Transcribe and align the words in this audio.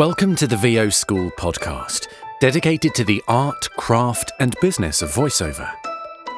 Welcome 0.00 0.34
to 0.36 0.46
the 0.46 0.56
VO 0.56 0.88
School 0.88 1.30
podcast, 1.32 2.06
dedicated 2.40 2.94
to 2.94 3.04
the 3.04 3.22
art, 3.28 3.68
craft, 3.72 4.32
and 4.40 4.56
business 4.62 5.02
of 5.02 5.10
voiceover. 5.10 5.70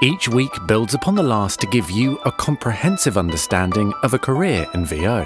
Each 0.03 0.29
week 0.29 0.51
builds 0.67 0.95
upon 0.95 1.15
the 1.15 1.23
last 1.23 1.61
to 1.61 1.69
give 1.69 1.89
you 1.89 2.19
a 2.25 2.33
comprehensive 2.33 3.17
understanding 3.17 3.95
of 4.03 4.15
a 4.15 4.19
career 4.19 4.67
in 4.75 4.85
VO. 4.85 5.25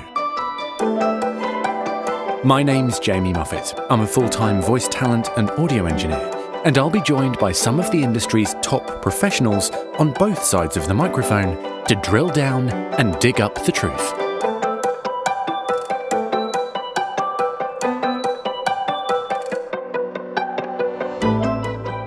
My 2.44 2.62
name's 2.62 2.98
Jamie 2.98 3.32
Muffett. 3.32 3.86
I'm 3.88 4.02
a 4.02 4.06
full 4.06 4.28
time 4.28 4.60
voice 4.60 4.88
talent 4.88 5.30
and 5.38 5.50
audio 5.52 5.86
engineer, 5.86 6.30
and 6.66 6.76
I'll 6.76 6.90
be 6.90 7.00
joined 7.00 7.38
by 7.38 7.52
some 7.52 7.80
of 7.80 7.90
the 7.90 8.02
industry's 8.02 8.54
top 8.62 9.00
professionals 9.00 9.70
on 9.98 10.12
both 10.12 10.42
sides 10.44 10.76
of 10.76 10.88
the 10.88 10.94
microphone 10.94 11.56
to 11.86 11.94
drill 12.02 12.28
down 12.28 12.68
and 12.68 13.18
dig 13.18 13.40
up 13.40 13.64
the 13.64 13.72
truth. 13.72 14.25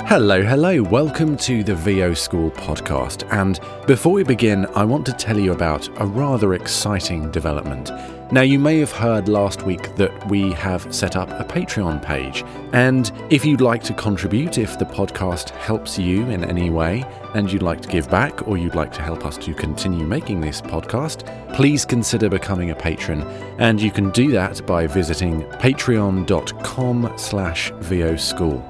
Hello, 0.09 0.41
hello. 0.41 0.81
Welcome 0.81 1.37
to 1.37 1.63
the 1.63 1.75
VO 1.75 2.15
School 2.15 2.49
podcast. 2.49 3.31
And 3.31 3.59
before 3.85 4.13
we 4.13 4.23
begin, 4.23 4.65
I 4.73 4.83
want 4.83 5.05
to 5.05 5.13
tell 5.13 5.37
you 5.37 5.51
about 5.51 5.87
a 6.01 6.05
rather 6.07 6.55
exciting 6.55 7.29
development. 7.29 7.91
Now, 8.31 8.41
you 8.41 8.57
may 8.57 8.79
have 8.79 8.91
heard 8.91 9.29
last 9.29 9.67
week 9.67 9.95
that 9.97 10.27
we 10.27 10.51
have 10.53 10.91
set 10.91 11.15
up 11.15 11.29
a 11.29 11.43
Patreon 11.43 12.01
page. 12.01 12.43
And 12.73 13.11
if 13.29 13.45
you'd 13.45 13.61
like 13.61 13.83
to 13.83 13.93
contribute, 13.93 14.57
if 14.57 14.79
the 14.79 14.85
podcast 14.85 15.51
helps 15.51 15.99
you 15.99 16.27
in 16.29 16.43
any 16.43 16.71
way, 16.71 17.05
and 17.35 17.51
you'd 17.51 17.61
like 17.61 17.81
to 17.81 17.87
give 17.87 18.09
back, 18.09 18.47
or 18.47 18.57
you'd 18.57 18.73
like 18.73 18.91
to 18.93 19.03
help 19.03 19.27
us 19.27 19.37
to 19.37 19.53
continue 19.53 20.07
making 20.07 20.41
this 20.41 20.59
podcast, 20.59 21.23
please 21.53 21.85
consider 21.85 22.29
becoming 22.29 22.71
a 22.71 22.75
patron. 22.75 23.21
And 23.59 23.79
you 23.79 23.91
can 23.91 24.09
do 24.09 24.31
that 24.31 24.65
by 24.65 24.87
visiting 24.87 25.43
patreon.com 25.43 27.13
slash 27.15 27.71
VOSchool. 27.73 28.68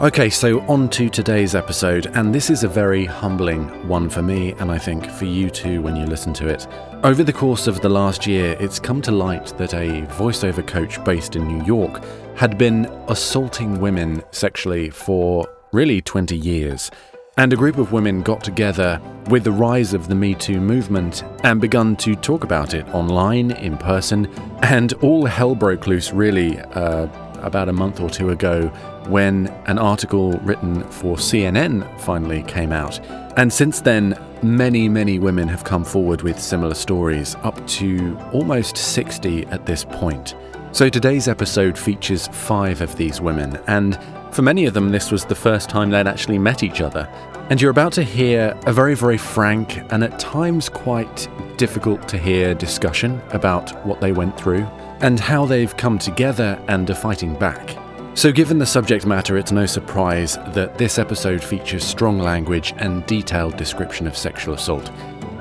Okay, 0.00 0.28
so 0.28 0.60
on 0.62 0.88
to 0.88 1.08
today's 1.08 1.54
episode, 1.54 2.06
and 2.16 2.34
this 2.34 2.50
is 2.50 2.64
a 2.64 2.68
very 2.68 3.04
humbling 3.04 3.68
one 3.86 4.10
for 4.10 4.22
me, 4.22 4.50
and 4.54 4.68
I 4.68 4.76
think 4.76 5.08
for 5.08 5.24
you 5.24 5.48
too 5.48 5.80
when 5.82 5.94
you 5.94 6.04
listen 6.04 6.32
to 6.34 6.48
it. 6.48 6.66
Over 7.04 7.22
the 7.22 7.32
course 7.32 7.68
of 7.68 7.80
the 7.80 7.88
last 7.88 8.26
year, 8.26 8.56
it's 8.58 8.80
come 8.80 9.00
to 9.02 9.12
light 9.12 9.56
that 9.56 9.72
a 9.72 10.02
voiceover 10.16 10.66
coach 10.66 11.02
based 11.04 11.36
in 11.36 11.46
New 11.46 11.64
York 11.64 12.02
had 12.34 12.58
been 12.58 12.86
assaulting 13.06 13.80
women 13.80 14.20
sexually 14.32 14.90
for 14.90 15.48
really 15.70 16.02
20 16.02 16.36
years. 16.36 16.90
And 17.36 17.52
a 17.52 17.56
group 17.56 17.78
of 17.78 17.92
women 17.92 18.22
got 18.22 18.42
together 18.42 19.00
with 19.30 19.44
the 19.44 19.52
rise 19.52 19.94
of 19.94 20.08
the 20.08 20.14
Me 20.16 20.34
Too 20.34 20.60
movement 20.60 21.22
and 21.44 21.60
begun 21.60 21.94
to 21.96 22.16
talk 22.16 22.42
about 22.42 22.74
it 22.74 22.86
online, 22.88 23.52
in 23.52 23.78
person, 23.78 24.26
and 24.62 24.92
all 24.94 25.24
hell 25.24 25.54
broke 25.54 25.86
loose 25.86 26.12
really 26.12 26.58
uh, 26.58 27.06
about 27.46 27.68
a 27.68 27.72
month 27.72 28.00
or 28.00 28.10
two 28.10 28.30
ago 28.30 28.68
when 29.08 29.48
an 29.66 29.78
article 29.78 30.32
written 30.40 30.82
for 30.90 31.16
CNN 31.16 32.00
finally 32.00 32.42
came 32.44 32.72
out. 32.72 33.00
And 33.36 33.52
since 33.52 33.80
then, 33.80 34.18
many, 34.42 34.88
many 34.88 35.18
women 35.18 35.48
have 35.48 35.64
come 35.64 35.84
forward 35.84 36.22
with 36.22 36.38
similar 36.38 36.74
stories, 36.74 37.34
up 37.42 37.66
to 37.66 38.18
almost 38.32 38.76
60 38.76 39.46
at 39.46 39.66
this 39.66 39.84
point. 39.84 40.34
So 40.72 40.88
today's 40.88 41.28
episode 41.28 41.78
features 41.78 42.28
five 42.28 42.80
of 42.80 42.96
these 42.96 43.20
women, 43.20 43.58
and 43.66 43.98
for 44.32 44.42
many 44.42 44.66
of 44.66 44.74
them, 44.74 44.90
this 44.90 45.12
was 45.12 45.24
the 45.24 45.34
first 45.34 45.68
time 45.68 45.90
they'd 45.90 46.08
actually 46.08 46.38
met 46.38 46.62
each 46.64 46.80
other. 46.80 47.08
And 47.50 47.60
you're 47.60 47.70
about 47.70 47.92
to 47.92 48.02
hear 48.02 48.58
a 48.66 48.72
very, 48.72 48.94
very 48.94 49.18
frank 49.18 49.82
and 49.92 50.02
at 50.02 50.18
times 50.18 50.68
quite 50.68 51.28
difficult 51.56 52.08
to 52.08 52.18
hear 52.18 52.54
discussion 52.54 53.20
about 53.30 53.84
what 53.86 54.00
they 54.00 54.12
went 54.12 54.36
through 54.36 54.66
and 55.04 55.20
how 55.20 55.44
they've 55.44 55.76
come 55.76 55.98
together 55.98 56.58
and 56.68 56.88
are 56.88 56.94
fighting 56.94 57.34
back. 57.34 57.76
So, 58.14 58.32
given 58.32 58.58
the 58.58 58.64
subject 58.64 59.04
matter, 59.04 59.36
it's 59.36 59.52
no 59.52 59.66
surprise 59.66 60.36
that 60.54 60.78
this 60.78 60.98
episode 60.98 61.44
features 61.44 61.84
strong 61.84 62.18
language 62.18 62.72
and 62.78 63.04
detailed 63.04 63.58
description 63.58 64.06
of 64.06 64.16
sexual 64.16 64.54
assault. 64.54 64.90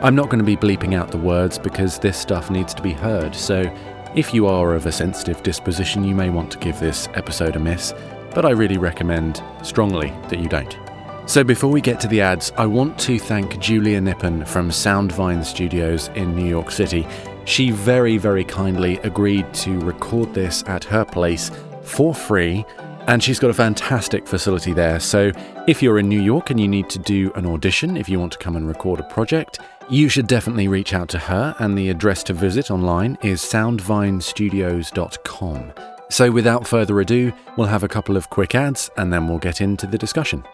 I'm 0.02 0.16
not 0.16 0.26
going 0.26 0.40
to 0.40 0.44
be 0.44 0.58
bleeping 0.58 0.96
out 0.96 1.12
the 1.12 1.18
words 1.18 1.58
because 1.58 1.98
this 1.98 2.18
stuff 2.18 2.50
needs 2.50 2.74
to 2.74 2.82
be 2.82 2.92
heard, 2.92 3.34
so 3.34 3.74
if 4.16 4.34
you 4.34 4.48
are 4.48 4.74
of 4.74 4.86
a 4.86 4.92
sensitive 4.92 5.42
disposition, 5.44 6.04
you 6.04 6.14
may 6.14 6.30
want 6.30 6.52
to 6.52 6.58
give 6.58 6.78
this 6.82 7.08
episode 7.14 7.56
a 7.56 7.60
miss, 7.60 7.94
but 8.36 8.46
I 8.46 8.50
really 8.50 8.78
recommend 8.78 9.42
strongly 9.62 10.10
that 10.28 10.40
you 10.40 10.50
don't. 10.50 10.78
So, 11.26 11.42
before 11.42 11.72
we 11.72 11.80
get 11.80 12.02
to 12.02 12.10
the 12.10 12.20
ads, 12.20 12.52
I 12.58 12.66
want 12.66 13.00
to 13.00 13.18
thank 13.18 13.58
Julia 13.60 14.02
Nippen 14.02 14.46
from 14.46 14.72
Soundvine 14.72 15.46
Studios 15.46 16.10
in 16.16 16.36
New 16.36 16.46
York 16.46 16.70
City. 16.70 17.08
She 17.46 17.72
very, 17.72 18.18
very 18.18 18.44
kindly 18.44 18.98
agreed 19.00 19.52
to 19.56 19.80
record 19.80 20.34
this 20.34 20.64
at 20.68 20.84
her 20.86 21.06
place 21.06 21.52
for 21.84 22.16
free. 22.16 22.66
And 23.08 23.22
she's 23.22 23.40
got 23.40 23.50
a 23.50 23.54
fantastic 23.54 24.26
facility 24.28 24.72
there. 24.72 24.98
So, 25.00 25.32
if 25.68 25.84
you're 25.84 26.00
in 26.00 26.08
New 26.08 26.22
York 26.22 26.52
and 26.52 26.60
you 26.60 26.70
need 26.70 26.90
to 26.90 27.00
do 27.00 27.34
an 27.36 27.46
audition, 27.46 27.98
if 27.98 28.08
you 28.08 28.18
want 28.18 28.32
to 28.32 28.38
come 28.38 28.56
and 28.56 28.66
record 28.66 29.02
a 29.02 29.04
project, 29.04 29.60
you 29.90 30.08
should 30.08 30.28
definitely 30.28 30.70
reach 30.70 30.94
out 30.94 31.10
to 31.10 31.20
her. 31.20 31.54
And 31.60 31.78
the 31.78 31.90
address 31.90 32.24
to 32.24 32.34
visit 32.34 32.72
online 32.72 33.18
is 33.22 33.42
soundvinestudios.com. 33.42 35.74
So, 36.10 36.32
without 36.32 36.66
further 36.66 37.02
ado, 37.02 37.34
we'll 37.58 37.68
have 37.68 37.84
a 37.84 37.90
couple 37.90 38.16
of 38.16 38.30
quick 38.30 38.56
ads 38.56 38.90
and 38.96 39.12
then 39.12 39.28
we'll 39.28 39.40
get 39.40 39.60
into 39.60 39.86
the 39.86 39.98
discussion. 39.98 40.46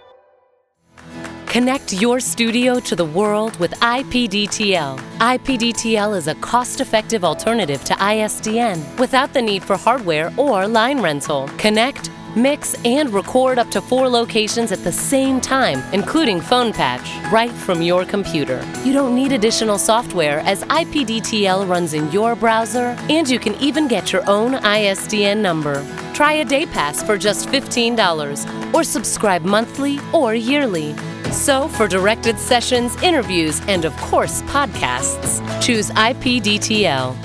Connect 1.50 1.94
your 1.94 2.20
studio 2.20 2.80
to 2.80 2.96
the 2.96 3.04
world 3.04 3.60
with 3.60 3.72
IPDTL. 3.80 5.00
IPDTL 5.18 6.16
is 6.16 6.28
a 6.28 6.36
cost 6.36 6.80
effective 6.80 7.26
alternative 7.26 7.84
to 7.86 7.94
ISDN 7.96 9.00
without 9.00 9.34
the 9.34 9.42
need 9.42 9.64
for 9.64 9.76
hardware 9.76 10.32
or 10.38 10.68
line 10.68 11.02
rental. 11.02 11.48
Connect, 11.58 12.12
mix, 12.36 12.76
and 12.86 13.12
record 13.12 13.58
up 13.58 13.72
to 13.72 13.82
four 13.82 14.08
locations 14.08 14.72
at 14.72 14.84
the 14.84 14.92
same 14.92 15.42
time, 15.42 15.82
including 15.92 16.40
phone 16.40 16.72
patch, 16.72 17.10
right 17.34 17.52
from 17.52 17.82
your 17.82 18.06
computer. 18.06 18.64
You 18.84 18.94
don't 18.94 19.16
need 19.16 19.32
additional 19.32 19.80
software 19.80 20.42
as 20.42 20.64
IPDTL 20.66 21.68
runs 21.68 21.96
in 21.96 22.12
your 22.12 22.36
browser, 22.36 22.96
and 23.10 23.28
you 23.28 23.40
can 23.40 23.56
even 23.56 23.88
get 23.88 24.14
your 24.14 24.22
own 24.30 24.52
ISDN 24.52 25.38
number. 25.38 25.84
Try 26.14 26.34
a 26.34 26.46
day 26.46 26.68
pass 26.68 27.02
for 27.02 27.18
just 27.18 27.48
$15 27.50 28.76
or 28.76 28.84
subscribe 28.84 29.42
monthly 29.42 30.00
or 30.14 30.36
yearly. 30.36 30.94
So, 31.32 31.68
for 31.70 31.88
directed 31.88 32.40
sessions, 32.40 32.96
interviews, 33.04 33.62
and 33.68 33.86
of 33.86 33.96
course, 33.98 34.42
podcasts, 34.44 35.42
choose 35.62 35.90
IPDTL. 35.92 37.16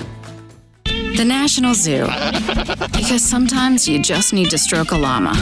The 1.17 1.25
National 1.25 1.73
Zoo. 1.73 2.05
Because 2.97 3.23
sometimes 3.23 3.87
you 3.87 4.01
just 4.01 4.33
need 4.33 4.49
to 4.49 4.57
stroke 4.57 4.91
a 4.91 4.97
llama. 4.97 5.33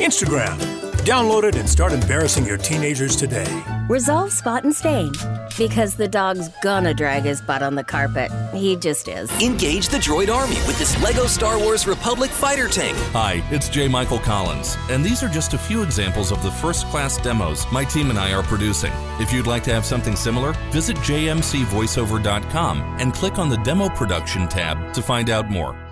Instagram. 0.00 0.89
Download 1.00 1.44
it 1.44 1.56
and 1.56 1.66
start 1.66 1.94
embarrassing 1.94 2.44
your 2.44 2.58
teenagers 2.58 3.16
today. 3.16 3.64
Resolve 3.88 4.30
spot 4.30 4.64
and 4.64 4.76
stain. 4.76 5.12
Because 5.56 5.94
the 5.94 6.06
dog's 6.06 6.50
gonna 6.62 6.92
drag 6.92 7.22
his 7.22 7.40
butt 7.40 7.62
on 7.62 7.74
the 7.74 7.82
carpet. 7.82 8.30
He 8.54 8.76
just 8.76 9.08
is. 9.08 9.30
Engage 9.42 9.88
the 9.88 9.96
droid 9.96 10.28
army 10.28 10.56
with 10.66 10.78
this 10.78 11.02
LEGO 11.02 11.24
Star 11.24 11.58
Wars 11.58 11.86
Republic 11.86 12.30
fighter 12.30 12.68
tank. 12.68 12.98
Hi, 13.12 13.42
it's 13.50 13.70
J. 13.70 13.88
Michael 13.88 14.18
Collins, 14.18 14.76
and 14.90 15.02
these 15.02 15.22
are 15.22 15.28
just 15.28 15.54
a 15.54 15.58
few 15.58 15.82
examples 15.82 16.32
of 16.32 16.42
the 16.42 16.50
first 16.50 16.84
class 16.88 17.16
demos 17.16 17.64
my 17.72 17.84
team 17.84 18.10
and 18.10 18.18
I 18.18 18.34
are 18.34 18.42
producing. 18.42 18.92
If 19.18 19.32
you'd 19.32 19.46
like 19.46 19.64
to 19.64 19.72
have 19.72 19.86
something 19.86 20.16
similar, 20.16 20.52
visit 20.70 20.98
jmcvoiceover.com 20.98 22.96
and 22.98 23.14
click 23.14 23.38
on 23.38 23.48
the 23.48 23.58
Demo 23.58 23.88
Production 23.88 24.48
tab 24.48 24.92
to 24.92 25.00
find 25.00 25.30
out 25.30 25.48
more. 25.48 25.89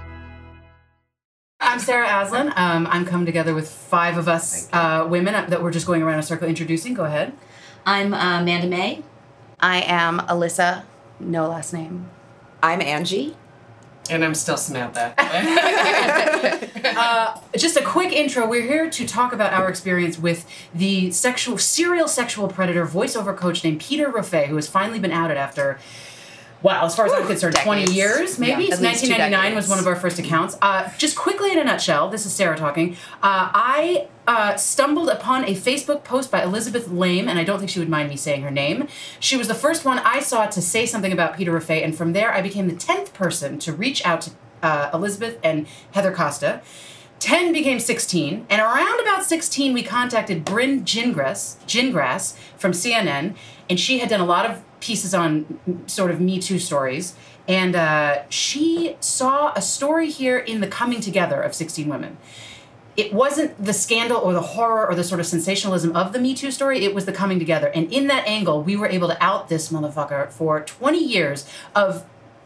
I'm 1.68 1.80
Sarah 1.80 2.22
Aslan. 2.22 2.54
Um, 2.56 2.86
I'm 2.86 3.04
coming 3.04 3.26
together 3.26 3.54
with 3.54 3.68
five 3.68 4.16
of 4.16 4.26
us 4.26 4.70
uh, 4.72 5.06
women 5.06 5.34
that 5.50 5.62
we're 5.62 5.70
just 5.70 5.86
going 5.86 6.00
around 6.00 6.18
a 6.18 6.22
circle 6.22 6.48
introducing. 6.48 6.94
Go 6.94 7.04
ahead. 7.04 7.34
I'm 7.84 8.14
uh, 8.14 8.40
Amanda 8.40 8.68
May. 8.68 9.02
I 9.60 9.82
am 9.82 10.18
Alyssa, 10.20 10.84
no 11.20 11.46
last 11.46 11.74
name. 11.74 12.08
I'm 12.62 12.80
Angie. 12.80 13.36
And 14.08 14.24
I'm 14.24 14.34
still 14.34 14.56
Samantha. 14.56 15.12
uh, 16.96 17.38
just 17.54 17.76
a 17.76 17.84
quick 17.84 18.14
intro. 18.14 18.48
We're 18.48 18.62
here 18.62 18.88
to 18.88 19.06
talk 19.06 19.34
about 19.34 19.52
our 19.52 19.68
experience 19.68 20.18
with 20.18 20.48
the 20.74 21.10
sexual 21.10 21.58
serial 21.58 22.08
sexual 22.08 22.48
predator 22.48 22.86
voiceover 22.86 23.36
coach 23.36 23.62
named 23.62 23.80
Peter 23.80 24.10
Rofé, 24.10 24.46
who 24.46 24.56
has 24.56 24.66
finally 24.66 25.00
been 25.00 25.12
outed 25.12 25.36
after 25.36 25.78
well, 26.62 26.84
as 26.84 26.96
far 26.96 27.06
as 27.06 27.12
I'm 27.12 27.26
concerned, 27.26 27.54
Decades. 27.54 27.86
20 27.86 27.92
years 27.92 28.38
maybe. 28.38 28.64
Yeah, 28.64 28.74
at 28.74 28.80
least 28.80 29.04
two 29.04 29.10
1999 29.10 29.54
was 29.54 29.68
one 29.68 29.78
of 29.78 29.86
our 29.86 29.94
first 29.94 30.18
accounts. 30.18 30.58
Uh, 30.60 30.90
just 30.98 31.16
quickly 31.16 31.52
in 31.52 31.58
a 31.58 31.64
nutshell, 31.64 32.10
this 32.10 32.26
is 32.26 32.32
Sarah 32.32 32.56
talking. 32.56 32.94
Uh, 33.22 33.50
I 33.54 34.08
uh, 34.26 34.56
stumbled 34.56 35.08
upon 35.08 35.44
a 35.44 35.54
Facebook 35.54 36.02
post 36.02 36.30
by 36.30 36.42
Elizabeth 36.42 36.88
Lame, 36.88 37.28
and 37.28 37.38
I 37.38 37.44
don't 37.44 37.58
think 37.58 37.70
she 37.70 37.78
would 37.78 37.88
mind 37.88 38.08
me 38.08 38.16
saying 38.16 38.42
her 38.42 38.50
name. 38.50 38.88
She 39.20 39.36
was 39.36 39.46
the 39.46 39.54
first 39.54 39.84
one 39.84 39.98
I 40.00 40.20
saw 40.20 40.46
to 40.46 40.60
say 40.60 40.84
something 40.84 41.12
about 41.12 41.36
Peter 41.36 41.52
Rofé, 41.52 41.84
and 41.84 41.96
from 41.96 42.12
there 42.12 42.32
I 42.32 42.42
became 42.42 42.66
the 42.66 42.74
10th 42.74 43.12
person 43.12 43.58
to 43.60 43.72
reach 43.72 44.04
out 44.04 44.22
to 44.22 44.30
uh, 44.62 44.90
Elizabeth 44.92 45.38
and 45.44 45.66
Heather 45.92 46.12
Costa. 46.12 46.60
10 47.20 47.52
became 47.52 47.80
16, 47.80 48.46
and 48.48 48.60
around 48.60 49.00
about 49.00 49.24
16, 49.24 49.72
we 49.72 49.82
contacted 49.82 50.44
Brynn 50.44 50.82
Gingras, 50.82 51.56
Gingras 51.66 52.36
from 52.56 52.72
CNN, 52.72 53.34
and 53.68 53.80
she 53.80 53.98
had 53.98 54.08
done 54.08 54.20
a 54.20 54.24
lot 54.24 54.48
of 54.48 54.62
pieces 54.80 55.14
on 55.14 55.58
sort 55.86 56.10
of 56.10 56.20
Me 56.20 56.38
Too 56.38 56.58
stories. 56.58 57.14
and 57.46 57.74
uh, 57.74 58.22
she 58.28 58.96
saw 59.00 59.52
a 59.54 59.62
story 59.62 60.10
here 60.10 60.38
in 60.38 60.60
the 60.60 60.66
coming 60.66 61.00
together 61.00 61.40
of 61.40 61.54
16 61.54 61.88
women. 61.88 62.18
It 62.96 63.12
wasn't 63.12 63.64
the 63.64 63.72
scandal 63.72 64.18
or 64.18 64.32
the 64.32 64.42
horror 64.42 64.86
or 64.86 64.94
the 64.94 65.04
sort 65.04 65.20
of 65.20 65.26
sensationalism 65.26 65.94
of 65.96 66.12
the 66.12 66.18
Me 66.18 66.34
Too 66.34 66.50
story, 66.50 66.84
it 66.84 66.94
was 66.94 67.04
the 67.06 67.12
coming 67.12 67.38
together. 67.38 67.68
And 67.68 67.90
in 67.92 68.08
that 68.08 68.26
angle, 68.26 68.62
we 68.62 68.76
were 68.76 68.88
able 68.88 69.08
to 69.08 69.22
out 69.22 69.48
this 69.48 69.70
motherfucker 69.70 70.30
for 70.30 70.60
20 70.60 70.98
years 70.98 71.48
of 71.74 72.04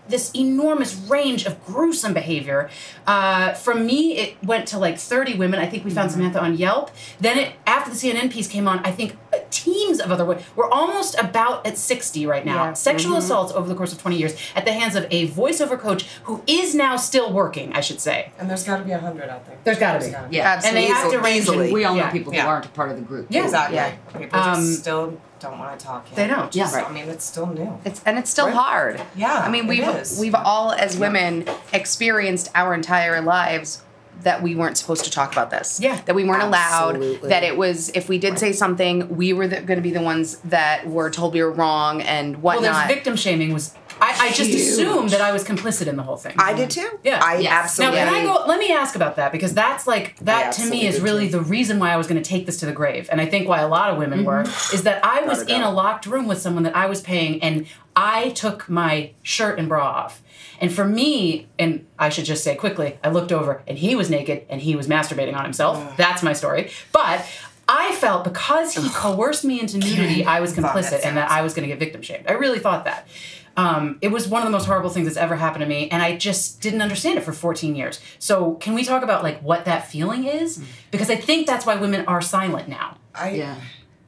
this 0.08 0.30
enormous 0.34 0.94
range 1.08 1.46
of 1.46 1.64
gruesome 1.64 2.12
behavior. 2.12 2.68
Uh, 3.06 3.52
from 3.54 3.86
me, 3.86 4.16
it 4.18 4.36
went 4.44 4.66
to 4.68 4.78
like 4.78 4.98
30 4.98 5.36
women. 5.36 5.60
I 5.60 5.66
think 5.66 5.84
we 5.84 5.90
found 5.90 6.10
Samantha 6.12 6.40
on 6.40 6.54
Yelp. 6.56 6.90
Then 7.20 7.38
it 7.38 7.52
after 7.66 7.90
the 7.90 7.96
CNN 7.96 8.30
piece 8.30 8.48
came 8.48 8.66
on, 8.68 8.80
I 8.84 8.90
think 8.90 9.16
uh, 9.32 9.38
teams 9.50 10.00
of 10.00 10.10
other 10.10 10.24
women. 10.24 10.42
We're 10.56 10.68
almost 10.70 11.18
about 11.18 11.66
at 11.66 11.78
60 11.78 12.26
right 12.26 12.44
now. 12.44 12.64
Yeah. 12.64 12.72
Sexual 12.74 13.14
Mhm. 13.14 13.18
assaults 13.18 13.52
over 13.52 13.68
the 13.68 13.74
course 13.74 13.92
of 13.92 14.00
20 14.00 14.16
years 14.16 14.34
at 14.56 14.64
the 14.64 14.72
hands 14.72 14.96
of 14.96 15.06
a 15.10 15.28
voiceover 15.28 15.78
coach 15.78 16.04
who 16.24 16.42
is 16.46 16.74
now 16.74 16.96
still 16.96 17.32
working, 17.32 17.72
I 17.72 17.80
should 17.80 18.00
say. 18.00 18.32
And 18.38 18.50
there's 18.50 18.64
got 18.64 18.78
to 18.78 18.84
be 18.84 18.90
a 18.92 18.98
hundred 18.98 19.28
out 19.30 19.46
there. 19.46 19.56
There's 19.64 19.78
gotta 19.78 20.04
be. 20.04 20.10
gotta 20.10 20.28
Yeah, 20.30 20.60
And 20.64 20.76
they 20.76 20.86
have 20.86 21.10
to 21.12 21.18
range 21.20 21.48
in- 21.48 21.72
We 21.72 21.84
all 21.84 21.94
know 21.94 22.02
yeah. 22.02 22.10
people 22.10 22.34
Yeah. 22.34 22.42
who 22.42 22.48
aren't 22.48 22.66
a 22.66 22.70
part 22.70 22.90
of 22.90 22.96
the 22.96 23.02
group. 23.02 23.26
Yeah. 23.30 23.44
exactly. 23.44 23.76
Yeah. 23.76 23.92
People 24.18 24.38
Um, 24.38 24.54
just 24.56 24.80
still 24.80 25.18
don't 25.42 25.58
want 25.58 25.78
to 25.78 25.84
talk. 25.84 26.06
Yet. 26.08 26.16
They 26.16 26.26
don't. 26.26 26.50
Just- 26.50 26.74
Yeah. 26.74 26.84
I 26.84 26.92
mean, 26.92 27.08
it's 27.08 27.24
still 27.24 27.46
new. 27.46 27.78
It's 27.84 28.00
and 28.06 28.18
it's 28.18 28.30
still 28.30 28.46
Right. 28.46 28.54
hard. 28.54 29.02
Yeah, 29.14 29.34
I 29.44 29.48
mean, 29.50 29.66
we've 29.66 29.86
is. 29.86 30.18
we've 30.18 30.34
all 30.34 30.72
as 30.72 30.96
women 30.96 31.46
experienced 31.72 32.50
our 32.54 32.72
entire 32.74 33.20
lives 33.20 33.82
that 34.22 34.40
we 34.42 34.54
weren't 34.54 34.78
supposed 34.78 35.04
to 35.04 35.10
talk 35.10 35.32
about 35.32 35.50
this. 35.50 35.80
Yeah. 35.80 35.98
That 36.04 36.14
we 36.14 36.22
weren't 36.24 36.44
allowed. 36.44 37.00
That 37.24 37.42
it 37.42 37.56
was 37.56 37.90
if 37.94 38.08
we 38.08 38.18
did 38.18 38.38
say 38.38 38.52
something, 38.52 39.16
we 39.16 39.32
were 39.32 39.48
going 39.48 39.66
to 39.66 39.80
be 39.80 39.90
the 39.90 40.02
ones 40.02 40.36
that 40.44 40.86
were 40.88 41.10
told 41.10 41.34
we 41.34 41.42
were 41.42 41.50
wrong 41.50 42.00
and 42.02 42.40
whatnot. 42.42 42.62
Well, 42.62 42.72
there's 42.74 42.86
victim 42.94 43.16
shaming 43.16 43.52
was. 43.52 43.74
I, 44.02 44.26
I 44.26 44.32
just 44.32 44.50
Huge. 44.50 44.60
assumed 44.60 45.10
that 45.10 45.20
I 45.20 45.30
was 45.30 45.44
complicit 45.44 45.86
in 45.86 45.96
the 45.96 46.02
whole 46.02 46.16
thing. 46.16 46.34
I 46.36 46.54
did 46.54 46.70
too. 46.70 46.98
Yeah. 47.04 47.20
I 47.22 47.38
Yes. 47.38 47.52
absolutely. 47.52 47.98
Now, 47.98 48.04
can 48.06 48.14
I 48.14 48.24
go? 48.24 48.44
Let 48.46 48.58
me 48.58 48.72
ask 48.72 48.96
about 48.96 49.14
that 49.16 49.30
because 49.30 49.54
that's 49.54 49.86
like 49.86 50.18
that 50.20 50.52
to 50.54 50.66
me 50.66 50.86
is 50.86 51.00
really 51.00 51.26
too. 51.26 51.38
the 51.38 51.40
reason 51.40 51.78
why 51.78 51.92
I 51.92 51.96
was 51.96 52.08
going 52.08 52.20
to 52.20 52.28
take 52.28 52.44
this 52.44 52.58
to 52.58 52.66
the 52.66 52.72
grave, 52.72 53.08
and 53.12 53.20
I 53.20 53.26
think 53.26 53.48
why 53.48 53.60
a 53.60 53.68
lot 53.68 53.90
of 53.90 53.98
women 53.98 54.24
were 54.24 54.42
mm-hmm. 54.42 54.74
is 54.74 54.82
that 54.82 55.04
I 55.04 55.22
was 55.22 55.42
in 55.42 55.62
a 55.62 55.70
locked 55.70 56.06
room 56.06 56.26
with 56.26 56.40
someone 56.40 56.64
that 56.64 56.74
I 56.74 56.86
was 56.86 57.00
paying, 57.00 57.40
and 57.42 57.66
I 57.94 58.30
took 58.30 58.68
my 58.68 59.12
shirt 59.22 59.60
and 59.60 59.68
bra 59.68 59.86
off. 59.86 60.22
And 60.60 60.72
for 60.72 60.84
me, 60.84 61.46
and 61.58 61.86
I 61.98 62.08
should 62.08 62.24
just 62.24 62.42
say 62.42 62.54
quickly, 62.56 62.98
I 63.02 63.10
looked 63.10 63.32
over 63.32 63.62
and 63.66 63.76
he 63.76 63.96
was 63.96 64.08
naked 64.10 64.46
and 64.48 64.60
he 64.60 64.76
was 64.76 64.86
masturbating 64.86 65.34
on 65.34 65.42
himself. 65.42 65.96
That's 65.96 66.22
my 66.22 66.32
story. 66.32 66.70
But 66.92 67.26
I 67.68 67.94
felt 67.96 68.22
because 68.22 68.74
he 68.74 68.88
coerced 68.90 69.44
me 69.44 69.60
into 69.60 69.78
nudity, 69.78 70.24
I 70.24 70.40
was 70.40 70.54
Thought 70.54 70.74
that 70.74 70.74
complicit 70.74 71.04
and 71.04 71.16
that 71.16 71.30
I 71.30 71.42
was 71.42 71.54
going 71.54 71.68
to 71.68 71.68
get 71.68 71.80
victim 71.80 72.02
shamed. 72.02 72.26
I 72.28 72.32
really 72.32 72.60
thought 72.60 72.84
that. 72.84 73.08
Um, 73.56 73.98
it 74.00 74.08
was 74.10 74.26
one 74.28 74.40
of 74.42 74.46
the 74.46 74.50
most 74.52 74.66
horrible 74.66 74.88
things 74.90 75.06
that's 75.06 75.16
ever 75.18 75.36
happened 75.36 75.62
to 75.62 75.68
me, 75.68 75.88
and 75.90 76.02
I 76.02 76.16
just 76.16 76.60
didn't 76.62 76.80
understand 76.80 77.18
it 77.18 77.22
for 77.24 77.32
14 77.32 77.76
years. 77.76 78.00
So, 78.18 78.54
can 78.54 78.72
we 78.74 78.82
talk 78.84 79.02
about 79.02 79.22
like 79.22 79.40
what 79.42 79.64
that 79.66 79.86
feeling 79.88 80.24
is? 80.24 80.62
Because 80.90 81.10
I 81.10 81.16
think 81.16 81.46
that's 81.46 81.66
why 81.66 81.76
women 81.76 82.06
are 82.06 82.22
silent 82.22 82.68
now. 82.68 82.96
I, 83.14 83.30
Yeah. 83.30 83.56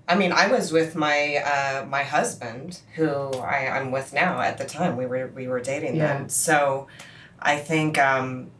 I 0.06 0.17
mean, 0.17 0.32
I 0.32 0.49
was 0.49 0.70
with 0.73 0.94
my 0.94 1.37
uh, 1.37 1.87
my 1.87 2.02
husband, 2.05 2.81
who 2.94 3.08
I, 3.38 3.69
I'm 3.69 3.91
with 3.91 4.12
now. 4.12 4.41
At 4.41 4.58
the 4.58 4.64
time, 4.64 4.96
we 4.96 5.06
were 5.06 5.29
we 5.35 5.46
were 5.49 5.61
dating 5.61 5.96
Yeah. 5.96 6.06
then. 6.19 6.29
So, 6.29 6.88
I 7.38 7.56
think, 7.58 7.99
um, 7.99 8.50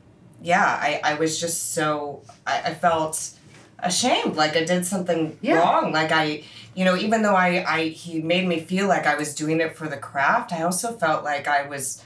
yeah, 0.43 0.65
I, 0.67 1.01
I 1.05 1.15
was 1.15 1.39
just 1.41 1.73
so 1.75 2.23
I, 2.47 2.61
I 2.67 2.75
felt 2.75 3.31
ashamed, 3.79 4.37
like 4.37 4.57
I 4.57 4.65
did 4.65 4.87
something 4.87 5.39
Yeah. 5.43 5.59
wrong. 5.61 5.93
Like 5.93 6.13
I, 6.13 6.45
you 6.75 6.85
know, 6.85 6.97
even 6.97 7.23
though 7.23 7.35
I, 7.35 7.65
I 7.67 7.89
he 7.89 8.21
made 8.21 8.47
me 8.47 8.61
feel 8.61 8.87
like 8.89 9.07
I 9.07 9.15
was 9.17 9.35
doing 9.35 9.61
it 9.61 9.77
for 9.77 9.89
the 9.89 9.97
craft, 9.97 10.53
I 10.53 10.63
also 10.63 10.93
felt 10.93 11.25
like 11.25 11.47
I 11.49 11.67
was, 11.69 12.03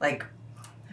like. 0.00 0.24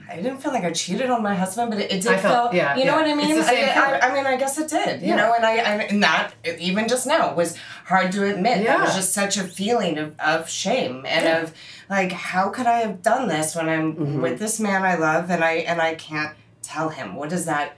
I 0.10 0.16
didn't 0.16 0.38
feel 0.38 0.54
like 0.54 0.64
I 0.64 0.72
cheated 0.72 1.10
on 1.10 1.22
my 1.22 1.36
husband, 1.36 1.69
but 1.69 1.81
it, 1.81 1.92
it 1.92 2.02
did 2.02 2.14
I 2.14 2.18
felt- 2.18 2.52
feel, 2.52 2.58
yeah, 2.58 2.78
you 2.78 2.86
know 2.86 2.92
yeah. 2.96 3.02
what 3.02 3.12
I 3.12 3.14
mean? 3.14 3.30
It's 3.30 3.40
the 3.40 3.44
same 3.54 3.68
I. 3.78 4.00
I, 4.00 4.08
I 4.10 4.14
mean, 4.14 4.25
I 4.25 4.38
guess 4.38 4.58
it 4.58 4.69
did, 4.69 5.02
yeah. 5.02 5.10
you 5.10 5.16
know, 5.18 5.34
and 5.36 5.46
I, 5.46 5.58
I 5.58 5.74
and 5.92 6.02
that 6.02 6.31
even 6.60 6.88
just 6.88 7.06
now 7.06 7.34
was 7.36 7.58
hard 7.84 8.14
to 8.14 8.24
admit. 8.24 8.60
Yeah. 8.64 8.78
That 8.78 8.86
was 8.86 8.96
just 8.96 9.12
such 9.12 9.36
a 9.36 9.44
feeling 9.44 9.98
of, 9.98 10.18
of 10.18 10.50
shame 10.50 11.06
and 11.06 11.25
Yeah. 11.25 11.42
of 11.42 11.54
like, 11.90 12.13
how 12.13 12.48
could 12.48 12.68
I 12.68 12.80
have 12.80 13.02
done 13.02 13.28
this 13.28 13.54
when 13.54 13.68
I'm 13.68 13.96
Mm-hmm. 13.96 14.22
with 14.22 14.40
this 14.40 14.62
man 14.62 14.84
I 14.84 14.96
love 14.96 15.30
and 15.30 15.44
I 15.44 15.56
and 15.56 15.81
I 15.81 15.96
can't 15.96 16.34
tell 16.62 16.88
him? 16.88 17.16
What 17.16 17.28
does 17.30 17.44
that 17.44 17.75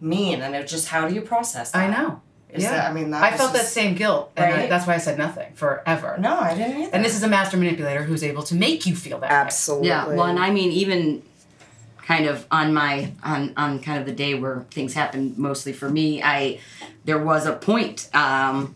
mean? 0.00 0.40
And 0.40 0.54
it 0.54 0.68
just 0.68 0.86
how 0.86 1.08
do 1.08 1.12
you 1.16 1.20
process 1.20 1.72
that? 1.72 1.82
I 1.82 1.90
know. 1.90 2.20
Is 2.52 2.62
yeah. 2.64 2.70
that- 2.72 2.90
I 2.90 2.92
mean, 2.92 3.10
that 3.12 3.22
I 3.22 3.30
was 3.30 3.40
felt 3.40 3.52
that 3.54 3.66
same 3.66 3.94
guilt, 3.94 4.30
and 4.36 4.54
I- 4.54 4.66
that's 4.66 4.86
why 4.86 4.94
I 4.94 4.98
said 4.98 5.16
nothing 5.16 5.52
forever. 5.54 6.16
No, 6.20 6.38
I 6.38 6.54
didn't 6.54 6.82
either. 6.82 6.90
And 6.92 7.02
this 7.04 7.16
is 7.16 7.22
a 7.22 7.28
master 7.28 7.56
manipulator 7.56 8.02
who's 8.02 8.22
able 8.22 8.42
to 8.44 8.54
make 8.54 8.84
you 8.86 8.94
feel 8.94 9.18
that. 9.20 9.30
way. 9.30 9.36
Absolutely. 9.36 9.88
Yeah. 9.88 10.06
Well, 10.08 10.26
and 10.26 10.38
I 10.38 10.50
mean, 10.50 10.70
even 10.70 11.22
kind 12.06 12.26
of 12.26 12.46
on 12.50 12.74
my 12.74 13.12
on 13.22 13.52
on 13.56 13.78
kind 13.80 13.98
of 13.98 14.04
the 14.06 14.12
day 14.12 14.34
where 14.34 14.66
things 14.70 14.92
happened 14.92 15.38
mostly 15.38 15.72
for 15.72 15.88
me, 15.88 16.22
I 16.22 16.58
there 17.04 17.18
was 17.18 17.46
a 17.46 17.52
point 17.54 18.10
um, 18.14 18.74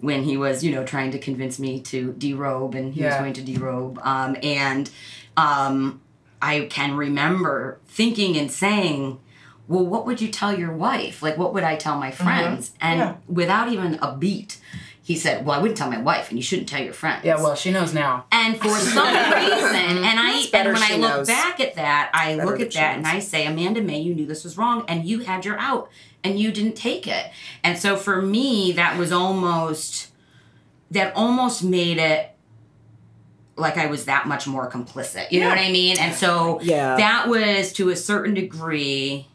when 0.00 0.22
he 0.22 0.36
was 0.36 0.62
you 0.62 0.72
know 0.72 0.84
trying 0.84 1.10
to 1.10 1.18
convince 1.18 1.58
me 1.58 1.80
to 1.80 2.12
derobe, 2.12 2.74
and 2.76 2.94
he 2.94 3.02
was 3.02 3.14
going 3.14 3.32
to 3.32 3.42
derobe, 3.42 3.98
um, 4.06 4.36
and 4.42 4.88
um, 5.36 6.00
I 6.40 6.66
can 6.70 6.96
remember 6.96 7.78
thinking 7.88 8.36
and 8.36 8.52
saying. 8.52 9.18
Well, 9.68 9.84
what 9.84 10.06
would 10.06 10.20
you 10.20 10.28
tell 10.28 10.56
your 10.56 10.72
wife? 10.72 11.22
Like, 11.22 11.36
what 11.36 11.52
would 11.54 11.64
I 11.64 11.76
tell 11.76 11.98
my 11.98 12.10
mm-hmm. 12.10 12.24
friends? 12.24 12.72
And 12.80 12.98
Yeah. 13.00 13.14
without 13.26 13.68
even 13.72 13.98
a 14.00 14.16
beat, 14.16 14.58
he 15.02 15.16
said, 15.16 15.46
"Well, 15.46 15.56
I 15.56 15.62
wouldn't 15.62 15.78
tell 15.78 15.88
my 15.88 16.00
wife, 16.00 16.30
and 16.30 16.38
you 16.38 16.42
shouldn't 16.42 16.68
tell 16.68 16.82
your 16.82 16.92
friends." 16.92 17.24
Yeah, 17.24 17.36
well, 17.36 17.54
she 17.54 17.70
knows 17.70 17.94
now. 17.94 18.24
And 18.32 18.56
for 18.56 18.68
some 18.96 19.06
reason, 19.06 19.98
and 20.04 20.18
I 20.20 20.44
and 20.52 20.72
when 20.72 20.82
I 20.82 20.96
look 20.96 21.16
knows. 21.16 21.26
back 21.28 21.60
at 21.60 21.76
that, 21.76 22.10
I 22.12 22.36
Better 22.36 22.50
look 22.50 22.60
at 22.60 22.72
that 22.72 22.96
and. 22.96 23.06
I 23.06 23.20
say, 23.20 23.46
Amanda 23.46 23.80
May, 23.82 24.00
you 24.00 24.14
knew 24.14 24.26
this 24.26 24.42
was 24.42 24.58
wrong, 24.58 24.84
and 24.88 25.04
you 25.04 25.20
had 25.20 25.44
your 25.44 25.58
out, 25.58 25.88
and 26.24 26.40
you 26.40 26.50
didn't 26.50 26.74
take 26.74 27.06
it. 27.06 27.30
And 27.62 27.78
so 27.78 27.96
for 27.96 28.20
me, 28.20 28.72
that 28.72 28.98
was 28.98 29.12
almost 29.12 30.08
that 30.90 31.14
almost 31.14 31.62
made 31.62 31.98
it 31.98 32.30
like 33.56 33.78
I 33.78 33.86
was 33.86 34.04
that 34.04 34.26
much 34.26 34.46
more 34.46 34.70
complicit. 34.70 35.30
You 35.30 35.40
know 35.40 35.48
what 35.48 35.58
I 35.58 35.70
mean? 35.70 35.96
And 35.98 36.14
so 36.14 36.60
Yeah. 36.62 36.96
that 36.96 37.28
was 37.28 37.72
to 37.74 37.90
a 37.90 37.96
certain 37.96 38.34
degree, 38.34 39.28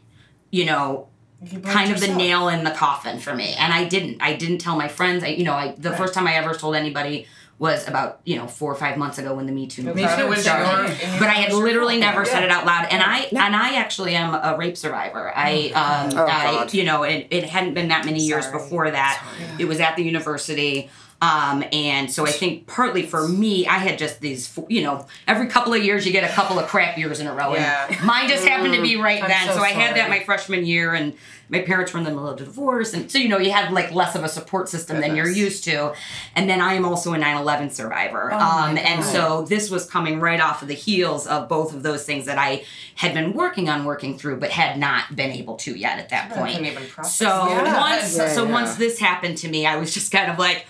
you 0.52 0.64
know, 0.66 1.08
You 1.42 1.58
blamed 1.58 1.64
kind 1.66 1.90
of 1.92 1.98
the 2.00 2.14
nail 2.14 2.48
in 2.48 2.62
the 2.62 2.70
coffin 2.70 3.18
for 3.18 3.34
me. 3.34 3.54
And 3.58 3.72
I 3.74 3.84
didn't. 3.88 4.22
I 4.22 4.34
didn't 4.36 4.58
tell 4.58 4.76
my 4.76 4.86
friends. 4.86 5.24
I, 5.24 5.28
you 5.28 5.42
know, 5.42 5.54
I 5.54 5.74
the 5.76 5.90
first 5.96 6.14
time 6.14 6.28
I 6.28 6.34
ever 6.34 6.54
told 6.54 6.76
anybody 6.76 7.26
was 7.58 7.86
about 7.86 8.20
you 8.24 8.34
know 8.36 8.46
four 8.48 8.72
or 8.72 8.74
five 8.74 8.96
months 8.96 9.18
ago 9.18 9.34
when 9.36 9.46
the 9.46 9.52
Me 9.52 9.66
Too 9.68 9.82
movement 9.82 10.18
Too 10.18 10.26
was 10.26 10.42
started. 10.42 10.88
your- 11.00 11.18
But 11.20 11.28
I 11.28 11.34
had 11.42 11.52
literally 11.52 11.94
fault. 12.00 12.14
never 12.14 12.24
said 12.24 12.42
it 12.42 12.50
out 12.50 12.66
loud, 12.66 12.86
and 12.90 13.00
I 13.02 13.20
and 13.30 13.54
I 13.56 13.76
actually 13.76 14.14
am 14.16 14.34
a 14.34 14.56
rape 14.58 14.76
survivor. 14.76 15.32
I 15.34 15.70
um 15.74 16.18
Oh, 16.18 16.24
I, 16.26 16.52
God. 16.54 16.74
you 16.74 16.84
know 16.84 17.02
it, 17.04 17.28
it 17.30 17.44
hadn't 17.44 17.74
been 17.74 17.88
that 17.88 18.04
many 18.04 18.20
years 18.20 18.44
Sorry. 18.46 18.58
before 18.58 18.90
that. 18.90 19.22
It 19.60 19.66
was 19.66 19.78
at 19.80 19.96
the 19.96 20.02
university. 20.02 20.90
Um, 21.22 21.62
and 21.72 22.10
so 22.10 22.26
I 22.26 22.32
think 22.32 22.66
partly 22.66 23.04
for 23.06 23.28
me, 23.28 23.64
I 23.68 23.78
had 23.78 23.96
just 23.96 24.20
these, 24.20 24.58
you 24.68 24.82
know, 24.82 25.06
every 25.28 25.46
couple 25.46 25.72
of 25.72 25.80
years 25.82 26.04
you 26.04 26.10
get 26.10 26.28
a 26.28 26.34
couple 26.34 26.58
of 26.58 26.66
crap 26.66 26.98
years 26.98 27.20
in 27.20 27.28
a 27.28 27.32
row. 27.32 27.54
Yeah. 27.54 27.86
And 27.88 28.04
mine 28.04 28.28
just 28.28 28.44
happened 28.44 28.74
to 28.74 28.82
be 28.82 28.96
right 28.96 29.22
I'm 29.22 29.28
then. 29.28 29.46
so 29.46 29.54
So, 29.54 29.60
I 29.60 29.68
had 29.68 29.94
that 29.94 30.10
my 30.10 30.18
freshman 30.24 30.66
year 30.66 30.94
and 30.94 31.14
my 31.48 31.60
parents 31.60 31.92
were 31.92 31.98
in 31.98 32.04
the 32.04 32.10
middle 32.10 32.28
of 32.28 32.40
a 32.40 32.44
divorce. 32.44 32.92
And 32.92 33.08
so, 33.08 33.18
you 33.18 33.28
know, 33.28 33.38
you 33.38 33.52
have 33.52 33.72
like 33.72 33.92
less 33.92 34.16
of 34.16 34.24
a 34.24 34.28
support 34.28 34.68
system 34.68 35.00
than 35.00 35.14
you're 35.14 35.28
used 35.28 35.62
to. 35.64 35.94
And 36.34 36.50
then 36.50 36.60
I 36.60 36.74
am 36.74 36.84
also 36.84 37.12
a 37.12 37.18
9 37.18 37.36
11 37.36 37.70
survivor. 37.70 38.30
Oh 38.32 38.38
um, 38.38 38.76
and 38.76 39.04
so 39.04 39.42
this 39.42 39.70
was 39.70 39.88
coming 39.88 40.18
right 40.18 40.40
off 40.40 40.62
of 40.62 40.66
the 40.66 40.74
heels 40.74 41.28
of 41.28 41.48
both 41.48 41.72
of 41.72 41.84
those 41.84 42.04
things 42.04 42.26
that 42.26 42.38
I 42.38 42.64
had 42.96 43.14
been 43.14 43.32
working 43.32 43.68
on 43.68 43.84
working 43.84 44.18
through, 44.18 44.40
but 44.40 44.50
had 44.50 44.76
not 44.76 45.14
been 45.14 45.30
able 45.30 45.54
to 45.58 45.78
yet 45.78 46.00
at 46.00 46.08
that 46.08 46.30
point. 46.30 46.56
So 47.04 47.26
that. 47.26 47.78
once, 47.78 48.16
Yeah, 48.16 48.28
so 48.28 48.44
yeah. 48.44 48.52
once 48.52 48.74
this 48.74 48.98
happened 48.98 49.38
to 49.38 49.48
me, 49.48 49.66
I 49.66 49.76
was 49.76 49.94
just 49.94 50.10
kind 50.10 50.28
of 50.28 50.38
like, 50.38 50.66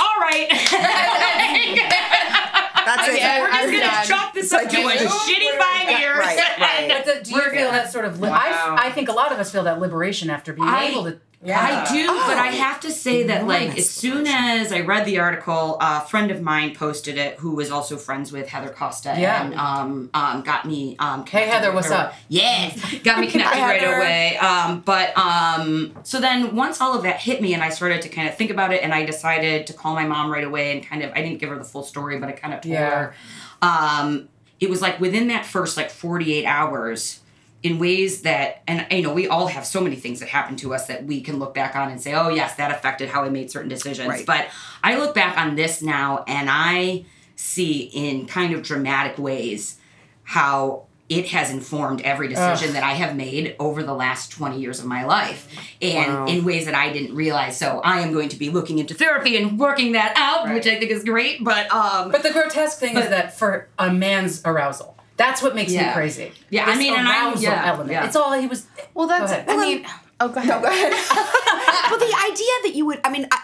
all 0.00 0.16
right. 0.20 0.48
That's 2.86 3.08
it. 3.08 3.14
We're 3.14 3.48
just 3.48 3.52
I'm 3.52 3.66
gonna 3.72 3.78
done. 3.80 4.06
chalk 4.06 4.32
this 4.34 4.52
up 4.52 4.62
like 4.62 4.70
to 4.70 4.76
a 4.80 5.08
shitty 5.08 5.58
five 5.58 5.98
years. 5.98 6.18
Right, 6.18 6.38
right. 6.60 6.88
But 6.88 7.04
the, 7.18 7.20
do 7.24 7.30
you 7.30 7.36
We're 7.36 7.42
feel 7.50 7.52
good. 7.70 7.72
that 7.72 7.90
sort 7.92 8.04
of? 8.04 8.20
Li- 8.20 8.28
Wow. 8.28 8.76
I, 8.78 8.86
I 8.88 8.90
think 8.92 9.08
a 9.08 9.12
lot 9.12 9.32
of 9.32 9.38
us 9.40 9.50
feel 9.50 9.64
that 9.64 9.80
liberation 9.80 10.30
after 10.30 10.52
being 10.52 10.68
I- 10.68 10.84
able 10.86 11.04
to. 11.04 11.18
Yeah. 11.44 11.60
I 11.60 11.92
do, 11.92 12.06
but 12.06 12.38
I 12.38 12.48
Oh, 12.48 12.52
have 12.62 12.80
to 12.80 12.90
say 12.90 13.24
that, 13.24 13.46
like, 13.46 13.76
as 13.78 13.88
soon 13.88 14.26
as 14.26 14.72
I 14.72 14.80
read 14.80 15.04
the 15.04 15.18
article, 15.18 15.76
a 15.80 16.00
friend 16.00 16.30
of 16.30 16.40
mine 16.40 16.74
posted 16.74 17.18
it, 17.18 17.38
who 17.38 17.54
was 17.54 17.70
also 17.70 17.98
friends 17.98 18.32
with 18.32 18.48
Heather 18.48 18.70
Costa, 18.70 19.14
Yeah. 19.16 19.44
and 19.44 19.54
um, 19.54 20.10
um, 20.14 20.42
got 20.42 20.64
me. 20.64 20.96
Um, 20.98 21.24
Hey, 21.26 21.46
Heather, 21.46 21.72
what's 21.72 21.88
her. 21.88 21.94
up? 21.94 22.14
Yes, 22.28 22.80
got 23.04 23.20
me 23.20 23.26
connected 23.30 23.60
right 23.60 23.80
Heather. 23.80 23.96
away. 23.96 24.36
Um, 24.38 24.80
but 24.80 25.16
um, 25.16 25.94
so 26.04 26.20
then 26.20 26.56
once 26.56 26.80
all 26.80 26.94
of 26.96 27.02
that 27.02 27.20
hit 27.20 27.42
me, 27.42 27.52
and 27.54 27.62
I 27.62 27.68
started 27.68 28.02
to 28.02 28.08
kind 28.08 28.28
of 28.28 28.34
think 28.36 28.50
about 28.50 28.72
it, 28.72 28.82
and 28.82 28.94
I 28.94 29.04
decided 29.04 29.66
to 29.68 29.72
call 29.74 29.94
my 29.94 30.06
mom 30.06 30.32
right 30.32 30.44
away, 30.44 30.72
and 30.72 30.84
kind 30.84 31.02
of 31.02 31.12
I 31.12 31.20
didn't 31.22 31.38
give 31.38 31.50
her 31.50 31.58
the 31.58 31.64
full 31.64 31.82
story, 31.84 32.18
but 32.18 32.28
I 32.30 32.32
kind 32.32 32.54
of 32.54 32.62
told 32.62 32.72
Yeah. 32.72 32.90
her. 32.90 33.14
Um, 33.62 34.28
it 34.58 34.70
was 34.70 34.80
like 34.80 34.98
within 35.00 35.28
that 35.28 35.44
first 35.44 35.76
like 35.76 35.90
48 35.90 36.46
hours 36.46 37.20
in 37.66 37.78
ways 37.78 38.22
that 38.22 38.62
and 38.68 38.86
you 38.90 39.02
know 39.02 39.12
we 39.12 39.26
all 39.28 39.46
have 39.48 39.64
so 39.66 39.80
many 39.80 39.96
things 39.96 40.20
that 40.20 40.28
happen 40.28 40.54
to 40.56 40.72
us 40.74 40.86
that 40.86 41.04
we 41.04 41.20
can 41.20 41.38
look 41.38 41.52
back 41.54 41.74
on 41.74 41.90
and 41.90 42.00
say 42.00 42.12
oh 42.14 42.28
yes 42.28 42.54
that 42.56 42.70
affected 42.70 43.08
how 43.08 43.24
i 43.24 43.28
made 43.28 43.50
certain 43.50 43.68
decisions 43.68 44.08
Right. 44.08 44.24
but 44.26 44.48
i 44.84 44.96
look 44.96 45.14
back 45.14 45.36
on 45.36 45.56
this 45.56 45.82
now 45.82 46.24
and 46.28 46.48
i 46.50 47.04
see 47.34 47.90
in 47.92 48.26
kind 48.26 48.54
of 48.54 48.62
dramatic 48.62 49.18
ways 49.18 49.78
how 50.22 50.84
it 51.08 51.26
has 51.28 51.50
informed 51.52 52.00
every 52.00 52.26
decision 52.26 52.68
Ugh. 52.70 52.74
that 52.74 52.82
I 52.82 52.94
have 52.94 53.14
made 53.14 53.54
over 53.60 53.84
the 53.84 53.94
last 53.94 54.32
20 54.32 54.58
years 54.58 54.80
of 54.80 54.86
my 54.86 55.04
life 55.04 55.46
and 55.80 56.12
Wow. 56.12 56.26
in 56.26 56.44
ways 56.44 56.64
that 56.64 56.74
I 56.74 56.92
didn't 56.92 57.14
realize. 57.14 57.56
So 57.56 57.80
I 57.84 58.00
am 58.00 58.12
going 58.12 58.28
to 58.30 58.36
be 58.36 58.50
looking 58.50 58.80
into 58.80 58.92
therapy 58.92 59.36
and 59.36 59.56
working 59.56 59.92
that 59.92 60.14
out, 60.16 60.52
which 60.52 60.66
I 60.66 60.80
think 60.80 60.90
is 60.90 61.04
great. 61.04 61.44
But 61.44 61.70
um 61.72 62.10
But 62.10 62.24
the 62.24 62.32
grotesque 62.32 62.80
thing 62.80 62.96
is 62.96 63.08
that 63.08 63.38
for 63.38 63.68
a 63.78 63.92
man's 63.92 64.42
arousal, 64.44 64.95
that's 65.16 65.42
what 65.42 65.54
makes 65.54 65.72
me 65.72 65.92
crazy. 65.92 66.32
Yeah, 66.50 66.66
I 66.66 66.76
mean, 66.76 66.94
and 66.94 67.08
I'm- 67.08 67.32
arousal 67.32 67.42
yeah, 67.42 67.66
element. 67.66 67.90
yeah. 67.90 68.06
It's 68.06 68.16
all 68.16 68.32
he 68.32 68.46
was. 68.46 68.66
Well, 68.94 69.06
that's. 69.06 69.32
ahead. 69.32 69.48
I 69.48 69.56
mean, 69.56 69.86
oh, 70.20 70.28
go 70.28 70.40
ahead. 70.40 70.48
No, 70.48 70.60
go 70.60 70.68
ahead. 70.68 70.92
well, 71.90 71.98
the 71.98 72.16
idea 72.30 72.52
that 72.64 72.72
you 72.74 72.86
would, 72.86 73.00
I 73.04 73.10
mean, 73.10 73.26
I, 73.30 73.40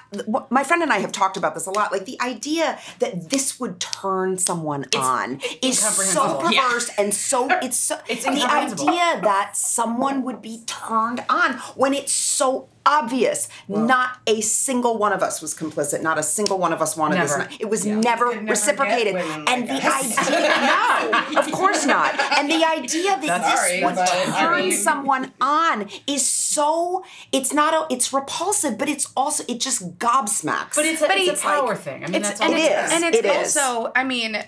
my 0.51 0.65
friend 0.65 0.83
and 0.83 0.93
I 0.93 0.99
have 0.99 1.13
talked 1.13 1.37
about 1.37 1.55
this 1.55 1.67
a 1.67 1.71
lot. 1.71 1.93
Like, 1.93 2.05
the 2.05 2.21
idea 2.21 2.79
that 2.99 3.31
this 3.31 3.59
would 3.61 3.81
turn 3.81 4.39
someone 4.39 4.87
on 4.97 5.41
is 5.63 5.79
so 5.79 5.89
incomprehensible. 5.89 6.53
Yeah. 6.53 6.63
perverse 6.69 6.91
and 6.99 7.15
so, 7.15 7.49
it's 7.63 7.77
so, 7.77 7.99
It's 8.09 8.25
the 8.25 8.31
idea 8.31 9.21
that 9.23 9.53
someone 9.57 10.23
would 10.25 10.43
be 10.43 10.63
turned 10.67 11.25
on 11.29 11.55
when 11.75 11.95
it's 11.95 12.13
so 12.13 12.69
obvious. 12.87 13.49
not 13.69 14.19
a 14.27 14.41
single 14.41 14.99
one 14.99 15.13
of 15.13 15.23
us 15.23 15.41
was 15.41 15.55
complicit. 15.55 16.03
Not 16.03 16.19
a 16.19 16.23
single 16.23 16.59
one 16.59 16.73
of 16.73 16.81
us 16.83 16.97
wanted 16.97 17.17
Never. 17.17 17.39
this. 17.49 17.57
It 17.61 17.69
was 17.71 17.87
Yeah. 17.87 17.97
never 18.01 18.35
never 18.35 18.47
reciprocated. 18.51 19.17
and 19.17 19.69
the 19.69 19.75
like 19.75 19.85
us. 19.85 20.19
idea, 20.19 21.31
no, 21.35 21.41
of 21.41 21.51
course 21.53 21.85
not. 21.87 22.19
And 22.39 22.51
the 22.51 22.65
idea 22.65 23.11
that 23.11 23.23
That's 23.27 23.51
this 23.51 23.61
sorry, 23.61 23.85
would 23.85 23.95
but 23.95 24.09
I 24.11 24.41
turn 24.41 24.61
mean- 24.69 24.73
someone 24.79 25.33
on 25.41 25.89
is 26.07 26.29
so. 26.29 27.05
It's 27.33 27.53
not 27.53 27.73
a. 27.75 27.93
It's 27.95 28.13
repulsive, 28.13 28.79
but 28.79 28.89
it's 28.89 29.09
also 29.17 29.45
it 29.49 29.59
just 29.61 29.99
gobsmacks. 29.99 30.75
But 30.75 30.85
it's 30.87 31.03
a, 31.03 31.07
But 31.07 31.17
it's 31.19 31.31
it's 31.33 31.41
a 31.43 31.45
power 31.47 31.75
thing. 31.77 32.05
I 32.05 32.07
mean, 32.09 32.15
it's 32.17 32.29
that's 32.29 32.41
all 32.41 32.49
and 32.51 32.57
it 32.59 32.63
it's, 32.73 32.87
is. 32.87 32.93
and 32.93 33.05
it's 33.05 33.19
It 33.19 33.25
is. 33.25 33.57
also 33.57 33.93
I 33.95 34.05
mean 34.05 34.43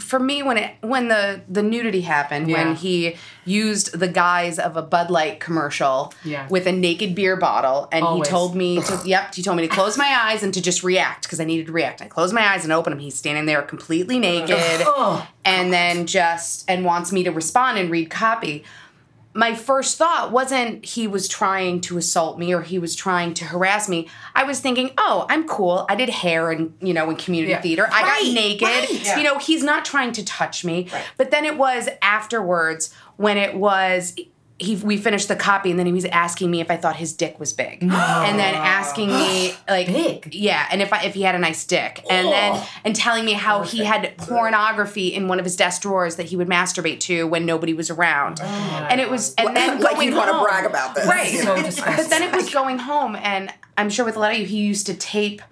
for 0.00 0.18
me 0.20 0.42
when 0.42 0.56
it 0.58 0.74
when 0.80 1.08
the 1.08 1.40
the 1.48 1.62
nudity 1.62 2.02
happened 2.02 2.48
Yeah. 2.50 2.64
when 2.64 2.76
he 2.76 3.16
used 3.44 3.98
the 3.98 4.08
guise 4.08 4.58
of 4.58 4.76
a 4.76 4.82
Bud 4.82 5.10
Light 5.10 5.40
commercial 5.40 6.12
Yeah. 6.24 6.46
with 6.48 6.66
a 6.66 6.72
naked 6.72 7.14
beer 7.14 7.36
bottle 7.36 7.88
and 7.92 8.04
Always. 8.04 8.26
he 8.28 8.30
told 8.30 8.54
me 8.54 8.80
to 8.88 9.00
yep 9.04 9.34
he 9.34 9.42
told 9.42 9.56
me 9.56 9.66
to 9.66 9.74
close 9.74 9.96
my 9.98 10.06
eyes 10.08 10.42
and 10.42 10.52
to 10.54 10.60
just 10.60 10.82
react 10.82 11.22
because 11.24 11.40
I 11.40 11.44
needed 11.44 11.66
to 11.66 11.72
react. 11.72 12.00
I 12.02 12.06
closed 12.06 12.34
my 12.34 12.46
eyes 12.46 12.64
and 12.64 12.72
opened 12.72 12.92
them. 12.94 13.00
He's 13.00 13.16
standing 13.16 13.46
there 13.46 13.62
completely 13.62 14.18
naked 14.18 14.56
Oh, 14.86 15.26
and 15.44 15.72
then 15.72 16.06
just 16.06 16.64
and 16.70 16.84
wants 16.84 17.12
me 17.12 17.24
to 17.24 17.30
respond 17.30 17.78
and 17.78 17.90
read 17.90 18.10
copy. 18.10 18.64
My 19.38 19.54
first 19.54 19.96
thought 19.96 20.32
wasn't 20.32 20.84
he 20.84 21.06
was 21.06 21.28
trying 21.28 21.80
to 21.82 21.96
assault 21.96 22.40
me 22.40 22.52
or 22.52 22.62
he 22.62 22.80
was 22.80 22.96
trying 22.96 23.34
to 23.34 23.44
harass 23.44 23.88
me. 23.88 24.08
I 24.34 24.42
was 24.42 24.58
thinking, 24.58 24.90
"Oh, 24.98 25.26
I'm 25.30 25.46
cool. 25.46 25.86
I 25.88 25.94
did 25.94 26.08
hair 26.08 26.50
and, 26.50 26.74
you 26.80 26.92
know, 26.92 27.08
in 27.08 27.14
community 27.14 27.52
Yeah. 27.52 27.60
theater. 27.60 27.88
I 27.92 28.02
Right, 28.02 28.24
got 28.24 28.34
naked. 28.34 28.68
right. 28.68 29.16
You 29.16 29.22
know, 29.22 29.38
he's 29.38 29.62
not 29.62 29.84
trying 29.84 30.10
to 30.14 30.24
touch 30.24 30.64
me." 30.64 30.88
But 31.16 31.30
then 31.30 31.44
it 31.44 31.56
was 31.56 31.88
afterwards 32.02 32.92
when 33.16 33.36
it 33.38 33.54
was 33.54 34.16
he 34.60 34.74
we 34.76 34.96
finished 34.96 35.28
the 35.28 35.36
copy 35.36 35.70
and 35.70 35.78
then 35.78 35.86
he 35.86 35.92
was 35.92 36.04
asking 36.06 36.50
me 36.50 36.60
if 36.60 36.68
I 36.70 36.76
thought 36.76 36.96
his 36.96 37.12
dick 37.12 37.38
was 37.38 37.52
big. 37.52 37.80
And 37.82 37.90
then 37.90 38.54
asking 38.56 39.08
me 39.08 39.54
like 39.68 39.86
Big? 39.86 40.34
Yeah, 40.34 40.66
and 40.70 40.82
if 40.82 40.92
I 40.92 41.04
if 41.04 41.14
he 41.14 41.22
had 41.22 41.34
a 41.34 41.38
nice 41.38 41.64
dick. 41.64 42.04
And 42.10 42.26
then 42.28 42.60
and 42.84 42.96
telling 42.96 43.24
me 43.24 43.34
how 43.34 43.62
he 43.62 43.84
had 43.84 44.16
pornography 44.18 45.08
in 45.14 45.28
one 45.28 45.38
of 45.38 45.44
his 45.44 45.54
desk 45.56 45.82
drawers 45.82 46.16
that 46.16 46.26
he 46.26 46.36
would 46.36 46.48
masturbate 46.48 47.00
to 47.00 47.26
when 47.26 47.46
nobody 47.46 47.72
was 47.72 47.88
around. 47.90 48.40
Oh 48.42 48.86
and 48.90 49.00
it 49.00 49.08
was 49.08 49.34
and 49.36 49.56
then 49.56 49.80
like 49.80 49.94
going 49.94 50.08
you'd 50.08 50.16
want 50.16 50.28
to 50.28 50.34
home- 50.34 50.44
brag 50.44 50.64
about 50.66 50.94
this. 50.94 51.06
Right. 51.06 51.38
So. 51.38 51.54
But 51.54 52.10
then 52.10 52.22
it 52.22 52.34
was 52.34 52.50
going 52.50 52.78
home, 52.78 53.14
and 53.16 53.52
I'm 53.76 53.90
sure 53.90 54.04
with 54.04 54.16
a 54.16 54.20
lot 54.20 54.32
of 54.32 54.38
you, 54.38 54.46
he 54.46 54.58
used 54.58 54.86
to 54.86 54.94
tape. 54.94 55.42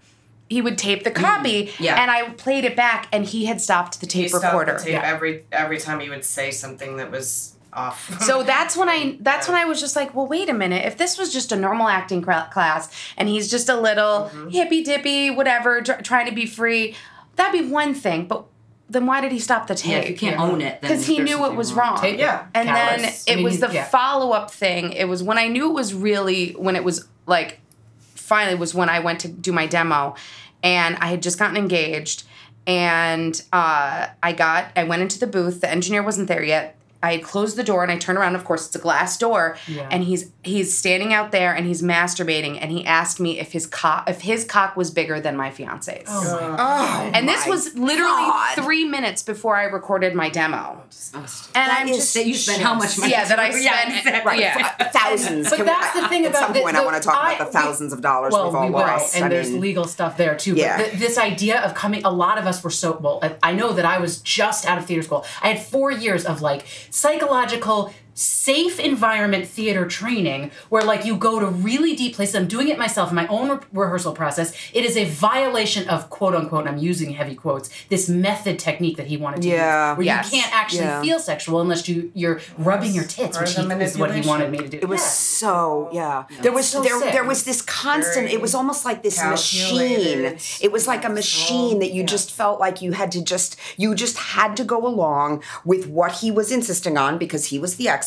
He 0.49 0.63
would 0.63 0.79
tape 0.79 1.03
the 1.03 1.11
mm, 1.11 1.17
copy, 1.17 1.73
yeah. 1.81 2.01
and 2.01 2.09
I 2.09 2.31
played 2.31 2.65
it 2.65 2.77
back, 2.77 3.09
and 3.11 3.25
he 3.25 3.47
had 3.47 3.61
stopped 3.61 4.01
the 4.01 4.07
He 4.07 4.23
tape 4.23 4.29
stopped 4.29 4.45
recorder. 4.45 4.79
the 4.79 4.85
tape 4.85 5.03
every 5.03 5.45
every 5.51 5.79
time 5.79 5.99
he 5.99 6.09
would 6.09 6.25
say 6.25 6.53
something 6.53 6.99
that 6.99 7.11
was 7.11 7.56
off. 7.77 8.21
So 8.23 8.43
that's 8.53 8.77
when 8.77 8.89
I 8.89 9.19
that's 9.21 9.47
when 9.49 9.57
I 9.57 9.65
was 9.65 9.81
just 9.81 9.95
like, 9.97 10.15
well, 10.15 10.27
wait 10.27 10.49
a 10.49 10.55
minute. 10.55 10.85
If 10.87 10.97
this 10.97 11.19
was 11.19 11.33
just 11.33 11.53
a 11.53 11.57
normal 11.57 11.89
acting 11.89 12.23
class, 12.23 12.91
and 13.17 13.29
he's 13.29 13.51
just 13.51 13.69
a 13.69 13.77
little 13.81 14.31
Mm-hmm. 14.33 14.49
hippy 14.49 14.83
dippy, 14.83 15.31
whatever, 15.31 15.83
tr- 15.83 16.01
trying 16.03 16.27
to 16.27 16.35
be 16.35 16.47
free, 16.47 16.97
that'd 17.37 17.61
be 17.61 17.69
one 17.69 17.95
thing. 17.95 18.27
But 18.27 18.45
then 18.89 19.05
why 19.07 19.21
did 19.21 19.33
he 19.33 19.39
stop 19.39 19.67
the 19.67 19.75
tape? 19.75 19.91
yeah, 19.93 19.99
if 19.99 20.11
you 20.11 20.17
can't 20.17 20.41
own 20.41 20.61
it, 20.61 20.81
because 20.81 21.07
he 21.07 21.19
knew 21.19 21.45
it 21.45 21.55
was 21.55 21.73
wrong. 21.73 21.95
wrong. 21.95 22.01
Tape- 22.01 22.19
Yeah. 22.19 22.47
And 22.55 22.69
then 22.69 23.05
it 23.05 23.25
I 23.29 23.35
mean, 23.37 23.45
was 23.45 23.61
the 23.61 23.69
yeah. 23.73 23.85
follow 23.85 24.31
up 24.33 24.51
thing. 24.51 24.93
It 24.93 25.07
was 25.09 25.23
when 25.23 25.39
I 25.39 25.49
knew 25.49 25.69
it 25.71 25.75
was 25.75 25.93
really 25.93 26.53
when 26.53 26.77
it 26.77 26.85
was 26.85 27.07
like 27.27 27.61
finally 27.99 28.57
was 28.57 28.75
when 28.75 28.89
I 28.89 29.01
went 29.01 29.21
to 29.21 29.29
do 29.29 29.53
my 29.53 29.67
demo, 29.67 30.15
and 30.63 30.97
I 31.01 31.07
had 31.09 31.23
just 31.23 31.39
gotten 31.39 31.57
engaged, 31.57 32.23
and 32.67 33.41
uh, 33.53 34.09
I 34.23 34.33
got 34.33 34.71
I 34.77 34.85
went 34.85 35.03
into 35.03 35.19
the 35.19 35.27
booth. 35.27 35.61
The 35.61 35.71
engineer 35.71 36.03
wasn't 36.03 36.29
there 36.29 36.43
yet. 36.45 36.76
I 37.03 37.13
had 37.13 37.23
closed 37.23 37.57
the 37.57 37.63
door 37.65 37.83
and 37.83 37.93
I 37.93 37.99
turn 37.99 38.17
around. 38.17 38.35
Of 38.35 38.45
course, 38.45 38.67
it's 38.67 38.75
a 38.77 38.79
glass 38.81 39.17
door, 39.19 39.57
Yeah. 39.69 39.89
and 39.91 40.03
he's 40.05 40.31
he's 40.43 40.77
standing 40.77 41.13
out 41.13 41.31
there 41.33 41.53
and 41.55 41.67
he's 41.67 41.83
masturbating. 41.83 42.59
And 42.61 42.71
he 42.73 42.85
asked 42.87 43.21
me 43.21 43.39
if 43.39 43.53
his 43.53 43.67
cock 43.67 44.09
if 44.09 44.23
his 44.23 44.45
cock 44.45 44.77
was 44.77 44.91
bigger 44.91 45.21
than 45.21 45.37
my 45.37 45.51
fiance's. 45.51 46.05
Oh, 46.09 46.57
oh 46.59 47.11
and 47.15 47.29
this 47.29 47.47
was 47.47 47.75
literally 47.77 48.11
God. 48.11 48.55
three 48.57 48.85
minutes 48.85 49.23
before 49.23 49.57
I 49.57 49.65
recorded 49.65 50.15
my 50.15 50.29
demo. 50.29 50.83
Oh, 51.15 51.19
and 51.19 51.25
That 51.55 51.79
I'm 51.81 51.89
is 51.89 51.97
just 51.99 52.15
That 52.15 52.27
you 52.27 52.35
spent 52.35 52.63
how 52.63 52.75
much 52.75 52.99
money? 52.99 53.13
yeah 53.13 53.25
that 53.25 53.39
I 53.39 53.51
to- 53.51 53.59
spent 53.59 53.97
exactly. 53.99 54.27
Right, 54.31 54.41
yeah. 54.41 54.89
thousands. 54.91 55.51
But 55.51 55.57
Can 55.57 55.67
we- 55.67 55.73
that's 55.73 55.93
the 55.95 56.03
I- 56.05 56.09
thing 56.09 56.25
At 56.25 56.31
about 56.31 56.43
some 56.43 56.53
the- 56.55 56.61
point, 56.61 56.77
I 56.77 56.85
want 56.85 56.97
to 57.03 57.03
talk 57.09 57.17
I- 57.25 57.35
about 57.35 57.53
the 57.53 57.59
thousands 57.59 57.93
of 57.93 58.01
dollars 58.01 58.33
well, 58.33 58.47
we've 58.47 58.55
all 58.55 58.67
we 58.67 58.71
will, 58.73 58.81
lost. 58.81 59.15
and 59.17 59.25
I 59.25 59.29
there's 59.29 59.51
mean, 59.51 59.61
legal 59.61 59.85
stuff 59.85 60.17
there 60.17 60.35
too. 60.37 60.55
Yeah. 60.55 60.77
But 60.79 60.87
th- 60.87 60.99
this 60.99 61.19
idea 61.19 61.61
of 61.61 61.75
coming, 61.75 62.05
a 62.05 62.11
lot 62.11 62.39
of 62.39 62.47
us 62.47 62.63
were 62.65 62.71
so 62.71 62.97
well. 63.01 63.21
I- 63.23 63.35
I 63.43 63.53
know 63.53 63.73
that 63.73 63.85
I 63.85 63.99
was 63.99 64.19
just 64.19 64.67
out 64.67 64.79
of 64.79 64.87
theater 64.87 65.03
school. 65.03 65.25
I 65.43 65.49
had 65.49 65.63
four 65.65 65.91
years 65.91 66.25
of 66.25 66.43
like 66.43 66.65
psychological. 66.97 67.93
Safe 68.19 68.81
environment 68.81 69.47
theater 69.47 69.85
training 69.85 70.51
where, 70.71 70.83
like, 70.83 71.05
you 71.05 71.17
go 71.17 71.39
to 71.39 71.47
really 71.47 71.95
deep 71.95 72.15
places. 72.17 72.35
I'm 72.35 72.49
doing 72.49 72.69
it 72.69 72.79
myself 72.79 73.11
in 73.11 73.15
my 73.15 73.27
own 73.27 73.51
re- 73.51 73.59
rehearsal 73.75 74.15
process. 74.15 74.55
It 74.73 74.87
is 74.87 74.97
a 74.97 75.05
violation 75.05 75.87
of 75.87 76.09
quote 76.09 76.35
unquote, 76.35 76.61
and 76.67 76.71
I'm 76.71 76.79
using 76.79 77.11
heavy 77.13 77.35
quotes, 77.35 77.69
this 77.91 78.09
method 78.09 78.59
technique 78.59 78.97
that 78.97 79.07
he 79.07 79.19
wanted 79.19 79.43
to 79.43 79.49
Yeah. 79.49 79.91
use. 79.91 79.99
Where 79.99 80.07
Yes. 80.07 80.33
you 80.33 80.41
can't 80.41 80.55
actually 80.55 80.81
Yeah. 80.85 81.03
feel 81.03 81.19
sexual 81.21 81.61
unless 81.61 81.87
you, 81.91 82.11
you're 82.15 82.41
rubbing 82.57 82.95
your 82.95 83.05
tits, 83.05 83.37
Or 83.37 83.41
which 83.43 83.55
he, 83.55 83.61
is 83.63 83.99
what 83.99 84.15
he 84.15 84.27
wanted 84.27 84.51
me 84.51 84.59
to 84.59 84.69
do. 84.69 84.79
It 84.79 84.89
was 84.89 85.03
Yeah. 85.03 85.07
so 85.09 85.91
yeah. 85.93 86.25
There 86.41 86.53
was 86.53 86.67
so 86.67 86.81
there 86.83 86.99
sick. 86.99 87.13
there 87.13 87.25
was 87.25 87.45
this 87.45 87.61
constant. 87.61 88.31
It 88.31 88.41
was 88.41 88.55
almost 88.55 88.87
like 88.87 89.03
this 89.03 89.23
machine. 89.23 90.39
It 90.61 90.73
was 90.73 90.87
like 90.87 91.05
a 91.05 91.11
machine 91.11 91.81
that 91.81 91.93
you 91.93 92.03
just 92.03 92.31
felt 92.33 92.59
like 92.61 92.81
you 92.81 92.93
had 92.93 93.13
to 93.13 93.21
just 93.21 93.57
you 93.77 93.95
just 93.95 94.17
had 94.17 94.57
to 94.57 94.65
go 94.65 94.87
along 94.87 95.43
with 95.67 95.87
what 95.87 96.13
he 96.13 96.31
was 96.31 96.51
insisting 96.51 96.97
on 96.97 97.19
because 97.19 97.47
he 97.47 97.59
was 97.59 97.77
the 97.77 97.89
expert. 97.91 98.06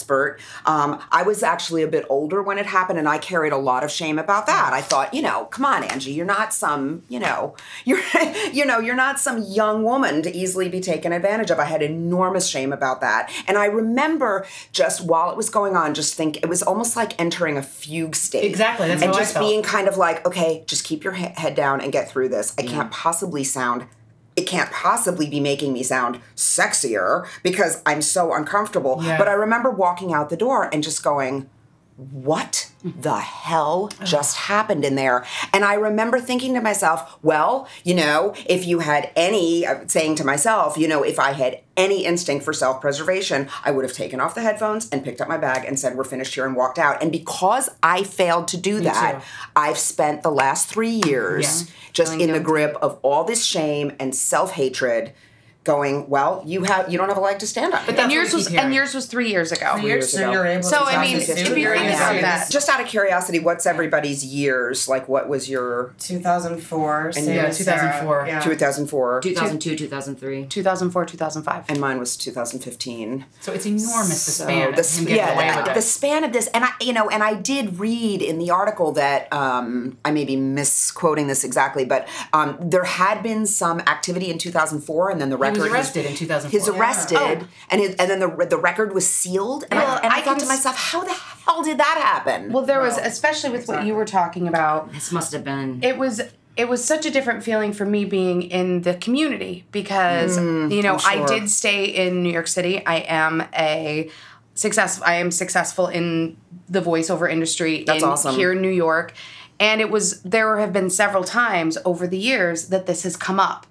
Um, 0.65 1.01
I 1.11 1.23
was 1.23 1.43
actually 1.43 1.83
a 1.83 1.87
bit 1.87 2.05
older 2.09 2.41
when 2.41 2.57
it 2.57 2.65
happened, 2.65 2.99
and 2.99 3.07
I 3.07 3.17
carried 3.17 3.53
a 3.53 3.57
lot 3.57 3.83
of 3.83 3.91
shame 3.91 4.19
about 4.19 4.47
that. 4.47 4.73
I 4.73 4.81
thought, 4.81 5.13
you 5.13 5.21
know, 5.21 5.45
come 5.45 5.65
on, 5.65 5.83
Angie, 5.83 6.11
you're 6.11 6.25
not 6.25 6.53
some, 6.53 7.03
you 7.09 7.19
know, 7.19 7.55
you're 7.85 7.99
you 8.51 8.65
know, 8.65 8.79
you're 8.79 8.95
not 8.95 9.19
some 9.19 9.43
young 9.43 9.83
woman 9.83 10.21
to 10.23 10.35
easily 10.35 10.69
be 10.69 10.79
taken 10.79 11.11
advantage 11.11 11.51
of. 11.51 11.59
I 11.59 11.65
had 11.65 11.81
enormous 11.81 12.47
shame 12.47 12.73
about 12.73 13.01
that, 13.01 13.31
and 13.47 13.57
I 13.57 13.65
remember 13.65 14.45
just 14.71 15.01
while 15.01 15.31
it 15.31 15.37
was 15.37 15.49
going 15.49 15.75
on, 15.75 15.93
just 15.93 16.15
think 16.15 16.37
it 16.37 16.49
was 16.49 16.63
almost 16.63 16.95
like 16.95 17.19
entering 17.19 17.57
a 17.57 17.63
fugue 17.63 18.15
state. 18.15 18.45
Exactly, 18.45 18.87
that's 18.87 19.01
and 19.01 19.11
how 19.11 19.17
I 19.17 19.21
just 19.21 19.39
being 19.39 19.63
kind 19.63 19.87
of 19.87 19.97
like, 19.97 20.25
okay, 20.25 20.63
just 20.67 20.83
keep 20.83 21.03
your 21.03 21.13
he- 21.13 21.33
head 21.35 21.55
down 21.55 21.81
and 21.81 21.91
get 21.91 22.09
through 22.09 22.29
this. 22.29 22.53
I 22.57 22.63
can't 22.63 22.91
possibly 22.91 23.43
sound. 23.43 23.85
It 24.39 24.47
can't 24.47 24.71
possibly 24.71 25.29
be 25.29 25.41
making 25.41 25.73
me 25.73 25.83
sound 25.83 26.21
sexier 26.37 27.27
because 27.43 27.81
I'm 27.85 28.01
so 28.01 28.33
uncomfortable. 28.33 29.01
Yeah. 29.03 29.17
But 29.17 29.27
I 29.27 29.33
remember 29.33 29.69
walking 29.69 30.13
out 30.13 30.29
the 30.29 30.37
door 30.37 30.69
and 30.71 30.81
just 30.81 31.03
going, 31.03 31.49
what 31.97 32.68
the 32.83 33.19
hell 33.19 33.89
just 34.03 34.37
happened 34.37 34.85
in 34.85 34.95
there? 34.95 35.25
And 35.53 35.63
I 35.65 35.73
remember 35.73 36.19
thinking 36.19 36.53
to 36.53 36.61
myself, 36.61 37.17
well, 37.21 37.67
you 37.83 37.93
know, 37.93 38.33
if 38.45 38.65
you 38.65 38.79
had 38.79 39.11
any, 39.15 39.65
uh, 39.65 39.79
saying 39.87 40.15
to 40.15 40.23
myself, 40.25 40.77
you 40.77 40.87
know, 40.87 41.03
if 41.03 41.19
I 41.19 41.33
had 41.33 41.61
any 41.75 42.05
instinct 42.05 42.43
for 42.45 42.53
self 42.53 42.81
preservation, 42.81 43.47
I 43.63 43.71
would 43.71 43.85
have 43.85 43.93
taken 43.93 44.19
off 44.19 44.35
the 44.35 44.41
headphones 44.41 44.89
and 44.89 45.03
picked 45.03 45.21
up 45.21 45.27
my 45.27 45.37
bag 45.37 45.65
and 45.65 45.79
said, 45.79 45.95
we're 45.95 46.03
finished 46.03 46.35
here 46.35 46.45
and 46.45 46.55
walked 46.55 46.77
out. 46.79 47.01
And 47.01 47.11
because 47.11 47.69
I 47.83 48.03
failed 48.03 48.47
to 48.49 48.57
do 48.57 48.79
that, 48.81 49.19
too. 49.21 49.25
I've 49.55 49.77
spent 49.77 50.23
the 50.23 50.31
last 50.31 50.67
three 50.67 51.01
years 51.05 51.63
Yeah. 51.63 51.75
just 51.93 52.13
in 52.13 52.31
the 52.33 52.39
grip 52.39 52.75
of 52.81 52.99
all 53.01 53.23
this 53.23 53.45
shame 53.45 53.93
and 53.99 54.13
self 54.15 54.51
hatred. 54.51 55.13
Going 55.65 56.09
well, 56.09 56.41
you 56.45 56.63
have 56.63 56.89
you 56.89 56.97
don't 56.97 57.09
have 57.09 57.17
a 57.17 57.21
leg 57.21 57.37
to 57.39 57.47
stand 57.47 57.73
on. 57.73 57.85
But 57.85 57.99
and 57.99 58.11
yours 58.11 58.33
was 58.33 58.47
hearing. 58.47 58.65
and 58.65 58.73
yours 58.73 58.93
was 58.95 59.05
three 59.07 59.29
years 59.29 59.51
ago. 59.51 59.75
Three 59.77 59.89
years, 59.89 60.11
so 60.11 60.31
you're 60.31 60.45
able 60.45 60.63
So, 60.63 60.77
I 60.85 61.01
mean, 61.01 61.17
if 61.17 61.27
you 61.27 61.35
think 61.35 61.49
about 61.57 62.21
that- 62.21 62.47
Just 62.49 62.69
out 62.69 62.79
of 62.79 62.87
curiosity, 62.87 63.39
what's 63.39 63.65
everybody's 63.65 64.23
years? 64.25 64.87
Like, 64.87 65.09
what 65.09 65.27
was 65.27 65.49
your 65.49 65.93
2004. 65.99 67.11
same 67.11 67.25
yeah, 67.35 67.43
as 67.45 67.57
Sarah. 67.57 67.77
2004. 67.77 68.25
Yeah. 68.27 68.39
2004? 68.39 69.19
2002, 69.21 69.75
2003. 69.75 70.45
2004, 70.45 71.05
2005. 71.05 71.65
And 71.69 71.79
mine 71.79 71.99
was 71.99 72.15
2015. 72.17 73.25
So 73.41 73.51
it's 73.51 73.65
enormous 73.65 74.25
the 74.25 74.31
So 74.31 74.43
span. 74.45 74.73
the, 74.75 74.79
of 74.81 74.89
him 74.89 75.03
getting 75.05 75.15
yeah, 75.17 75.33
away 75.35 75.51
the, 75.51 75.57
with 75.57 75.67
it. 75.67 75.73
the 75.75 75.81
span 75.81 76.23
of 76.23 76.31
this, 76.33 76.47
and 76.47 76.63
I, 76.65 76.69
you 76.81 76.93
know, 76.93 77.09
and 77.09 77.21
I 77.21 77.33
did 77.35 77.79
read 77.79 78.21
in 78.21 78.39
the 78.39 78.49
article 78.51 78.91
that 78.93 79.31
um, 79.33 79.97
I 80.05 80.11
may 80.11 80.23
be 80.25 80.35
misquoting 80.35 81.27
this 81.27 81.43
exactly, 81.43 81.85
but 81.85 82.07
um, 82.33 82.57
there 82.61 82.85
had 82.85 83.21
been 83.21 83.45
some 83.45 83.81
activity 83.81 84.29
in 84.31 84.37
2004, 84.37 85.09
and 85.11 85.19
then 85.21 85.29
the 85.29 85.37
Yeah, 85.37 85.48
record. 85.55 85.63
was 85.63 85.71
arrested 85.71 86.05
in 86.05 86.15
2004. 86.15 86.59
He's 86.59 86.69
arrested, 86.69 87.47
and 87.69 87.81
his, 87.81 87.95
and 87.95 88.09
then 88.09 88.19
the 88.19 88.45
the 88.49 88.57
record 88.57 88.93
was 88.93 89.07
sealed. 89.07 89.63
And, 89.71 89.79
Well, 89.79 89.97
I, 89.97 89.99
and 90.01 90.13
I, 90.13 90.17
I 90.19 90.21
thought 90.21 90.39
to 90.39 90.45
myself, 90.47 90.75
how 90.75 91.03
the 91.03 91.13
hell 91.13 91.61
did 91.63 91.77
that 91.77 91.99
happen? 92.03 92.51
Well, 92.51 92.65
there 92.65 92.79
was 92.81 92.97
especially 92.97 93.49
with 93.51 93.67
what 93.67 93.85
you 93.85 93.95
were 93.95 94.05
talking 94.05 94.47
about. 94.47 94.91
This 94.93 95.11
must 95.11 95.31
have 95.33 95.43
been. 95.43 95.83
It 95.83 95.97
was 95.97 96.21
it 96.57 96.67
was 96.67 96.83
such 96.83 97.05
a 97.05 97.11
different 97.11 97.43
feeling 97.43 97.71
for 97.71 97.85
me 97.85 98.03
being 98.03 98.41
in 98.43 98.81
the 98.81 98.95
community 98.95 99.65
because 99.71 100.37
Mm, 100.37 100.73
you 100.73 100.81
know 100.81 100.93
I'm 100.93 100.99
sure. 100.99 101.23
I 101.23 101.25
did 101.25 101.49
stay 101.49 101.85
in 101.85 102.21
New 102.23 102.31
York 102.31 102.47
City. 102.47 102.85
I 102.85 102.97
am 103.07 103.43
a 103.55 104.09
success. 104.55 105.01
I 105.01 105.15
am 105.15 105.31
successful 105.31 105.87
in 105.87 106.35
the 106.67 106.81
voiceover 106.81 107.31
industry 107.31 107.83
That's 107.85 108.03
in, 108.03 108.09
awesome. 108.09 108.35
here 108.35 108.51
in 108.51 108.61
New 108.61 108.69
York, 108.71 109.13
and 109.59 109.79
it 109.79 109.89
was 109.89 110.21
there 110.23 110.59
have 110.59 110.73
been 110.73 110.89
several 110.89 111.23
times 111.23 111.77
over 111.85 112.07
the 112.07 112.17
years 112.17 112.67
that 112.67 112.85
this 112.87 113.03
has 113.03 113.15
come 113.15 113.39
up. 113.39 113.65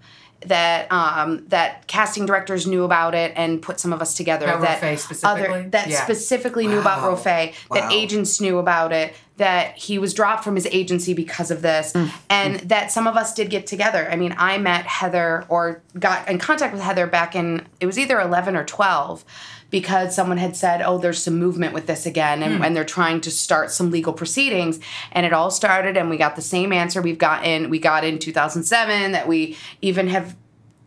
That 0.46 0.90
um, 0.92 1.44
that 1.48 1.88
casting 1.88 2.24
directors 2.24 2.64
knew 2.64 2.84
about 2.84 3.14
it 3.16 3.32
and 3.34 3.60
put 3.60 3.80
some 3.80 3.92
of 3.92 4.00
us 4.00 4.14
together. 4.14 4.46
About 4.46 4.60
that 4.80 4.98
specifically? 5.00 5.44
other 5.58 5.68
that 5.70 5.88
Yeah. 5.88 6.02
specifically 6.04 6.66
knew 6.68 6.78
about 6.78 7.02
Wow. 7.02 7.16
Rofé. 7.16 7.54
That 7.72 7.90
agents 7.92 8.40
knew 8.40 8.58
about 8.58 8.92
it. 8.92 9.14
That 9.38 9.76
he 9.76 9.98
was 9.98 10.14
dropped 10.14 10.44
from 10.44 10.54
his 10.54 10.66
agency 10.66 11.12
because 11.12 11.50
of 11.50 11.60
this, 11.62 11.92
Mm. 11.92 12.10
and 12.30 12.56
that 12.68 12.92
some 12.92 13.08
of 13.08 13.16
us 13.16 13.34
did 13.34 13.50
get 13.50 13.66
together. 13.66 14.08
I 14.10 14.14
mean, 14.14 14.34
I 14.38 14.58
met 14.58 14.86
Heather 14.86 15.44
or 15.48 15.80
got 15.98 16.28
in 16.28 16.38
contact 16.38 16.72
with 16.72 16.82
Heather 16.82 17.08
back 17.08 17.34
in 17.34 17.66
it 17.80 17.86
was 17.86 17.98
either 17.98 18.20
eleven 18.20 18.54
or 18.54 18.62
twelve. 18.64 19.24
Because 19.70 20.14
someone 20.14 20.38
had 20.38 20.56
said, 20.56 20.80
"Oh, 20.80 20.98
there's 20.98 21.22
some 21.22 21.38
movement 21.38 21.74
with 21.74 21.86
this 21.86 22.06
again, 22.06 22.42
and, 22.42 22.56
hmm. 22.56 22.62
and 22.62 22.74
they're 22.74 22.84
trying 22.84 23.20
to 23.22 23.30
start 23.30 23.70
some 23.70 23.90
legal 23.90 24.12
proceedings," 24.12 24.80
and 25.12 25.26
it 25.26 25.32
all 25.32 25.50
started, 25.50 25.96
and 25.96 26.08
we 26.08 26.16
got 26.16 26.36
the 26.36 26.42
same 26.42 26.72
answer 26.72 27.02
we've 27.02 27.18
gotten. 27.18 27.68
We 27.68 27.78
got 27.78 28.04
in 28.04 28.18
2007 28.18 29.12
that 29.12 29.28
we 29.28 29.56
even 29.82 30.08
have 30.08 30.34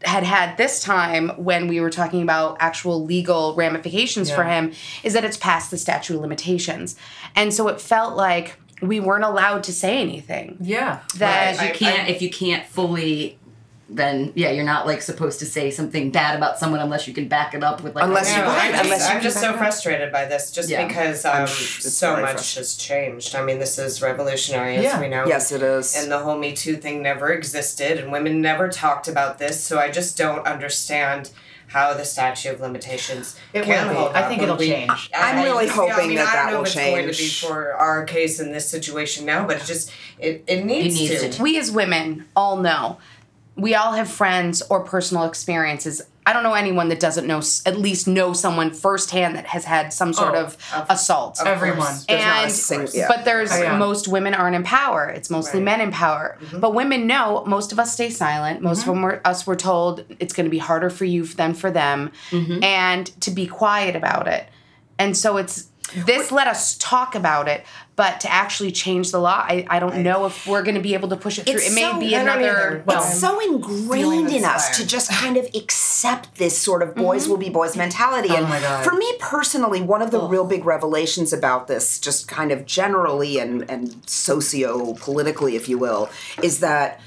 had 0.03 0.23
had 0.23 0.57
this 0.57 0.81
time 0.81 1.29
when 1.37 1.67
we 1.67 1.79
were 1.79 1.89
talking 1.89 2.21
about 2.21 2.57
actual 2.59 3.03
legal 3.03 3.55
ramifications 3.55 4.31
for 4.31 4.43
him 4.43 4.71
is 5.03 5.13
that 5.13 5.23
it's 5.23 5.37
past 5.37 5.71
the 5.71 5.77
statute 5.77 6.15
of 6.15 6.21
limitations. 6.21 6.95
And 7.35 7.53
so 7.53 7.67
it 7.67 7.79
felt 7.79 8.15
like 8.15 8.57
we 8.81 8.99
weren't 8.99 9.23
allowed 9.23 9.63
to 9.63 9.73
say 9.73 9.99
anything. 9.99 10.57
Yeah. 10.59 11.01
That 11.17 11.51
Because 11.51 11.67
you 11.67 11.85
can't 11.87 12.09
if 12.09 12.21
you 12.21 12.29
can't 12.29 12.65
fully 12.65 13.37
then 13.93 14.31
yeah, 14.35 14.51
you're 14.51 14.63
not 14.63 14.87
like 14.87 15.01
supposed 15.01 15.39
to 15.39 15.45
say 15.45 15.69
something 15.69 16.11
bad 16.11 16.35
about 16.37 16.57
someone 16.57 16.79
unless 16.79 17.07
you 17.07 17.13
can 17.13 17.27
back 17.27 17.53
it 17.53 17.61
up 17.63 17.83
with 17.83 17.93
like 17.93 18.05
Unless 18.05 18.31
you- 18.33 18.41
No, 18.41 18.47
right, 18.47 18.67
I'm 18.67 18.71
just, 18.71 18.83
unless 18.85 19.09
you 19.09 19.15
I'm 19.17 19.21
just 19.21 19.39
so 19.41 19.53
frustrated 19.57 20.11
by 20.11 20.25
this, 20.25 20.49
just 20.51 20.69
Yeah. 20.69 20.87
because 20.87 21.25
um, 21.25 21.45
so 21.47 22.15
much 22.21 22.55
has 22.55 22.75
changed. 22.75 23.35
I 23.35 23.43
mean, 23.43 23.59
this 23.59 23.77
is 23.77 24.01
revolutionary, 24.01 24.77
as 24.77 24.83
Yeah. 24.85 24.99
we 25.01 25.09
know. 25.09 25.25
yes, 25.27 25.51
it 25.51 25.61
is. 25.61 25.95
And 25.95 26.11
the 26.11 26.19
whole 26.19 26.37
Me 26.37 26.53
Too 26.53 26.77
thing 26.77 27.01
never 27.01 27.31
existed, 27.33 27.99
and 27.99 28.11
women 28.11 28.41
never 28.41 28.69
talked 28.69 29.07
about 29.09 29.37
this. 29.39 29.61
So 29.63 29.77
I 29.77 29.91
just 29.91 30.17
don't 30.17 30.47
understand 30.47 31.31
how 31.67 31.93
the 31.93 32.03
statute 32.03 32.49
of 32.53 32.59
limitations 32.59 33.37
It 33.53 33.63
can 33.63 33.87
will 33.87 33.93
be. 33.93 33.99
hold 34.01 34.11
I 34.13 34.27
think 34.27 34.41
it'll 34.41 34.57
we- 34.57 34.67
change. 34.69 35.09
I'm 35.15 35.37
I- 35.39 35.43
really 35.43 35.65
yeah, 35.67 35.71
I 35.71 35.75
hoping 35.75 36.07
mean, 36.09 36.17
that 36.17 36.27
I 36.27 36.31
that 36.35 36.43
don't 36.43 36.51
know 36.51 36.57
will 36.59 36.65
if 36.65 36.67
it's 36.67 36.75
going 36.75 37.01
to 37.03 37.07
be 37.11 37.13
change. 37.13 37.39
for 37.45 37.73
our 37.75 38.03
case 38.03 38.39
in 38.41 38.51
this 38.51 38.67
situation 38.69 39.25
now, 39.25 39.45
but 39.47 39.57
it 39.57 39.63
just 39.65 39.89
it, 40.19 40.43
it 40.47 40.65
needs, 40.65 40.95
needs 40.99 41.21
to. 41.21 41.29
to. 41.31 41.41
we 41.41 41.57
as 41.57 41.71
women 41.71 42.25
all 42.35 42.57
know 42.57 42.97
we 43.61 43.75
all 43.75 43.91
have 43.93 44.09
friends 44.09 44.61
or 44.63 44.83
personal 44.83 45.23
experiences. 45.25 46.01
I 46.25 46.33
don't 46.33 46.43
know 46.43 46.53
anyone 46.53 46.89
that 46.89 46.99
doesn't 46.99 47.25
know 47.25 47.41
at 47.65 47.77
least 47.79 48.07
know 48.07 48.33
someone 48.33 48.71
firsthand 48.71 49.35
that 49.35 49.45
has 49.47 49.65
had 49.65 49.91
some 49.91 50.13
sort 50.13 50.35
Oh, 50.35 50.45
of, 50.45 50.57
of- 50.75 50.85
assault. 50.89 51.39
Of 51.39 51.47
Everyone. 51.47 51.77
course. 51.79 52.05
Not 52.09 52.17
a 52.17 52.21
and 52.21 52.51
sing- 52.51 52.87
yeah. 52.93 53.07
but 53.07 53.25
there's 53.25 53.51
Oh, 53.51 53.61
yeah. 53.61 53.77
most 53.77 54.07
women 54.07 54.33
aren't 54.33 54.55
in 54.55 54.63
power. 54.63 55.07
It's 55.09 55.29
mostly 55.29 55.59
Right. 55.59 55.65
men 55.65 55.81
in 55.81 55.91
power. 55.91 56.37
Mm-hmm. 56.39 56.59
But 56.59 56.73
women 56.75 57.07
know 57.07 57.43
most 57.47 57.71
of 57.71 57.79
us 57.79 57.93
stay 57.93 58.09
silent. 58.09 58.61
Most 58.61 58.81
mm-hmm. 58.81 58.89
of 58.89 58.95
them 58.95 59.03
were 59.03 59.21
us 59.25 59.47
were 59.47 59.55
told 59.55 60.05
it's 60.19 60.33
going 60.33 60.45
to 60.45 60.51
be 60.51 60.59
harder 60.59 60.89
for 60.89 61.05
you 61.05 61.25
than 61.25 61.53
for 61.53 61.71
them. 61.71 62.11
Mm-hmm. 62.29 62.63
And 62.63 63.05
to 63.21 63.31
be 63.31 63.47
quiet 63.47 63.95
about 63.95 64.27
it. 64.27 64.47
And 64.99 65.17
so 65.17 65.37
it's 65.37 65.67
this 66.05 66.31
let 66.31 66.47
us 66.47 66.77
talk 66.77 67.15
about 67.15 67.47
it 67.47 67.65
but 67.95 68.19
to 68.19 68.31
actually 68.31 68.71
change 68.71 69.11
the 69.11 69.19
law 69.19 69.45
i, 69.47 69.65
I 69.69 69.79
don't 69.79 70.03
know 70.03 70.25
if 70.25 70.47
we're 70.47 70.63
going 70.63 70.75
to 70.75 70.81
be 70.81 70.93
able 70.93 71.09
to 71.09 71.17
push 71.17 71.39
it 71.39 71.45
through 71.45 71.55
It's 71.55 71.71
it 71.71 71.75
may 71.75 71.91
so- 71.91 71.99
be 71.99 72.13
another 72.13 72.83
well 72.85 73.03
it's 73.03 73.19
so 73.19 73.39
ingrained 73.39 74.29
in 74.29 74.45
us 74.45 74.77
to 74.77 74.85
just 74.85 75.11
kind 75.11 75.37
of 75.37 75.47
accept 75.55 76.35
this 76.35 76.57
sort 76.57 76.81
of 76.81 76.89
mm-hmm. 76.89 77.01
boys 77.01 77.27
will 77.27 77.37
be 77.37 77.49
boys 77.49 77.75
mentality. 77.75 78.29
Oh 78.31 78.37
and 78.37 78.49
my 78.49 78.59
God. 78.59 78.83
for 78.83 78.93
me 78.93 79.11
personally, 79.19 79.81
one 79.81 80.01
of 80.01 80.11
the 80.11 80.19
real 80.19 80.45
big 80.45 80.65
revelations 80.65 81.31
about 81.33 81.67
this, 81.67 81.99
just 81.99 82.27
kind 82.27 82.51
of 82.51 82.65
generally 82.65 83.39
and, 83.39 83.69
and 83.69 84.09
socio 84.09 84.93
politically, 84.95 85.55
if 85.55 85.69
you 85.69 85.77
will, 85.77 86.09
is 86.41 86.59
that. 86.59 86.99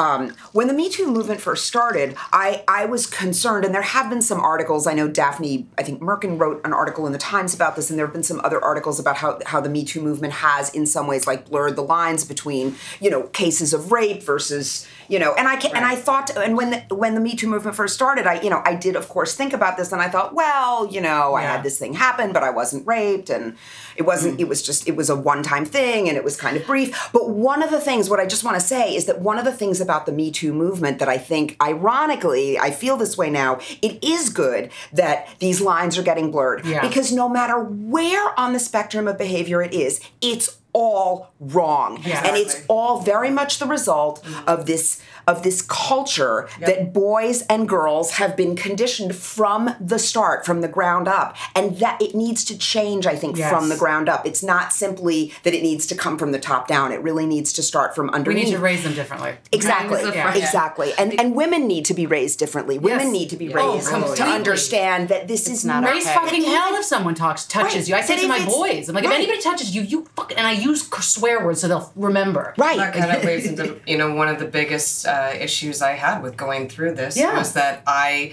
Um, 0.00 0.34
when 0.52 0.66
the 0.66 0.72
Me 0.72 0.88
Too 0.88 1.06
movement 1.06 1.42
first 1.42 1.66
started, 1.66 2.16
I, 2.32 2.64
I 2.66 2.86
was 2.86 3.06
concerned, 3.06 3.66
and 3.66 3.74
there 3.74 3.82
have 3.82 4.08
been 4.08 4.22
some 4.22 4.40
articles. 4.40 4.86
I 4.86 4.94
know 4.94 5.08
Daphne, 5.08 5.66
I 5.76 5.82
think 5.82 6.00
Merkin 6.00 6.40
wrote 6.40 6.64
an 6.64 6.72
article 6.72 7.06
in 7.06 7.12
the 7.12 7.18
Times 7.18 7.52
about 7.52 7.76
this, 7.76 7.90
and 7.90 7.98
there 7.98 8.06
have 8.06 8.14
been 8.14 8.22
some 8.22 8.40
other 8.42 8.64
articles 8.64 8.98
about 8.98 9.16
how, 9.18 9.38
how 9.44 9.60
the 9.60 9.68
Me 9.68 9.84
Too 9.84 10.00
movement 10.00 10.32
has, 10.32 10.70
in 10.74 10.86
some 10.86 11.06
ways, 11.06 11.26
like 11.26 11.50
blurred 11.50 11.76
the 11.76 11.82
lines 11.82 12.24
between, 12.24 12.76
you 12.98 13.10
know, 13.10 13.24
cases 13.24 13.74
of 13.74 13.92
rape 13.92 14.22
versus, 14.22 14.88
you 15.08 15.18
know, 15.18 15.34
and 15.34 15.46
I 15.46 15.56
can, 15.56 15.76
and 15.76 15.84
I 15.84 15.96
thought, 15.96 16.34
and 16.34 16.56
when 16.56 16.70
the, 16.70 16.94
when 16.94 17.14
the 17.14 17.20
Me 17.20 17.36
Too 17.36 17.48
movement 17.48 17.76
first 17.76 17.94
started, 17.94 18.26
I, 18.26 18.40
you 18.40 18.48
know, 18.48 18.62
I 18.64 18.76
did 18.76 18.96
of 18.96 19.06
course 19.06 19.34
think 19.34 19.52
about 19.52 19.76
this, 19.76 19.92
and 19.92 20.00
I 20.00 20.08
thought, 20.08 20.34
well, 20.34 20.86
you 20.86 21.02
know, 21.02 21.34
I 21.34 21.42
had 21.42 21.62
this 21.62 21.78
thing 21.78 21.92
happen, 21.92 22.32
but 22.32 22.42
I 22.42 22.48
wasn't 22.48 22.86
raped, 22.86 23.28
and 23.28 23.54
it 24.00 24.06
wasn't. 24.06 24.34
Hmm. 24.36 24.40
It 24.40 24.48
was 24.48 24.62
just, 24.62 24.88
it 24.88 24.96
was 24.96 25.08
a 25.10 25.14
one 25.16 25.42
time 25.42 25.64
thing, 25.64 26.08
and 26.08 26.16
it 26.16 26.24
was 26.24 26.36
kind 26.36 26.56
of 26.56 26.66
brief. 26.66 26.88
But 27.12 27.28
one 27.30 27.62
of 27.62 27.70
the 27.70 27.80
things, 27.80 28.08
what 28.10 28.18
I 28.18 28.26
just 28.26 28.42
want 28.44 28.58
to 28.58 28.66
say 28.74 28.94
is 28.96 29.04
that 29.04 29.20
one 29.20 29.38
of 29.38 29.44
the 29.44 29.52
things 29.52 29.80
about 29.80 30.06
the 30.06 30.12
Me 30.12 30.30
Too 30.30 30.52
movement 30.52 30.98
that 30.98 31.08
I 31.08 31.18
think, 31.18 31.56
ironically, 31.62 32.58
I 32.58 32.70
feel 32.70 32.96
this 32.96 33.16
way 33.16 33.30
now. 33.30 33.60
It 33.82 34.02
is 34.02 34.30
good 34.30 34.70
that 34.92 35.28
these 35.38 35.60
lines 35.60 35.98
are 35.98 36.02
getting 36.02 36.30
blurred 36.30 36.64
Yeah. 36.64 36.80
because 36.86 37.12
no 37.12 37.28
matter 37.28 37.58
where 37.60 38.38
on 38.40 38.52
the 38.54 38.58
spectrum 38.58 39.06
of 39.06 39.18
behavior 39.18 39.60
it 39.62 39.74
is, 39.74 40.00
it's 40.20 40.56
all 40.72 41.32
wrong 41.40 42.00
Yeah. 42.04 42.24
and 42.24 42.36
it's 42.36 42.62
all 42.68 43.00
very 43.00 43.28
much 43.30 43.58
the 43.58 43.66
result 43.66 44.24
of 44.46 44.66
this 44.66 45.02
of 45.26 45.42
this 45.42 45.62
culture 45.62 46.48
that 46.60 46.92
boys 46.92 47.42
and 47.42 47.68
girls 47.68 48.12
have 48.12 48.36
been 48.36 48.56
conditioned 48.56 49.14
from 49.14 49.74
the 49.80 49.98
start 49.98 50.44
from 50.46 50.60
the 50.60 50.68
ground 50.68 51.08
up 51.08 51.36
and 51.54 51.78
that 51.78 52.00
it 52.02 52.14
needs 52.14 52.44
to 52.44 52.56
change 52.56 53.06
i 53.06 53.14
think 53.16 53.36
Yes. 53.36 53.48
from 53.50 53.68
the 53.68 53.76
ground 53.76 54.08
up 54.08 54.26
it's 54.26 54.42
not 54.42 54.72
simply 54.72 55.32
that 55.44 55.54
it 55.54 55.62
needs 55.62 55.86
to 55.86 55.94
come 55.94 56.18
from 56.18 56.32
the 56.32 56.38
top 56.38 56.66
down 56.68 56.92
it 56.92 57.00
really 57.02 57.26
needs 57.26 57.52
to 57.54 57.62
start 57.62 57.94
from 57.94 58.10
under 58.10 58.30
We 58.30 58.34
need 58.34 58.50
to 58.50 58.58
raise 58.58 58.82
them 58.82 58.94
differently. 58.94 59.34
Exactly. 59.52 60.02
Yeah. 60.02 60.34
Exactly. 60.34 60.92
And 60.98 61.18
and 61.20 61.34
women 61.34 61.66
need 61.66 61.84
to 61.86 61.94
be 61.94 62.06
raised 62.06 62.38
differently. 62.38 62.78
Women 62.78 63.06
Yes. 63.08 63.12
need 63.12 63.30
to 63.30 63.36
be 63.36 63.46
Yeah. 63.46 63.58
Oh, 63.60 63.74
raised 63.74 64.16
to 64.16 64.24
understand 64.24 65.08
that 65.08 65.28
this 65.28 65.48
is 65.48 65.64
not 65.64 65.82
not 65.82 65.92
Raise 65.92 66.04
Okay. 66.04 66.14
fucking 66.14 66.42
that 66.42 66.48
hell 66.48 66.68
even- 66.70 66.80
if 66.80 66.84
someone 66.86 67.14
talks 67.14 67.44
touches 67.44 67.74
Right. 67.74 67.88
you. 67.88 67.94
I 67.96 68.00
say 68.02 68.16
to 68.22 68.28
my 68.28 68.44
boys, 68.44 68.88
I'm 68.88 68.94
like, 68.94 69.04
right. 69.04 69.12
if 69.12 69.18
anybody 69.18 69.40
touches 69.40 69.74
you, 69.74 69.82
you 69.82 70.06
fuck, 70.16 70.32
and 70.36 70.46
I 70.46 70.52
use 70.52 70.82
swear 71.00 71.44
words 71.44 71.60
so 71.60 71.68
they'll 71.68 71.92
remember. 71.96 72.54
Right. 72.58 72.76
That 72.78 72.92
kind 72.94 73.10
of 73.16 73.24
leads 73.24 73.46
into 73.46 73.76
you 73.86 73.96
know 73.96 74.14
one 74.14 74.28
of 74.28 74.38
the 74.38 74.46
biggest 74.46 75.06
uh, 75.10 75.32
issues 75.46 75.76
I 75.82 75.92
had 76.04 76.22
with 76.22 76.34
going 76.36 76.68
through 76.68 76.94
this 76.94 77.16
Yeah. 77.16 77.36
was 77.38 77.52
that 77.54 77.82
I 77.86 78.32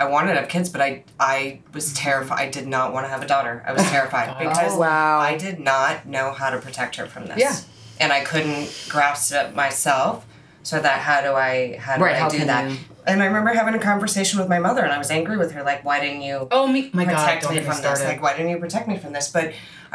I 0.00 0.04
wanted 0.04 0.34
to 0.34 0.40
have 0.40 0.48
kids, 0.48 0.68
but 0.68 0.80
I 0.80 0.90
I 1.34 1.60
was 1.74 1.92
terrified. 1.92 2.38
I 2.46 2.48
did 2.50 2.66
not 2.76 2.92
want 2.94 3.04
to 3.06 3.10
have 3.14 3.22
a 3.22 3.26
daughter. 3.34 3.54
I 3.66 3.72
was 3.72 3.82
terrified 3.96 4.28
because 4.44 4.74
Oh, 4.74 4.78
wow. 4.80 5.18
I 5.18 5.36
did 5.36 5.58
not 5.60 6.06
know 6.06 6.26
how 6.32 6.48
to 6.50 6.58
protect 6.58 6.96
her 6.96 7.06
from 7.06 7.26
this. 7.26 7.38
Yeah. 7.38 7.56
and 8.00 8.12
I 8.12 8.20
couldn't 8.30 8.66
grasp 8.88 9.32
it 9.34 9.56
myself. 9.56 10.24
So 10.62 10.74
that 10.86 10.98
how 11.08 11.18
do 11.26 11.32
I 11.34 11.78
how 11.84 11.96
do 11.96 12.04
Right, 12.04 12.14
I 12.16 12.18
how 12.20 12.28
do 12.28 12.44
that? 12.44 12.70
you- 12.70 12.76
And 13.06 13.22
I 13.22 13.26
remember 13.26 13.50
having 13.54 13.74
a 13.74 13.84
conversation 13.92 14.38
with 14.40 14.48
my 14.54 14.58
mother, 14.66 14.82
and 14.86 14.92
I 14.92 14.98
was 15.04 15.10
angry 15.10 15.36
with 15.42 15.50
her, 15.54 15.62
like, 15.70 15.80
why 15.88 15.98
didn't 16.04 16.20
you? 16.28 16.36
Oh 16.50 16.66
me, 16.74 16.80
my 16.92 17.04
god, 17.06 17.14
protect 17.16 17.42
don't 17.44 17.54
me 17.54 17.60
from 17.68 17.80
this. 17.86 18.04
Like, 18.10 18.20
why 18.24 18.32
didn't 18.36 18.50
you 18.54 18.58
protect 18.66 18.86
me 18.92 18.96
from 19.02 19.12
this? 19.16 19.26
But 19.36 19.46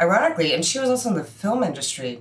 ironically, 0.04 0.52
and 0.54 0.62
she 0.64 0.78
was 0.82 0.90
also 0.90 1.06
in 1.12 1.14
the 1.22 1.28
film 1.42 1.62
industry 1.62 2.12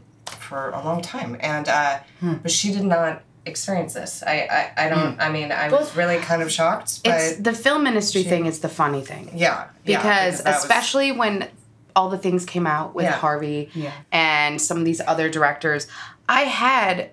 for 0.47 0.69
a 0.69 0.81
long 0.87 1.01
time, 1.01 1.31
and 1.39 1.67
uh, 1.67 1.99
Hmm. 2.19 2.35
but 2.43 2.51
she 2.51 2.67
did 2.71 2.83
not 2.95 3.23
experience 3.45 3.93
this. 3.93 4.23
I 4.25 4.47
I, 4.77 4.85
I 4.85 4.89
don't. 4.89 5.19
I 5.19 5.29
mean, 5.31 5.51
I 5.51 5.69
was 5.69 5.95
really 5.95 6.17
kind 6.17 6.41
of 6.41 6.51
shocked. 6.51 7.01
But 7.03 7.13
it's 7.21 7.37
the 7.37 7.53
film 7.53 7.85
industry 7.87 8.23
thing 8.23 8.45
is 8.45 8.59
the 8.59 8.69
funny 8.69 9.01
thing 9.01 9.29
yeah, 9.33 9.67
yeah, 9.85 9.97
because 9.97 10.43
that 10.43 10.53
was- 10.55 10.63
especially 10.63 11.11
when 11.11 11.49
all 11.95 12.09
the 12.09 12.17
things 12.17 12.45
came 12.45 12.65
out 12.65 12.95
with 12.95 13.05
Yeah. 13.05 13.11
Harvey 13.11 13.69
Yeah. 13.75 13.91
and 14.11 14.59
some 14.59 14.77
of 14.79 14.85
these 14.85 14.99
other 15.05 15.29
directors, 15.29 15.85
I 16.27 16.41
had 16.41 17.11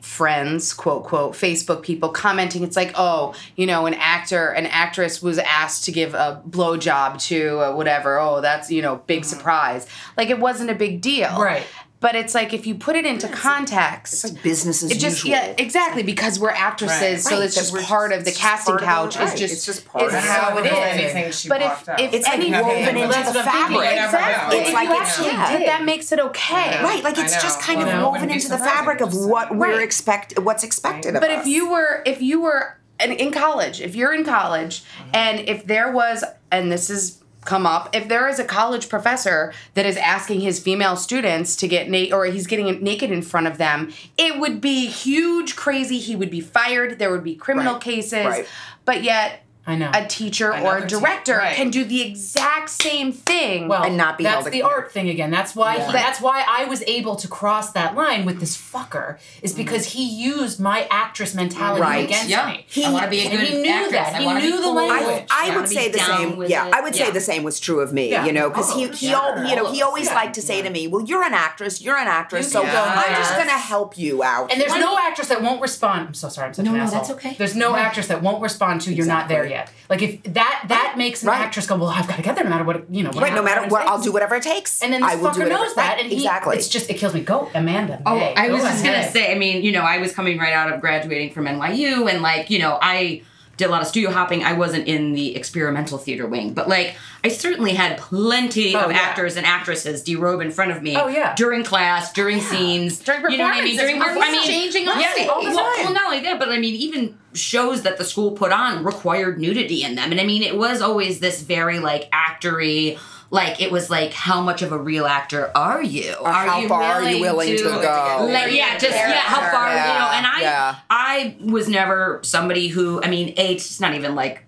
friends, 0.00 0.72
quote 0.72 1.02
quote, 1.04 1.32
Facebook 1.32 1.82
people 1.82 2.10
commenting. 2.10 2.62
It's 2.62 2.76
like, 2.76 2.92
oh, 2.94 3.34
you 3.56 3.66
know, 3.66 3.86
an 3.86 3.94
actor, 3.94 4.50
an 4.50 4.66
actress 4.66 5.20
was 5.20 5.38
asked 5.38 5.84
to 5.84 5.92
give 5.92 6.14
a 6.14 6.42
blowjob 6.48 7.20
to 7.28 7.58
uh, 7.60 7.72
whatever. 7.74 8.18
Oh, 8.18 8.40
that's 8.40 8.70
you 8.70 8.82
know, 8.82 8.96
big 9.06 9.24
surprise. 9.24 9.86
Like 10.16 10.30
it 10.30 10.38
wasn't 10.38 10.70
a 10.70 10.74
big 10.74 11.00
deal, 11.00 11.28
Mm-hmm. 11.28 11.42
Right. 11.42 11.66
But 11.98 12.14
it's 12.14 12.34
like 12.34 12.52
if 12.52 12.66
you 12.66 12.74
put 12.74 12.94
it 12.94 13.06
into 13.06 13.26
context, 13.28 14.12
It's 14.12 14.24
like 14.34 14.42
business 14.42 14.82
as 14.82 14.90
it 14.90 14.98
just 14.98 15.24
usual. 15.24 15.30
yeah 15.30 15.54
exactly 15.56 16.02
because 16.02 16.38
we're 16.38 16.50
actresses 16.50 17.00
Right. 17.00 17.18
so 17.20 17.36
Right, 17.36 17.44
it's 17.46 17.54
just 17.54 17.72
we're 17.72 17.82
part 17.82 18.10
just- 18.10 18.18
of 18.20 18.24
the 18.26 18.38
casting 18.38 18.72
part 18.72 18.82
of 18.82 18.86
couch 18.88 19.16
the- 19.16 19.22
is 19.22 19.28
right, 19.30 19.38
just 19.38 19.54
it's 19.54 19.66
just 19.66 19.86
part 19.86 20.04
is 20.04 20.12
of 20.14 20.20
how 20.20 20.58
it 20.58 20.66
is 20.66 20.72
Anything 20.72 21.32
she 21.32 21.48
but 21.48 21.62
if, 21.62 21.88
if 21.98 22.12
It's 22.14 22.26
like 22.26 22.38
any 22.38 22.50
woven 22.52 22.96
into 22.96 23.00
the 23.00 23.06
what 23.06 23.44
fabric. 23.44 23.92
Exactly. 23.92 24.58
It's 24.58 24.68
if 24.68 24.74
like 24.74 24.88
you 24.88 24.94
it's- 24.94 25.08
actually 25.10 25.28
yeah. 25.28 25.58
did 25.58 25.68
that 25.68 25.84
makes 25.84 26.12
it 26.12 26.20
okay 26.20 26.82
Right, 26.82 27.02
like 27.02 27.16
it's 27.18 27.42
just 27.42 27.60
kind 27.60 27.78
Well, 27.80 27.88
of 27.88 27.94
it 27.94 27.98
woven 27.98 28.12
wouldn't 28.20 28.32
into 28.32 28.48
the 28.50 28.58
fabric 28.58 29.00
of 29.00 29.14
what 29.14 29.56
we're 29.56 29.80
expect 29.80 30.38
what's 30.38 30.64
expected 30.64 31.14
of 31.16 31.22
but 31.22 31.30
us. 31.30 31.40
if 31.40 31.46
you 31.46 31.70
were 31.70 32.02
if 32.04 32.20
you 32.20 32.42
were 32.42 32.78
and 32.98 33.12
in 33.12 33.30
college, 33.30 33.80
if 33.82 33.94
you're 33.94 34.14
in 34.14 34.24
college, 34.24 34.82
and 35.12 35.40
if 35.40 35.66
there 35.66 35.92
was, 35.92 36.24
and 36.50 36.72
this 36.72 36.88
is 36.88 37.18
come 37.46 37.66
up, 37.66 37.88
if 37.94 38.08
there 38.08 38.28
is 38.28 38.38
a 38.38 38.44
college 38.44 38.88
professor 38.88 39.52
that 39.74 39.86
is 39.86 39.96
asking 39.96 40.40
his 40.40 40.58
female 40.60 40.96
students 40.96 41.56
to 41.56 41.68
get 41.68 41.88
naked, 41.88 42.12
or 42.12 42.26
he's 42.26 42.46
getting 42.46 42.82
naked 42.82 43.10
in 43.10 43.22
front 43.22 43.46
of 43.46 43.56
them, 43.56 43.92
it 44.18 44.38
would 44.38 44.60
be 44.60 44.86
huge, 44.86 45.56
crazy. 45.56 45.98
He 45.98 46.14
would 46.16 46.30
be 46.30 46.40
fired. 46.40 46.98
There 46.98 47.10
would 47.10 47.24
be 47.24 47.34
criminal 47.34 47.74
Right. 47.74 47.82
cases. 47.82 48.26
Right. 48.26 48.46
But 48.84 49.02
yet, 49.02 49.45
I 49.66 49.74
know. 49.76 49.90
a 49.92 50.06
teacher 50.06 50.50
or 50.50 50.54
Another 50.56 50.76
a 50.76 50.80
te- 50.82 50.86
director 50.96 51.36
right. 51.38 51.56
can 51.56 51.70
do 51.70 51.84
the 51.84 52.02
exact 52.02 52.70
same 52.70 53.12
thing 53.12 53.66
Well, 53.68 53.82
and 53.82 53.96
not 53.96 54.16
be 54.18 54.24
that's 54.24 54.48
the 54.50 54.62
art 54.62 54.92
thing 54.92 55.08
again. 55.08 55.30
That's 55.30 55.56
why 55.56 55.76
Yeah. 55.76 55.86
he, 55.86 55.92
that's 55.92 56.20
why 56.20 56.44
I 56.48 56.66
was 56.66 56.82
able 56.86 57.16
to 57.16 57.26
cross 57.28 57.72
that 57.72 57.94
line 57.96 58.24
with 58.24 58.38
this 58.40 58.56
fucker 58.56 59.18
is 59.42 59.52
mm-hmm. 59.52 59.62
because 59.62 59.86
he 59.92 60.04
used 60.04 60.60
my 60.60 60.86
actress 60.90 61.34
mentality 61.34 61.82
Right. 61.82 62.04
against 62.04 62.28
Yeah. 62.28 62.46
me. 62.46 62.64
He- 62.68 62.84
I 62.84 62.90
wanna 62.92 63.08
be 63.08 63.20
a 63.26 63.30
good 63.30 63.40
he 63.40 63.60
knew 63.62 63.70
actress. 63.70 63.90
that. 63.92 64.16
He 64.16 64.24
wanna 64.26 64.40
be 64.40 64.46
knew 64.46 64.56
the 64.56 64.62
cool. 64.62 64.74
language. 64.74 65.24
I, 65.30 65.50
I 65.50 65.56
would 65.56 65.68
say 65.68 65.90
the 65.90 65.98
same. 65.98 66.42
Yeah, 66.46 66.70
I 66.72 66.80
would 66.80 66.94
say 66.94 67.10
the 67.10 67.20
same 67.20 67.42
was 67.42 67.58
true 67.58 67.80
of 67.80 67.92
me. 67.92 68.10
Yeah. 68.10 68.24
You 68.24 68.32
know, 68.32 68.48
because 68.48 68.72
he 68.74 68.86
Oh, 68.86 68.92
he 68.92 69.08
sure. 69.08 69.16
al- 69.16 69.48
you 69.48 69.56
know 69.56 69.72
he 69.72 69.82
oh, 69.82 69.86
always 69.86 70.06
us. 70.08 70.14
liked 70.14 70.34
to 70.36 70.42
say 70.42 70.62
to 70.62 70.70
me, 70.70 70.86
"Well, 70.86 71.02
you're 71.04 71.24
an 71.24 71.34
actress. 71.34 71.80
You're 71.82 71.96
an 71.96 72.06
actress. 72.06 72.46
You 72.46 72.50
So 72.52 72.62
I'm 72.64 73.14
just 73.16 73.36
gonna 73.36 73.50
help 73.50 73.98
you 73.98 74.22
out." 74.22 74.52
And 74.52 74.60
there's 74.60 74.74
no 74.74 74.96
actress 74.98 75.28
that 75.28 75.42
won't 75.42 75.60
respond. 75.60 76.08
I'm 76.08 76.14
so 76.14 76.28
sorry. 76.28 76.48
I'm 76.48 76.54
such 76.54 76.64
No, 76.64 76.70
an 76.72 76.78
no, 76.78 76.84
asshole. 76.84 76.98
that's 77.00 77.10
okay. 77.12 77.34
There's 77.36 77.56
no 77.56 77.74
actress 77.74 78.06
that 78.06 78.22
won't 78.22 78.40
respond 78.42 78.80
to 78.82 78.94
you're 78.94 79.06
not 79.06 79.28
there 79.28 79.42
Exactly. 79.44 79.55
Yet. 79.56 79.72
Like 79.90 80.02
if 80.02 80.22
that 80.40 80.64
that 80.68 80.94
makes 80.96 81.22
an 81.22 81.28
actress 81.30 81.66
go, 81.66 81.76
well, 81.76 81.88
I've 81.98 82.08
got 82.08 82.16
to 82.16 82.22
get 82.22 82.34
there 82.36 82.44
no 82.44 82.50
matter 82.50 82.64
what 82.64 82.78
you 82.90 83.02
know. 83.04 83.10
what 83.10 83.22
Right, 83.22 83.34
no 83.34 83.42
matter 83.42 83.66
what, 83.68 83.86
I'll 83.88 84.02
do 84.02 84.12
whatever 84.12 84.34
it 84.36 84.42
takes. 84.42 84.82
And 84.82 84.92
then 84.92 85.00
this 85.02 85.10
I 85.12 85.14
will 85.16 85.30
fucker 85.30 85.38
whatever- 85.44 85.50
knows 85.64 85.74
that, 85.74 85.88
right, 85.94 86.00
and 86.02 86.08
he, 86.10 86.16
exactly. 86.16 86.56
it's 86.56 86.68
just 86.68 86.90
it 86.90 86.94
kills 86.94 87.14
me. 87.14 87.20
Go, 87.20 87.50
Amanda. 87.54 88.02
Oh, 88.06 88.16
May, 88.18 88.34
I 88.34 88.48
was 88.48 88.62
just 88.62 88.84
gonna 88.84 89.08
say. 89.10 89.32
I 89.34 89.38
mean, 89.38 89.62
you 89.64 89.72
know, 89.72 89.82
I 89.82 89.98
was 89.98 90.12
coming 90.12 90.38
right 90.38 90.52
out 90.52 90.72
of 90.72 90.80
graduating 90.80 91.32
from 91.32 91.46
NYU, 91.46 92.10
and 92.10 92.22
like, 92.22 92.50
you 92.50 92.58
know, 92.58 92.78
I 92.80 93.22
did 93.56 93.66
a 93.66 93.70
lot 93.70 93.80
of 93.80 93.88
studio 93.88 94.10
hopping. 94.10 94.44
I 94.44 94.52
wasn't 94.52 94.86
in 94.86 95.12
the 95.12 95.34
experimental 95.34 95.96
theater 95.98 96.26
wing, 96.26 96.52
but 96.52 96.68
like, 96.68 96.94
I 97.24 97.28
certainly 97.28 97.72
had 97.72 97.96
plenty 97.98 98.74
Oh, 98.76 98.80
of 98.80 98.90
yeah. 98.92 98.98
actors 98.98 99.36
and 99.36 99.46
actresses 99.46 100.02
derobe 100.04 100.42
in 100.42 100.50
front 100.50 100.72
of 100.72 100.82
me. 100.82 100.94
Oh, 100.96 101.08
yeah. 101.08 101.34
during 101.34 101.64
class, 101.64 102.12
during 102.12 102.40
scenes, 102.40 102.98
During 102.98 103.32
you 103.32 103.38
know 103.38 103.44
what 103.44 103.54
I 103.56 103.62
mean? 103.64 103.76
During 103.76 103.98
performances, 103.98 104.28
I 104.28 104.32
mean, 104.32 104.46
changing 104.46 104.84
yeah, 104.84 105.28
All 105.30 105.42
the 105.42 105.50
well, 105.50 105.74
time. 105.74 105.84
well, 105.84 105.92
not 105.94 106.04
only 106.06 106.20
that, 106.20 106.38
but 106.38 106.50
I 106.50 106.58
mean, 106.58 106.74
even 106.74 107.16
shows 107.32 107.82
that 107.82 107.96
the 107.98 108.04
school 108.04 108.32
put 108.32 108.52
on 108.52 108.84
required 108.84 109.38
nudity 109.40 109.82
in 109.82 109.94
them, 109.94 110.10
and 110.12 110.20
I 110.20 110.24
mean, 110.24 110.42
it 110.42 110.56
was 110.56 110.80
always 110.82 111.20
this 111.20 111.42
very 111.42 111.78
like 111.78 112.10
actory. 112.10 112.98
Like 113.36 113.60
it 113.60 113.70
was 113.70 113.90
like, 113.90 114.14
how 114.14 114.40
much 114.40 114.62
of 114.62 114.72
a 114.72 114.78
real 114.78 115.04
actor 115.04 115.52
are 115.54 115.82
you? 115.82 116.14
Or 116.20 116.32
how 116.32 116.66
far 116.66 116.82
are 116.82 117.10
you 117.10 117.20
willing 117.20 117.54
to 117.56 117.62
go? 117.62 118.26
Like, 118.32 118.50
yeah, 118.52 118.78
just 118.78 118.94
yeah, 118.96 119.12
how 119.20 119.40
far 119.52 119.68
you 119.68 119.76
know? 119.76 120.10
And 120.16 120.26
I, 120.26 120.38
Yeah. 120.40 120.74
I 120.88 121.36
was 121.40 121.68
never 121.68 122.20
somebody 122.24 122.68
who, 122.68 123.02
I 123.02 123.10
mean, 123.10 123.34
a, 123.36 123.52
it's 123.52 123.78
not 123.78 123.94
even 123.94 124.14
like 124.14 124.42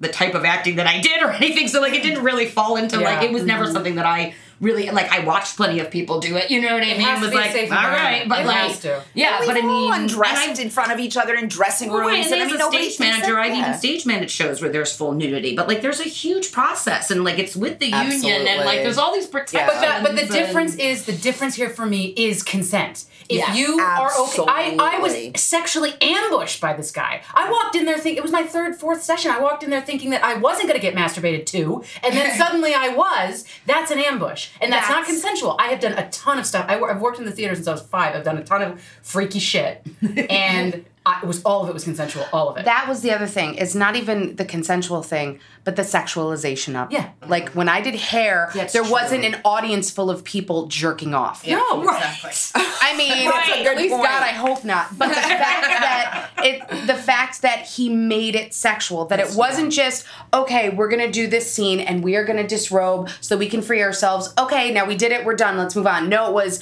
the 0.00 0.08
type 0.08 0.34
of 0.34 0.44
acting 0.44 0.76
that 0.76 0.86
I 0.88 1.00
did 1.00 1.22
or 1.22 1.30
anything. 1.40 1.68
So 1.68 1.80
like, 1.80 1.94
it 1.94 2.02
didn't 2.02 2.24
really 2.24 2.46
fall 2.46 2.76
into 2.76 2.98
like, 2.98 3.22
it 3.22 3.30
was 3.32 3.44
never 3.44 3.66
Mhm. 3.66 3.72
something 3.72 3.94
that 3.94 4.06
I 4.06 4.34
really 4.60 4.90
like. 4.90 5.10
I 5.10 5.20
watched 5.24 5.56
plenty 5.56 5.80
of 5.80 5.90
people 5.90 6.20
do 6.20 6.36
it. 6.36 6.50
You 6.50 6.60
know 6.60 6.74
what 6.74 6.82
I 6.82 6.86
mean? 6.86 7.00
has 7.00 7.18
to 7.18 7.26
was 7.26 7.30
be 7.30 7.36
a 7.36 7.40
like, 7.40 7.52
safe 7.52 7.70
all 7.70 7.76
right, 7.78 8.22
environment. 8.22 8.28
but 8.28 8.40
It 8.40 8.46
like, 8.46 8.56
has 8.56 8.80
to. 8.80 9.04
yeah, 9.14 9.40
but 9.46 9.50
I 9.56 9.60
mean, 9.60 9.64
all 9.66 9.92
and 9.92 10.02
undressed 10.04 10.58
in 10.60 10.70
front 10.70 10.92
of 10.92 10.98
each 10.98 11.16
other 11.16 11.34
in 11.34 11.48
dressing 11.48 11.90
well, 11.90 12.00
rooms, 12.00 12.10
right, 12.12 12.24
and 12.26 12.34
and 12.34 12.42
I 12.42 12.46
mean, 12.46 12.54
a 12.56 12.58
nobody 12.58 12.90
stage 12.90 13.00
manager, 13.00 13.38
I've 13.38 13.52
yeah. 13.54 13.60
even 13.60 13.74
stage 13.74 14.06
managed 14.06 14.32
shows 14.32 14.60
where 14.60 14.70
there's 14.70 14.94
full 14.94 15.12
nudity, 15.12 15.54
but 15.56 15.68
like 15.68 15.82
there's 15.82 16.00
a 16.00 16.04
huge 16.04 16.52
process, 16.52 17.10
and 17.10 17.24
like 17.24 17.38
it's 17.38 17.56
with 17.56 17.78
the 17.78 17.86
union, 17.86 18.46
and 18.46 18.64
like 18.64 18.82
there's 18.82 18.98
all 18.98 19.12
these 19.14 19.26
protections. 19.26 19.70
But 19.72 19.80
that, 19.80 20.02
but 20.02 20.14
the 20.16 20.22
and- 20.22 20.30
difference 20.30 20.76
is 20.76 21.04
the 21.06 21.12
difference 21.12 21.54
here 21.54 21.70
for 21.70 21.86
me 21.86 22.06
is 22.16 22.42
consent. 22.42 23.04
If 23.28 23.36
Yeah, 23.40 23.54
you 23.54 23.78
are 23.78 24.10
okay, 24.20 24.44
I, 24.48 24.76
I 24.96 24.98
was 25.00 25.14
sexually 25.42 25.92
ambushed 26.00 26.62
by 26.62 26.72
this 26.72 26.90
guy. 26.90 27.20
I 27.34 27.50
walked 27.50 27.76
in 27.76 27.84
there 27.84 27.98
thinking 27.98 28.16
it 28.16 28.22
was 28.22 28.32
my 28.32 28.42
third, 28.42 28.76
fourth 28.76 29.02
session. 29.02 29.30
I 29.30 29.38
walked 29.38 29.62
in 29.62 29.68
there 29.68 29.82
thinking 29.82 30.08
that 30.10 30.24
I 30.24 30.34
wasn't 30.38 30.68
going 30.68 30.80
to 30.80 30.82
get 30.82 30.94
masturbated 30.94 31.44
to, 31.46 31.84
and 32.02 32.16
then 32.16 32.36
suddenly 32.38 32.72
I 32.74 32.88
was. 32.88 33.44
That's 33.66 33.90
an 33.90 33.98
ambush, 33.98 34.47
and 34.60 34.72
that's, 34.72 34.88
not 34.88 35.06
consensual. 35.06 35.56
I 35.58 35.68
have 35.68 35.80
done 35.80 35.92
a 35.92 36.08
ton 36.10 36.38
of 36.38 36.46
stuff. 36.46 36.66
I, 36.68 36.80
I've 36.80 37.00
worked 37.00 37.18
in 37.18 37.24
the 37.24 37.32
theater 37.32 37.54
since 37.54 37.66
I 37.66 37.72
was 37.72 37.82
five. 37.82 38.14
I've 38.14 38.24
done 38.24 38.38
a 38.38 38.44
ton 38.44 38.62
of 38.62 38.80
freaky 39.02 39.38
shit, 39.38 39.86
and 40.30 40.84
I, 41.08 41.20
it 41.22 41.26
was 41.26 41.42
all 41.42 41.62
of 41.62 41.68
it 41.70 41.72
was 41.72 41.84
consensual. 41.84 42.26
All 42.32 42.48
of 42.50 42.56
it. 42.58 42.64
That 42.66 42.86
was 42.88 43.00
the 43.00 43.12
other 43.12 43.26
thing. 43.26 43.54
It's 43.54 43.74
not 43.74 43.96
even 43.96 44.36
the 44.36 44.44
consensual 44.44 45.02
thing, 45.02 45.40
but 45.64 45.76
the 45.76 45.82
sexualization 45.82 46.76
of. 46.76 46.90
it. 46.92 46.94
Yeah. 46.94 47.10
Like 47.26 47.50
when 47.50 47.68
I 47.68 47.80
did 47.80 47.94
hair, 47.94 48.50
That's 48.54 48.72
there 48.72 48.82
true. 48.82 48.92
wasn't 48.92 49.24
an 49.24 49.40
audience 49.44 49.90
full 49.90 50.10
of 50.10 50.22
people 50.24 50.66
jerking 50.66 51.14
off. 51.14 51.46
no, 51.46 51.82
exactly. 51.82 52.30
I 52.80 52.96
mean, 52.96 53.24
That's 53.30 53.48
a 53.48 53.62
good 53.62 53.66
at 53.68 53.76
least 53.78 53.94
point. 53.94 54.04
God, 54.04 54.22
I 54.22 54.32
hope 54.32 54.64
not. 54.64 54.96
But 54.98 55.08
the 55.08 55.14
fact 55.14 55.62
that 55.62 56.30
it, 56.44 56.86
the 56.86 56.94
fact 56.94 57.42
that 57.42 57.60
he 57.66 57.88
made 57.88 58.34
it 58.34 58.52
sexual, 58.54 59.04
that 59.06 59.20
it 59.20 59.34
wasn't 59.34 59.72
just 59.72 60.04
okay, 60.34 60.70
we're 60.70 60.88
gonna 60.88 61.10
do 61.10 61.26
this 61.26 61.52
scene 61.52 61.80
and 61.80 62.02
we 62.04 62.16
are 62.16 62.24
gonna 62.24 62.46
disrobe 62.46 63.08
so 63.20 63.36
we 63.36 63.48
can 63.48 63.62
free 63.62 63.82
ourselves. 63.82 64.32
Okay, 64.38 64.72
now 64.72 64.84
we 64.86 64.94
did 64.96 65.12
it, 65.12 65.24
we're 65.24 65.36
done. 65.36 65.56
Let's 65.56 65.74
move 65.76 65.86
on. 65.86 66.08
No, 66.08 66.28
it 66.28 66.34
was. 66.34 66.60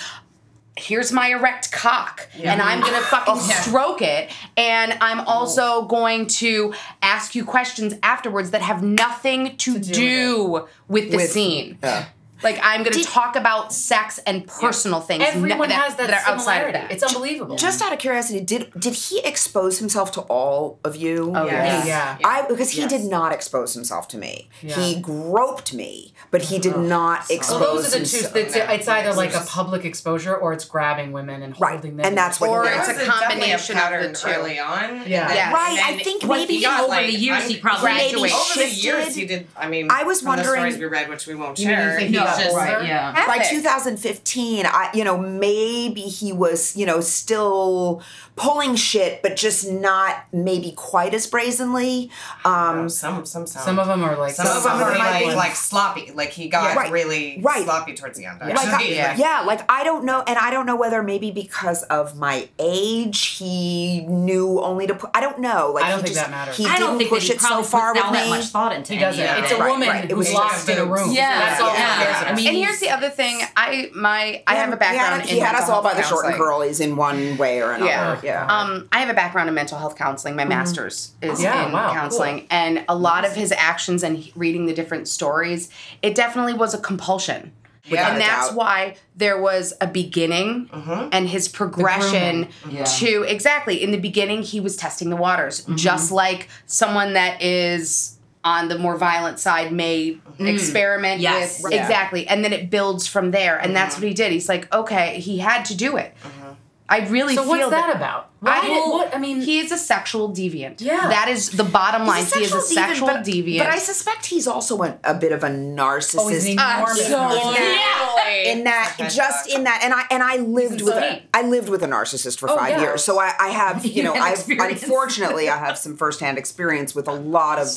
Here's 0.78 1.10
my 1.10 1.28
erect 1.28 1.72
cock, 1.72 2.28
and 2.38 2.60
I'm 2.60 2.80
gonna 2.80 3.00
fucking 3.00 3.34
oh, 3.34 3.38
stroke 3.62 4.02
it, 4.02 4.30
and 4.56 4.92
I'm 5.00 5.20
oh. 5.20 5.24
also 5.24 5.86
going 5.86 6.26
to 6.26 6.74
ask 7.00 7.34
you 7.34 7.44
questions 7.44 7.94
afterwards 8.02 8.50
that 8.50 8.60
have 8.60 8.82
nothing 8.82 9.56
to, 9.56 9.78
do, 9.78 10.68
with, 10.88 11.10
the 11.10 11.16
With- 11.16 11.30
scene. 11.30 11.78
yeah. 11.82 12.06
Like 12.42 12.58
I'm 12.62 12.82
gonna 12.82 13.02
talk 13.02 13.36
about 13.36 13.72
sex 13.72 14.18
and 14.26 14.46
personal 14.46 15.00
things. 15.00 15.24
everyone 15.26 15.68
that, 15.68 15.80
has 15.82 15.96
that, 15.96 16.08
that 16.08 16.26
are 16.26 16.32
outside 16.34 16.58
of 16.58 16.62
similarity. 16.66 16.78
that. 16.78 16.92
It's 16.92 17.02
unbelievable. 17.02 17.56
Just 17.56 17.82
out 17.82 17.92
of 17.92 17.98
curiosity, 17.98 18.40
did 18.40 18.72
did 18.78 18.94
he 18.94 19.20
expose 19.24 19.78
himself 19.78 20.12
to 20.12 20.20
all 20.22 20.78
of 20.84 20.96
you? 20.96 21.32
Oh, 21.34 21.46
yes. 21.46 21.86
Yeah. 21.86 22.18
I 22.24 22.42
because 22.48 22.70
he 22.70 22.80
Yes. 22.82 22.90
did 22.90 23.04
not 23.04 23.32
expose 23.32 23.74
himself 23.74 24.06
to 24.08 24.18
me. 24.18 24.48
Yeah. 24.62 24.74
He 24.76 25.00
groped 25.00 25.72
me, 25.72 26.12
but 26.30 26.42
he 26.42 26.58
did 26.58 26.76
not 26.76 27.30
expose 27.30 27.60
Well, 27.60 27.74
those 27.76 27.86
are 27.94 27.98
the 28.00 28.04
two. 28.06 28.16
himself. 28.16 28.36
It's, 28.36 28.54
it's 28.56 28.88
either 28.88 29.14
like 29.14 29.34
a 29.34 29.40
public 29.46 29.84
exposure 29.84 30.36
or 30.36 30.52
it's 30.52 30.64
grabbing 30.64 31.12
women 31.12 31.42
and 31.42 31.58
Right, 31.60 31.72
holding 31.72 31.96
them. 31.96 32.06
and 32.06 32.16
that's 32.16 32.38
what 32.40 32.50
Or 32.50 32.68
he 32.68 32.74
it's 32.74 32.88
a 32.88 32.92
There 32.92 33.06
was 33.06 33.08
combination 33.20 33.78
of 33.78 34.02
the 34.02 34.12
two. 34.12 34.28
early 34.28 34.58
on. 34.58 34.96
Yeah. 35.06 35.32
Yes. 35.32 35.52
Right, 35.54 35.80
I 35.84 35.98
think 36.02 36.24
maybe 36.24 36.54
he 36.56 36.62
got, 36.62 36.80
over 36.80 36.88
like, 36.88 37.06
the 37.06 37.12
years 37.12 37.38
I'm- 37.40 37.48
he 37.50 37.56
probably 37.58 37.92
maybe 37.92 38.10
graduated. 38.20 38.36
Over 38.36 38.60
the 38.68 38.74
years, 38.74 39.14
he 39.14 39.26
did. 39.26 39.46
I 39.56 39.68
mean, 39.68 39.88
I 39.90 40.02
was 40.04 40.22
wondering- 40.22 40.46
the 40.48 40.56
stories 40.56 40.78
we 40.78 40.84
read, 40.86 41.08
which 41.08 41.26
we 41.26 41.34
won't 41.34 41.58
You 41.58 41.68
mean 41.68 41.78
you 41.78 41.98
share. 42.00 42.10
No, 42.10 42.24
got 42.26 42.38
just- 42.40 42.56
older? 42.56 42.82
yeah. 42.84 43.26
by 43.26 43.38
2015 43.38 44.66
i 44.66 44.90
you 44.94 45.04
know 45.04 45.16
maybe 45.18 46.02
he 46.02 46.32
was 46.32 46.76
you 46.76 46.84
know 46.86 47.00
still 47.00 48.02
pulling 48.36 48.76
shit 48.76 49.22
but 49.22 49.34
just 49.36 49.70
not 49.70 50.24
maybe 50.32 50.72
quite 50.72 51.14
as 51.14 51.26
brazenly 51.26 52.10
um 52.44 52.88
some 52.88 53.24
some 53.24 53.46
sound. 53.46 53.64
Some 53.64 53.78
of 53.78 53.86
them 53.86 54.02
are 54.04 54.16
like 54.16 54.34
Some 54.34 54.46
of 54.46 54.54
them 54.54 54.62
some 54.62 54.76
of 54.76 54.82
are 54.82 54.90
them 54.90 54.98
might 54.98 55.10
like, 55.22 55.24
be- 55.30 55.34
like 55.34 55.56
sloppy. 55.56 56.12
Like 56.14 56.30
he 56.30 56.48
got 56.48 56.64
Yeah. 56.64 56.76
Right. 56.76 56.92
really 56.92 57.40
Right. 57.42 57.64
sloppy 57.64 57.94
towards 57.94 58.18
the 58.18 58.26
end. 58.26 58.40
like 58.40 58.56
I, 58.58 58.72
Actually. 58.72 58.96
yeah. 58.96 59.42
like 59.46 59.60
I 59.70 59.84
don't 59.84 60.04
know, 60.04 60.22
and 60.26 60.36
I 60.38 60.50
don't 60.50 60.66
know 60.66 60.76
whether 60.76 61.02
maybe 61.02 61.30
because 61.30 61.82
of 61.84 62.16
my 62.16 62.48
age, 62.58 63.20
he 63.38 64.00
knew 64.06 64.60
only 64.60 64.86
to 64.86 64.94
put. 64.94 65.10
I 65.14 65.20
don't 65.20 65.40
know. 65.40 65.72
Like 65.74 65.84
I 65.84 65.90
don't 65.90 65.98
he 66.00 66.04
think 66.04 66.14
just, 66.16 66.26
that 66.26 66.30
matters. 66.30 66.56
He 66.56 66.66
I 66.66 66.78
don't 66.78 66.98
didn't 66.98 66.98
think 66.98 67.10
that 67.10 67.16
push 67.16 67.28
he 67.28 67.34
it 67.34 67.40
so 67.40 67.62
far 67.62 67.92
puts 67.94 67.98
with 68.00 68.04
all 68.06 68.12
me. 68.12 68.18
that 68.18 68.28
much 68.28 68.44
thought 68.46 68.72
into 68.74 68.92
He 68.94 68.98
doesn't. 68.98 69.20
of 69.20 69.26
that. 69.28 69.42
It's 69.44 69.52
a 69.52 69.56
Right, 69.58 69.70
woman 69.70 69.88
right. 69.88 70.04
It 70.04 70.10
who's 70.10 70.26
was 70.28 70.34
locked 70.34 70.68
in 70.68 70.78
a 70.78 70.84
room. 70.84 71.12
Yeah, 71.12 71.38
That's 71.40 71.60
all 71.60 71.74
yeah. 71.74 71.96
He. 72.24 72.24
I 72.26 72.34
mean, 72.34 72.48
and 72.48 72.56
here's 72.56 72.80
the 72.80 72.90
other 72.90 73.10
thing. 73.10 73.40
I 73.56 73.90
my 73.94 74.42
I 74.46 74.56
have 74.56 74.72
a 74.72 74.76
background 74.76 75.22
He 75.22 75.28
had, 75.28 75.28
in 75.28 75.34
he 75.34 75.40
had 75.40 75.54
us 75.54 75.68
all 75.68 75.82
by 75.82 75.90
health 75.90 76.02
the 76.02 76.08
short 76.08 76.26
and 76.26 76.34
counseling. 76.34 76.70
curlies 76.70 76.80
in 76.80 76.96
one 76.96 77.36
way 77.36 77.62
or 77.62 77.72
another. 77.72 77.86
Yeah. 77.86 78.20
Yeah. 78.22 78.46
Um, 78.46 78.88
I 78.92 79.00
have 79.00 79.08
a 79.08 79.14
background 79.14 79.48
in 79.48 79.54
mental 79.54 79.78
health 79.78 79.96
counseling. 79.96 80.36
My 80.36 80.42
mm-hmm. 80.42 80.50
master's 80.50 81.12
is 81.22 81.42
Yeah, 81.42 81.66
in 81.66 81.72
wow, 81.72 81.92
counseling, 81.92 82.38
cool. 82.40 82.46
and 82.50 82.84
a 82.88 82.96
lot 82.96 83.24
of 83.24 83.34
his 83.34 83.52
actions 83.52 84.02
and 84.02 84.30
reading 84.34 84.66
the 84.66 84.74
different 84.74 85.08
stories, 85.08 85.70
it 86.02 86.14
definitely 86.14 86.54
was 86.54 86.74
a 86.74 86.78
compulsion. 86.78 87.52
Without 87.90 88.12
and 88.12 88.20
that's 88.20 88.48
doubt. 88.48 88.56
why 88.56 88.96
there 89.14 89.40
was 89.40 89.72
a 89.80 89.86
beginning 89.86 90.68
mm-hmm. 90.68 91.08
and 91.12 91.28
his 91.28 91.46
progression 91.46 92.48
Yeah. 92.68 92.84
to 92.84 93.22
exactly 93.22 93.80
in 93.80 93.92
the 93.92 93.98
beginning 93.98 94.42
he 94.42 94.58
was 94.58 94.76
testing 94.76 95.08
the 95.08 95.16
waters 95.16 95.60
mm-hmm. 95.60 95.76
just 95.76 96.10
like 96.10 96.48
someone 96.66 97.12
that 97.12 97.40
is 97.42 98.15
on 98.46 98.68
the 98.68 98.78
more 98.78 98.96
violent 98.96 99.40
side 99.40 99.72
may 99.72 100.16
mm. 100.38 100.46
experiment 100.54 101.20
Yes. 101.20 101.60
with 101.62 101.72
Yeah. 101.72 101.82
exactly. 101.82 102.28
And 102.28 102.44
then 102.44 102.52
it 102.52 102.70
builds 102.70 103.08
from 103.08 103.32
there. 103.32 103.58
And 103.58 103.74
that's 103.74 103.96
mm-hmm. 103.96 104.04
what 104.04 104.08
he 104.08 104.14
did. 104.14 104.30
He's 104.32 104.48
like 104.48 104.72
okay 104.72 105.18
he 105.20 105.38
had 105.38 105.64
to 105.66 105.76
do 105.76 105.96
it 105.96 106.14
mm-hmm. 106.22 106.45
I 106.88 107.00
really 107.08 107.34
So 107.34 107.42
feel 107.42 107.50
what's 107.50 107.70
that 107.70 107.94
about? 107.96 108.30
Why 108.40 108.60
did- 108.60 108.70
what- 108.70 109.14
I 109.14 109.18
mean, 109.18 109.40
he 109.40 109.58
is 109.58 109.72
a 109.72 109.78
sexual 109.78 110.28
deviant. 110.30 110.80
Yeah. 110.80 111.08
that 111.08 111.28
is 111.28 111.50
the 111.50 111.64
bottom 111.64 112.06
line. 112.06 112.22
He's 112.22 112.32
a 112.34 112.38
he 112.38 112.44
is 112.44 112.52
a 112.54 112.60
sexual 112.60 113.08
sexual 113.08 113.08
deviant, 113.08 113.24
deviant. 113.24 113.58
but, 113.58 113.64
but 113.64 113.74
I 113.74 113.78
suspect 113.78 114.26
he's 114.26 114.46
also 114.46 114.82
a, 114.82 114.98
a 115.02 115.14
bit 115.14 115.32
of 115.32 115.42
a 115.42 115.48
narcissist. 115.48 116.16
Oh, 116.20 116.28
he's 116.28 116.46
an 116.48 116.56
ah, 116.60 116.76
enormous 116.84 117.10
Absolutely. 117.10 117.60
narcissist. 117.60 118.44
in 118.52 118.64
that 118.64 118.96
just 119.12 119.50
in 119.50 119.64
that 119.64 119.80
and 119.84 119.94
i 119.94 120.02
and 120.10 120.22
i 120.22 120.36
lived 120.36 120.80
with 120.82 120.94
a, 120.94 121.22
i 121.32 121.42
lived 121.42 121.68
with 121.68 121.82
a 121.82 121.86
narcissist 121.86 122.38
for 122.38 122.50
Oh, 122.50 122.56
five 122.56 122.70
yeah. 122.70 122.80
years 122.82 123.02
so 123.04 123.18
i, 123.20 123.32
I 123.38 123.48
have 123.48 123.86
you 123.86 124.02
know 124.02 124.12
i've 124.28 124.48
unfortunately 124.48 125.48
i 125.48 125.56
have 125.56 125.78
some 125.78 125.96
firsthand 125.96 126.36
experience 126.38 126.94
with 126.94 127.06
a 127.08 127.12
lot 127.12 127.58
of 127.58 127.68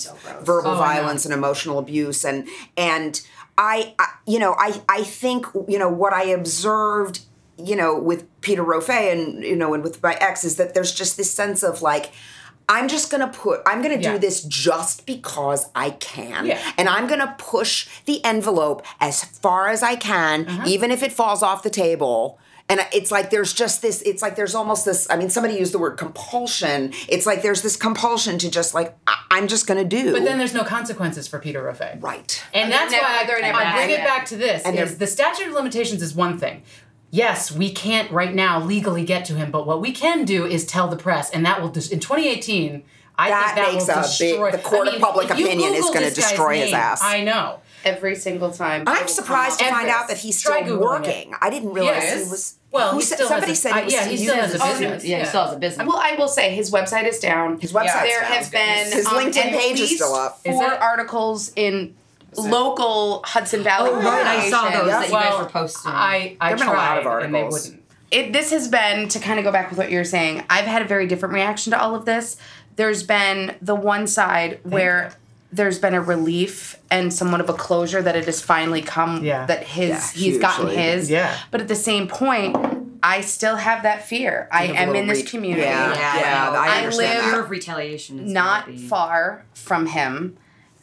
verbal 0.44 0.72
Oh, 0.72 0.78
violence 0.78 1.26
and 1.26 1.34
emotional 1.34 1.78
abuse 1.80 2.24
and 2.26 2.48
and 2.78 3.22
I, 3.58 3.94
I 4.00 4.08
you 4.26 4.40
know 4.40 4.56
i 4.58 4.82
i 4.90 5.04
think 5.04 5.46
you 5.68 5.78
know 5.80 5.90
what 5.90 6.14
i 6.14 6.24
observed 6.26 7.22
you 7.64 7.76
know 7.76 7.98
with 8.00 8.26
peter 8.42 8.64
Rofe 8.64 8.90
and 8.90 9.44
you 9.44 9.56
know 9.56 9.74
and 9.74 9.84
with 9.84 10.02
my 10.02 10.14
ex 10.16 10.44
is 10.44 10.56
that 10.58 10.74
there's 10.74 10.94
just 10.94 11.18
this 11.18 11.32
sense 11.32 11.64
of 11.64 11.82
like 11.82 12.12
I'm 12.72 12.88
just 12.88 13.10
gonna 13.10 13.30
put. 13.30 13.62
I'm 13.66 13.82
gonna 13.82 13.96
Yeah. 13.98 14.12
do 14.14 14.20
this 14.20 14.44
just 14.44 15.08
because 15.08 15.66
I 15.74 15.90
can, 15.90 16.46
Yeah. 16.46 16.60
and 16.78 16.88
I'm 16.88 17.08
gonna 17.08 17.34
push 17.40 17.88
the 18.06 18.24
envelope 18.24 18.86
as 19.02 19.24
far 19.24 19.70
as 19.70 19.82
I 19.82 19.96
can, 19.96 20.46
Uh-huh. 20.48 20.64
even 20.68 20.92
if 20.92 21.02
it 21.02 21.12
falls 21.12 21.42
off 21.42 21.64
the 21.64 21.72
table. 21.72 22.38
And 22.70 22.86
it's 22.94 23.10
like 23.10 23.32
there's 23.32 23.54
just 23.54 23.82
this. 23.82 24.04
It's 24.04 24.22
like 24.22 24.36
there's 24.36 24.54
almost 24.54 24.86
this. 24.86 25.08
I 25.10 25.16
mean, 25.16 25.32
somebody 25.32 25.56
used 25.56 25.74
the 25.74 25.80
word 25.80 25.98
compulsion. 25.98 26.94
It's 27.08 27.26
like 27.26 27.42
there's 27.42 27.64
this 27.64 27.76
compulsion 27.76 28.38
to 28.38 28.52
just 28.52 28.76
like 28.76 28.96
I, 29.08 29.16
I'm 29.32 29.48
just 29.48 29.66
gonna 29.66 29.84
do. 29.84 30.12
But 30.14 30.24
then 30.24 30.38
there's 30.38 30.54
no 30.54 30.64
consequences 30.64 31.28
for 31.28 31.40
Peter 31.40 31.64
Rofe. 31.64 31.98
right. 32.04 32.44
And 32.54 32.66
And 32.66 32.72
that's 32.72 32.92
they're 32.92 33.02
why 33.02 33.08
I, 33.18 33.72
I 33.72 33.76
bring 33.78 33.90
it 33.90 34.04
back 34.04 34.28
to 34.28 34.38
this: 34.38 34.62
And 34.64 34.78
is 34.78 35.00
the 35.00 35.08
statute 35.08 35.48
of 35.48 35.54
limitations 35.54 36.04
is 36.04 36.14
one 36.14 36.38
thing. 36.38 36.62
Yes, 37.12 37.52
we 37.52 37.72
can't 37.72 38.12
right 38.12 38.34
now 38.34 38.60
legally 38.64 39.04
get 39.04 39.26
to 39.26 39.34
him, 39.36 39.50
but 39.52 39.66
what 39.66 39.82
we 39.82 39.92
can 39.92 40.26
do 40.26 40.46
is 40.46 40.66
tell 40.66 40.88
the 40.88 40.96
press, 40.98 41.30
and 41.32 41.46
that 41.46 41.62
will 41.62 41.70
dis- 41.70 41.90
in 41.90 42.00
2018. 42.00 42.84
I 43.18 43.30
That 43.30 43.54
think 43.54 43.56
that 43.66 43.74
makes 43.74 43.88
will 43.88 43.94
a 43.94 43.98
big- 43.98 44.04
destroy. 44.06 44.52
the 44.52 44.58
court 44.60 44.88
I 44.88 44.96
of 44.96 45.02
public 45.02 45.30
if 45.30 45.38
you 45.40 45.46
opinion 45.46 45.74
is 45.74 45.86
gonna 45.88 46.02
this 46.02 46.16
guy's 46.16 46.30
destroy 46.30 46.58
his 46.62 46.72
ass. 46.74 47.02
I 47.04 47.22
know. 47.22 47.60
Every 47.84 48.16
single 48.16 48.52
time. 48.52 48.84
I'm 48.88 49.08
surprised 49.08 49.60
to 49.60 49.66
find 49.66 49.88
Everest. 49.90 49.98
out 50.00 50.08
that 50.10 50.18
he's 50.20 50.38
still 50.38 50.54
Googling 50.54 50.80
working. 50.82 51.32
it. 51.32 51.38
I 51.42 51.50
didn't 51.50 51.74
realize 51.74 51.96
Yes. 52.04 52.24
he 52.26 52.30
was. 52.30 52.56
Well, 52.72 52.94
he 52.96 53.02
said- 53.02 53.16
still 53.16 53.28
somebody 53.30 53.52
has 53.52 53.58
a- 53.60 53.62
said 53.62 53.74
he 53.74 53.80
uh, 53.82 53.84
was 53.86 53.94
yeah, 53.94 54.00
still 54.02 54.12
he 54.12 54.18
still 54.18 54.36
has 54.36 54.54
using 54.54 54.62
a 54.62 54.70
it. 54.70 54.80
business. 54.80 55.04
Yeah, 55.06 55.20
he 55.20 55.26
still 55.26 55.44
has 55.46 55.54
a 55.54 55.58
business. 55.58 55.88
Well, 55.88 55.98
I 55.98 56.16
will 56.18 56.28
say 56.28 56.54
his 56.56 56.72
website 56.72 57.08
is 57.08 57.20
down. 57.20 57.60
His 57.60 57.74
website's 57.74 58.04
There 58.04 58.22
down. 58.22 58.32
have 58.32 58.52
been 58.52 58.92
His 58.92 59.06
um, 59.08 59.16
LinkedIn 59.16 59.52
page 59.58 59.80
is 59.80 59.96
still 59.96 60.14
up. 60.14 60.40
Four 60.46 60.64
articles 60.76 61.52
in 61.56 61.96
local 62.38 63.22
Hudson 63.26 63.64
Valley. 63.64 63.90
Oh, 63.94 63.96
right, 64.02 64.26
I 64.26 64.50
saw 64.50 64.70
publications. 64.70 64.82
those 64.84 64.92
that 64.92 65.06
you 65.08 65.12
guys 65.14 65.30
Well, 65.32 65.44
were 65.44 65.50
posting. 65.50 65.92
I 65.92 66.38
I 66.40 66.48
There've 66.50 66.60
been 66.60 66.68
a 66.70 66.74
lot 66.74 66.98
of 66.98 67.04
tried, 67.04 67.24
and 67.26 67.34
they 67.36 67.40
articles. 67.42 67.66
wouldn't. 67.70 67.84
it 68.12 68.34
this 68.34 68.52
has 68.52 68.68
been 68.68 69.08
to 69.10 69.20
kind 69.20 69.40
of 69.40 69.46
go 69.46 69.52
back 69.52 69.70
with 69.70 69.78
what 69.78 69.92
you're 69.92 70.04
saying 70.04 70.44
i've 70.50 70.66
had 70.66 70.82
a 70.82 70.86
very 70.86 71.06
different 71.06 71.34
reaction 71.36 71.72
to 71.72 71.80
all 71.80 71.94
of 71.96 72.06
this 72.06 72.38
there's 72.76 73.04
been 73.04 73.56
the 73.62 73.76
one 73.76 74.08
side 74.08 74.60
where 74.64 75.12
there's 75.52 75.78
been 75.80 75.94
a 75.94 76.02
relief 76.02 76.76
and 76.90 77.14
somewhat 77.14 77.40
of 77.42 77.50
a 77.50 77.54
closure 77.54 78.02
that 78.02 78.16
it 78.16 78.26
has 78.26 78.42
finally 78.42 78.82
come 78.82 79.24
Yeah. 79.24 79.46
that 79.46 79.64
his 79.64 79.90
Yeah, 79.90 80.22
he's 80.24 80.38
gotten 80.40 80.70
his 80.70 81.10
Yeah. 81.10 81.36
but 81.52 81.62
at 81.62 81.68
the 81.68 81.76
same 81.76 82.08
point 82.08 82.56
i 83.04 83.22
still 83.22 83.58
have 83.58 83.84
that 83.84 84.08
fear 84.08 84.48
i 84.52 84.66
am 84.66 84.96
in 84.96 85.06
this 85.08 85.20
re- 85.20 85.24
community 85.26 85.62
Yeah, 85.62 85.94
yeah, 85.94 86.50
I 86.52 86.82
I 86.82 86.86
live- 86.88 86.98
that. 86.98 87.24
Fear 87.32 87.40
of 87.42 87.50
retaliation. 87.52 88.20
Is 88.20 88.32
not 88.34 88.72
far 88.90 89.44
from 89.54 89.86
him 89.86 90.36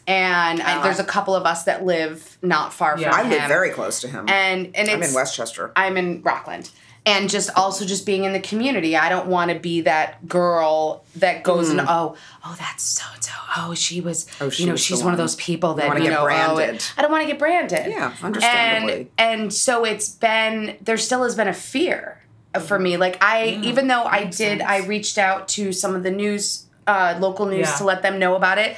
and 0.07 0.59
there's 0.85 0.99
a 1.01 1.05
couple 1.05 1.35
of 1.35 1.45
us 1.47 1.65
that 1.65 1.85
live 1.85 2.39
not 2.43 2.73
far 2.73 2.99
Yeah. 2.99 3.11
from 3.11 3.21
I 3.21 3.23
him 3.25 3.33
I 3.33 3.37
live 3.37 3.49
very 3.49 3.71
close 3.71 4.01
to 4.01 4.09
him. 4.09 4.29
and 4.29 4.75
and 4.77 4.89
I'm 4.89 5.03
in 5.03 5.13
Westchester. 5.15 5.73
I'm 5.77 5.97
in 5.97 6.23
Rockland. 6.23 6.71
And 7.09 7.31
just 7.31 7.51
also 7.55 7.85
just 7.85 8.05
being 8.05 8.25
in 8.25 8.33
the 8.33 8.41
community. 8.41 8.97
I 8.97 9.09
don't 9.09 9.29
want 9.29 9.53
to 9.53 9.59
be 9.61 9.83
that 9.83 10.27
girl 10.27 11.05
that 11.15 11.45
goes 11.45 11.71
and 11.71 11.81
oh, 11.81 12.17
oh 12.45 12.57
that's 12.59 12.83
so 12.83 13.05
and 13.15 13.23
so. 13.23 13.31
Oh, 13.57 13.75
she 13.75 14.01
was 14.01 14.25
Mm. 14.27 14.47
Oh, 14.47 14.51
she 14.51 14.63
you 14.65 14.67
know, 14.67 14.73
was 14.73 14.81
she's 14.83 15.05
one 15.05 15.13
of 15.13 15.19
those 15.19 15.37
people 15.37 15.75
that 15.75 15.97
you 15.97 16.03
get 16.03 16.11
know, 16.13 16.23
oh, 16.23 16.25
branded. 16.25 16.75
it- 16.77 16.93
I 16.99 17.03
don't 17.03 17.13
want 17.13 17.23
to 17.23 17.29
get 17.29 17.39
branded. 17.39 17.87
Yeah, 17.87 18.13
understandably. 18.23 19.09
And 19.19 19.43
and 19.43 19.55
so 19.55 19.85
it's 19.85 20.09
been 20.09 20.77
there 20.81 20.97
still 20.99 21.23
has 21.23 21.37
been 21.37 21.47
a 21.47 21.55
fear 21.55 22.23
for 22.67 22.77
me. 22.77 22.97
Like 22.97 23.23
I 23.23 23.61
even 23.63 23.87
though 23.87 24.03
I 24.03 24.25
did 24.25 24.61
I 24.61 24.79
reached 24.79 25.17
out 25.17 25.47
to 25.49 25.73
some 25.73 25.95
of 25.95 26.03
the 26.03 26.11
news 26.11 26.65
uh, 26.89 27.17
local 27.21 27.47
news 27.47 27.69
Yeah. 27.69 27.75
to 27.77 27.85
let 27.85 28.03
them 28.03 28.19
know 28.19 28.35
about 28.35 28.59
it. 28.59 28.77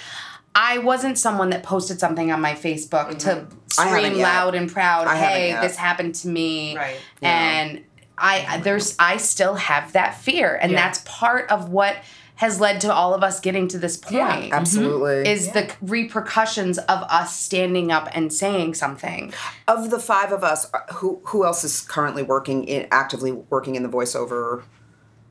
I 0.55 0.79
wasn't 0.79 1.19
someone 1.19 1.51
that 1.51 1.63
posted 1.63 2.01
something 2.01 2.33
on 2.33 2.41
my 2.41 2.55
Facebook 2.55 3.19
to 3.21 3.29
Mm-hmm. 3.29 3.81
I 3.81 3.87
haven't 3.87 4.05
scream 4.07 4.23
loud 4.23 4.55
and 4.55 4.71
proud, 4.73 5.07
I 5.07 5.17
hey, 5.17 5.53
this 5.61 5.77
happened 5.77 6.15
to 6.17 6.29
me. 6.29 6.77
Right. 6.77 6.97
And 7.23 7.85
I 8.17 8.61
there's 8.65 8.97
I 8.99 9.19
still 9.19 9.55
have 9.55 9.93
that 9.93 10.21
fear. 10.21 10.59
And 10.61 10.73
Yeah. 10.73 10.79
that's 10.85 11.03
part 11.05 11.49
of 11.51 11.69
what 11.69 11.97
has 12.37 12.61
led 12.61 12.81
to 12.81 12.93
all 12.93 13.15
of 13.15 13.23
us 13.25 13.41
getting 13.41 13.67
to 13.69 13.79
this 13.79 13.97
point. 13.97 14.53
Absolutely. 14.53 15.29
Is 15.29 15.51
the 15.53 15.71
repercussions 15.81 16.79
of 16.79 17.03
us 17.03 17.37
standing 17.37 17.91
up 17.91 18.09
and 18.13 18.33
saying 18.33 18.75
something. 18.75 19.33
of 19.67 19.91
the 19.91 19.99
five 19.99 20.33
of 20.33 20.43
us, 20.45 20.73
uh, 20.73 20.79
who 20.95 21.21
who 21.25 21.45
else 21.45 21.63
is 21.65 21.81
currently 21.81 22.23
working 22.23 22.65
in 22.65 22.87
actively 22.91 23.33
working 23.33 23.75
in 23.77 23.83
the 23.83 23.89
voiceover? 23.89 24.63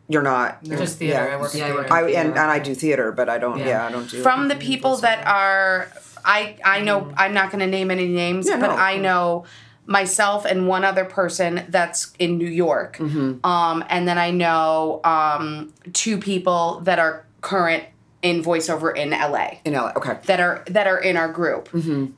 You're 0.10 0.22
not. 0.24 0.60
You're, 0.64 0.78
Just 0.78 0.98
theater. 1.00 1.26
Yeah. 1.28 1.36
I 1.36 1.40
work 1.42 1.54
in 1.54 1.60
Yeah, 1.60 1.66
I 1.66 1.72
theater. 1.72 1.94
I 1.94 2.10
and, 2.12 2.30
and 2.30 2.40
I 2.40 2.60
do 2.60 2.74
theater, 2.74 3.12
but 3.12 3.28
I 3.30 3.38
don't. 3.38 3.60
Yeah, 3.60 3.66
Yeah. 3.68 3.86
I 3.88 3.92
don't 3.92 4.10
do. 4.10 4.22
from 4.22 4.48
the 4.48 4.56
people 4.56 4.98
that 4.98 5.26
are 5.28 5.90
I 6.24 6.58
I 6.64 6.82
know 6.82 7.12
I'm 7.18 7.34
not 7.34 7.52
going 7.52 7.60
to 7.60 7.68
name 7.68 7.92
any 7.92 8.08
names, 8.08 8.48
Yeah, 8.48 8.60
but 8.60 8.68
no. 8.68 8.76
I 8.76 8.98
know 8.98 9.46
myself 9.86 10.44
and 10.46 10.68
one 10.68 10.84
other 10.84 11.06
person 11.06 11.66
that's 11.70 12.14
in 12.20 12.38
New 12.38 12.50
York. 12.50 13.00
Um, 13.00 13.84
and 13.90 14.08
then 14.08 14.18
I 14.18 14.32
know 14.32 15.00
um, 15.06 15.74
two 15.94 16.18
people 16.18 16.82
that 16.84 17.00
are 17.00 17.26
current 17.40 17.84
in 18.30 18.44
voiceover 18.44 18.96
in 18.96 19.12
LA 19.12 19.60
in 19.64 19.74
LA. 19.74 19.92
Okay. 19.96 20.18
that 20.26 20.40
are 20.40 20.64
that 20.68 20.86
are 20.88 20.98
in 21.00 21.16
our 21.18 21.32
group. 21.32 21.70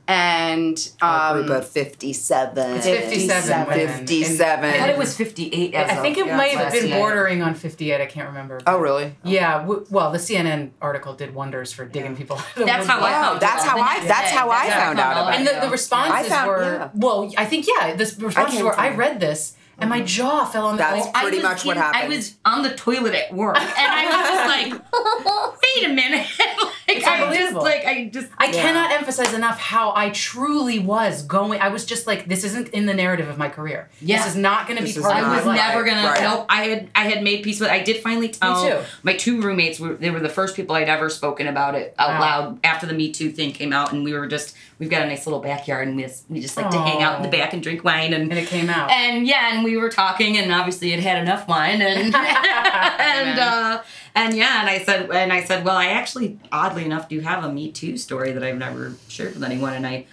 And 0.08 0.90
um, 1.00 1.36
Group 1.46 1.50
of 1.50 1.68
fifty-seven. 1.68 2.76
It's 2.76 2.86
57 2.86 3.66
women. 3.68 3.88
Fifty-seven. 3.98 4.64
I 4.70 4.78
thought 4.78 4.88
it 4.90 4.98
was 4.98 5.16
58 5.16 5.74
as 5.74 5.90
I 5.90 5.94
of 5.94 6.02
think 6.02 6.18
it 6.18 6.26
might 6.26 6.52
have 6.52 6.64
last 6.64 6.72
been 6.74 6.88
year. 6.88 6.98
bordering 6.98 7.42
on 7.42 7.54
58. 7.54 8.00
I 8.00 8.06
can't 8.06 8.28
remember. 8.28 8.60
Oh, 8.66 8.78
really? 8.78 9.14
Yeah. 9.24 9.58
W- 9.60 9.86
well, 9.90 10.10
the 10.10 10.18
CNN 10.18 10.70
article 10.82 11.14
did 11.14 11.34
wonders 11.34 11.72
for 11.72 11.84
digging 11.84 12.16
people. 12.16 12.36
out 12.36 12.46
of 12.48 12.54
the 12.56 12.64
That's 12.64 12.86
how 12.86 12.98
I. 12.98 13.10
Wow, 13.10 13.30
found 13.38 13.42
out. 13.44 13.60
how 13.60 13.78
I. 13.78 14.00
That's 14.06 14.30
how 14.30 14.50
I 14.50 14.66
That's 14.66 14.70
how 14.70 14.70
I 14.70 14.70
found 14.70 14.72
found 14.82 14.98
out 15.00 15.16
out. 15.16 15.22
about 15.28 15.34
And 15.38 15.48
it. 15.48 15.54
the, 15.54 15.60
the 15.66 15.70
responses 15.70 16.14
I 16.14 16.28
found- 16.28 16.48
were 16.48 16.62
yeah. 16.62 16.90
well. 16.94 17.32
I 17.38 17.44
think 17.44 17.66
yeah. 17.68 17.94
The 17.94 18.04
responses 18.18 18.56
came 18.56 18.64
were. 18.64 18.78
I 18.78 18.94
read 18.94 19.20
this 19.20 19.56
and 19.80 19.90
my 19.90 20.02
jaw 20.02 20.44
fell 20.44 20.66
on 20.66 20.76
the. 20.76 20.82
That's 20.82 21.08
I 21.14 21.22
pretty 21.22 21.42
much 21.42 21.64
what 21.64 21.76
happened. 21.76 22.04
I 22.04 22.08
was 22.08 22.36
on 22.44 22.62
the 22.62 22.74
toilet 22.74 23.14
at 23.14 23.32
work, 23.32 23.56
and 23.56 23.68
I 23.68 24.04
was 24.06 24.70
just 24.72 24.82
like, 24.82 25.62
"Wait 25.76 25.90
a 25.90 25.94
minute!" 25.94 26.26
like 27.04 27.20
It's 27.20 27.30
I 27.30 27.36
just 27.36 27.54
like 27.54 27.84
I 27.86 28.04
just 28.12 28.28
I 28.38 28.50
cannot 28.52 28.92
emphasize 28.92 29.34
enough 29.34 29.58
how 29.58 29.92
I 29.94 30.10
truly 30.10 30.78
was 30.78 31.22
going. 31.22 31.60
I 31.60 31.68
was 31.68 31.84
just 31.84 32.06
like, 32.06 32.26
this 32.26 32.44
isn't 32.44 32.68
in 32.70 32.86
the 32.86 32.94
narrative 32.94 33.28
of 33.28 33.38
my 33.38 33.48
career. 33.48 33.88
Yeah. 34.00 34.18
This 34.18 34.28
is 34.32 34.36
not 34.36 34.66
going 34.66 34.78
to 34.78 34.84
be 34.84 34.92
This 34.92 35.02
part 35.02 35.16
I 35.16 35.36
was 35.36 35.46
life. 35.46 35.56
never 35.56 35.84
gonna. 35.84 36.02
Right. 36.06 36.22
Nope. 36.22 36.46
I 36.48 36.64
had 36.64 36.88
I 36.94 37.04
had 37.08 37.22
made 37.22 37.42
peace 37.42 37.60
with. 37.60 37.70
I 37.70 37.82
did 37.82 37.98
finally 38.02 38.28
tell 38.28 38.62
too. 38.64 38.78
my 39.02 39.14
two 39.14 39.40
roommates. 39.40 39.78
Were, 39.80 39.94
they 39.94 40.10
were 40.10 40.20
the 40.20 40.28
first 40.28 40.56
people 40.56 40.74
I'd 40.76 40.88
ever 40.88 41.08
spoken 41.10 41.46
about 41.46 41.74
it 41.74 41.94
out 41.98 42.08
Wow. 42.10 42.20
loud 42.20 42.60
after 42.64 42.86
the 42.86 42.94
Me 42.94 43.12
Too 43.12 43.30
thing 43.30 43.52
came 43.52 43.72
out, 43.72 43.92
and 43.92 44.04
we 44.04 44.12
were 44.12 44.26
just 44.26 44.56
we've 44.78 44.90
got 44.90 45.02
a 45.02 45.06
nice 45.06 45.26
little 45.26 45.40
backyard, 45.40 45.86
and 45.88 45.96
we 45.96 46.04
just, 46.04 46.24
we 46.30 46.40
just 46.40 46.56
like 46.56 46.70
to 46.70 46.78
hang 46.80 47.02
out 47.02 47.16
in 47.16 47.22
the 47.22 47.28
Aw. 47.28 47.40
back 47.42 47.52
and 47.52 47.62
drink 47.62 47.84
wine, 47.84 48.14
and 48.14 48.30
And 48.30 48.38
it 48.38 48.48
came 48.48 48.70
out. 48.70 48.90
and 48.90 49.26
yeah, 49.26 49.54
and 49.54 49.62
we 49.62 49.76
were 49.76 49.90
talking, 49.90 50.38
and 50.38 50.50
obviously 50.50 50.92
it 50.92 51.00
had 51.00 51.18
enough 51.22 51.46
wine, 51.46 51.82
and 51.82 52.14
and 52.14 53.38
uh, 53.38 53.82
and 54.14 54.36
yeah, 54.36 54.60
and 54.60 54.68
I 54.68 54.78
said, 54.78 55.10
and 55.10 55.32
I 55.32 55.44
said, 55.44 55.64
well, 55.64 55.76
I 55.76 55.86
actually, 55.86 56.38
oddly 56.52 56.84
enough, 56.84 57.08
do 57.08 57.20
have 57.20 57.44
a 57.44 57.52
Me 57.52 57.70
Too 57.72 57.96
story 57.96 58.32
that 58.32 58.42
I've 58.42 58.58
never 58.58 58.94
shared 59.08 59.34
with 59.34 59.44
anyone, 59.44 59.74
and 59.74 59.86
I 59.86 60.06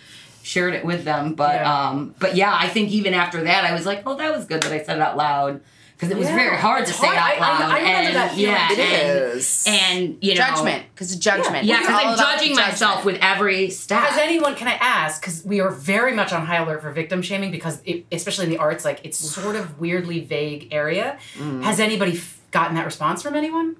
shared 0.43 0.73
it 0.73 0.85
with 0.85 1.03
them, 1.03 1.33
but 1.33 1.55
Yeah. 1.55 1.87
um, 1.89 2.15
but 2.19 2.35
yeah, 2.35 2.53
I 2.55 2.67
think 2.69 2.89
even 2.91 3.13
after 3.13 3.43
that, 3.43 3.65
I 3.65 3.73
was 3.73 3.85
like, 3.85 4.03
oh, 4.05 4.15
that 4.15 4.33
was 4.35 4.45
good 4.45 4.61
that 4.63 4.71
I 4.71 4.81
said 4.83 4.97
it 4.97 5.01
out 5.01 5.17
loud. 5.17 5.61
Because 5.95 6.11
it 6.11 6.17
was 6.17 6.27
Yeah, 6.27 6.35
very 6.35 6.57
hard 6.57 6.85
to 6.85 6.93
say 6.93 7.07
hard. 7.07 7.17
out 7.17 7.41
I- 7.41 7.55
I- 7.65 7.75
I 7.75 7.79
remember 7.79 8.07
and, 8.09 8.15
that 8.15 8.31
feeling. 8.35 8.51
Yeah, 8.51 8.71
It 8.71 8.79
and, 8.79 9.33
is. 9.39 9.63
and 9.67 10.17
you 10.21 10.35
know 10.35 10.41
judgment 10.45 10.83
because 10.93 11.15
judgment. 11.15 11.65
Yeah, 11.65 11.79
because 11.79 11.95
all 12.03 12.09
I'm 12.11 12.17
judging 12.19 12.49
judgment. 12.49 12.67
myself 12.69 13.03
with 13.03 13.17
every 13.19 13.71
step. 13.71 14.03
Has 14.03 14.19
anyone? 14.19 14.53
Can 14.53 14.67
I 14.67 14.73
ask? 14.79 15.19
Because 15.19 15.43
we 15.43 15.59
are 15.59 15.71
very 15.71 16.13
much 16.13 16.31
on 16.33 16.45
high 16.45 16.57
alert 16.57 16.83
for 16.83 16.91
victim 16.91 17.23
shaming 17.23 17.49
because, 17.49 17.81
it, 17.83 18.05
especially 18.11 18.45
in 18.45 18.51
the 18.51 18.59
arts, 18.59 18.85
like 18.85 19.01
it's 19.03 19.17
sort 19.17 19.55
of 19.55 19.79
weirdly 19.79 20.19
vague 20.19 20.67
area. 20.71 21.17
Mm. 21.39 21.63
Has 21.63 21.79
anybody 21.79 22.11
f- 22.13 22.37
gotten 22.51 22.75
that 22.75 22.85
response 22.85 23.23
from 23.23 23.33
anyone? 23.33 23.75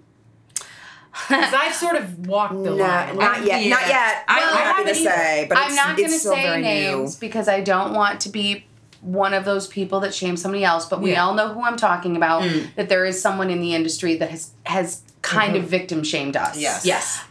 Because 1.11 1.53
I've 1.53 1.73
sort 1.73 1.95
of 1.95 2.27
walked 2.27 2.53
the 2.53 2.69
No, 2.71 2.75
line. 2.75 3.15
not 3.17 3.43
yet. 3.45 3.67
Not 3.69 3.87
yet. 3.87 4.23
I- 4.27 4.39
I'm 4.39 4.57
I 4.57 4.61
happy 4.61 4.83
to 4.83 4.87
haven't 4.89 4.95
say, 5.03 5.45
but 5.49 5.57
I'm 5.57 5.67
it's, 5.67 5.75
not 5.75 5.97
going 5.97 6.09
to 6.09 6.17
say 6.19 6.61
names 6.61 7.15
new. 7.15 7.19
because 7.27 7.47
I 7.47 7.61
don't 7.61 7.93
want 7.93 8.21
to 8.21 8.29
be 8.29 8.65
one 9.01 9.33
of 9.33 9.45
those 9.45 9.67
people 9.67 9.99
that 10.01 10.13
shame 10.13 10.37
somebody 10.37 10.63
else. 10.63 10.85
But 10.85 11.01
we 11.01 11.11
Yeah. 11.11 11.23
all 11.25 11.33
know 11.33 11.53
who 11.53 11.61
I'm 11.63 11.77
talking 11.77 12.15
about. 12.15 12.43
Mm. 12.43 12.73
That 12.75 12.89
there 12.89 13.05
is 13.05 13.21
someone 13.21 13.49
in 13.49 13.61
the 13.61 13.73
industry 13.73 14.15
that 14.17 14.29
has 14.31 14.51
has 14.65 15.01
kind 15.21 15.53
Mm-hmm. 15.55 15.63
of 15.63 15.69
victim 15.69 16.03
shamed 16.03 16.35
us. 16.37 16.57
yes. 16.57 16.85
Yes. 16.85 17.21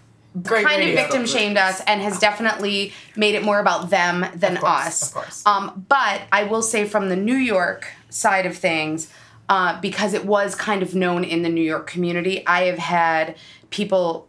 Great 0.43 0.67
kind 0.67 0.83
of 0.83 0.95
victim 0.95 1.25
shamed 1.27 1.57
us 1.57 1.81
and 1.87 2.03
has 2.03 2.19
definitely 2.19 2.93
made 3.17 3.35
it 3.35 3.43
more 3.43 3.59
about 3.59 3.89
them 3.89 4.27
than 4.35 4.55
Of 4.57 4.61
course, 4.61 4.73
us. 4.87 5.03
of 5.09 5.15
course. 5.15 5.43
Um, 5.47 5.87
but 5.89 6.21
I 6.31 6.43
will 6.43 6.61
say 6.61 6.87
from 6.87 7.09
the 7.09 7.17
New 7.17 7.37
York 7.37 7.87
side 8.11 8.45
of 8.45 8.55
things, 8.57 9.09
uh, 9.49 9.81
because 9.81 10.13
it 10.13 10.27
was 10.27 10.55
kind 10.55 10.83
of 10.83 10.95
known 10.95 11.25
in 11.25 11.41
the 11.43 11.49
New 11.49 11.63
York 11.63 11.87
community, 11.87 12.47
I 12.47 12.65
have 12.65 12.79
had 12.79 13.37
people 13.71 14.29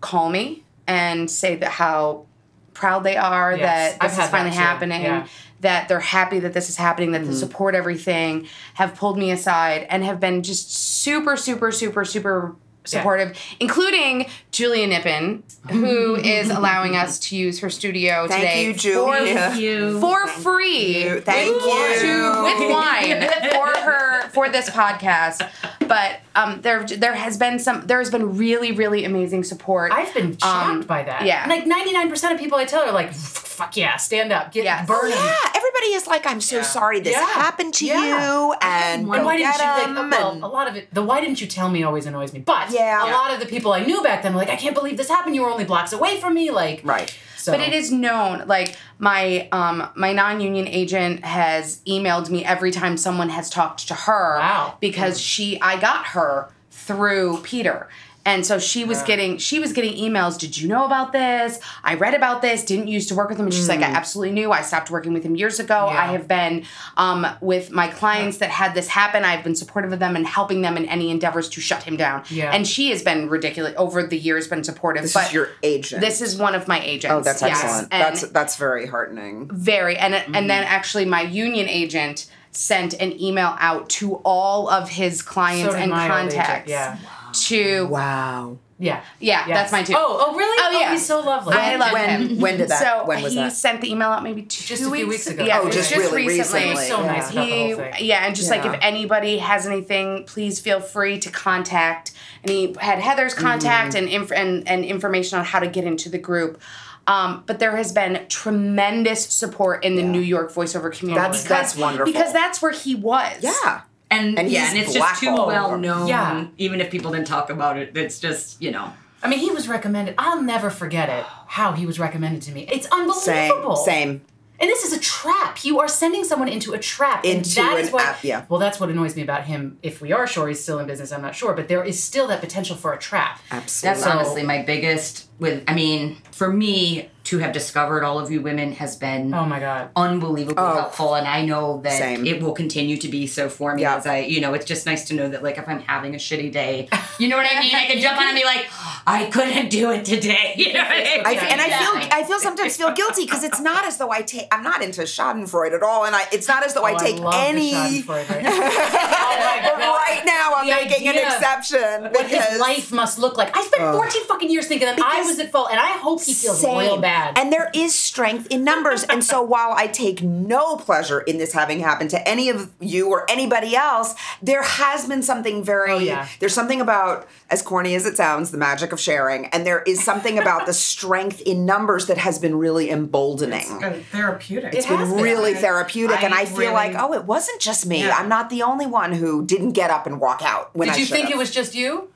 call 0.00 0.28
me 0.30 0.62
and 0.86 1.30
say 1.30 1.56
that 1.56 1.70
how 1.70 2.26
proud 2.74 3.04
they 3.04 3.16
are 3.16 3.56
Yes, 3.56 3.92
that 3.92 4.04
I've 4.04 4.10
this 4.16 4.24
is 4.24 4.30
finally 4.30 4.50
that 4.50 4.56
happening. 4.56 5.02
yeah. 5.02 5.26
That 5.60 5.88
they're 5.88 6.00
happy 6.00 6.40
that 6.40 6.52
this 6.52 6.68
is 6.68 6.76
happening, 6.76 7.12
that 7.12 7.22
Mm-hmm. 7.22 7.30
they 7.30 7.36
support 7.36 7.74
everything, 7.74 8.46
have 8.74 8.94
pulled 8.96 9.16
me 9.16 9.30
aside, 9.30 9.86
and 9.88 10.04
have 10.04 10.20
been 10.20 10.42
just 10.42 10.74
super, 10.74 11.36
super, 11.36 11.72
super, 11.72 12.04
super 12.04 12.54
supportive, 12.86 13.34
including 13.60 14.26
Julia 14.52 14.86
Nippon, 14.86 15.42
who 15.70 16.16
is 16.22 16.50
allowing 16.50 16.96
us 16.96 17.18
to 17.20 17.36
use 17.36 17.60
her 17.60 17.70
studio 17.70 18.26
Thank 18.28 18.42
today 18.42 18.66
you, 18.66 18.74
Julia. 18.74 19.50
for, 19.52 19.56
you. 19.56 20.00
for 20.00 20.26
free 20.26 21.04
you. 21.04 21.20
Thank 21.20 21.54
with, 21.54 22.02
you. 22.02 22.08
to- 22.08 22.42
with 22.42 22.70
wine 22.70 23.22
for 23.52 23.80
her 23.80 24.28
for 24.30 24.50
this 24.50 24.68
podcast. 24.68 25.48
But 25.88 26.20
um, 26.34 26.60
there 26.62 26.84
there 26.84 27.14
has 27.14 27.36
been 27.36 27.58
some 27.58 27.86
there 27.86 27.98
has 27.98 28.10
been 28.10 28.36
really 28.36 28.72
really 28.72 29.04
amazing 29.04 29.44
support. 29.44 29.92
I've 29.92 30.12
been 30.14 30.36
shocked 30.36 30.66
Um, 30.68 30.80
by 30.82 31.02
that. 31.02 31.24
Yeah. 31.24 31.46
Like 31.48 31.64
99% 31.64 32.32
of 32.32 32.38
people 32.38 32.58
I 32.58 32.64
tell 32.64 32.82
are 32.82 32.92
like, 32.92 33.12
fuck 33.12 33.76
yeah, 33.76 33.96
stand 33.96 34.32
up, 34.32 34.52
get 34.52 34.64
Yes. 34.64 34.86
burn 34.86 35.04
'em." 35.12 35.18
Yeah, 35.18 35.34
everybody 35.54 35.86
is 35.94 36.06
like, 36.06 36.26
I'm 36.26 36.40
so 36.40 36.62
sorry 36.62 37.00
this 37.00 37.12
Yeah. 37.12 37.26
happened 37.26 37.74
to 37.74 37.84
Yeah. 37.86 38.00
you, 38.00 38.52
and 38.62 39.02
And 39.02 39.08
why 39.08 39.36
didn't 39.36 39.54
you? 39.56 39.64
you 39.92 39.98
'em, 39.98 40.10
like? 40.10 40.20
Well, 40.20 40.38
a 40.42 40.48
lot 40.48 40.68
of 40.68 40.76
it. 40.76 40.92
The 40.92 41.02
why 41.02 41.20
didn't 41.20 41.40
you 41.40 41.46
tell 41.46 41.68
me 41.68 41.82
always 41.84 42.06
annoys 42.06 42.32
me. 42.32 42.40
But 42.40 42.70
Yeah. 42.70 43.04
a 43.04 43.10
lot 43.12 43.32
of 43.32 43.40
the 43.40 43.46
people 43.46 43.72
I 43.72 43.80
knew 43.84 44.02
back 44.02 44.22
then 44.22 44.32
were 44.34 44.40
like, 44.40 44.50
I 44.50 44.56
can't 44.56 44.74
believe 44.74 44.96
this 44.96 45.08
happened. 45.08 45.34
You 45.34 45.42
were 45.42 45.50
only 45.50 45.64
blocks 45.64 45.92
away 45.92 46.20
from 46.20 46.34
me. 46.34 46.50
Like, 46.50 46.80
right. 46.84 47.14
So, 47.44 47.52
But 47.52 47.60
it 47.60 47.74
is 47.74 47.92
known. 47.92 48.46
Like 48.46 48.74
my 48.98 49.48
um 49.52 49.90
my 49.94 50.14
non-union 50.14 50.66
agent 50.66 51.22
has 51.26 51.82
emailed 51.86 52.30
me 52.30 52.42
every 52.42 52.70
time 52.70 52.96
someone 52.96 53.28
has 53.28 53.50
talked 53.50 53.86
to 53.88 53.94
her. 53.94 54.38
Wow. 54.38 54.78
Because 54.80 55.20
she 55.20 55.60
I 55.60 55.78
got 55.78 56.06
her 56.06 56.48
through 56.70 57.40
Peter. 57.42 57.90
And 58.26 58.46
so 58.46 58.58
she 58.58 58.84
was 58.84 59.02
getting 59.02 59.36
she 59.36 59.58
was 59.58 59.72
getting 59.74 59.94
emails. 59.94 60.38
Did 60.38 60.56
you 60.56 60.66
know 60.66 60.86
about 60.86 61.12
this? 61.12 61.60
I 61.82 61.94
read 61.94 62.14
about 62.14 62.40
this. 62.40 62.64
Didn't 62.64 62.88
used 62.88 63.10
to 63.10 63.14
work 63.14 63.28
with 63.28 63.38
him. 63.38 63.44
And 63.44 63.54
she's 63.54 63.68
like, 63.68 63.80
I 63.80 63.90
absolutely 63.90 64.32
knew. 64.32 64.50
I 64.50 64.62
stopped 64.62 64.90
working 64.90 65.12
with 65.12 65.22
him 65.22 65.36
years 65.36 65.60
ago. 65.60 65.88
Yeah. 65.90 66.02
I 66.02 66.06
have 66.12 66.26
been 66.26 66.64
um, 66.96 67.26
with 67.42 67.70
my 67.70 67.88
clients 67.88 68.38
that 68.38 68.48
had 68.48 68.74
this 68.74 68.88
happen. 68.88 69.24
I've 69.24 69.44
been 69.44 69.54
supportive 69.54 69.92
of 69.92 69.98
them 69.98 70.16
and 70.16 70.26
helping 70.26 70.62
them 70.62 70.78
in 70.78 70.86
any 70.86 71.10
endeavors 71.10 71.50
to 71.50 71.60
shut 71.60 71.82
him 71.82 71.98
down. 71.98 72.24
Yeah. 72.30 72.50
And 72.50 72.66
she 72.66 72.88
has 72.90 73.02
been 73.02 73.28
ridiculous 73.28 73.74
over 73.76 74.02
the 74.02 74.16
years. 74.16 74.48
Been 74.48 74.64
supportive. 74.64 75.02
This 75.02 75.12
but 75.12 75.26
is 75.26 75.32
your 75.34 75.50
agent. 75.62 76.00
This 76.00 76.22
is 76.22 76.38
one 76.38 76.54
of 76.54 76.66
my 76.66 76.80
agents. 76.80 77.12
oh, 77.12 77.20
that's 77.20 77.42
yes. 77.42 77.62
excellent. 77.62 77.88
And 77.92 78.02
that's 78.02 78.28
that's 78.30 78.56
very 78.56 78.86
heartening. 78.86 79.50
very 79.52 79.98
and 79.98 80.14
Mm-hmm. 80.14 80.34
and 80.36 80.48
then 80.48 80.64
actually 80.64 81.04
my 81.04 81.22
union 81.22 81.68
agent 81.68 82.30
sent 82.52 82.94
an 82.94 83.20
email 83.20 83.56
out 83.58 83.88
to 83.88 84.14
all 84.24 84.68
of 84.68 84.88
his 84.88 85.22
clients 85.22 85.74
So 85.74 85.78
and 85.78 85.90
my 85.90 86.04
old 86.04 86.28
agent, 86.28 86.44
contacts 86.44 86.70
yeah. 86.70 86.98
To 87.34 87.86
Wow. 87.86 88.58
yeah. 88.78 89.02
yeah 89.20 89.44
Yes. 89.46 89.56
that's 89.56 89.72
mine 89.72 89.84
too 89.84 89.94
Oh, 89.96 90.26
oh, 90.28 90.36
really? 90.36 90.56
Oh, 90.60 90.80
yeah. 90.80 90.92
he's 90.92 91.04
so 91.06 91.20
lovely. 91.20 91.54
I 91.54 91.76
love 91.76 91.92
when- 91.92 92.08
him. 92.28 92.40
when 92.40 92.58
did 92.58 92.68
that- 92.68 92.80
So 92.80 93.04
when 93.06 93.22
was 93.22 93.32
he 93.32 93.38
that? 93.38 93.52
sent 93.52 93.80
the 93.80 93.90
email 93.90 94.08
out 94.10 94.22
maybe 94.22 94.42
two 94.42 94.64
Just 94.64 94.82
a 94.82 94.90
few 94.90 95.06
weeks 95.08 95.26
ago. 95.26 95.44
Yeah, 95.44 95.58
Oh, 95.58 95.62
it 95.68 95.74
was 95.74 95.88
just 95.88 95.90
really 95.90 96.26
recently. 96.26 96.70
recently. 96.70 96.88
so 96.88 97.02
nice 97.06 97.30
He, 97.30 98.06
yeah, 98.06 98.26
and 98.26 98.34
just 98.34 98.50
like 98.50 98.64
if 98.64 98.74
anybody 98.80 99.38
has 99.38 99.66
anything, 99.66 100.24
please 100.24 100.60
feel 100.60 100.80
free 100.80 101.18
to 101.20 101.30
contact. 101.30 102.12
And 102.42 102.50
he 102.50 102.74
had 102.80 102.98
Heather's 103.00 103.34
contact 103.34 103.94
Mm-hmm. 103.94 104.04
and, 104.04 104.08
inf- 104.08 104.32
and 104.32 104.68
and 104.68 104.84
information 104.84 105.38
on 105.38 105.44
how 105.44 105.60
to 105.60 105.66
get 105.66 105.84
into 105.84 106.08
the 106.08 106.18
group. 106.18 106.60
Um, 107.06 107.42
but 107.46 107.58
there 107.58 107.76
has 107.76 107.92
been 107.92 108.24
tremendous 108.30 109.26
support 109.26 109.84
in 109.84 109.94
the 109.96 110.02
New 110.02 110.20
York 110.20 110.52
voiceover 110.52 110.90
community. 110.90 111.20
That's- 111.20 111.42
because, 111.42 111.48
that's 111.72 111.76
wonderful. 111.76 112.10
Because 112.10 112.32
that's 112.32 112.62
where 112.62 112.72
he 112.72 112.94
was. 112.94 113.36
Yeah. 113.40 113.82
And, 114.18 114.38
And 114.38 114.50
yeah, 114.50 114.70
and 114.70 114.78
it's 114.78 114.92
just 114.92 115.20
too 115.20 115.34
well 115.34 115.78
known. 115.78 116.08
Yeah. 116.08 116.46
Even 116.58 116.80
if 116.80 116.90
people 116.90 117.10
didn't 117.12 117.26
talk 117.26 117.50
about 117.50 117.76
it, 117.78 117.96
it's 117.96 118.18
just 118.18 118.60
you 118.62 118.70
know. 118.70 118.92
I 119.22 119.28
mean, 119.28 119.38
he 119.38 119.50
was 119.50 119.68
recommended. 119.68 120.14
I'll 120.18 120.42
never 120.42 120.68
forget 120.68 121.08
it. 121.08 121.24
How 121.46 121.72
he 121.72 121.86
was 121.86 121.98
recommended 121.98 122.42
to 122.42 122.52
me. 122.52 122.68
It's 122.70 122.86
Same. 122.88 123.00
unbelievable. 123.00 123.76
Same. 123.76 124.20
And 124.60 124.70
this 124.70 124.84
is 124.84 124.92
a 124.92 125.00
trap. 125.00 125.64
You 125.64 125.80
are 125.80 125.88
sending 125.88 126.24
someone 126.24 126.48
into 126.48 126.74
a 126.74 126.78
trap. 126.78 127.24
Into 127.24 127.60
and 127.60 127.68
that 127.68 127.78
is 127.78 127.88
an 127.88 127.92
what, 127.94 128.04
app, 128.04 128.22
yeah. 128.22 128.44
Well, 128.48 128.60
that's 128.60 128.78
what 128.78 128.88
annoys 128.88 129.16
me 129.16 129.22
about 129.22 129.44
him. 129.44 129.78
If 129.82 130.00
we 130.00 130.12
are 130.12 130.26
sure 130.26 130.46
he's 130.46 130.62
still 130.62 130.78
in 130.78 130.86
business, 130.86 131.10
I'm 131.10 131.22
not 131.22 131.34
sure. 131.34 131.54
But 131.54 131.68
there 131.68 131.82
is 131.82 132.00
still 132.00 132.28
that 132.28 132.40
potential 132.40 132.76
for 132.76 132.92
a 132.92 132.98
trap. 132.98 133.40
Absolutely. 133.50 134.00
That's 134.00 134.14
honestly 134.14 134.42
my 134.44 134.62
biggest. 134.62 135.28
With 135.40 135.64
I 135.66 135.74
mean, 135.74 136.16
for 136.30 136.52
me 136.52 137.10
to 137.24 137.38
have 137.38 137.52
discovered 137.52 138.04
all 138.04 138.18
of 138.18 138.30
you 138.30 138.40
women 138.42 138.72
has 138.72 138.96
been 138.96 139.32
Oh 139.32 139.46
my 139.46 139.58
god. 139.58 139.88
unbelievably 139.96 140.54
Oh. 140.58 140.74
helpful, 140.74 141.14
and 141.14 141.26
I 141.26 141.44
know 141.44 141.80
that 141.82 141.92
Same. 141.98 142.26
it 142.26 142.42
will 142.42 142.52
continue 142.52 142.96
to 142.98 143.08
be 143.08 143.26
so 143.26 143.48
for 143.48 143.74
me. 143.74 143.82
Yeah. 143.82 143.96
As 143.96 144.06
I, 144.06 144.18
you 144.20 144.40
know, 144.40 144.52
it's 144.54 144.66
just 144.66 144.84
nice 144.86 145.04
to 145.08 145.14
know 145.14 145.28
that 145.30 145.42
like 145.42 145.56
if 145.58 145.66
I'm 145.68 145.80
having 145.80 146.14
a 146.14 146.18
shitty 146.18 146.52
day, 146.52 146.88
you 147.18 147.28
know 147.28 147.36
what 147.36 147.46
I 147.50 147.60
mean. 147.60 147.74
I 147.74 147.86
can 147.86 147.98
jump 148.00 148.18
on 148.20 148.28
and 148.28 148.36
be 148.36 148.44
like, 148.44 148.66
I 149.06 149.26
couldn't 149.32 149.70
do 149.70 149.90
it 149.90 150.04
today. 150.04 150.52
You 150.64 150.72
know 150.72 150.80
what 150.80 150.92
I 150.92 151.04
mean? 151.04 151.22
I, 151.26 151.32
and 151.34 151.60
I 151.60 151.68
feel 151.78 152.08
I 152.18 152.24
feel 152.24 152.38
sometimes 152.40 152.76
feel 152.76 152.92
guilty 152.92 153.24
because 153.24 153.42
it's 153.44 153.60
not 153.60 153.84
as 153.86 153.96
though 153.98 154.10
I 154.10 154.22
take 154.22 154.46
I'm 154.52 154.62
not 154.62 154.82
into 154.82 155.02
Schadenfreude 155.02 155.72
at 155.74 155.82
all, 155.82 156.04
and 156.04 156.14
I 156.14 156.22
it's 156.32 156.46
not 156.48 156.64
as 156.64 156.74
though 156.74 156.82
oh, 156.82 156.86
I 156.86 156.94
Oh, 156.94 156.98
take 156.98 157.18
love 157.18 157.34
any. 157.36 157.72
Schadenfreude. 157.72 158.06
but 158.06 158.26
Oh 158.28 159.36
my 159.40 159.60
God. 159.64 159.78
right 159.78 160.22
now 160.24 160.52
I'm 160.56 160.66
The 160.66 160.74
making 160.74 161.08
an 161.08 161.16
exception 161.16 162.02
What 162.12 162.26
his 162.26 162.38
because 162.38 162.60
life 162.60 162.92
must 162.92 163.18
look 163.18 163.36
like. 163.36 163.56
I 163.56 163.62
spent 163.64 163.82
14 163.82 164.24
fucking 164.26 164.50
years 164.50 164.66
thinking 164.66 164.86
that 164.88 164.98
I 165.00 165.22
was 165.22 165.38
at 165.38 165.50
fault, 165.50 165.68
and 165.70 165.80
I 165.80 165.92
hope 165.98 166.22
he 166.22 166.34
feels 166.34 166.60
Same. 166.60 166.78
real 166.78 166.98
bad. 167.00 167.13
And 167.36 167.52
there 167.52 167.70
is 167.74 167.94
strength 167.94 168.46
in 168.50 168.64
numbers. 168.64 169.04
and 169.04 169.22
so 169.24 169.42
while 169.54 169.72
I 169.76 169.86
take 169.86 170.22
no 170.22 170.76
pleasure 170.76 171.20
in 171.20 171.38
this 171.38 171.52
having 171.52 171.80
happened 171.80 172.10
to 172.10 172.28
any 172.28 172.48
of 172.48 172.70
you 172.80 173.08
or 173.10 173.28
anybody 173.30 173.74
else, 173.76 174.14
there 174.42 174.62
has 174.62 175.06
been 175.06 175.22
something 175.22 175.62
very 175.64 175.92
Oh, 175.92 175.98
yeah. 175.98 176.28
there's 176.40 176.54
something 176.54 176.80
about 176.80 177.26
as 177.50 177.62
corny 177.62 177.94
as 177.94 178.06
it 178.06 178.16
sounds, 178.16 178.50
the 178.50 178.58
magic 178.58 178.92
of 178.92 179.00
sharing. 179.00 179.46
And 179.46 179.64
there 179.66 179.82
is 179.82 180.02
something 180.02 180.38
about 180.38 180.66
the 180.66 180.72
strength 180.92 181.40
in 181.42 181.66
numbers 181.66 182.06
that 182.06 182.18
has 182.18 182.38
been 182.38 182.56
really 182.56 182.90
emboldening. 182.90 183.82
And 183.82 184.04
therapeutic. 184.06 184.74
It's 184.74 184.86
been 184.86 185.12
really 185.12 185.54
therapeutic, 185.54 186.22
and 186.22 186.34
I 186.34 186.40
I 186.42 186.44
feel 186.46 186.58
really- 186.58 186.72
like, 186.74 186.94
oh, 186.98 187.12
it 187.14 187.24
wasn't 187.24 187.60
just 187.60 187.86
me. 187.86 188.00
Yeah. 188.00 188.16
I'm 188.18 188.28
not 188.28 188.50
the 188.50 188.62
only 188.62 188.86
one 188.86 189.12
who 189.12 189.44
didn't 189.46 189.72
get 189.72 189.90
up 189.90 190.06
and 190.06 190.20
walk 190.20 190.42
out 190.42 190.74
when 190.74 190.88
I. 190.88 190.92
Did 190.92 190.96
I 190.96 191.00
you 191.00 191.06
should 191.06 191.16
think 191.16 191.30
it 191.30 191.38
was 191.38 191.50
just 191.50 191.74
you? 191.74 192.08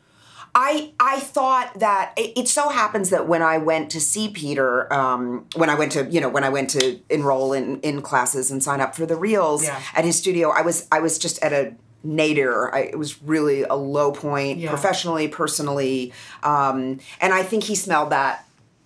I 0.60 0.92
I 0.98 1.20
thought 1.20 1.78
that 1.78 2.12
it, 2.16 2.32
it 2.36 2.48
so 2.48 2.68
happens 2.68 3.10
that 3.10 3.28
when 3.28 3.42
I 3.42 3.58
went 3.58 3.90
to 3.92 4.00
see 4.00 4.28
Peter, 4.28 4.92
um, 4.92 5.46
when 5.54 5.70
I 5.70 5.76
went 5.76 5.92
to 5.92 6.04
you 6.10 6.20
know 6.20 6.28
when 6.28 6.42
I 6.42 6.48
went 6.48 6.70
to 6.70 6.98
enroll 7.08 7.52
in 7.52 7.78
in 7.82 8.02
classes 8.02 8.50
and 8.50 8.60
sign 8.62 8.80
up 8.80 8.96
for 8.96 9.06
the 9.06 9.14
reels 9.14 9.62
Yeah. 9.64 9.80
at 9.94 10.04
his 10.04 10.16
studio, 10.18 10.50
I 10.50 10.62
was 10.62 10.88
I 10.90 10.98
was 10.98 11.16
just 11.18 11.40
at 11.44 11.52
a 11.52 11.74
nadir. 12.02 12.74
I, 12.74 12.80
it 12.80 12.98
was 12.98 13.22
really 13.22 13.62
a 13.62 13.74
low 13.76 14.10
point 14.10 14.58
Yeah. 14.58 14.70
professionally, 14.70 15.28
personally, 15.28 16.12
um, 16.42 16.98
and 17.20 17.32
I 17.32 17.44
think 17.44 17.62
he 17.64 17.76
smelled 17.76 18.10
that. 18.10 18.44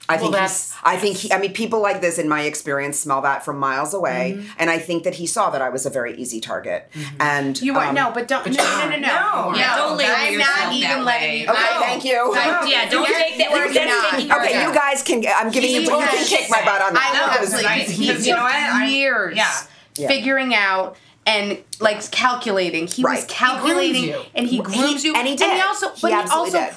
I 0.09 0.15
Well, 0.17 0.23
think 0.25 0.33
that's- 0.35 0.71
he's, 0.73 0.79
I 0.83 0.97
think 0.97 1.17
he, 1.17 1.33
I 1.33 1.39
mean 1.39 1.53
people 1.53 1.81
like 1.81 2.01
this 2.01 2.19
in 2.19 2.29
my 2.29 2.43
experience 2.43 2.99
smell 2.99 3.21
that 3.23 3.45
from 3.45 3.59
miles 3.59 3.95
away, 3.95 4.35
Mm-hmm. 4.37 4.49
and 4.59 4.69
I 4.69 4.79
think 4.79 5.05
that 5.05 5.15
he 5.15 5.27
saw 5.29 5.49
that 5.51 5.63
I 5.63 5.69
was 5.69 5.87
a 5.87 5.91
very 5.91 6.15
easy 6.17 6.41
target. 6.41 6.91
And 7.21 7.61
You 7.63 7.77
are 7.79 7.87
um, 7.87 7.95
no, 7.95 8.11
but 8.13 8.27
don't 8.27 8.45
no 8.47 8.53
no 8.53 8.89
no 8.91 8.97
no. 8.97 8.99
No, 8.99 9.55
yeah, 9.57 9.77
don't 9.77 9.97
label 9.97 10.13
I'm 10.15 10.39
not 10.39 10.73
even 10.73 10.89
that 10.89 11.05
letting 11.05 11.07
way. 11.29 11.41
you. 11.43 11.49
Okay, 11.49 11.75
no. 11.75 11.81
thank 11.81 12.05
you. 12.05 12.33
I- 12.35 12.67
Yeah, 12.69 12.91
don't 12.91 13.09
you're- 13.09 13.23
take 13.23 13.39
that 13.39 13.51
you're 13.51 13.67
word. 13.67 13.75
You're 13.75 13.85
not. 13.87 14.13
not. 14.13 14.23
You're 14.25 14.43
Okay, 14.45 14.63
you 14.69 14.75
guys 14.75 15.03
can. 15.03 15.25
I'm 15.37 15.51
giving 15.53 15.71
you. 15.71 15.81
He 15.83 15.85
You 15.87 15.91
can 15.91 16.27
kick 16.27 16.51
my 16.51 16.65
butt 16.65 16.83
on 16.83 16.95
that. 16.95 17.13
I 17.15 17.21
will 17.21 17.33
because- 17.47 17.55
absolutely. 17.55 17.95
He 17.95 18.07
because 18.09 18.27
you 18.27 18.35
know 18.35 18.43
what? 18.43 18.55
I- 18.55 18.87
years 18.87 19.37
yeah. 19.37 19.53
Yeah. 19.97 20.09
figuring 20.09 20.53
out 20.55 20.97
and 21.27 21.59
like 21.79 22.11
calculating. 22.11 22.89
He 22.89 23.05
was 23.05 23.25
calculating 23.29 23.95
He 24.03 24.11
you. 24.11 24.21
and 24.35 24.47
he 24.49 24.57
He- 24.57 24.63
grooms 24.63 25.05
you. 25.05 25.15
and 25.15 25.29
he 25.29 25.37
did. 25.37 25.61
also, 25.63 25.91
He 25.93 26.01
but 26.03 26.11
he 26.11 26.31
also 26.31 26.59
did. 26.59 26.73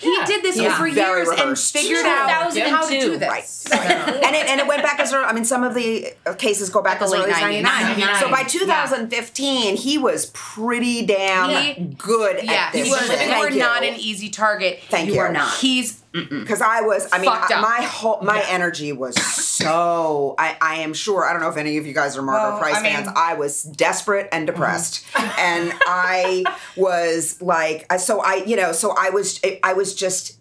Practiced. 0.00 0.04
Yeah. 0.04 0.26
He 0.26 0.32
did 0.32 0.42
this 0.44 0.56
He 0.56 0.62
was 0.62 0.72
over 0.74 0.90
very 0.90 1.24
years 1.24 1.28
and 1.40 1.58
figured 1.58 2.06
out 2.06 2.30
how 2.30 2.88
to 2.88 3.00
do 3.00 3.16
this. 3.18 3.28
Right. 3.28 3.72
and 4.24 4.36
it 4.36 4.46
and 4.46 4.60
it 4.60 4.66
went 4.66 4.82
back 4.82 5.00
as 5.00 5.12
early. 5.12 5.24
I 5.24 5.32
mean, 5.32 5.44
some 5.44 5.64
of 5.64 5.74
the 5.74 6.12
uh, 6.24 6.34
cases 6.34 6.70
go 6.70 6.82
back 6.82 7.02
as 7.02 7.12
early 7.12 7.30
as 7.30 7.42
late 7.42 7.62
99. 7.62 7.98
99. 7.98 8.20
So 8.20 8.30
by 8.30 8.40
Yeah. 8.40 8.46
2015, 8.48 9.76
he 9.76 9.98
was 9.98 10.26
pretty 10.26 11.04
damn 11.04 11.50
He- 11.50 11.84
good 11.96 12.44
Yeah, 12.44 12.52
at 12.52 12.72
this. 12.72 12.86
he 12.86 12.90
was. 12.90 13.00
You 13.08 13.16
Thank 13.16 13.44
were 13.44 13.50
you. 13.50 13.58
not 13.58 13.82
an 13.84 13.94
easy 13.94 14.28
target. 14.30 14.80
Thank 14.88 15.08
you. 15.08 15.14
you. 15.14 15.20
were 15.20 15.28
not. 15.30 15.56
He's 15.58 16.02
because 16.28 16.60
I 16.60 16.80
was. 16.80 17.08
I 17.12 17.18
mean, 17.18 17.30
I- 17.30 17.60
my 17.60 17.82
whole 17.84 18.20
my 18.22 18.44
energy 18.48 18.92
was 18.92 19.14
so. 19.22 20.34
I 20.38 20.56
I 20.60 20.74
am 20.76 20.94
sure. 20.94 21.24
I 21.24 21.32
don't 21.32 21.42
know 21.42 21.48
if 21.50 21.56
any 21.56 21.78
of 21.78 21.86
you 21.86 21.92
guys 21.92 22.16
are 22.16 22.22
Margot 22.22 22.50
Well, 22.50 22.58
Price 22.58 22.76
I 22.76 22.82
mean- 22.82 22.92
fans. 22.94 23.08
I 23.16 23.34
was 23.34 23.62
desperate 23.62 24.28
and 24.32 24.46
mm-hmm. 24.46 24.54
depressed, 24.54 25.04
and 25.38 25.72
I 25.86 26.44
was 26.76 27.40
like, 27.42 27.90
so 27.98 28.20
I 28.20 28.44
you 28.46 28.56
know, 28.56 28.72
so 28.72 28.94
I 28.96 29.10
was 29.10 29.40
I 29.62 29.72
was 29.72 29.94
just. 29.94 30.38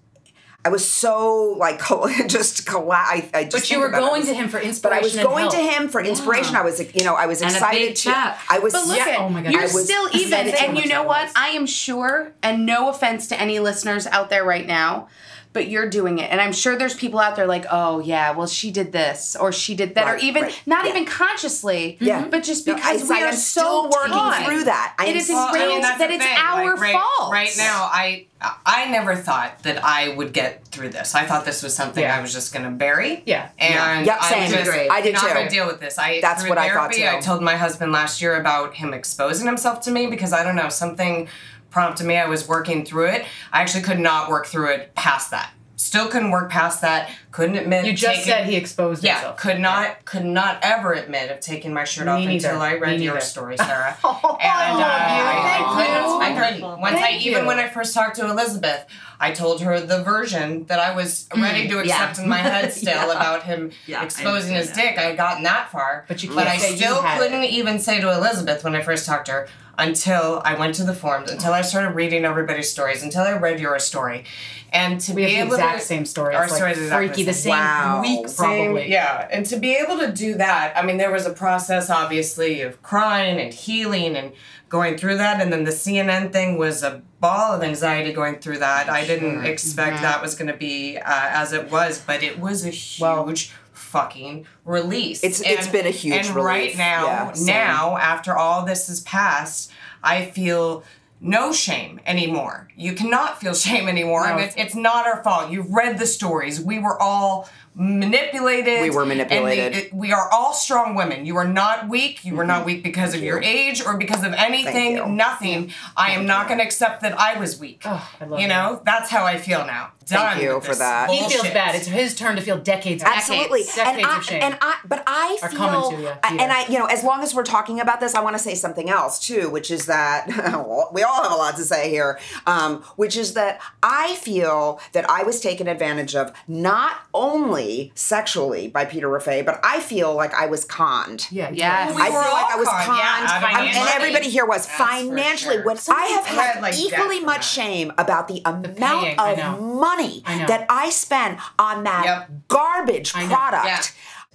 I 0.64 0.70
was 0.70 0.84
so 0.84 1.56
like 1.60 1.80
just 2.28 2.66
colla- 2.66 2.96
I, 2.96 3.30
I 3.36 3.44
just 3.44 3.52
But 3.56 3.70
you 3.70 3.80
were 3.80 3.86
about 3.86 4.02
it. 4.02 4.08
Going 4.08 4.22
was- 4.22 4.30
to 4.30 4.34
him 4.34 4.50
for 4.50 4.60
inspiration. 4.60 4.82
But 4.82 4.94
I 4.94 5.02
was 5.02 5.16
and 5.16 5.24
going 5.28 5.52
to 5.52 5.58
him 5.58 5.90
for 5.90 6.02
inspiration. 6.02 6.56
I 6.56 6.64
was, 6.64 6.82
you 6.96 7.04
know, 7.04 7.14
I 7.14 7.28
was 7.28 7.44
And 7.44 7.52
a 7.52 7.54
excited 7.54 7.78
big 7.90 7.96
to. 7.98 8.02
check. 8.02 8.40
I 8.50 8.58
was. 8.58 8.74
But 8.74 8.88
look 8.88 8.98
Yeah, 8.98 9.10
at 9.10 9.20
oh 9.20 9.30
my 9.30 9.44
God. 9.44 9.52
you're 9.54 9.62
I 9.62 9.66
was 9.66 9.84
still 9.84 10.10
even, 10.16 10.48
and 10.50 10.76
you 10.80 10.88
know 10.88 11.04
what? 11.04 11.32
I 11.36 11.50
am 11.50 11.68
sure, 11.68 12.34
and 12.42 12.66
no 12.66 12.90
offense 12.90 13.28
to 13.28 13.40
any 13.40 13.60
listeners 13.60 14.08
out 14.08 14.32
there 14.32 14.44
right 14.44 14.66
now, 14.66 15.08
but 15.56 15.68
you're 15.70 15.90
doing 15.90 16.20
it, 16.20 16.30
and 16.30 16.40
I'm 16.40 16.54
sure 16.54 16.76
there's 16.78 16.94
people 16.94 17.20
out 17.20 17.36
there 17.36 17.48
like, 17.48 17.66
oh 17.72 18.00
yeah, 18.00 18.32
well 18.32 18.46
she 18.46 18.70
did 18.70 18.92
this 18.92 19.36
or 19.36 19.52
she 19.52 19.74
did 19.74 19.96
that, 19.96 20.08
or 20.08 20.18
even 20.18 20.44
right, 20.44 20.62
not 20.68 20.84
yeah. 20.86 20.92
even 20.92 21.06
consciously, 21.06 21.98
Yeah. 22.00 22.28
but 22.30 22.44
just 22.44 22.68
No, 22.68 22.76
because 22.76 23.10
I- 23.10 23.16
we 23.18 23.24
I 23.24 23.28
are 23.30 23.32
so 23.32 23.38
still 23.62 23.84
working 23.90 24.12
taught. 24.14 24.46
through 24.46 24.66
that. 24.66 24.94
I 25.00 25.08
it 25.08 25.16
is 25.16 25.30
Well, 25.30 25.48
I 25.50 25.52
mean, 25.54 25.62
ingrained 25.64 25.84
that 25.84 26.12
it's 26.12 26.24
thing. 26.24 26.38
our 26.38 26.72
like, 26.74 26.82
right, 26.82 26.94
fault. 26.94 27.32
Right 27.32 27.54
now, 27.58 27.90
I 27.92 28.26
I 28.66 28.86
never 28.92 29.16
thought 29.16 29.64
that 29.64 29.84
I 29.84 30.10
would 30.10 30.32
get 30.34 30.68
through 30.68 30.90
this. 30.90 31.16
I 31.16 31.26
thought 31.26 31.46
this 31.46 31.64
was 31.64 31.74
something 31.76 32.04
Yeah. 32.04 32.18
I 32.18 32.22
was 32.22 32.32
just 32.34 32.54
gonna 32.54 32.70
bury. 32.70 33.24
Yeah. 33.26 33.48
And 33.58 34.06
Yep, 34.06 34.18
I 34.22 34.30
same. 34.30 34.52
just, 34.52 34.72
I 34.92 35.02
did 35.02 35.14
you 35.16 35.20
too. 35.22 35.28
gonna 35.34 35.50
deal 35.50 35.66
with 35.66 35.80
this. 35.80 35.98
I 35.98 36.20
That's 36.22 36.48
what 36.48 36.58
I 36.60 36.70
thought, 36.72 36.92
too. 36.92 37.08
I 37.08 37.20
told 37.22 37.42
my 37.42 37.56
husband 37.56 37.92
last 37.92 38.22
year 38.22 38.36
about 38.36 38.76
him 38.76 38.94
exposing 38.94 39.48
himself 39.48 39.82
to 39.82 39.92
me 39.92 40.06
because 40.08 40.32
I 40.34 40.44
don't 40.44 40.56
know 40.58 40.70
something 40.70 41.28
prompted 41.76 42.06
me. 42.08 42.16
I 42.16 42.26
was 42.26 42.48
working 42.48 42.86
through 42.86 43.08
it. 43.08 43.26
I 43.52 43.60
actually 43.62 43.84
could 43.84 44.00
not 44.00 44.30
work 44.30 44.46
through 44.46 44.70
it 44.72 44.96
past 44.96 45.30
that. 45.32 45.52
still 45.76 46.08
couldn't 46.08 46.32
work 46.32 46.50
past 46.50 46.80
that. 46.82 47.10
Couldn't 47.32 47.58
admit. 47.58 47.86
You 47.86 47.92
just 47.92 48.24
said 48.24 48.46
he 48.46 48.56
exposed 48.56 49.04
Yeah, 49.04 49.16
himself. 49.16 49.38
could 49.38 49.60
not, 49.60 50.06
could 50.06 50.24
not 50.24 50.60
ever 50.62 50.94
admit 50.94 51.30
of 51.32 51.42
taking 51.42 51.74
my 51.74 51.84
shirt 51.84 52.06
Me 52.06 52.12
off 52.14 52.20
neither. 52.20 52.48
until 52.48 52.62
I 52.62 52.76
read 52.76 52.98
Me 53.00 53.04
your 53.04 53.16
neither. 53.16 53.26
story, 53.26 53.58
Sarah. 53.68 53.98
Oh, 54.06 54.38
and 54.42 54.50
uh, 54.50 54.56
I 54.56 54.72
love 54.72 55.18
you. 55.18 55.24
I, 55.26 55.42
Thank 55.44 55.68
I 55.68 56.30
you. 56.30 56.46
I 56.46 56.50
couldn't. 56.54 56.80
Once 56.80 56.98
I 57.02 57.12
even 57.18 57.42
you. 57.42 57.46
when 57.48 57.60
I 57.60 57.68
first 57.68 57.94
talked 57.94 58.16
to 58.16 58.26
Elizabeth, 58.30 58.86
I 59.20 59.32
told 59.32 59.62
her 59.62 59.80
the 59.80 60.04
version 60.04 60.66
that 60.66 60.80
I 60.80 60.94
was 60.96 61.28
ready 61.36 61.68
to 61.68 61.76
Mm, 61.76 61.86
yeah. 61.86 61.94
accept 62.04 62.20
in 62.20 62.28
my 62.30 62.38
head 62.40 62.74
still 62.82 62.94
Yeah. 62.94 63.12
about 63.12 63.44
him 63.44 63.72
Yeah, 63.88 64.04
exposing 64.04 64.54
his 64.56 64.68
understand 64.70 64.96
dick. 64.96 65.00
I 65.00 65.08
had 65.10 65.18
gotten 65.18 65.44
that 65.44 65.72
far, 65.72 66.06
But 66.08 66.22
you 66.24 66.30
but 66.30 66.46
can't 66.48 66.50
I 66.50 66.58
say 66.58 66.72
you 66.72 66.78
still 66.78 67.02
had 67.02 67.20
couldn't 67.20 67.44
it. 67.44 67.52
even 67.52 67.80
say 67.80 68.02
to 68.02 68.12
Elizabeth 68.12 68.64
when 68.64 68.76
I 68.76 68.82
first 68.82 69.06
talked 69.06 69.28
to 69.28 69.32
her 69.32 69.48
until 69.78 70.42
I 70.46 70.56
went 70.56 70.76
to 70.76 70.84
the 70.84 70.94
forums, 70.94 71.30
until 71.32 71.52
I 71.54 71.62
started 71.62 71.96
reading 71.96 72.24
everybody's 72.26 72.72
stories, 72.72 73.04
until 73.04 73.24
I 73.24 73.34
read 73.34 73.60
your 73.60 73.78
story, 73.80 74.24
and 74.72 75.02
to 75.02 75.14
We 75.14 75.26
be 75.26 75.34
have 75.34 75.50
the 75.50 75.56
exact 75.56 75.80
to, 75.82 75.86
same 75.86 76.06
story. 76.06 76.34
Our 76.36 76.44
It's 76.44 76.52
like 76.54 76.58
story 76.60 76.72
is 76.72 76.78
exactly 76.80 77.08
freaky, 77.10 77.24
the 77.24 77.34
same 77.34 77.52
Wow. 77.52 78.02
week 78.02 78.28
same- 78.30 78.36
probably. 78.66 78.90
yeah, 78.92 79.28
and 79.32 79.46
to 79.48 79.58
be 79.58 79.76
able 79.76 79.98
to 80.00 80.12
do 80.14 80.36
that, 80.36 80.74
I 80.78 80.82
mean, 80.82 80.96
there 80.98 81.12
was 81.12 81.26
a 81.26 81.30
process, 81.34 81.90
obviously, 81.90 82.62
of 82.62 82.82
crying 82.84 83.38
and 83.40 83.54
healing 83.54 84.16
and 84.16 84.32
going 84.70 84.98
through 84.98 85.18
that, 85.18 85.40
and 85.42 85.52
then 85.54 85.64
the 85.64 85.72
CNN 85.72 86.32
thing 86.32 86.58
was 86.58 86.84
a 86.84 87.02
ball 87.20 87.54
of 87.54 87.62
anxiety 87.64 88.12
going 88.14 88.36
through 88.40 88.60
that. 88.60 88.90
I 88.90 89.06
didn't 89.06 89.46
expect 89.46 89.94
Mm-hmm. 89.96 90.04
that 90.04 90.22
was 90.22 90.36
going 90.36 90.52
to 90.52 90.58
be 90.58 90.98
uh, 90.98 91.02
as 91.06 91.54
it 91.54 91.72
was, 91.72 92.00
but 92.06 92.24
it 92.24 92.40
was 92.40 92.66
a 92.66 92.70
huge. 92.70 93.52
fucking 93.74 94.46
release. 94.66 95.24
It's- 95.24 95.42
it's 95.46 95.68
been 95.68 95.86
a 95.86 95.90
huge 95.92 96.26
and 96.28 96.36
relief. 96.36 96.46
right 96.48 96.78
now, 96.78 97.32
Yeah, 97.36 97.46
now 97.46 97.98
after 97.98 98.36
all 98.36 98.66
this 98.66 98.88
has 98.88 99.02
passed, 99.02 99.72
I 100.04 100.26
feel 100.26 100.84
no 101.22 101.52
shame 101.54 102.00
anymore. 102.06 102.68
You 102.76 102.94
cannot 102.94 103.40
feel 103.40 103.54
shame 103.68 103.88
anymore. 103.88 104.22
I 104.26 104.36
mean, 104.36 104.46
it's, 104.46 104.56
it's 104.58 104.76
not 104.76 105.06
our 105.08 105.24
fault. 105.24 105.52
You've 105.52 105.72
read 105.72 105.98
the 105.98 106.06
stories. 106.06 106.60
We 106.60 106.80
were 106.80 107.02
all 107.02 107.50
manipulated. 107.76 108.82
We 108.82 108.90
were 108.90 109.02
and 109.04 109.12
they- 109.12 109.16
manipulated. 109.16 109.76
it- 109.76 109.94
we 109.94 110.12
are 110.14 110.30
all 110.32 110.54
strong 110.54 110.96
women. 110.96 111.26
You 111.26 111.36
are 111.38 111.48
not 111.48 111.90
weak. 111.90 112.24
You 112.24 112.40
are 112.40 112.46
not 112.46 112.60
mm-hmm. 112.60 112.68
weak 112.68 112.84
because 112.84 113.14
of 113.14 113.22
your 113.22 113.42
age 113.42 113.84
or 113.86 113.98
because 113.98 114.24
of 114.24 114.34
anything. 114.34 114.94
you. 114.96 115.06
Nothing. 115.08 115.72
I 115.96 116.12
am 116.12 116.26
not 116.26 116.48
going 116.48 116.60
to 116.60 116.66
accept 116.66 117.02
that 117.02 117.20
I 117.20 117.38
was 117.40 117.60
weak. 117.60 117.82
Oh, 117.86 118.10
I 118.20 118.26
love 118.26 118.40
you 118.40 118.44
you. 118.44 118.50
know, 118.50 118.82
that's 118.86 119.10
how 119.10 119.26
I 119.26 119.38
feel 119.38 119.66
now. 119.66 119.92
Thank 120.08 120.42
you 120.44 120.56
with 120.56 120.64
for 120.66 120.70
this 120.72 120.80
that. 120.80 121.10
He 121.10 121.28
feels 121.30 121.44
bad. 121.50 121.76
It's 121.76 121.88
his 121.88 122.14
turn 122.16 122.36
to 122.36 122.42
feel 122.42 122.58
decades. 122.58 123.04
Absolutely, 123.04 123.62
Decades, 123.64 123.78
and 123.78 123.86
decades 123.98 124.08
I 124.14 124.18
of 124.18 124.24
shame. 124.24 124.42
and 124.44 124.58
I, 124.62 124.76
but 124.88 125.04
I 125.08 125.38
Are 125.42 125.50
feel, 125.50 125.58
coming 125.58 125.98
to 125.98 126.02
you, 126.04 126.10
I- 126.24 126.38
and 126.40 126.52
I, 126.52 126.68
you 126.68 126.78
know, 126.80 126.86
as 126.86 127.04
long 127.04 127.22
as 127.24 127.34
we're 127.34 127.44
talking 127.44 127.80
about 127.80 128.00
this, 128.00 128.14
I 128.16 128.22
want 128.22 128.36
to 128.36 128.42
say 128.44 128.56
something 128.56 128.90
else 128.90 129.26
too, 129.26 129.50
which 129.50 129.72
is 129.72 129.88
that 129.88 130.28
we 130.94 131.04
all 131.04 131.24
have 131.24 131.32
a 131.32 131.36
lot 131.36 131.56
to 131.58 131.64
say 131.64 131.90
here, 131.90 132.20
um, 132.46 132.82
which 132.96 133.18
is 133.18 133.34
that 133.34 133.60
I 133.84 134.16
feel 134.16 134.80
that 134.94 135.10
I 135.10 135.24
was 135.24 135.42
taken 135.42 135.68
advantage 135.68 136.16
of 136.16 136.32
not 136.48 136.98
only 137.14 137.92
sexually 137.96 138.68
by 138.68 138.86
Peter 138.86 139.08
Rofé, 139.08 139.46
but 139.46 139.60
I 139.64 139.80
feel 139.80 140.14
like 140.14 140.34
I 140.34 140.46
was 140.46 140.66
conned. 140.66 141.28
yeah, 141.32 141.50
Yes. 141.52 141.96
We 141.96 142.02
I 142.02 142.06
feel 142.08 142.16
like 142.16 142.52
I 142.54 142.56
was 142.58 142.68
conned, 142.68 142.86
conned, 142.86 142.98
yeah, 143.00 143.26
out 143.26 143.44
um, 143.44 143.54
money. 143.66 143.70
and 143.76 143.90
everybody 143.90 144.30
here 144.30 144.46
was 144.46 144.68
That's 144.68 144.78
financially. 144.78 145.56
sure. 145.56 145.66
When 145.66 145.78
Some 145.78 145.96
I 145.98 146.06
have 146.08 146.26
had 146.26 146.54
had, 146.56 146.62
like, 146.62 146.78
equally 146.78 147.22
much 147.22 147.48
shame 147.48 147.92
about 147.98 148.28
the 148.28 148.42
amount 148.46 148.76
paying, 148.78 149.20
of 149.20 149.38
know. 149.38 149.76
Money 149.96 150.24
I 150.26 150.46
that 150.48 150.66
I 150.70 150.90
spend 150.90 151.38
on 151.60 151.84
that 151.84 152.04
Yep. 152.06 152.30
garbage 152.48 153.14
product. 153.14 153.66
Yeah. 153.66 153.82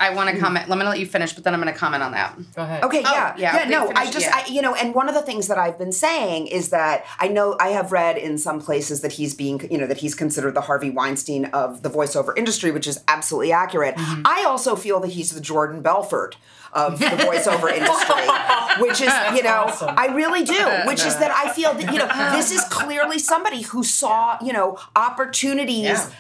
I 0.01 0.15
want 0.15 0.31
to 0.31 0.39
comment. 0.41 0.65
I'm 0.65 0.71
going 0.71 0.81
to 0.81 0.89
let 0.89 0.99
you 0.99 1.07
finish, 1.07 1.35
but 1.35 1.45
then 1.45 1.53
I'm 1.55 1.61
going 1.61 1.73
to 1.73 1.79
comment 1.79 2.03
on 2.03 2.13
that. 2.13 2.37
Go 2.55 2.63
ahead. 2.63 2.83
Okay, 2.85 3.03
Oh, 3.05 3.13
yeah, 3.13 3.35
yeah, 3.37 3.57
yeah, 3.57 3.65
we 3.67 3.71
no, 3.71 3.93
I 3.95 4.11
just, 4.11 4.27
yeah. 4.27 4.43
I, 4.47 4.49
you 4.49 4.63
know, 4.63 4.75
and 4.75 4.95
one 4.95 5.09
of 5.09 5.15
the 5.15 5.23
things 5.23 5.49
that 5.49 5.59
I've 5.59 5.79
been 5.79 5.93
saying 5.93 6.47
is 6.47 6.71
that 6.71 7.05
I 7.19 7.29
know 7.29 7.57
I 7.61 7.69
have 7.69 7.93
read 7.93 8.17
in 8.17 8.39
some 8.39 8.61
places 8.61 9.03
that 9.03 9.13
he's 9.13 9.35
being, 9.35 9.61
you 9.71 9.79
know, 9.79 9.87
that 9.87 9.99
he's 9.99 10.15
considered 10.15 10.55
the 10.55 10.63
Harvey 10.63 10.91
Weinstein 10.91 11.45
of 11.47 11.83
the 11.83 11.91
voiceover 11.91 12.37
industry, 12.37 12.71
which 12.71 12.87
is 12.87 13.05
absolutely 13.09 13.53
accurate. 13.53 13.95
Mm-hmm. 13.97 14.23
I 14.25 14.45
also 14.47 14.75
feel 14.75 15.01
that 15.01 15.09
he's 15.09 15.31
the 15.33 15.41
Jordan 15.41 15.83
Belfort 15.83 16.37
of 16.73 16.99
the 16.99 17.07
voiceover 17.07 17.73
industry, 17.77 18.83
which 18.83 19.01
is, 19.01 19.13
you 19.37 19.43
know, 19.43 19.65
awesome. 19.67 19.95
I 19.97 20.07
really 20.07 20.45
do, 20.45 20.65
which 20.87 21.05
is 21.05 21.17
that 21.17 21.31
I 21.31 21.53
feel 21.53 21.75
that, 21.75 21.93
you 21.93 21.99
know, 21.99 22.07
this 22.37 22.53
is 22.53 22.63
clearly 22.65 23.19
somebody 23.19 23.63
who 23.63 23.83
saw, 23.83 24.39
you 24.43 24.53
know, 24.53 24.79
opportunities. 24.97 25.83
Yeah. 25.83 26.11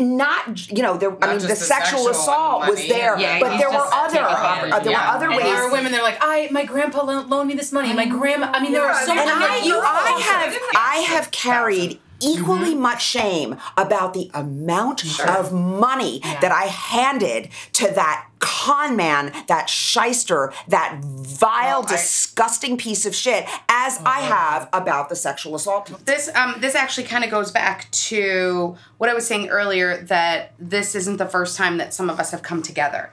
Not, 0.00 0.70
you 0.70 0.82
know, 0.82 0.96
there. 0.96 1.16
I 1.22 1.28
mean, 1.32 1.38
the, 1.40 1.48
the 1.48 1.56
sexual 1.56 1.98
sexual 2.04 2.08
assault 2.08 2.68
was 2.68 2.78
there, 2.88 3.18
Yeah, 3.18 3.38
but 3.38 3.58
there 3.58 3.68
were 3.70 3.76
other, 3.92 4.10
taking 4.14 4.24
oppor- 4.26 4.32
advantage, 4.32 4.72
uh, 4.72 4.78
there 4.80 4.92
yeah. 4.92 5.10
were 5.10 5.16
other 5.16 5.26
And 5.26 5.36
ways. 5.36 5.44
there 5.44 5.62
are 5.62 5.70
women 5.72 5.92
that 5.92 6.00
are 6.00 6.04
like, 6.04 6.18
I 6.20 6.48
my 6.50 6.64
grandpa 6.64 7.04
lo- 7.04 7.22
loaned 7.26 7.48
me 7.48 7.54
this 7.54 7.70
money. 7.72 7.92
My 7.92 8.06
grandma. 8.06 8.50
I 8.52 8.62
mean, 8.62 8.72
there 8.72 8.84
are 8.84 8.94
so 9.06 9.12
Yeah, 9.12 9.24
many. 9.26 9.30
I, 9.44 9.62
you 9.64 9.78
I 9.78 10.20
have 10.20 10.56
I 10.74 10.96
have 11.08 11.24
have 11.24 11.30
carried 11.30 12.00
equally 12.22 12.74
much 12.74 13.02
shame 13.04 13.56
about 13.76 14.14
the 14.14 14.30
amount 14.34 15.04
of 15.28 15.52
money 15.52 16.20
that 16.22 16.52
I 16.52 16.64
handed 16.64 17.48
to 17.74 17.90
that 17.94 18.26
con 18.40 18.96
man, 18.96 19.32
that 19.46 19.70
shyster, 19.70 20.52
that 20.68 20.98
vile, 21.02 21.82
Well, 21.82 21.86
I- 21.86 21.92
disgusting 21.92 22.76
piece 22.76 23.06
of 23.06 23.14
shit, 23.14 23.46
as 23.68 24.00
I 24.04 24.20
have 24.22 24.68
about 24.72 25.08
the 25.08 25.16
sexual 25.16 25.54
assault. 25.54 26.04
This 26.04 26.28
um 26.34 26.56
this 26.58 26.74
actually 26.74 27.04
kind 27.06 27.22
of 27.22 27.30
goes 27.30 27.52
back 27.52 27.90
to 27.92 28.76
what 28.98 29.08
I 29.08 29.14
was 29.14 29.26
saying 29.26 29.48
earlier 29.48 30.02
that 30.04 30.54
this 30.58 30.94
isn't 30.94 31.18
the 31.18 31.26
first 31.28 31.56
time 31.56 31.76
that 31.78 31.94
some 31.94 32.10
of 32.10 32.18
us 32.18 32.32
have 32.32 32.42
come 32.42 32.62
together. 32.62 33.10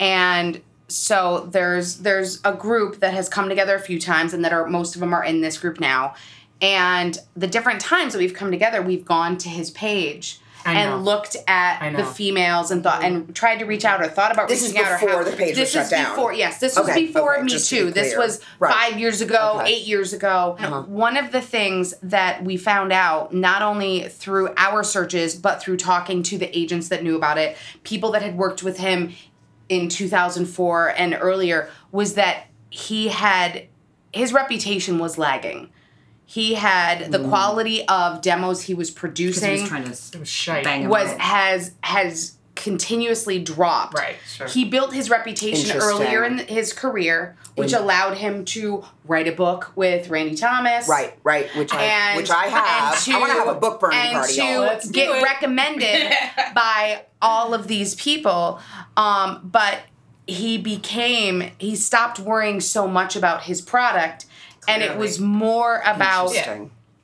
And 0.00 0.60
so 0.88 1.48
there's 1.52 1.98
there's 1.98 2.40
a 2.44 2.52
group 2.52 2.98
that 3.00 3.14
has 3.14 3.28
come 3.28 3.48
together 3.48 3.76
a 3.76 3.80
few 3.80 4.00
times 4.00 4.34
and 4.34 4.44
that 4.44 4.52
are 4.52 4.66
most 4.66 4.96
of 4.96 5.00
them 5.00 5.12
are 5.14 5.22
in 5.24 5.40
this 5.40 5.58
group 5.58 5.78
now. 5.78 6.14
And 6.62 7.18
the 7.36 7.46
different 7.46 7.80
times 7.80 8.12
that 8.12 8.18
we've 8.18 8.34
come 8.34 8.50
together, 8.50 8.82
we've 8.82 9.04
gone 9.04 9.38
to 9.38 9.48
his 9.48 9.70
page. 9.70 10.40
And 10.64 11.04
looked 11.04 11.36
at 11.46 11.96
the 11.96 12.04
females 12.04 12.70
and 12.70 12.82
thought 12.82 13.02
and 13.04 13.34
tried 13.34 13.58
to 13.60 13.64
reach 13.64 13.84
out 13.84 14.00
or 14.00 14.08
thought 14.08 14.32
about 14.32 14.48
This 14.48 14.62
is 14.62 14.72
reaching 14.72 14.84
out 14.86 14.92
or 14.92 14.98
before 15.06 15.24
how, 15.24 15.30
the 15.30 15.36
page 15.36 15.48
was 15.50 15.56
this 15.58 15.72
shut 15.72 15.84
is 15.84 15.90
down. 15.90 16.10
before 16.14 16.32
yes 16.32 16.58
this 16.60 16.76
was 16.76 16.94
before 16.94 17.34
okay, 17.34 17.42
me 17.42 17.48
just 17.48 17.68
to 17.70 17.76
too 17.78 17.84
be 17.86 17.90
this 17.92 18.16
was 18.16 18.40
Right. 18.58 18.72
five 18.72 18.98
years 19.00 19.20
ago 19.20 19.56
Okay. 19.60 19.72
eight 19.72 19.86
years 19.86 20.12
ago 20.12 20.56
Uh-huh. 20.58 20.82
one 20.82 21.16
of 21.16 21.32
the 21.32 21.40
things 21.40 21.94
that 22.02 22.44
we 22.44 22.56
found 22.56 22.92
out 22.92 23.32
not 23.34 23.62
only 23.62 24.08
through 24.08 24.50
our 24.56 24.82
searches 24.84 25.34
but 25.34 25.62
through 25.62 25.76
talking 25.76 26.22
to 26.24 26.38
the 26.38 26.56
agents 26.56 26.88
that 26.88 27.02
knew 27.02 27.16
about 27.16 27.38
it 27.38 27.56
people 27.82 28.10
that 28.12 28.22
had 28.22 28.36
worked 28.36 28.62
with 28.62 28.78
him 28.78 29.12
in 29.68 29.88
2004 29.88 30.88
and 30.96 31.16
earlier 31.20 31.68
was 31.92 32.14
that 32.14 32.44
he 32.70 33.08
had 33.08 33.66
his 34.12 34.32
reputation 34.32 34.98
was 34.98 35.16
lagging 35.18 35.70
he 36.30 36.54
had 36.54 37.10
the 37.10 37.18
quality 37.18 37.84
of 37.88 38.22
demos 38.22 38.62
he 38.62 38.72
was 38.72 38.88
producing 38.88 39.56
he 39.56 39.60
was 39.62 39.68
trying 39.68 39.82
to 39.82 39.90
It 39.90 40.20
was 40.20 40.46
bang 40.62 40.88
was 40.88 41.08
out. 41.08 41.20
has 41.20 41.72
has 41.82 42.36
continuously 42.54 43.40
dropped. 43.40 43.98
Right, 43.98 44.14
sure. 44.28 44.46
He 44.46 44.64
built 44.64 44.92
his 44.92 45.10
reputation 45.10 45.76
earlier 45.76 46.22
in 46.22 46.38
his 46.38 46.72
career, 46.72 47.36
which 47.56 47.72
allowed 47.72 48.18
him 48.18 48.44
to 48.44 48.84
write 49.06 49.26
a 49.26 49.32
book 49.32 49.72
with 49.74 50.08
Randy 50.08 50.36
Thomas. 50.36 50.86
Right, 50.88 51.18
right, 51.24 51.48
which 51.56 51.72
I 51.74 51.82
And, 51.82 52.16
which 52.16 52.30
I 52.30 52.46
have. 52.46 52.94
and 52.94 53.02
to, 53.02 53.12
I 53.12 53.18
want 53.18 53.32
to 53.32 53.38
have 53.38 53.56
a 53.56 53.58
book 53.58 53.80
burning 53.80 53.98
and 53.98 54.12
party. 54.12 54.34
to. 54.36 54.60
Let's 54.60 54.86
do 54.86 54.92
get 54.92 55.22
recommended 55.24 56.12
by 56.54 57.06
all 57.20 57.54
of 57.54 57.66
these 57.66 57.96
people. 57.96 58.60
Um, 58.96 59.40
but 59.42 59.80
he 60.28 60.58
became 60.58 61.50
he 61.58 61.74
stopped 61.74 62.20
worrying 62.20 62.60
so 62.60 62.86
much 62.86 63.16
about 63.16 63.42
his 63.44 63.60
product, 63.60 64.26
and 64.68 64.82
it 64.82 64.96
was 64.96 65.18
more 65.20 65.80
about 65.84 66.32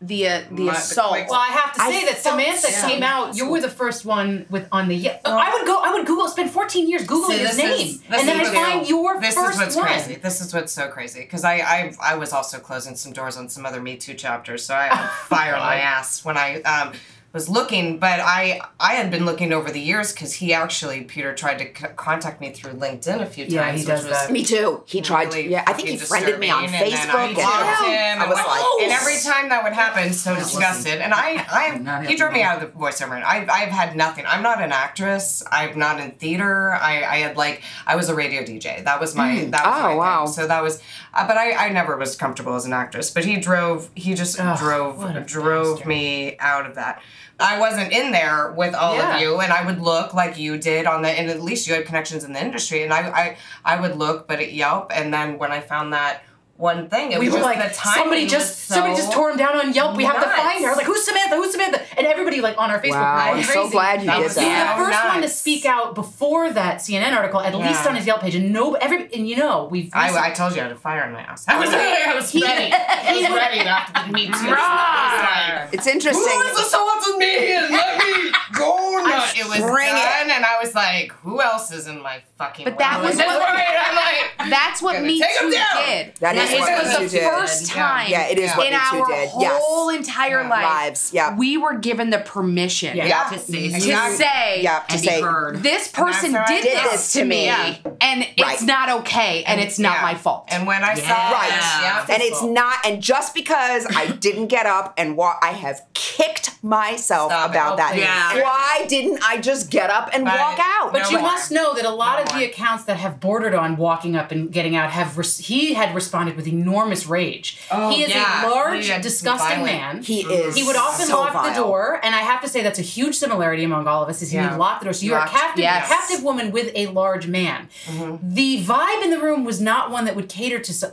the 0.03 0.29
uh, 0.29 0.43
the 0.51 0.65
My- 0.65 0.75
assault. 0.75 1.17
Well, 1.31 1.41
I 1.41 1.47
have 1.49 1.73
to 1.75 1.83
I 1.83 1.91
say 1.91 2.05
that 2.05 2.19
Samantha 2.19 2.71
so- 2.71 2.87
came 2.87 3.03
out. 3.03 3.35
You 3.35 3.49
were 3.49 3.61
the 3.63 3.71
first 3.71 4.05
one 4.05 4.45
with 4.51 4.69
on 4.71 4.89
the. 4.89 4.95
Yeah, 4.95 5.19
I 5.25 5.51
would 5.57 5.67
go. 5.67 5.81
I 5.83 5.93
would 5.95 6.07
Google. 6.07 6.29
Spend 6.29 6.51
14 6.51 6.87
years 6.89 7.03
googling 7.07 7.29
See, 7.29 7.39
his 7.39 7.57
name, 7.57 7.71
is- 7.73 8.03
and 8.11 8.29
then 8.29 8.37
I 8.41 8.43
what's- 8.43 8.55
find 8.55 8.89
your 8.89 9.19
this 9.21 9.35
first 9.35 9.55
is 9.55 9.59
what's 9.59 9.77
one. 9.77 9.87
crazy. 9.87 10.17
This 10.17 10.41
is 10.43 10.53
what's 10.53 10.73
so 10.73 10.89
crazy 10.89 11.21
because 11.21 11.45
I, 11.45 11.55
I 11.61 11.93
I 12.03 12.17
was 12.17 12.33
also 12.35 12.59
closing 12.59 12.95
some 12.95 13.13
doors 13.13 13.39
on 13.39 13.49
some 13.49 13.65
other 13.65 13.81
Me 13.81 13.97
Too 13.97 14.13
chapters, 14.15 14.67
so 14.67 14.75
I 14.75 14.89
had 14.89 15.09
fire 15.29 15.57
my 15.57 15.77
ass 15.77 16.25
when 16.27 16.37
I 16.37 16.61
um, 16.63 16.93
was 17.37 17.49
looking. 17.49 17.99
But 18.01 18.19
I 18.21 18.61
I 18.81 18.95
had 18.95 19.11
been 19.11 19.25
looking 19.25 19.53
over 19.53 19.71
the 19.71 19.81
years 19.81 20.13
because 20.13 20.33
he 20.33 20.53
actually 20.53 21.05
Peter 21.05 21.35
tried 21.35 21.59
to 21.59 21.67
c- 21.67 21.93
contact 21.95 22.41
me 22.41 22.51
through 22.51 22.73
LinkedIn 22.73 23.21
a 23.21 23.27
few 23.27 23.45
times. 23.45 23.53
Yeah, 23.55 23.73
he 23.73 23.85
does 23.85 24.05
that. 24.09 24.33
Me 24.33 24.43
too. 24.45 24.83
He 24.87 25.01
tried 25.01 25.31
to. 25.31 25.37
really 25.37 25.51
Yeah, 25.53 25.63
I 25.67 25.73
think 25.75 25.89
he 25.89 25.97
friended 25.99 26.41
me 26.41 26.51
on 26.51 26.65
and 26.65 26.73
then 26.73 26.91
Facebook. 26.91 27.15
I 27.15 27.27
and 27.27 27.35
blocked 27.37 27.83
him, 27.85 27.89
I 27.89 27.95
and 27.95 28.29
was 28.31 28.37
went- 28.37 28.49
like, 28.49 28.65
and 28.83 28.93
every 28.93 29.19
time 29.23 29.49
that 29.51 29.63
would 29.63 29.73
happen, 29.75 30.13
so 30.13 30.35
disgusted. 30.35 31.01
And 31.01 31.13
I, 31.15 31.35
Not 31.79 32.03
I, 32.03 32.07
he 32.07 32.17
drove 32.17 32.33
me 32.33 32.43
out 32.43 32.63
of 32.63 32.73
the 32.73 32.79
voiceover. 32.79 33.23
I've, 33.23 33.49
I've 33.51 33.69
had 33.69 33.95
nothing. 33.97 34.25
I'm 34.27 34.43
not 34.43 34.61
an 34.63 34.73
actress. 34.73 35.43
I'm 35.53 35.79
not 35.79 36.01
in 36.01 36.13
theater. 36.13 36.73
I, 36.73 37.05
I 37.05 37.17
had 37.19 37.37
like, 37.37 37.63
I 37.87 37.97
was 37.97 38.09
a 38.09 38.15
radio 38.15 38.43
DJ. 38.43 38.83
That 38.85 38.99
was 39.01 39.15
my, 39.15 39.29
mm. 39.37 39.51
that 39.53 39.65
was 39.67 39.75
Oh, 39.79 39.83
my 39.83 39.89
thing. 39.91 39.99
wow. 39.99 40.27
So 40.27 40.47
that 40.47 40.63
was, 40.63 40.81
uh, 41.17 41.27
but 41.27 41.37
I, 41.37 41.67
I 41.67 41.69
never 41.71 41.97
was 41.97 42.17
comfortable 42.17 42.55
as 42.55 42.65
an 42.67 42.73
actress. 42.73 43.11
But 43.11 43.25
he 43.25 43.37
drove, 43.37 43.91
he 43.95 44.15
just 44.15 44.39
Ugh, 44.41 44.59
drove, 44.59 45.27
drove 45.27 45.77
bastard. 45.77 45.87
me 45.89 46.37
out 46.39 46.67
of 46.67 46.75
that. 46.77 47.03
I 47.39 47.59
wasn't 47.61 47.93
in 47.93 48.13
there 48.13 48.53
with 48.53 48.75
all 48.75 48.97
Yeah. 48.97 49.17
of 49.17 49.21
you, 49.21 49.41
and 49.41 49.53
I 49.53 49.65
would 49.67 49.81
look 49.81 50.15
like 50.15 50.39
you 50.39 50.57
did 50.59 50.87
on 50.87 51.03
the, 51.03 51.09
and 51.11 51.29
at 51.31 51.43
least 51.43 51.67
you 51.67 51.75
had 51.75 51.85
connections 51.85 52.25
in 52.25 52.33
the 52.33 52.43
industry, 52.43 52.83
and 52.83 52.93
I, 52.93 53.09
I, 53.09 53.37
I 53.65 53.81
would 53.81 53.97
look, 53.97 54.27
but 54.27 54.41
at 54.41 54.53
Yelp, 54.53 54.91
and 54.95 55.13
then 55.13 55.39
when 55.39 55.53
I 55.53 55.61
found 55.61 55.93
that 55.93 56.23
one 56.57 56.89
thing. 56.89 57.13
It 57.13 57.19
we 57.19 57.27
was 57.27 57.35
were 57.35 57.41
just 57.41 57.57
like 57.57 57.69
the 57.71 57.75
timing 57.75 58.01
somebody 58.03 58.27
just 58.27 58.59
so 58.67 58.75
somebody 58.77 58.97
just 58.97 59.13
tore 59.13 59.31
him 59.31 59.37
down 59.37 59.57
on 59.59 59.73
Yelp. 59.75 59.97
We 59.97 60.05
have 60.05 60.15
to 60.21 60.27
nuts. 60.27 60.41
find 60.41 60.65
her. 60.65 60.75
Like 60.75 60.87
who's 60.87 61.05
Samantha? 61.05 61.37
Who's 61.37 61.53
Samantha? 61.53 61.83
And 61.99 62.07
everybody 62.07 62.41
like 62.41 62.57
on 62.59 62.71
our 62.71 62.81
Facebook. 62.81 62.93
Wow, 62.93 63.33
I'm 63.35 63.43
so 63.43 63.69
glad 63.71 64.01
you 64.01 64.07
That 64.07 64.17
did 64.19 64.25
was 64.25 64.35
that. 64.37 64.77
the 64.79 64.85
first 64.85 65.05
one 65.05 65.23
to 65.23 65.29
speak 65.29 65.65
out 65.67 65.95
before 65.95 66.51
that 66.53 66.79
CNN 66.79 67.13
article, 67.15 67.41
at 67.41 67.55
least 67.55 67.87
on 67.87 67.95
his 67.97 68.07
Yelp 68.07 68.21
page. 68.23 68.35
And 68.35 68.53
no, 68.53 68.75
every 68.75 69.13
and 69.13 69.29
you 69.29 69.37
know 69.37 69.69
we've. 69.71 69.91
I, 69.93 70.29
I 70.29 70.31
told 70.31 70.55
you 70.55 70.61
I 70.61 70.65
had 70.65 70.73
a 70.73 70.77
fire 70.77 71.05
in 71.05 71.13
my 71.13 71.21
ass. 71.21 71.45
I 71.49 71.59
was, 71.59 71.69
I 71.73 72.15
was 72.15 72.31
He- 72.31 72.43
ready. 72.43 72.73
I 72.73 73.13
was 73.15 73.31
ready 73.31 73.61
after 73.61 74.07
the 74.07 74.13
Me 74.13 74.27
Too. 74.27 74.33
I 74.35 75.61
was 75.67 75.75
It's 75.75 75.87
interesting. 75.87 76.23
Who 76.33 76.41
is 76.43 76.57
this 76.57 76.75
with 77.07 77.19
me? 77.19 77.53
And 77.55 77.71
let 77.71 77.99
me 77.99 78.33
go 78.57 79.03
nuts. 79.07 79.35
It 79.39 79.47
was 79.49 79.59
Bring 79.61 79.89
it. 79.89 79.93
done, 79.93 80.31
and 80.31 80.45
I 80.45 80.59
was 80.63 80.75
like, 80.75 81.13
who 81.13 81.41
else 81.41 81.71
is 81.73 81.87
in 81.87 82.03
my 82.03 82.23
fucking 82.39 82.65
But 82.65 82.79
that 82.79 83.01
way? 83.01 83.09
was 83.09 83.17
That's 83.17 83.29
what- 83.29 83.41
right. 83.55 83.77
I'm 83.89 83.95
like, 83.97 84.51
That's 84.51 84.81
what 84.83 84.93
Gonna 84.95 85.07
Me 85.07 85.21
take 85.21 85.31
'em 85.43 85.49
Too 85.51 85.53
down. 85.57 85.87
did. 85.87 86.15
That 86.21 86.37
is 86.37 86.53
it 86.53 86.61
what 86.61 86.85
was 86.85 86.87
Me 86.99 87.05
the 87.07 87.11
Too 87.11 87.19
did. 87.19 87.31
first 87.31 87.69
Yeah. 87.69 87.75
time 87.83 88.11
Yeah, 88.11 88.23
it 88.29 88.39
is 88.39 88.53
what 88.53 88.67
in 88.67 88.73
Me 88.75 88.79
Too 88.91 88.99
our 89.03 89.07
did. 89.09 89.31
Yes. 89.39 89.63
whole 89.65 89.89
entire 89.91 90.43
Yeah. 90.43 90.49
life, 90.49 90.63
Lives, 90.65 91.11
yeah. 91.13 91.35
we 91.37 91.57
were 91.57 91.75
given 91.75 92.11
the 92.11 92.19
permission 92.19 92.97
Yeah. 92.97 93.07
Yeah. 93.07 93.25
To 93.31 93.39
say 93.39 93.69
to 93.71 93.77
Exactly. 93.77 94.17
say, 94.17 94.61
Yeah, 94.63 94.79
to 94.81 94.93
and 94.93 95.01
say 95.01 95.17
be 95.17 95.23
heard. 95.23 95.63
this 95.63 95.89
person 95.89 96.33
that's 96.33 96.51
how 96.51 96.57
I 96.57 96.61
did, 96.63 96.79
felt. 96.79 96.93
this 96.93 97.13
to 97.13 97.25
me, 97.25 97.47
Yeah. 97.47 97.75
and 98.01 98.23
it's 98.37 98.43
Right. 98.43 98.63
not 98.63 98.89
okay, 99.01 99.43
and 99.45 99.61
it's 99.61 99.79
not 99.79 99.97
Yeah. 99.97 100.03
my 100.03 100.15
fault. 100.15 100.45
And 100.49 100.67
when 100.67 100.85
I 100.85 100.95
Yeah. 100.95 101.09
saw 101.09 101.33
Right. 101.37 101.49
yeah, 101.83 102.05
And 102.09 102.23
it's 102.23 102.43
not, 102.43 102.77
and 102.87 103.03
just 103.03 103.35
because 103.35 103.87
I 103.97 104.07
didn't 104.07 104.47
get 104.47 104.67
up 104.67 104.95
and 104.97 105.17
walk, 105.17 105.41
I 105.43 105.53
have 105.53 105.81
kicked 105.95 106.51
myself 106.63 107.31
Stop 107.33 107.51
it. 107.51 107.57
about 107.57 107.77
that. 107.79 107.93
please. 107.93 108.03
Yeah. 108.03 108.33
Why 108.47 108.87
didn't 108.89 109.19
I 109.23 109.41
just 109.41 109.71
get 109.71 109.91
up 109.91 110.11
and 110.13 110.25
Right. 110.25 110.39
walk 110.39 110.59
out? 110.61 110.93
But 110.93 111.03
No 111.03 111.11
you 111.11 111.19
more. 111.19 111.29
must 111.33 111.51
know 111.51 111.75
that 111.75 111.85
a 111.85 111.91
lot 111.91 112.19
No 112.19 112.23
of 112.25 112.39
the 112.39 112.45
accounts 112.45 112.85
that 112.85 112.97
have 112.99 113.21
bordered 113.21 113.55
on 113.55 113.77
walking 113.77 114.17
up 114.17 114.31
and 114.33 114.51
getting 114.53 114.77
out 114.77 114.91
have 114.91 115.19
res- 115.19 115.39
he 115.39 115.75
had 115.75 115.95
responded 115.95 116.37
with 116.37 116.47
enormous 116.47 117.07
rage. 117.07 117.59
Oh, 117.71 117.91
he 117.91 118.03
is 118.05 118.11
yeah. 118.11 118.47
a 118.47 118.51
large, 118.51 118.85
He 118.85 118.91
had 118.91 119.03
disgusting 119.03 119.65
violent. 119.65 119.65
man. 119.97 120.03
He 120.03 120.21
is. 120.23 120.55
He 120.55 120.63
would 120.63 120.77
often 120.77 121.07
so 121.07 121.19
lock 121.21 121.33
vile. 121.33 121.45
the 121.51 121.55
door, 121.59 122.01
and 122.03 122.15
I 122.15 122.21
have 122.21 122.41
to 122.43 122.49
say 122.49 122.63
that's 122.63 122.79
a 122.79 122.83
huge 122.83 123.15
similarity 123.17 123.65
among 123.65 123.87
all 123.89 124.03
of 124.03 124.09
us. 124.09 124.23
Is 124.23 124.31
he 124.31 124.37
Yeah. 124.37 124.51
would 124.51 124.59
lock 124.59 124.81
the 124.81 124.85
door, 124.87 124.93
so 124.95 125.05
you're 125.07 125.19
a 125.19 125.29
captive, 125.29 125.63
yes. 125.65 125.89
captive 125.89 126.23
woman 126.23 126.51
with 126.53 126.71
a 126.75 126.87
large 126.89 127.27
man. 127.27 127.69
Mm-hmm. 127.87 128.17
The 128.35 128.63
vibe 128.65 129.03
in 129.05 129.11
the 129.11 129.19
room 129.19 129.45
was 129.45 129.61
not 129.61 129.91
one 129.91 130.05
that 130.05 130.15
would 130.17 130.29
cater 130.29 130.59
to. 130.59 130.73
So, 130.73 130.93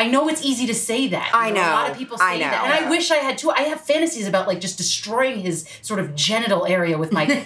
I 0.00 0.06
know 0.08 0.28
it's 0.28 0.42
easy 0.42 0.66
to 0.66 0.74
say 0.74 1.08
that. 1.08 1.28
You 1.32 1.38
I 1.38 1.48
A 1.48 1.52
know. 1.52 1.60
A 1.60 1.78
lot 1.80 1.90
of 1.90 1.96
people 1.98 2.16
say 2.18 2.24
I 2.24 2.38
that, 2.38 2.52
know. 2.52 2.64
and 2.74 2.86
I 2.86 2.88
wish 2.88 3.10
I 3.10 3.16
had 3.16 3.36
too. 3.36 3.50
I 3.50 3.62
have 3.72 3.80
fantasies 3.82 4.26
about 4.26 4.46
like 4.48 4.60
just 4.60 4.78
destroying 4.78 5.40
his 5.40 5.68
sort 5.82 6.00
of 6.00 6.14
genital 6.14 6.66
area 6.66 6.96
with 6.96 7.12
my 7.12 7.26
boot. 7.30 7.42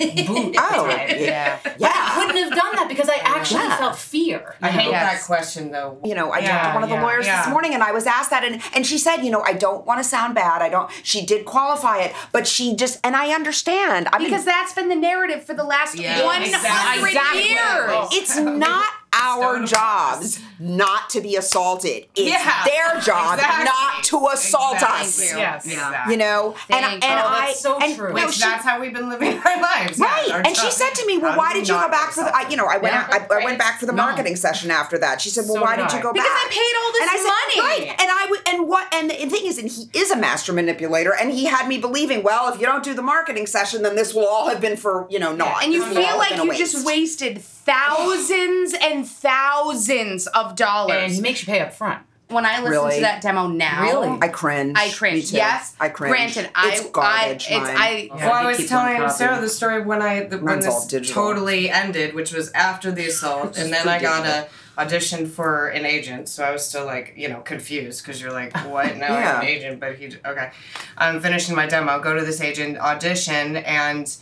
Oh, 0.58 0.86
time. 0.88 1.08
yeah. 1.18 1.58
But 1.64 1.76
I 1.82 2.12
couldn't 2.14 2.42
have 2.44 2.50
done 2.62 2.76
that 2.76 2.86
because 2.88 3.08
I 3.08 3.16
actually 3.22 3.62
Yeah. 3.64 3.76
felt 3.76 3.96
fear. 3.98 4.54
I 4.62 4.68
hate 4.70 4.90
Yes. 4.90 5.20
that 5.20 5.26
question 5.26 5.72
though. 5.72 5.98
you 6.04 6.14
know, 6.14 6.30
I 6.32 6.40
talked 6.42 6.64
to 6.68 6.74
one 6.74 6.82
of 6.84 6.88
the 6.90 6.94
yeah, 6.96 7.02
lawyers 7.02 7.26
yeah. 7.26 7.42
this 7.42 7.50
morning 7.50 7.74
and 7.74 7.82
I 7.82 7.90
was 7.92 8.06
asked 8.06 8.30
that 8.30 8.44
and, 8.44 8.62
and 8.74 8.86
she 8.86 8.98
said, 8.98 9.16
you 9.24 9.30
know, 9.32 9.40
I 9.42 9.52
don't 9.54 9.84
want 9.84 9.98
to 10.02 10.04
sound 10.04 10.34
bad. 10.36 10.62
I 10.62 10.68
don't 10.68 10.88
she 11.02 11.26
did 11.26 11.44
qualify 11.44 11.98
it, 12.06 12.12
but 12.30 12.46
she 12.46 12.76
just 12.76 13.00
and 13.04 13.16
I 13.16 13.34
understand. 13.34 14.08
I 14.12 14.18
mean 14.18 14.28
Because 14.28 14.44
that's 14.44 14.72
been 14.72 14.88
the 14.88 14.94
narrative 15.10 15.42
for 15.44 15.54
the 15.54 15.64
last 15.64 15.96
Yeah. 15.98 16.24
100 16.24 16.46
Exactly. 16.46 17.50
years. 17.50 18.08
it's 18.12 18.36
not 18.38 18.86
our 19.12 19.64
jobs 19.64 20.40
not 20.64 21.10
to 21.10 21.20
be 21.20 21.36
assaulted. 21.36 22.06
It's 22.16 22.30
Yeah. 22.30 22.64
their 22.64 23.00
job 23.00 23.34
Exactly. 23.38 23.64
not 23.64 24.04
to 24.04 24.28
assault 24.32 24.74
Exactly. 24.74 25.02
us. 25.06 25.34
Yes. 25.36 25.66
Exactly. 25.66 26.12
You 26.14 26.18
know, 26.18 26.54
and 26.70 26.84
Thank 26.84 27.04
and 27.04 27.20
you. 27.20 27.24
Oh, 27.24 27.28
I 27.28 27.52
so 27.52 27.78
and, 27.78 27.96
true. 27.96 28.12
no, 28.14 28.30
she- 28.30 28.40
that's 28.40 28.64
how 28.64 28.80
we've 28.80 28.92
been 28.92 29.08
living 29.08 29.38
our 29.44 29.60
lives. 29.60 29.98
yeah, 29.98 30.06
Right. 30.06 30.30
our 30.32 30.40
and 30.40 30.56
she 30.56 30.70
said 30.70 30.90
to 30.94 31.06
me, 31.06 31.18
"Well, 31.18 31.36
why 31.36 31.52
did 31.52 31.68
you 31.68 31.74
go 31.74 31.88
back 31.88 32.12
for 32.12 32.24
the? 32.24 32.34
I, 32.34 32.48
you 32.48 32.56
know, 32.56 32.66
I 32.66 32.78
went. 32.78 32.94
Yeah. 32.94 33.02
out, 33.02 33.30
I, 33.30 33.40
I 33.40 33.44
went 33.44 33.58
back 33.58 33.78
for 33.78 33.86
the 33.86 33.92
No. 33.92 34.02
marketing 34.04 34.36
session 34.36 34.70
after 34.70 34.96
that." 34.98 35.20
She 35.20 35.30
said, 35.30 35.44
"Well, 35.46 35.54
So 35.56 35.62
why 35.62 35.76
did 35.76 35.88
did 35.88 35.96
you 35.96 36.02
go 36.02 36.12
Because 36.12 36.26
back?" 36.28 36.48
Because 36.48 36.56
I 36.56 36.60
paid 36.60 36.74
all 36.82 36.92
this 36.92 37.00
and 37.02 37.10
I 37.10 37.16
said, 37.16 37.60
money. 37.62 37.80
Right. 37.88 38.00
And 38.00 38.10
I 38.10 38.26
would. 38.30 38.40
And 38.48 38.68
what? 38.68 38.94
And 38.94 39.10
the 39.10 39.14
thing 39.28 39.46
is, 39.46 39.58
and 39.58 39.68
he 39.70 39.88
is 39.92 40.10
a 40.10 40.16
master 40.16 40.52
manipulator, 40.52 41.14
and 41.14 41.30
he 41.30 41.44
had 41.44 41.68
me 41.68 41.76
believing, 41.78 42.22
well, 42.22 42.52
if 42.52 42.58
you 42.60 42.66
don't 42.66 42.82
do 42.82 42.94
the 42.94 43.02
marketing 43.02 43.46
session, 43.46 43.82
then 43.82 43.96
this 43.96 44.14
will 44.14 44.26
all 44.26 44.48
have 44.48 44.60
been 44.60 44.76
for 44.76 45.06
you 45.10 45.18
know 45.18 45.32
naught. 45.34 45.62
And 45.62 45.72
you 45.72 45.80
This 45.84 45.90
will 45.94 45.98
all 46.04 46.08
feel 46.10 46.18
like 46.18 46.36
you 46.36 46.48
waste. 46.48 46.60
just 46.72 46.86
wasted 46.86 47.42
thousands 47.44 48.74
and 48.74 49.08
thousands 49.08 50.26
of 50.28 50.53
And 50.54 50.88
dollars. 50.88 51.14
he 51.16 51.20
makes 51.20 51.40
you 51.42 51.46
pay 51.52 51.60
up 51.60 51.72
front. 51.74 52.02
when 52.28 52.46
I 52.46 52.58
listen 52.60 52.70
Really? 52.72 52.94
to 52.96 53.00
that 53.02 53.20
demo 53.22 53.46
now, 53.48 53.82
Really? 53.82 54.18
I 54.22 54.28
cringe. 54.28 54.76
I 54.76 54.86
Me 54.86 54.92
cringe. 54.92 55.30
too. 55.30 55.36
Yes, 55.36 55.76
I 55.78 55.88
cringe. 55.90 56.10
Granted, 56.10 56.50
I, 56.54 56.70
it's 56.72 56.88
garbage. 56.90 57.46
I, 57.50 57.54
it's 57.54 57.68
mine. 57.68 57.76
I. 57.78 58.08
Well, 58.14 58.32
I 58.32 58.46
was 58.46 58.66
telling 58.66 58.96
copy. 58.96 59.12
Sarah 59.12 59.40
the 59.40 59.48
story 59.48 59.82
when 59.82 60.00
I 60.02 60.24
the, 60.24 60.38
when 60.38 60.60
Mine's 60.60 60.88
this 60.88 61.10
totally 61.10 61.68
ended, 61.70 62.14
which 62.14 62.32
was 62.32 62.50
after 62.52 62.90
the 62.90 63.06
assault, 63.06 63.58
and 63.58 63.72
then 63.72 63.86
I 63.88 64.00
got 64.00 64.26
a 64.26 64.48
audition 64.76 65.26
for 65.28 65.68
an 65.68 65.84
agent. 65.84 66.28
So 66.28 66.42
I 66.42 66.50
was 66.50 66.66
still 66.66 66.84
like, 66.84 67.12
you 67.16 67.28
know, 67.28 67.40
confused 67.42 68.02
because 68.02 68.20
you're 68.20 68.32
like, 68.32 68.56
what? 68.66 68.96
Now 68.96 69.14
I 69.14 69.20
have 69.20 69.42
an 69.42 69.48
agent, 69.48 69.78
but 69.78 69.94
he 69.96 70.06
okay. 70.26 70.50
I'm 70.98 71.20
finishing 71.20 71.54
my 71.54 71.66
demo. 71.66 72.00
Go 72.00 72.14
to 72.16 72.24
this 72.24 72.40
agent 72.40 72.78
audition 72.78 73.58
and 73.58 74.16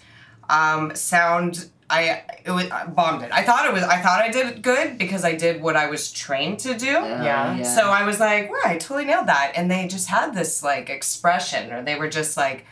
um, 0.50 0.94
sound. 0.94 1.68
I 1.92 2.24
it 2.44 2.50
was 2.50 2.70
I 2.70 2.86
bombed 2.86 3.22
it. 3.22 3.30
I 3.32 3.42
thought 3.42 3.66
it 3.66 3.72
was. 3.72 3.82
I 3.82 4.00
thought 4.00 4.20
I 4.22 4.30
did 4.30 4.46
it 4.46 4.62
good 4.62 4.96
because 4.98 5.24
I 5.24 5.34
did 5.36 5.60
what 5.62 5.76
I 5.76 5.86
was 5.90 6.10
trained 6.10 6.58
to 6.60 6.76
do. 6.76 6.86
Yeah. 6.86 7.56
yeah. 7.56 7.62
So 7.62 7.82
I 7.90 8.04
was 8.04 8.18
like, 8.18 8.50
wow, 8.50 8.58
I 8.64 8.78
totally 8.78 9.04
nailed 9.04 9.26
that. 9.28 9.52
And 9.56 9.70
they 9.70 9.86
just 9.86 10.08
had 10.08 10.34
this 10.34 10.62
like 10.62 10.90
expression, 10.90 11.72
or 11.72 11.82
they 11.82 11.96
were 11.96 12.08
just 12.08 12.36
like, 12.36 12.64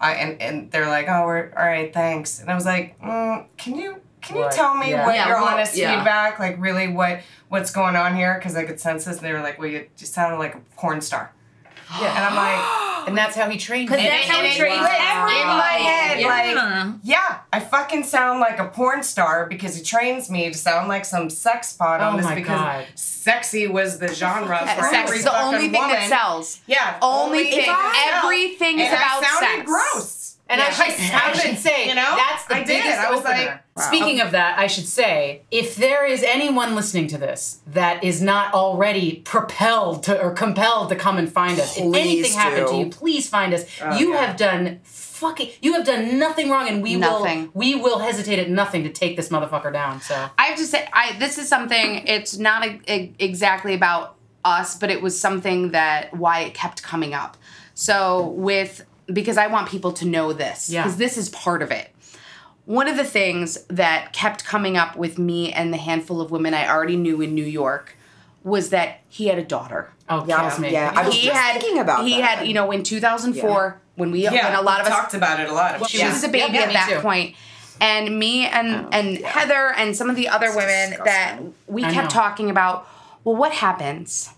I 0.00 0.14
and, 0.14 0.42
and 0.42 0.70
they're 0.70 0.86
like, 0.88 1.08
oh, 1.08 1.24
we're 1.26 1.50
all 1.56 1.64
right, 1.66 1.92
thanks. 1.92 2.40
And 2.40 2.50
I 2.50 2.54
was 2.54 2.66
like, 2.66 3.00
mm, 3.00 3.46
can 3.56 3.74
you 3.74 4.00
can 4.20 4.36
you 4.36 4.42
What? 4.42 4.52
tell 4.52 4.74
me 4.74 4.90
Yeah. 4.90 5.06
what 5.06 5.14
Yeah, 5.14 5.28
your 5.28 5.36
well, 5.40 5.48
honest 5.54 5.74
yeah. 5.76 5.96
feedback, 5.96 6.38
like 6.38 6.56
really 6.60 6.88
what 6.88 7.20
what's 7.48 7.70
going 7.70 7.96
on 7.96 8.14
here? 8.16 8.34
Because 8.34 8.54
I 8.56 8.64
could 8.64 8.78
sense 8.80 9.04
this. 9.06 9.16
And 9.18 9.26
they 9.26 9.32
were 9.32 9.40
like, 9.40 9.58
well, 9.58 9.68
you 9.68 9.86
just 9.96 10.12
sounded 10.12 10.38
like 10.38 10.54
a 10.54 10.60
porn 10.76 11.00
star. 11.00 11.32
Yeah. 12.00 12.14
And 12.16 12.24
I'm 12.24 12.34
like, 12.36 12.84
And 13.08 13.16
that's 13.16 13.34
how 13.34 13.48
he 13.48 13.56
trained. 13.56 13.88
Because 13.88 14.02
me. 14.02 14.08
that's 14.10 14.28
how 14.28 14.36
and 14.36 14.44
we 14.44 14.50
it 14.50 14.56
train 14.58 14.74
in 14.74 14.82
my 14.82 15.78
head, 15.80 16.20
Yeah. 16.20 16.26
like, 16.26 16.94
yeah, 17.02 17.38
I 17.50 17.58
fucking 17.60 18.04
sound 18.04 18.40
like 18.40 18.58
a 18.58 18.66
porn 18.66 19.02
star 19.02 19.46
because 19.46 19.76
he 19.76 19.82
trains 19.82 20.28
me 20.30 20.46
to 20.50 20.54
sound 20.58 20.88
like 20.88 21.06
some 21.06 21.30
sex 21.30 21.72
pot 21.72 22.00
on 22.02 22.14
Oh 22.14 22.16
this 22.18 22.26
because 22.34 22.60
God. 22.60 22.86
sexy 22.96 23.66
was 23.66 23.98
the 23.98 24.08
genre 24.14 24.58
for 24.58 24.66
Sex 24.82 24.92
every 24.94 25.18
is 25.18 25.24
the 25.24 25.42
only 25.42 25.68
thing 25.70 25.80
woman. 25.80 25.90
that 25.96 26.08
sells. 26.10 26.60
Yeah, 26.66 26.98
Only 27.00 27.38
only 27.46 27.50
thing. 27.50 27.74
Everything 28.12 28.78
is 28.80 28.88
And 28.88 28.94
about 28.96 29.24
sounded 29.24 29.56
sex. 29.56 29.64
gross. 29.64 30.17
And 30.50 30.60
Yeah, 30.60 30.66
I, 30.68 30.70
should, 30.72 31.14
I 31.14 31.32
should 31.34 31.58
say, 31.68 31.88
you 31.88 31.94
know, 31.94 32.16
that's 32.16 32.46
the 32.46 32.54
I 32.54 32.58
did. 32.60 32.66
biggest 32.82 32.98
I 32.98 33.10
was 33.10 33.20
opener. 33.20 33.62
like, 33.76 33.84
Speaking 33.84 34.20
of 34.20 34.30
that, 34.32 34.58
I 34.58 34.66
should 34.66 34.86
say, 34.86 35.42
if 35.50 35.76
there 35.76 36.06
is 36.06 36.22
anyone 36.22 36.74
listening 36.74 37.06
to 37.08 37.18
this 37.18 37.60
that 37.66 38.02
is 38.02 38.22
not 38.22 38.54
already 38.54 39.16
propelled 39.24 40.02
to 40.04 40.20
or 40.20 40.32
compelled 40.32 40.88
to 40.88 40.96
come 40.96 41.18
and 41.18 41.30
find 41.30 41.60
us, 41.60 41.76
if 41.76 41.84
Please 41.84 41.96
anything 42.00 42.32
happened 42.32 42.68
to 42.68 42.76
you, 42.76 42.86
please 42.90 43.28
find 43.28 43.52
us. 43.52 43.64
Oh, 43.82 43.96
you 43.98 44.14
yeah. 44.14 44.24
have 44.26 44.36
done 44.36 44.80
fucking, 44.84 45.50
you 45.60 45.74
have 45.74 45.84
done 45.84 46.18
nothing 46.18 46.48
wrong, 46.48 46.66
and 46.68 46.82
we 46.82 46.96
Nothing. 46.96 47.42
will, 47.44 47.50
we 47.54 47.74
will 47.74 47.98
hesitate 47.98 48.38
at 48.38 48.48
nothing 48.48 48.84
to 48.84 48.88
take 48.90 49.16
this 49.16 49.28
motherfucker 49.28 49.72
down. 49.72 50.00
So 50.00 50.30
I 50.38 50.44
have 50.46 50.58
to 50.58 50.64
say, 50.64 50.88
I 50.92 51.16
this 51.18 51.36
is 51.38 51.46
something. 51.48 52.06
It's 52.06 52.38
not 52.38 52.66
e- 52.66 52.80
e- 52.88 53.12
exactly 53.18 53.74
about 53.74 54.16
us, 54.44 54.76
but 54.78 54.90
it 54.90 55.02
was 55.02 55.20
something 55.20 55.72
that 55.72 56.16
why 56.16 56.40
it 56.40 56.54
kept 56.54 56.82
coming 56.82 57.12
up. 57.14 57.36
So 57.74 58.28
with 58.30 58.84
because 59.12 59.36
I 59.38 59.46
want 59.46 59.68
people 59.68 59.92
to 59.92 60.04
know 60.06 60.32
this 60.32 60.68
Yeah. 60.70 60.82
because 60.82 60.96
this 60.98 61.16
is 61.16 61.28
part 61.30 61.62
of 61.62 61.70
it. 61.70 61.90
One 62.66 62.86
of 62.88 62.96
the 62.96 63.04
things 63.04 63.58
that 63.68 64.12
kept 64.12 64.44
coming 64.44 64.76
up 64.76 64.96
with 64.96 65.18
me 65.18 65.52
and 65.52 65.72
the 65.72 65.78
handful 65.78 66.20
of 66.20 66.30
women 66.30 66.52
I 66.52 66.68
already 66.68 66.96
knew 66.96 67.20
in 67.22 67.34
New 67.34 67.44
York 67.44 67.96
was 68.44 68.70
that 68.70 69.00
he 69.08 69.28
had 69.28 69.38
a 69.38 69.42
daughter. 69.44 69.90
oh, 70.10 70.24
Yeah, 70.26 70.40
kills 70.40 70.58
me. 70.58 70.72
yeah, 70.72 70.92
I 70.94 71.06
was 71.06 71.14
he 71.14 71.22
just 71.28 71.36
had 71.36 71.60
thinking 71.60 71.78
about 71.80 71.98
that. 72.00 72.06
he 72.06 72.20
that. 72.20 72.38
had 72.38 72.46
you 72.48 72.54
know 72.54 72.70
in 72.70 72.82
2004 72.82 73.80
when 73.96 74.10
we 74.10 74.22
yeah, 74.22 74.32
when 74.50 74.54
a 74.54 74.62
lot 74.62 74.80
of 74.80 74.86
we 74.86 74.92
us 74.92 74.98
talked 74.98 75.14
about 75.14 75.40
it 75.40 75.48
a 75.48 75.52
lot. 75.52 75.88
she 75.88 75.98
yeah. 75.98 76.12
was 76.12 76.22
a 76.24 76.28
baby 76.28 76.54
Yeah, 76.54 76.60
at 76.62 76.72
that 76.74 76.88
too. 76.90 77.00
point. 77.00 77.34
And 77.80 78.18
me 78.18 78.46
and 78.46 78.86
Oh, 78.86 78.88
and 78.92 79.18
Heather 79.18 79.72
and 79.76 79.96
some 79.96 80.10
of 80.10 80.16
the 80.16 80.28
other 80.28 80.48
women 80.54 80.96
that 81.04 81.38
we 81.66 81.84
I 81.84 81.92
kept 81.92 82.06
know. 82.14 82.20
talking 82.20 82.50
about, 82.50 82.86
well, 83.24 83.36
what 83.36 83.52
happens? 83.52 84.30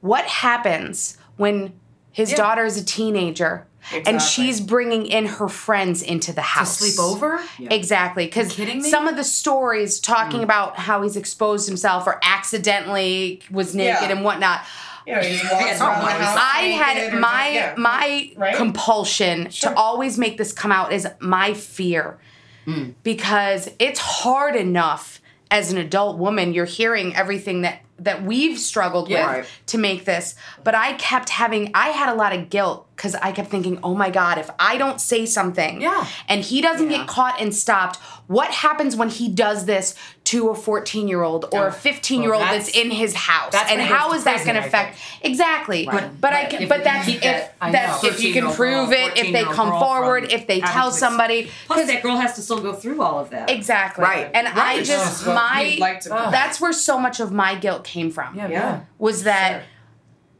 What 0.00 0.24
happens 0.24 1.16
when 1.36 1.72
his 2.12 2.30
Yeah. 2.32 2.36
daughter 2.38 2.64
is 2.64 2.76
a 2.76 2.84
teenager 2.84 3.66
and 4.06 4.20
she's 4.20 4.60
bringing 4.60 5.06
in 5.06 5.26
her 5.26 5.48
friends 5.48 6.02
into 6.02 6.32
the 6.32 6.42
house. 6.42 6.78
To 6.78 6.84
sleep 6.84 6.98
over? 7.04 7.40
Exactly, 7.58 8.26
because 8.26 8.54
some 8.90 9.08
of 9.08 9.16
the 9.16 9.24
stories 9.24 10.00
talking 10.00 10.40
mm. 10.40 10.44
about 10.44 10.78
how 10.78 11.02
he's 11.02 11.16
exposed 11.16 11.68
himself 11.68 12.06
or 12.06 12.20
accidentally 12.22 13.40
was 13.50 13.74
naked 13.74 14.02
Yeah. 14.02 14.10
and 14.10 14.24
whatnot. 14.24 14.60
You 15.06 15.14
know, 15.16 15.22
he 15.22 15.38
just 15.38 15.50
walks 15.52 15.80
around 15.80 16.04
the 16.04 16.10
house 16.24 16.38
I 16.38 16.60
had 16.62 17.18
my 17.18 17.48
yeah. 17.50 17.74
my 17.76 18.32
Right? 18.36 18.54
compulsion 18.54 19.50
Sure. 19.50 19.70
to 19.70 19.76
always 19.76 20.18
make 20.18 20.36
this 20.38 20.52
come 20.52 20.70
out 20.72 20.92
is 20.92 21.06
my 21.20 21.54
fear. 21.54 22.18
Mm. 22.66 22.94
Because 23.02 23.70
it's 23.78 23.98
hard 23.98 24.54
enough 24.54 25.19
as 25.50 25.72
an 25.72 25.78
adult 25.78 26.18
woman, 26.18 26.52
you're 26.52 26.64
hearing 26.64 27.14
everything 27.14 27.62
that 27.62 27.80
that 28.02 28.22
we've 28.24 28.58
struggled 28.58 29.10
Yeah. 29.10 29.26
with 29.26 29.36
Right. 29.40 29.46
to 29.66 29.76
make 29.76 30.06
this. 30.06 30.34
But 30.64 30.74
I 30.74 30.94
kept 30.94 31.28
having 31.28 31.70
I 31.74 31.88
had 31.90 32.08
a 32.08 32.14
lot 32.14 32.32
of 32.32 32.48
guilt 32.48 32.86
cuz 32.96 33.14
I 33.16 33.30
kept 33.32 33.50
thinking, 33.50 33.78
"Oh 33.82 33.94
my 33.94 34.08
god, 34.08 34.38
if 34.38 34.48
I 34.58 34.78
don't 34.78 34.98
say 34.98 35.26
something 35.26 35.82
Yeah. 35.82 36.06
and 36.26 36.40
he 36.42 36.62
doesn't 36.62 36.88
get 36.88 37.06
caught 37.06 37.38
and 37.38 37.54
stopped, 37.54 37.98
what 38.26 38.48
happens 38.52 38.96
when 38.96 39.10
he 39.10 39.28
does 39.28 39.66
this 39.66 39.94
to 40.30 40.48
a 40.50 40.54
14 40.54 41.08
year 41.08 41.22
old 41.22 41.46
or 41.52 41.66
a 41.68 41.72
15 41.72 42.22
year 42.22 42.32
old 42.34 42.42
Well, 42.42 42.52
that's, 42.52 42.66
that's- 42.66 42.84
in 42.84 42.90
his 42.90 43.14
house. 43.14 43.52
that's 43.52 43.70
and 43.70 43.78
when 43.80 43.88
he 43.88 43.92
how 43.94 44.04
goes 44.12 44.12
to 44.12 44.16
is 44.18 44.24
that 44.24 44.44
going 44.44 44.60
to 44.60 44.66
affect 44.66 44.98
exactly. 45.22 45.86
But 45.86 46.20
but 46.20 46.32
i 46.32 46.44
can 46.46 46.62
If 46.62 46.68
but 46.68 46.84
that's 46.84 47.08
if 47.08 47.20
that- 47.22 47.54
I 47.60 47.70
that 47.72 48.02
know. 48.02 48.08
if 48.08 48.22
you 48.22 48.32
can 48.32 48.44
prove 48.52 48.90
girl, 48.90 49.08
it 49.08 49.18
if 49.18 49.32
they 49.32 49.44
come 49.44 49.70
forward 49.70 50.32
if 50.32 50.46
they 50.46 50.60
tell 50.60 50.90
somebody 50.92 51.50
Plus, 51.66 51.86
that 51.86 52.02
girl 52.02 52.16
has 52.16 52.34
to 52.36 52.42
still 52.42 52.60
go 52.60 52.72
through 52.72 53.02
all 53.02 53.18
of 53.18 53.30
that. 53.30 53.50
exactly. 53.50 54.04
Right. 54.04 54.30
and 54.34 54.46
i 54.48 54.82
just 54.82 55.26
Well, 55.26 55.34
my 55.34 55.76
like 55.80 56.00
to- 56.00 56.08
that's 56.10 56.60
where 56.60 56.72
so 56.72 56.98
much 56.98 57.20
of 57.20 57.32
my 57.32 57.54
guilt 57.54 57.84
came 57.84 58.10
from. 58.10 58.34
Yeah, 58.36 58.48
Yeah. 58.48 58.80
was 58.98 59.24
that 59.24 59.62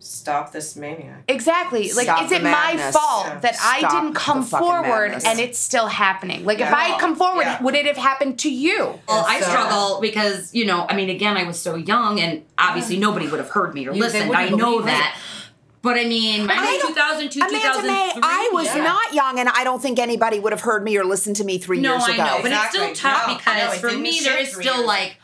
Stop 0.02 0.50
this 0.52 0.76
maniac. 0.76 1.24
Exactly. 1.28 1.92
Like, 1.92 2.04
Stop 2.04 2.22
is 2.22 2.30
the 2.30 2.36
it 2.36 2.42
my 2.42 2.90
fault 2.90 3.26
Yeah. 3.26 3.38
that 3.40 3.56
I 3.60 3.80
didn't 3.80 4.14
come 4.14 4.42
forward 4.42 5.08
madness. 5.10 5.24
and 5.26 5.38
it's 5.38 5.58
still 5.58 5.88
happening? 5.88 6.46
Like, 6.46 6.58
if 6.60 6.72
I 6.72 6.84
had 6.84 6.98
come 7.00 7.14
forward, 7.16 7.42
Yeah. 7.42 7.62
would 7.62 7.74
it 7.74 7.84
have 7.84 7.98
happened 7.98 8.38
to 8.40 8.50
you? 8.50 8.98
Well, 9.06 9.24
I 9.28 9.40
struggle 9.42 10.00
because, 10.00 10.54
you 10.54 10.64
know, 10.64 10.86
I 10.88 10.96
mean, 10.96 11.10
again, 11.10 11.36
I 11.36 11.44
was 11.44 11.60
so 11.60 11.74
young 11.76 12.18
and 12.18 12.42
obviously 12.56 12.96
nobody 12.96 13.28
would 13.28 13.40
have 13.40 13.50
heard 13.50 13.74
me 13.74 13.86
or 13.86 13.92
You- 13.92 14.00
listened. 14.00 14.34
I 14.34 14.48
know 14.48 14.56
believe 14.56 14.80
it. 14.82 14.86
that. 14.86 15.16
But 15.82 15.96
I 15.98 16.04
mean, 16.04 16.50
I 16.50 16.54
I 16.54 16.62
mean, 16.72 16.80
2002, 16.88 17.38
Amanda 17.40 17.58
2003. 17.58 17.90
May, 17.90 18.12
I 18.22 18.50
was 18.52 18.66
yeah. 18.66 18.82
not 18.82 19.14
young, 19.14 19.38
and 19.38 19.48
I 19.48 19.64
don't 19.64 19.80
think 19.80 19.98
anybody 19.98 20.38
would 20.38 20.52
have 20.52 20.60
heard 20.62 20.82
me 20.84 20.96
or 20.98 21.04
listened 21.04 21.36
to 21.36 21.44
me 21.44 21.56
three 21.58 21.80
No, 21.80 21.92
years 21.92 22.04
I 22.06 22.12
ago. 22.12 22.24
know, 22.24 22.36
but 22.42 22.50
Exactly. 22.52 22.80
it's 22.86 22.98
still 23.00 23.10
tough 23.10 23.28
No, 23.28 23.36
because 23.36 23.78
for 23.80 23.90
me, 23.92 24.20
there 24.22 24.36
is 24.38 24.52
three 24.52 24.64
still 24.64 24.76
years. 24.76 24.86
like, 24.86 25.16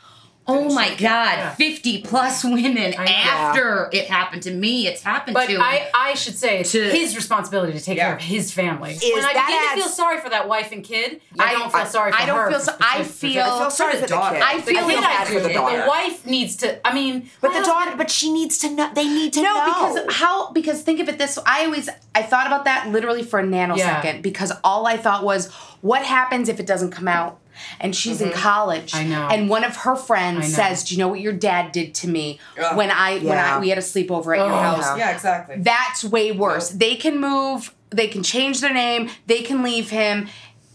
oh 0.48 0.72
my 0.74 0.90
God, 0.90 0.98
Yeah. 1.38 1.54
50 1.54 2.02
plus 2.02 2.44
women 2.44 2.94
I 2.98 3.04
know. 3.04 3.10
after 3.12 3.90
it 3.92 4.06
happened 4.06 4.42
to 4.44 4.50
me. 4.52 4.86
It's 4.86 5.02
happened 5.02 5.36
to 5.36 5.40
me. 5.48 5.54
But 5.56 5.60
to. 5.60 5.60
I, 5.62 5.88
I 5.94 6.14
should 6.14 6.36
say 6.36 6.60
it's 6.60 6.72
To- 6.72 6.90
his 6.90 7.16
responsibility 7.16 7.72
to 7.72 7.80
take 7.80 7.96
Yeah. 7.96 8.06
care 8.06 8.16
of 8.16 8.22
his 8.22 8.52
family. 8.52 8.92
Is 8.92 9.02
when 9.14 9.24
I 9.24 9.32
that 9.32 9.46
begin 9.46 9.82
to 9.82 9.88
feel 9.88 9.94
sorry 9.96 10.20
for 10.20 10.28
that 10.30 10.48
wife 10.48 10.72
and 10.72 10.84
kid, 10.84 11.20
I, 11.38 11.44
I- 11.46 11.52
don't 11.52 11.72
feel 11.72 11.86
sorry 11.86 12.12
for 12.12 12.18
I 12.20 12.26
don't 12.26 12.38
her. 12.38 12.50
feel 12.50 12.58
for 12.60 12.64
so- 12.66 12.76
I 12.80 13.02
specific- 13.02 13.32
feel- 13.34 13.42
I 13.44 13.58
feel 13.58 13.70
sorry 13.70 13.94
for 13.94 14.00
the 14.02 14.06
daughter. 14.06 14.34
kid. 14.36 14.44
I 14.44 14.60
feel 14.60 14.86
kid, 14.88 14.98
I 14.98 15.00
bad 15.00 15.26
for 15.28 15.40
the 15.40 15.48
do. 15.48 15.54
daughter. 15.54 15.82
The 15.82 15.88
wife 15.88 16.26
needs 16.26 16.56
to. 16.56 16.86
I 16.86 16.94
mean, 16.94 17.30
But 17.40 17.52
the 17.52 17.62
daughter, 17.64 17.94
but 17.96 18.10
she 18.10 18.32
needs 18.32 18.58
to 18.58 18.70
know. 18.70 18.90
They 18.94 19.04
need 19.08 19.32
to 19.34 19.42
No, 19.42 19.54
know. 19.54 19.64
because 19.94 20.14
how? 20.16 20.52
Because 20.52 20.82
think 20.82 21.00
of 21.00 21.08
it 21.08 21.18
this. 21.18 21.38
I 21.46 21.64
always 21.64 21.88
I 22.14 22.22
thought 22.22 22.46
about 22.46 22.64
that 22.64 22.88
literally 22.88 23.22
for 23.22 23.40
a 23.40 23.44
nanosecond 23.44 23.78
Yeah. 24.04 24.18
because 24.20 24.52
all 24.64 24.86
I 24.86 24.96
thought 24.96 25.22
was, 25.24 25.50
what 25.82 26.02
happens 26.02 26.48
if 26.48 26.60
it 26.60 26.66
doesn't 26.66 26.90
come 26.92 27.08
out? 27.08 27.38
And 27.80 27.94
she's 27.94 28.20
in 28.20 28.30
college. 28.32 28.94
I 28.94 29.04
know. 29.04 29.28
And 29.28 29.48
one 29.48 29.64
of 29.64 29.76
her 29.78 29.96
friends 29.96 30.54
says, 30.54 30.84
"Do 30.84 30.94
you 30.94 30.98
know 30.98 31.08
what 31.08 31.20
your 31.20 31.32
dad 31.32 31.72
did 31.72 31.94
to 31.96 32.08
me 32.08 32.38
Ugh. 32.62 32.76
when 32.76 32.90
I 32.90 33.18
when 33.18 33.38
I 33.38 33.58
we 33.58 33.68
had 33.68 33.78
a 33.78 33.82
sleepover 33.82 34.36
at 34.36 34.44
your 34.46 34.52
Oh. 34.52 34.58
house?" 34.60 34.98
Yeah, 34.98 35.10
exactly. 35.10 35.56
That's 35.58 36.04
way 36.04 36.32
worse. 36.32 36.70
They 36.70 36.94
can 36.96 37.20
move. 37.20 37.72
They 37.90 38.08
can 38.08 38.22
change 38.22 38.60
their 38.60 38.74
name. 38.74 39.10
They 39.26 39.42
can 39.42 39.62
leave 39.62 39.90
him. 39.90 40.28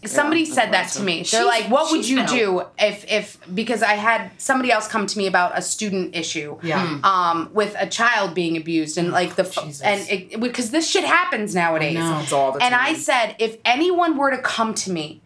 Somebody 0.04 0.44
said 0.44 0.72
that 0.72 0.88
to 0.94 1.00
me. 1.02 1.18
They're 1.18 1.24
She's- 1.26 1.44
like, 1.44 1.66
"What 1.70 1.92
would 1.92 2.08
you 2.08 2.16
been 2.16 2.26
do 2.26 2.62
if 2.76 3.04
if 3.08 3.38
because 3.54 3.84
I 3.84 3.92
had 3.94 4.32
somebody 4.36 4.72
else 4.72 4.88
come 4.88 5.06
to 5.06 5.16
me 5.16 5.28
about 5.28 5.56
a 5.56 5.62
student 5.62 6.16
issue, 6.16 6.58
Yeah. 6.60 6.84
Hmm. 6.84 7.04
um, 7.04 7.50
with 7.52 7.76
a 7.78 7.86
child 7.86 8.34
being 8.34 8.56
abused 8.56 8.98
and 8.98 9.12
like 9.12 9.36
the 9.36 9.44
Jesus. 9.44 9.80
and 9.80 10.40
because 10.42 10.70
this 10.70 10.88
shit 10.90 11.04
happens 11.04 11.54
nowadays. 11.54 11.98
I 11.98 12.00
know. 12.00 12.18
It's 12.20 12.32
all 12.32 12.50
the 12.50 12.60
And 12.64 12.74
I 12.74 12.94
said, 12.94 13.36
if 13.38 13.58
anyone 13.64 14.16
were 14.16 14.32
to 14.32 14.38
come 14.38 14.74
to 14.74 14.90
me 14.90 15.20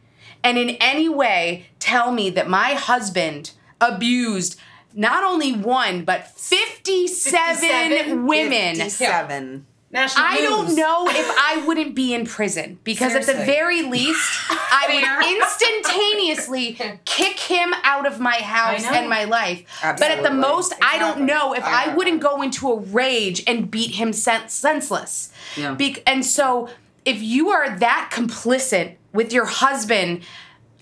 and 0.47 0.57
in 0.57 0.70
any 0.80 1.09
way 1.09 1.66
tell 1.80 2.12
me 2.12 2.30
that 2.30 2.49
my 2.49 2.74
husband 2.74 3.51
abused 3.80 4.59
not 4.94 5.24
only 5.24 5.53
one 5.53 6.05
but 6.05 6.28
57, 6.28 7.57
57? 7.57 8.26
women. 8.26 8.76
Fifty-seven. 8.76 9.66
National 9.90 10.24
I 10.24 10.36
don't 10.38 10.74
know 10.74 11.09
if 11.09 11.30
I 11.38 11.64
wouldn't 11.64 11.94
be 11.94 12.12
in 12.12 12.26
prison 12.26 12.78
because 12.82 13.14
at 13.14 13.24
the 13.24 13.44
very 13.44 13.82
least, 13.82 14.28
I 14.51 14.84
would 14.92 15.84
instantaneously 15.86 16.76
kick 17.05 17.38
him 17.38 17.72
out 17.84 18.05
of 18.05 18.18
my 18.18 18.34
house 18.34 18.84
and 18.84 19.09
my 19.09 19.24
life. 19.24 19.64
But 19.80 20.03
at 20.03 20.22
the 20.22 20.30
Absolutely. 20.30 20.38
most, 20.38 20.74
I 20.82 20.99
don't 20.99 21.20
know 21.20 21.55
if 21.55 21.64
I 21.64 21.92
I, 21.92 21.94
wouldn't 21.94 22.20
go 22.20 22.42
into 22.42 22.70
a 22.72 22.80
rage 22.80 23.44
and 23.47 23.70
beat 23.70 23.92
him 23.92 24.12
sen- 24.12 24.49
senseless. 24.49 25.32
Yeah. 25.57 25.74
Bec- 25.74 26.03
and 26.05 26.24
so, 26.26 26.68
if 27.05 27.22
you 27.22 27.51
are 27.51 27.78
that 27.78 28.11
complicit 28.12 28.97
with 29.17 29.33
your 29.33 29.47
husband 29.47 30.23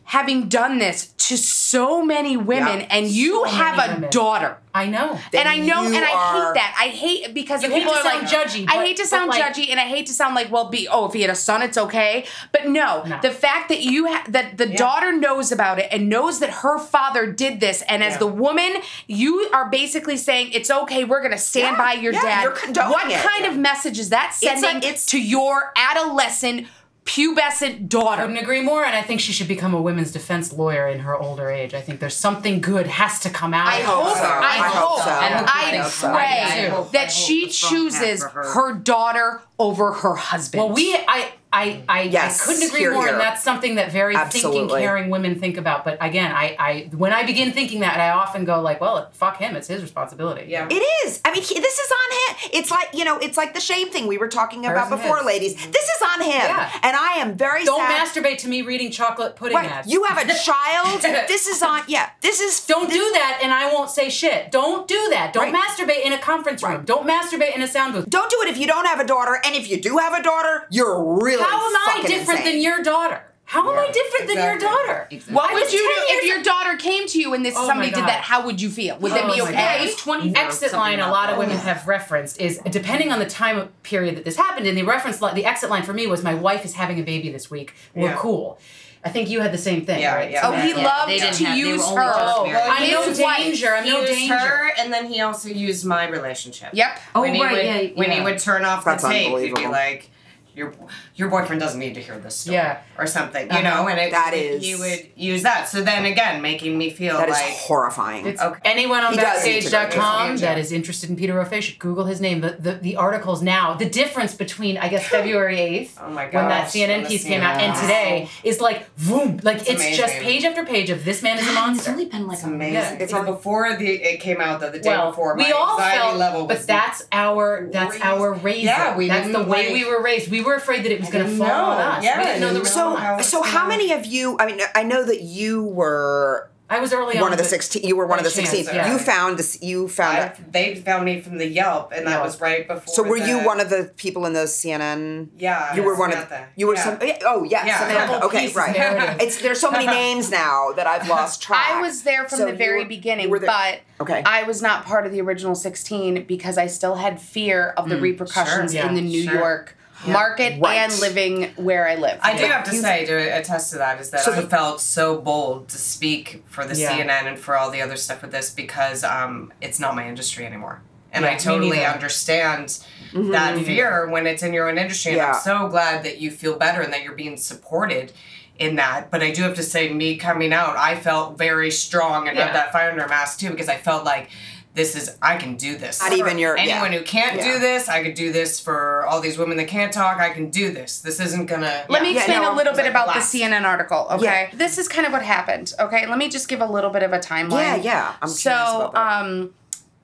having 0.07 0.49
done 0.51 0.77
this 0.79 1.07
to 1.17 1.35
so 1.39 2.05
many 2.05 2.37
women, 2.37 2.81
Yeah. 2.81 2.87
and 2.91 3.07
you 3.09 3.47
So 3.47 3.53
have 3.57 3.79
a 3.79 3.95
women. 3.95 4.11
daughter. 4.11 4.59
I 4.75 4.87
know. 4.87 5.19
and 5.33 5.49
I 5.49 5.57
know, 5.57 5.87
and 5.87 5.97
I 5.97 6.09
hate 6.09 6.55
that. 6.57 6.77
I 6.79 6.89
hate 6.89 7.33
because 7.33 7.63
hate 7.63 7.73
people 7.73 7.93
to 7.95 7.99
are 8.01 8.03
sound 8.03 8.23
like 8.25 8.31
judgy, 8.31 8.67
I 8.69 8.85
hate 8.85 8.97
to 8.99 9.07
sound 9.07 9.31
like- 9.31 9.43
judgy, 9.43 9.71
and 9.71 9.81
I 9.81 9.85
hate 9.85 10.05
to 10.09 10.13
sound 10.13 10.35
like, 10.35 10.53
well, 10.53 10.69
be 10.69 10.87
oh, 10.89 11.07
if 11.07 11.15
he 11.15 11.23
had 11.23 11.31
a 11.31 11.35
son, 11.35 11.63
it's 11.63 11.79
okay. 11.79 12.27
But 12.53 12.69
no, 12.69 13.05
No. 13.05 13.19
the 13.23 13.31
fact 13.31 13.71
that 13.71 13.81
you 13.81 14.09
ha- 14.13 14.25
that 14.29 14.59
the 14.59 14.67
daughter 14.67 15.11
knows 15.13 15.51
about 15.51 15.79
it 15.79 15.89
and 15.91 16.11
knows 16.11 16.39
that 16.41 16.51
her 16.51 16.79
father 16.79 17.25
did 17.33 17.61
this, 17.61 17.81
and 17.89 18.05
as 18.05 18.19
the 18.19 18.27
woman, 18.27 18.75
you 19.07 19.49
are 19.55 19.71
basically 19.71 20.19
saying 20.19 20.51
it's 20.53 20.71
okay. 20.71 21.05
We're 21.05 21.23
gonna 21.23 21.39
stand 21.39 21.77
Yeah, 21.79 21.83
by 21.83 21.93
your 21.95 22.13
yeah, 22.13 22.45
dad. 22.53 22.89
what 22.91 23.11
it. 23.11 23.23
kind 23.25 23.47
of 23.47 23.57
message 23.57 23.99
is 23.99 24.11
that 24.11 24.35
sending 24.35 24.77
it's- 24.79 25.07
to 25.07 25.19
your 25.19 25.73
adolescent, 25.77 26.67
pubescent 27.05 27.89
daughter? 27.89 28.23
Couldn't 28.23 28.39
agree 28.39 28.63
more, 28.63 28.85
and 28.85 28.95
I 28.95 29.03
think 29.03 29.21
she 29.21 29.33
should 29.33 29.49
become 29.49 29.75
a 29.75 29.81
women's 29.81 30.13
defense 30.13 30.53
lawyer 30.53 30.89
in 30.89 31.01
her 31.01 31.17
older 31.17 31.51
age. 31.51 31.75
I 31.75 31.81
think 31.81 32.01
there's 32.01 32.17
something 32.17 32.61
good 32.61 32.87
has 32.87 33.21
to 33.21 33.31
come 33.31 33.55
out. 33.55 33.67
I 33.67 33.79
of 33.81 33.85
hope, 33.85 34.17
so. 34.17 34.23
I, 34.25 34.39
I 34.41 34.69
hope 34.69 34.89
hope, 34.89 35.03
so. 35.05 35.11
and 35.11 35.47
I 35.47 35.51
I 35.51 35.77
hope 35.79 35.93
so. 35.93 36.09
pray 36.13 36.19
I 36.25 36.69
hope- 36.69 36.89
I 36.89 36.93
that 36.93 37.01
hope 37.05 37.11
she 37.11 37.47
a 37.47 37.51
strong 37.51 37.71
path 37.91 37.93
chooses 38.01 38.23
her. 38.25 38.43
her 38.55 38.73
daughter 38.75 39.43
over 39.59 39.93
her 39.93 40.15
husband. 40.15 40.65
Well, 40.65 40.73
we, 40.75 40.95
I, 40.95 41.33
I, 41.55 41.83
I, 41.89 42.03
Yes, 42.03 42.43
I 42.43 42.47
couldn't 42.47 42.69
agree 42.69 42.81
hear, 42.81 42.93
more, 42.93 43.05
hear. 43.05 43.13
and 43.13 43.21
that's 43.21 43.43
something 43.43 43.77
that 43.77 43.93
very 43.93 44.17
thinking, 44.29 44.69
caring 44.69 45.09
women 45.09 45.39
think 45.39 45.57
about. 45.57 45.85
But 45.85 45.99
again, 46.01 46.33
I, 46.33 46.57
I, 46.59 46.91
when 46.97 47.13
I 47.13 47.25
begin 47.25 47.53
thinking 47.53 47.81
that, 47.81 47.99
I 48.01 48.11
often 48.11 48.45
go 48.45 48.61
like, 48.61 48.81
well, 48.81 49.09
fuck 49.13 49.37
him. 49.39 49.55
It's 49.55 49.69
his 49.69 49.81
responsibility. 49.83 50.47
Yeah. 50.49 50.67
It 50.69 50.83
is. 51.07 51.21
I 51.25 51.33
mean, 51.33 51.43
he, 51.43 51.55
this 51.61 51.79
is 51.79 51.91
on 51.93 52.11
him. 52.35 52.51
It's 52.55 52.71
like 52.71 52.89
you 52.93 53.05
know, 53.05 53.19
it's 53.19 53.37
like 53.37 53.55
the 53.55 53.61
shame 53.61 53.89
thing 53.91 54.07
we 54.09 54.19
were 54.19 54.29
talking 54.29 54.67
about 54.67 54.85
Hers 54.89 54.93
and 54.93 55.01
before, 55.03 55.19
his. 55.19 55.27
ladies. 55.27 55.55
This 55.55 55.85
is 55.85 56.03
on 56.13 56.21
him, 56.23 56.33
Yeah. 56.33 56.71
and 56.83 56.97
I 56.97 57.15
am 57.19 57.37
very 57.37 57.65
Don't 57.65 57.79
sad. 57.79 58.07
masturbate 58.09 58.39
to 58.39 58.49
me 58.49 58.63
reading 58.63 58.91
chocolate 58.91 59.37
pudding 59.37 59.57
Right, 59.57 59.71
ads. 59.71 59.89
you 59.93 60.03
have 60.05 60.19
a 60.19 60.35
child. 60.49 61.01
this 61.29 61.47
is 61.47 61.63
on. 61.63 61.83
Yeah, 61.87 62.11
this 62.21 62.41
is. 62.41 62.67
Don't 62.67 62.91
do 62.91 62.99
that, 63.15 63.39
and 63.43 63.53
I 63.53 63.73
won't 63.73 63.91
say 63.91 64.11
shit. 64.11 64.51
Don't 64.51 64.89
do 64.89 65.09
that. 65.11 65.33
Don't 65.33 65.53
Right. 65.53 65.63
masturbate 65.63 66.05
in 66.05 66.13
a 66.13 66.19
conference 66.19 66.63
room. 66.63 66.73
Right. 66.79 66.85
Don't 66.87 67.07
masturbate 67.09 67.55
in 67.55 67.63
a 67.63 67.69
sound 67.69 67.93
booth. 67.95 68.11
Don't 68.11 68.31
do 68.31 68.39
it 68.43 68.49
if 68.49 68.59
you 68.59 68.67
don't 68.67 68.87
have 68.87 68.99
a 69.01 69.05
daughter, 69.07 69.41
and 69.45 69.55
if 69.55 69.71
you 69.71 69.81
do 69.81 69.99
have 69.99 70.13
a 70.15 70.23
daughter, 70.23 70.67
you're 70.71 71.01
really. 71.23 71.44
How 71.51 71.67
am 71.69 71.77
I 71.77 72.03
different 72.07 72.41
insane. 72.41 72.53
than 72.55 72.63
your 72.63 72.83
daughter? 72.83 73.23
How 73.47 73.61
am 73.71 73.79
I 73.79 73.91
different 73.93 74.29
than 74.29 74.37
your 74.43 74.55
exactly. 74.55 75.19
daughter? 75.19 75.33
What 75.35 75.51
I 75.51 75.55
would 75.55 75.71
you 75.73 75.79
do 75.79 75.93
if 76.17 76.25
your 76.27 76.43
daughter 76.43 76.77
came 76.79 77.07
to 77.09 77.21
you 77.21 77.35
and 77.35 77.45
this 77.45 77.55
Oh 77.57 77.67
somebody 77.67 77.91
did 77.91 78.01
that? 78.05 78.23
How 78.23 78.45
would 78.47 78.61
you 78.61 78.71
feel? 78.71 78.97
Would 78.99 79.13
that 79.13 79.25
Oh 79.25 79.35
be 79.35 79.39
my 79.41 79.45
okay? 79.49 79.53
God. 79.53 79.81
I 79.81 79.85
was 79.85 79.97
20 79.97 80.35
exit 80.37 80.73
line 80.73 80.99
a 80.99 81.11
lot 81.11 81.31
of 81.31 81.37
women 81.39 81.57
have 81.59 81.87
referenced 81.87 82.41
is 82.41 82.59
depending 82.71 83.13
on 83.13 83.19
the 83.19 83.27
time 83.27 83.69
period 83.83 84.17
that 84.17 84.25
this 84.25 84.37
happened 84.37 84.67
and 84.67 84.77
the 84.79 84.83
reference 84.83 85.21
line 85.21 85.35
the 85.35 85.45
exit 85.45 85.69
line 85.69 85.83
for 85.83 85.93
me 85.93 86.07
was 86.07 86.23
my 86.23 86.35
wife 86.35 86.65
is 86.65 86.75
having 86.75 86.99
a 86.99 87.03
baby 87.03 87.31
this 87.31 87.51
week 87.51 87.75
we're 87.95 88.09
Yeah. 88.09 88.17
cool 88.17 88.59
i 89.05 89.11
think 89.11 89.29
you 89.29 89.41
had 89.41 89.53
the 89.53 89.59
same 89.59 89.85
thing 89.85 90.01
Yeah, 90.01 90.15
right 90.15 90.31
yeah. 90.31 90.41
Oh, 90.43 90.53
he 90.53 90.71
Yeah, 90.71 90.77
loved 90.77 91.11
they 91.11 91.19
to 91.19 91.45
have- 91.45 91.59
use 91.59 91.83
her. 91.87 91.95
oh 91.99 92.45
well, 92.47 92.73
i'm 92.73 92.91
no 92.91 93.13
danger 93.13 93.75
i'm 93.75 93.85
no 93.87 94.05
danger 94.07 94.35
her, 94.35 94.71
and 94.79 94.91
then 94.93 95.07
he 95.07 95.21
also 95.21 95.51
used 95.51 95.85
my 95.85 96.09
relationship. 96.09 96.71
Yep. 96.73 96.99
Oh, 97.15 97.21
when 97.21 97.35
he 97.35 97.43
right, 97.43 97.53
would, 97.53 97.65
yeah, 97.65 97.89
When 97.95 98.11
he 98.11 98.21
would 98.23 98.39
turn 98.39 98.65
off 98.65 98.85
That's 98.87 99.03
the 99.03 99.09
tape, 99.11 99.39
he'd 99.39 99.55
be 99.55 99.67
like, 99.67 100.11
"Your 100.55 100.73
your 101.15 101.29
boyfriend 101.29 101.61
doesn't 101.61 101.79
need 101.81 101.95
to 101.95 102.01
hear 102.01 102.19
this 102.19 102.37
story," 102.37 102.57
Yeah. 102.57 102.79
or 102.99 103.07
something, 103.07 103.47
you 103.47 103.51
Uh-huh. 103.59 103.83
know. 103.83 103.89
And 103.89 103.99
it, 104.01 104.11
That 104.13 104.35
is- 104.35 104.63
he 104.65 104.75
would 104.77 105.09
use 105.17 105.43
that. 105.43 105.69
So 105.69 105.83
then 105.83 106.05
again, 106.05 106.41
making 106.43 106.77
me 106.79 106.91
feel 106.91 107.17
That 107.19 107.29
is 107.29 107.35
like 107.35 107.45
horrifying. 107.69 108.27
It's 108.27 108.41
Okay. 108.41 108.61
anyone 108.65 109.03
on 109.05 109.13
He 109.13 109.19
does 109.21 109.45
need 109.45 109.63
backstage.com 109.71 110.37
that 110.39 110.59
is 110.59 110.73
interested 110.73 111.11
in 111.11 111.17
Peter 111.17 111.35
Rofé 111.35 111.63
should 111.63 111.79
Google 111.79 112.05
his 112.05 112.21
name. 112.21 112.41
The, 112.41 112.57
the 112.59 112.73
the 112.75 112.97
articles 112.97 113.43
now, 113.43 113.75
the 113.75 113.89
difference 113.89 114.35
between 114.35 114.79
I 114.79 114.89
guess 114.89 115.07
February 115.17 115.61
eighth, 115.61 115.99
Oh 116.03 116.09
my 116.11 116.25
when 116.25 116.49
that 116.49 116.69
CNN 116.69 116.89
when 116.89 117.03
the 117.05 117.09
piece 117.09 117.25
came 117.25 117.41
out, 117.43 117.61
and 117.61 117.75
today 117.75 118.29
is 118.43 118.61
like 118.61 118.87
boom, 118.97 119.41
like 119.43 119.59
it's, 119.69 119.71
It's 119.85 119.97
just 119.97 120.15
page 120.15 120.45
after 120.45 120.65
page 120.65 120.91
of 120.91 121.05
this 121.05 121.23
man 121.23 121.39
is 121.39 121.47
a 121.49 121.53
monster. 121.53 121.65
It's 121.75 121.77
monster. 121.89 121.91
only 121.93 122.05
been 122.07 122.27
like 122.27 122.35
it's 122.39 122.45
amazing. 122.47 122.75
Yeah. 122.75 122.93
It's 123.05 123.13
before 123.13 123.77
the 123.77 123.89
it 123.89 124.21
came 124.21 124.41
out 124.41 124.61
the, 124.61 124.71
the 124.71 124.79
day 124.79 124.91
well, 124.91 125.11
before. 125.11 125.35
My 125.37 125.45
we 125.45 125.53
all 125.53 125.73
anxiety 125.79 125.99
felt, 125.99 126.17
level 126.19 126.47
but 126.47 126.67
that's 126.67 127.03
our 127.13 127.69
that's 127.73 127.97
crazy. 127.97 128.05
our 128.05 128.33
raising. 128.35 128.65
Yeah, 128.67 128.97
we 128.97 129.09
that's 129.09 129.31
the 129.33 129.43
way 129.43 129.65
like- 129.67 129.73
we 129.73 129.85
were 129.85 130.03
raised. 130.03 130.31
We 130.31 130.41
were 130.45 130.55
afraid 130.55 130.85
that 130.85 130.93
it 130.93 131.01
was 131.01 131.11
going 131.11 131.25
to 131.25 131.31
didn't 131.31 131.47
fall 131.47 131.71
on 131.73 131.81
us. 131.81 132.05
Yeah, 132.05 132.19
we 132.19 132.25
didn't 132.25 132.41
know 132.41 132.53
there 132.53 132.61
was 132.61 132.73
So, 132.73 132.95
how 132.97 133.21
so 133.21 133.43
how 133.43 133.59
gonna- 133.65 133.69
many 133.69 133.93
of 133.93 134.07
you? 134.07 134.37
I 134.39 134.47
mean, 134.47 134.61
I 134.75 134.83
know 134.83 135.05
that 135.05 135.21
you 135.23 135.65
were 135.65 136.51
I 136.71 136.81
was 136.81 136.95
early 136.95 137.17
one 137.17 137.25
on 137.25 137.33
of 137.33 137.37
the 137.39 137.45
but 137.45 137.51
sixteen. 137.51 137.85
You 137.85 137.95
were 137.95 138.07
one 138.07 138.19
of 138.19 138.25
the 138.25 138.31
chance, 138.31 138.49
sixteen. 138.49 138.75
yeah. 138.75 138.91
You 138.91 138.99
found 138.99 139.39
this. 139.39 139.63
You 139.63 139.87
found. 139.87 140.17
I, 140.17 140.33
they 140.51 140.75
found 140.75 141.05
me 141.05 141.21
from 141.21 141.37
the 141.37 141.47
Yelp, 141.47 141.93
and 141.93 142.07
that 142.07 142.13
Yelp. 142.13 142.25
was 142.25 142.41
right 142.41 142.67
before. 142.67 142.93
So 142.93 143.03
were 143.03 143.19
you 143.19 143.45
one 143.45 143.61
of 143.61 143.69
the 143.69 143.93
people 143.97 144.25
in 144.25 144.33
the 144.33 144.47
CNN? 144.47 145.29
Yeah, 145.39 145.75
You 145.75 145.83
were 145.83 145.95
one 145.95 146.09
of. 146.11 146.15
Samantha. 146.21 146.47
You 146.57 146.67
were 146.69 146.75
Yeah. 146.75 146.85
some. 146.85 146.99
Oh 147.27 147.45
yes, 147.45 147.67
Yeah. 147.67 147.79
Samantha. 147.81 148.13
Double 148.15 148.27
Okay, 148.29 148.51
right. 148.53 148.77
narrative. 148.77 149.17
It's 149.21 149.41
there's 149.43 149.61
so 149.61 149.71
many 149.71 149.87
names 150.01 150.31
now 150.31 150.73
that 150.73 150.87
I've 150.87 151.07
lost 151.07 151.43
track. 151.43 151.67
I 151.71 151.83
was 151.83 152.03
there 152.03 152.27
from 152.29 152.39
So 152.39 152.47
the 152.47 152.55
very 152.55 152.83
were- 152.85 152.89
beginning, 152.89 153.29
were 153.29 153.41
but 153.41 153.81
Okay. 154.01 154.23
I 154.25 154.45
was 154.45 154.63
not 154.63 154.87
part 154.87 155.05
of 155.07 155.13
the 155.13 155.21
original 155.21 155.55
16 155.55 156.25
because 156.25 156.57
I 156.59 156.67
still 156.67 156.95
had 156.97 157.21
fear 157.21 157.75
of 157.77 157.89
the 157.91 157.97
mm, 157.97 158.01
repercussions 158.03 158.73
Sure. 158.73 158.87
in 158.89 158.95
the 158.95 159.01
New 159.03 159.23
sure. 159.25 159.35
York 159.35 159.77
market 160.07 160.61
Right. 160.61 160.77
and 160.77 160.99
living 161.01 161.53
where 161.57 161.89
I 161.89 161.95
live. 161.97 162.19
I 162.23 162.37
do 162.37 162.45
have 162.45 162.65
to 162.65 162.73
say 162.73 163.05
to 163.07 163.15
attest 163.39 163.73
to 163.73 163.79
that 163.79 164.01
is 164.01 164.11
that 164.11 164.21
So 164.21 164.33
I 164.33 164.41
the- 164.41 164.49
felt 164.49 164.81
so 164.81 165.19
bold 165.19 165.69
to 165.71 165.79
speak 165.79 166.43
for 166.49 166.65
the 166.65 166.75
Yeah. 166.77 166.91
CNN 166.97 167.27
and 167.27 167.39
for 167.39 167.57
all 167.57 167.71
the 167.71 167.83
other 167.83 167.97
stuff 167.97 168.23
with 168.23 168.33
this 168.33 168.51
because 168.51 169.05
um, 169.05 169.53
it's 169.61 169.79
not 169.81 169.95
my 169.95 170.07
industry 170.09 170.47
anymore. 170.47 170.83
And 171.13 171.25
Yeah, 171.25 171.33
I 171.33 171.35
totally 171.37 171.77
neither. 171.79 171.87
understand 171.93 172.79
Mhm. 173.13 173.31
that 173.33 173.57
Me 173.57 173.65
fear 173.65 174.09
when 174.09 174.27
it's 174.27 174.43
in 174.43 174.53
your 174.53 174.69
own 174.69 174.79
industry. 174.79 175.13
And 175.13 175.19
Yeah. 175.19 175.33
I'm 175.35 175.41
so 175.41 175.69
glad 175.69 176.03
that 176.05 176.19
you 176.19 176.31
feel 176.31 176.57
better 176.57 176.81
and 176.81 176.93
that 176.93 177.03
you're 177.05 177.13
being 177.15 177.37
supported 177.37 178.13
in 178.59 178.77
that. 178.77 179.11
But 179.11 179.23
I 179.23 179.31
do 179.31 179.43
have 179.43 179.55
to 179.55 179.63
say, 179.63 179.89
me 179.93 180.17
coming 180.17 180.53
out, 180.53 180.77
I 180.77 180.97
felt 180.97 181.39
very 181.39 181.71
strong 181.71 182.29
and 182.29 182.37
Yeah. 182.37 182.47
had 182.47 182.55
that 182.55 182.73
fire 182.73 182.91
under 182.91 183.07
mask 183.09 183.39
too 183.39 183.51
because 183.51 183.69
I 183.69 183.77
felt 183.77 184.05
like 184.05 184.29
this 184.75 184.97
is 184.97 185.17
I 185.23 185.37
can 185.37 185.55
do 185.57 185.77
this. 185.77 186.03
Not 186.03 186.13
even 186.15 186.37
your- 186.37 186.57
anyone 186.57 186.93
yeah. 186.93 186.99
who 186.99 187.05
can't 187.05 187.37
Yeah. 187.37 187.53
do 187.55 187.59
this, 187.61 187.89
I 187.89 188.03
could 188.03 188.15
do 188.15 188.33
this 188.33 188.59
for 188.59 189.07
all 189.07 189.21
these 189.21 189.39
women 189.39 189.57
that 189.59 189.69
can't 189.69 189.93
talk. 189.93 190.19
I 190.19 190.31
can 190.31 190.51
do 190.51 190.73
this. 190.73 190.99
This 190.99 191.21
isn't 191.21 191.47
gonna. 191.47 191.85
Let 191.89 192.03
me 192.03 192.11
Yeah. 192.11 192.17
explain 192.17 192.43
Yeah, 192.43 192.53
a 192.53 192.57
little 192.57 192.73
bit 192.73 192.83
like 192.83 192.91
about 192.91 193.07
last. 193.07 193.31
the 193.31 193.39
CNN 193.39 193.65
article, 193.65 194.09
okay? 194.11 194.51
This 194.53 194.77
is 194.77 194.89
kind 194.89 195.07
of 195.07 195.13
what 195.13 195.23
happened, 195.23 195.73
okay? 195.79 196.07
Let 196.07 196.19
me 196.19 196.29
just 196.29 196.49
give 196.49 196.61
a 196.61 196.67
little 196.67 196.91
bit 196.91 197.03
of 197.05 197.13
a 197.13 197.19
timeline. 197.21 197.61
Yeah, 197.63 197.77
yeah, 197.77 198.13
I'm 198.21 198.29
so, 198.29 198.91
about 198.93 198.97
um, 198.97 199.51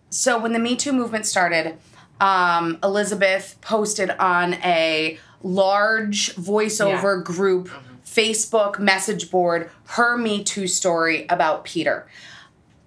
so 0.08 0.38
when 0.38 0.52
the 0.52 0.58
Me 0.60 0.76
Too 0.76 0.92
movement 0.92 1.26
started, 1.26 1.76
um, 2.20 2.78
Elizabeth 2.84 3.56
posted 3.60 4.10
on 4.20 4.54
a 4.62 5.18
large 5.42 6.36
voiceover 6.36 7.24
group 7.24 7.70
Facebook 8.06 8.78
message 8.78 9.30
board 9.30 9.70
her 9.88 10.16
Me 10.16 10.44
Too 10.44 10.66
story 10.66 11.26
about 11.28 11.64
Peter. 11.64 12.06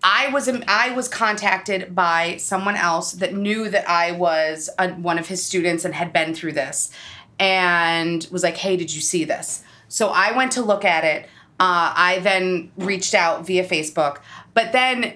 I 0.03 0.29
was 0.29 0.49
I 0.67 0.91
was 0.91 1.07
contacted 1.07 1.95
by 1.95 2.37
someone 2.37 2.75
else 2.75 3.13
that 3.13 3.33
knew 3.33 3.69
that 3.69 3.89
I 3.89 4.11
was 4.11 4.69
a, 4.77 4.89
one 4.89 5.17
of 5.17 5.27
his 5.27 5.43
students 5.43 5.85
and 5.85 5.95
had 5.95 6.11
been 6.11 6.35
through 6.35 6.53
this, 6.53 6.91
and 7.39 8.27
was 8.29 8.43
like, 8.43 8.57
"Hey, 8.57 8.75
did 8.75 8.93
you 8.93 9.01
see 9.01 9.23
this?" 9.23 9.63
So 9.87 10.09
I 10.09 10.35
went 10.35 10.51
to 10.53 10.61
look 10.61 10.83
at 10.83 11.03
it. 11.03 11.25
Uh, 11.59 11.93
I 11.95 12.19
then 12.19 12.71
reached 12.77 13.13
out 13.13 13.45
via 13.45 13.63
Facebook, 13.63 14.19
but 14.53 14.73
then 14.73 15.13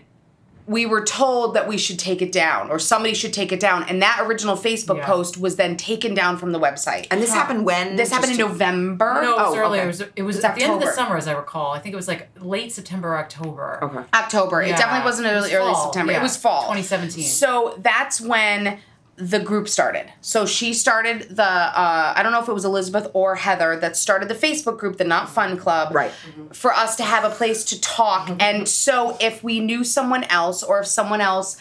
we 0.67 0.85
were 0.85 1.01
told 1.03 1.53
that 1.55 1.65
we 1.67 1.77
should 1.77 1.97
take 1.97 2.21
it 2.21 2.31
down 2.31 2.69
or 2.69 2.77
somebody 2.77 3.13
should 3.13 3.31
take 3.31 3.51
it 3.53 3.59
down, 3.59 3.83
and 3.83 4.01
that 4.01 4.19
original 4.21 4.57
Facebook 4.57 5.01
post 5.01 5.37
was 5.37 5.55
then 5.55 5.77
taken 5.77 6.13
down 6.13 6.37
from 6.37 6.51
the 6.51 6.59
website. 6.59 7.07
And 7.09 7.21
this 7.21 7.33
happened 7.33 7.65
when? 7.65 7.95
This 7.95 8.11
happened 8.11 8.33
in 8.33 8.37
November. 8.37 9.21
No, 9.21 9.33
it 9.33 9.37
was 9.37 9.55
Oh, 9.55 9.57
earlier. 9.57 9.81
okay. 9.81 9.83
It 9.83 9.87
was, 9.87 10.01
it 10.17 10.21
was 10.23 10.35
It's 10.35 10.45
at 10.45 10.55
the 10.55 10.63
end 10.63 10.73
of 10.73 10.81
the 10.81 10.91
summer, 10.91 11.15
as 11.15 11.25
I 11.27 11.31
recall. 11.33 11.71
I 11.71 11.79
think 11.79 11.93
it 11.93 11.95
was 11.95 12.09
like 12.09 12.27
late 12.41 12.73
September, 12.73 13.15
October. 13.17 13.79
Okay. 13.81 14.03
October. 14.13 14.61
It 14.61 14.75
definitely 14.75 15.05
wasn't 15.05 15.27
It 15.29 15.35
was 15.35 15.45
early, 15.45 15.55
early 15.55 15.75
September. 15.75 16.11
yeah. 16.11 16.19
It 16.19 16.23
was 16.23 16.35
fall. 16.35 16.63
2017. 16.63 17.23
So 17.23 17.75
that's 17.81 18.19
when 18.19 18.79
the 19.17 19.39
group 19.39 19.67
started. 19.67 20.11
So 20.21 20.45
she 20.45 20.73
started 20.73 21.23
the 21.35 21.43
uh, 21.43 22.13
I 22.15 22.21
don't 22.23 22.31
know 22.31 22.41
if 22.41 22.47
it 22.47 22.53
was 22.53 22.65
Elizabeth 22.65 23.09
or 23.13 23.35
Heather 23.35 23.75
that 23.79 23.97
started 23.97 24.29
the 24.29 24.35
Facebook 24.35 24.77
group, 24.77 24.97
the 24.97 25.03
Not 25.03 25.27
Fun 25.29 25.57
Club. 25.57 25.93
Right. 25.93 26.11
For 26.53 26.71
us 26.71 26.95
to 26.97 27.03
have 27.03 27.23
a 27.23 27.31
place 27.31 27.63
to 27.65 27.81
talk. 27.81 28.29
And 28.39 28.67
so 28.67 29.17
if 29.19 29.43
we 29.43 29.59
knew 29.59 29.83
someone 29.83 30.23
else 30.25 30.61
or 30.61 30.79
if 30.81 30.87
someone 30.87 31.19
else 31.21 31.57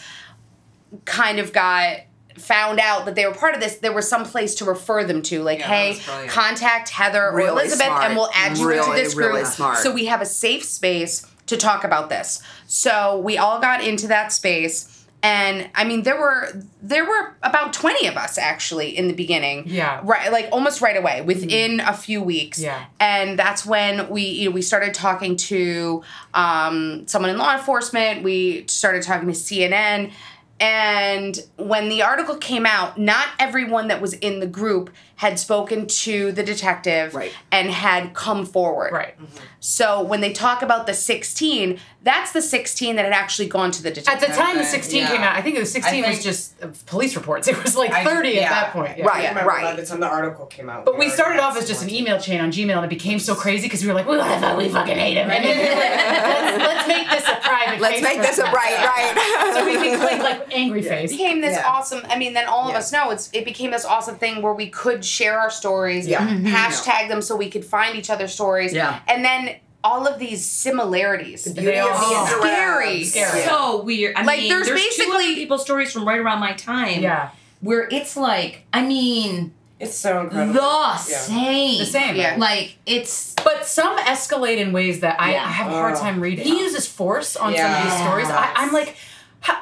kind 1.05 1.39
of 1.39 1.51
got 1.51 2.01
found 2.37 2.79
out 2.79 3.05
that 3.05 3.15
they 3.15 3.25
were 3.25 3.33
part 3.33 3.55
of 3.55 3.59
this, 3.61 3.77
there 3.77 3.91
was 3.93 4.07
some 4.07 4.23
place 4.23 4.53
to 4.55 4.65
refer 4.65 5.03
them 5.03 5.23
to. 5.23 5.41
Like, 5.41 5.57
Yeah, 5.59 5.93
hey, 5.93 6.27
contact 6.27 6.89
Heather 6.89 7.29
or 7.31 7.39
Elizabeth 7.41 7.87
smart. 7.87 8.03
and 8.03 8.15
we'll 8.15 8.29
add 8.33 8.55
you 8.57 8.67
Really, 8.67 8.79
into 8.91 9.03
this 9.03 9.13
group. 9.15 9.33
really. 9.33 9.75
So 9.77 9.91
we 9.91 10.05
have 10.05 10.21
a 10.21 10.25
safe 10.27 10.63
space 10.63 11.25
to 11.47 11.57
talk 11.57 11.83
about 11.83 12.09
this. 12.09 12.43
So 12.67 13.17
we 13.17 13.37
all 13.39 13.59
got 13.59 13.83
into 13.83 14.07
that 14.09 14.31
space. 14.31 14.96
And 15.23 15.69
I 15.73 15.83
mean, 15.83 16.03
there 16.03 16.19
were 16.19 16.49
there 16.81 17.03
were 17.03 17.35
about 17.41 17.73
twenty 17.73 18.07
of 18.07 18.15
us 18.17 18.37
actually 18.37 18.95
in 18.95 19.07
the 19.07 19.13
beginning. 19.15 19.63
Yeah. 19.65 19.99
right, 20.03 20.31
like 20.31 20.47
almost 20.51 20.79
right 20.79 20.95
away, 20.95 21.21
within 21.21 21.79
a 21.79 21.93
few 21.93 22.21
weeks. 22.21 22.59
Yeah. 22.59 22.85
and 22.99 23.37
that's 23.37 23.65
when 23.65 24.09
we 24.09 24.21
you 24.21 24.49
know 24.49 24.55
we 24.55 24.61
started 24.61 24.93
talking 24.93 25.35
to 25.37 26.03
um, 26.33 27.07
someone 27.07 27.31
in 27.31 27.37
law 27.37 27.53
enforcement. 27.55 28.23
We 28.23 28.65
started 28.67 29.01
talking 29.01 29.27
to 29.27 29.33
CNN, 29.33 30.11
and 30.59 31.43
when 31.57 31.89
the 31.89 32.03
article 32.03 32.35
came 32.35 32.65
out, 32.65 32.97
not 32.99 33.27
everyone 33.39 33.87
that 33.89 34.01
was 34.01 34.13
in 34.13 34.39
the 34.39 34.47
group 34.47 34.91
had 35.17 35.37
spoken 35.39 35.87
to 35.87 36.31
the 36.31 36.43
detective 36.43 37.15
and 37.51 37.69
had 37.71 38.13
come 38.13 38.45
forward. 38.45 38.91
Right. 38.93 39.15
So 39.59 40.01
when 40.03 40.21
they 40.21 40.31
talk 40.31 40.61
about 40.61 40.85
the 40.85 40.93
16, 40.93 41.79
that's 42.03 42.31
the 42.31 42.41
16 42.41 42.95
that 42.95 43.03
had 43.03 43.13
actually 43.13 43.47
gone 43.49 43.71
to 43.71 43.81
the 43.83 43.89
detective. 43.89 44.23
At 44.23 44.29
the 44.29 44.35
time 44.35 44.57
the 44.57 44.63
16 44.63 45.07
came 45.07 45.21
out, 45.21 45.35
I 45.35 45.41
think 45.41 45.55
it 45.55 45.59
was 45.59 45.71
16 45.71 46.03
was 46.07 46.23
just 46.23 46.63
uh, 46.63 46.69
police 46.85 47.15
reports. 47.15 47.47
It 47.57 47.61
was 47.63 47.75
like 47.75 47.91
I- 47.91 48.03
30 48.05 48.29
yeah. 48.29 48.41
at 48.43 48.49
that 48.51 48.73
point. 48.73 48.99
I 48.99 49.43
right. 49.43 49.63
By 49.63 49.75
the 49.75 49.85
time 49.85 49.99
the 49.99 50.07
article 50.07 50.45
came 50.45 50.69
out. 50.69 50.85
But 50.85 50.97
we 50.99 51.09
started 51.09 51.39
off 51.41 51.57
as 51.57 51.67
just 51.67 51.81
an 51.83 51.89
email 51.89 52.19
chain 52.19 52.39
on 52.39 52.51
Gmail, 52.51 52.75
and 52.75 52.85
it 52.85 52.89
became 52.89 53.17
so 53.19 53.33
crazy 53.35 53.65
because 53.67 53.81
we 53.81 53.87
were 53.89 53.95
like, 53.95 54.07
we, 54.07 54.15
we 54.17 54.69
fucking 54.69 54.97
hate 54.97 55.17
him. 55.17 55.29
And 55.31 55.43
then 55.43 55.57
like, 55.57 55.77
let's, 55.77 56.63
let's 56.63 56.87
make 56.87 57.09
this 57.09 57.27
a 57.27 57.35
private. 57.41 57.81
Let's 57.81 58.01
make 58.03 58.21
this 58.21 58.37
a- 58.37 58.43
message. 58.43 58.53
right, 58.55 58.77
right. 58.85 59.53
so 59.55 59.65
we 59.65 59.73
became 59.73 60.19
like 60.19 60.47
angry 60.55 60.81
face. 60.83 61.09
It 61.11 61.17
became 61.17 61.41
this 61.41 61.55
Yeah. 61.55 61.67
awesome. 61.67 62.01
I 62.07 62.17
mean, 62.17 62.33
then 62.33 62.45
all 62.47 62.69
of 62.69 62.75
us 62.75 62.91
know 62.91 63.09
it's. 63.09 63.29
It 63.33 63.43
became 63.43 63.71
this 63.71 63.83
awesome 63.85 64.15
thing 64.15 64.41
where 64.43 64.53
we 64.53 64.69
could 64.69 65.03
share 65.07 65.39
our 65.39 65.49
stories, 65.49 66.05
Yeah. 66.07 66.27
Mhm. 66.27 66.45
hashtag 66.51 67.07
them 67.09 67.21
so 67.21 67.35
we 67.35 67.49
could 67.49 67.65
find 67.65 67.95
each 67.95 68.09
other's 68.09 68.33
stories, 68.33 68.73
Yeah. 68.73 68.99
and 69.07 69.23
then 69.25 69.55
all 69.83 70.05
of 70.07 70.19
these 70.19 70.43
similarities. 70.45 71.43
The 71.45 71.51
beauty 71.61 71.77
of 71.77 71.89
the 71.89 72.25
scary. 72.41 73.01
interwebs. 73.03 73.45
So 73.47 73.81
weird. 73.83 74.15
I 74.15 74.23
Like, 74.23 74.39
mean, 74.39 74.49
there's 74.49 74.67
there's, 74.67 74.79
basically- 74.81 75.05
two 75.05 75.13
other 75.13 75.33
people's 75.35 75.61
stories 75.61 75.91
from 75.91 76.07
right 76.07 76.19
around 76.19 76.39
my 76.39 76.53
time. 76.53 77.01
Yeah. 77.01 77.29
Where 77.61 77.87
it's 77.89 78.17
like, 78.17 78.63
I 78.73 78.81
mean, 78.81 79.53
it's 79.79 79.95
so 79.95 80.21
incredible. 80.21 80.53
the 80.53 80.59
Yeah. 80.59 80.97
same. 80.97 81.79
The 81.79 81.85
same. 81.85 82.15
Yeah. 82.15 82.35
Like 82.37 82.75
it's. 82.85 83.33
But 83.43 83.65
some 83.65 83.97
escalate 83.99 84.57
in 84.57 84.73
ways 84.73 84.99
that 85.01 85.21
I, 85.21 85.33
Yeah. 85.33 85.45
I 85.45 85.49
have 85.51 85.67
a 85.71 85.75
hard 85.75 85.95
Oh. 85.95 85.99
time 85.99 86.19
reading. 86.19 86.43
He 86.45 86.59
uses 86.59 86.85
force 86.87 87.35
on 87.35 87.55
some 87.55 87.71
of 87.73 87.83
these 87.83 87.93
stories. 88.01 88.27
I, 88.29 88.49
I'm 88.55 88.73
like, 88.73 88.95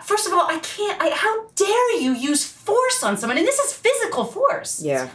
first 0.04 0.26
of 0.28 0.34
all, 0.34 0.48
I 0.50 0.58
can't. 0.60 1.00
I, 1.02 1.10
how 1.10 1.46
dare 1.56 2.00
you 2.00 2.14
use 2.14 2.46
force 2.66 3.04
on 3.04 3.18
someone? 3.18 3.38
And 3.38 3.48
this 3.48 3.60
is 3.60 3.74
physical 3.74 4.26
force. 4.26 4.82
Yeah. 4.82 5.08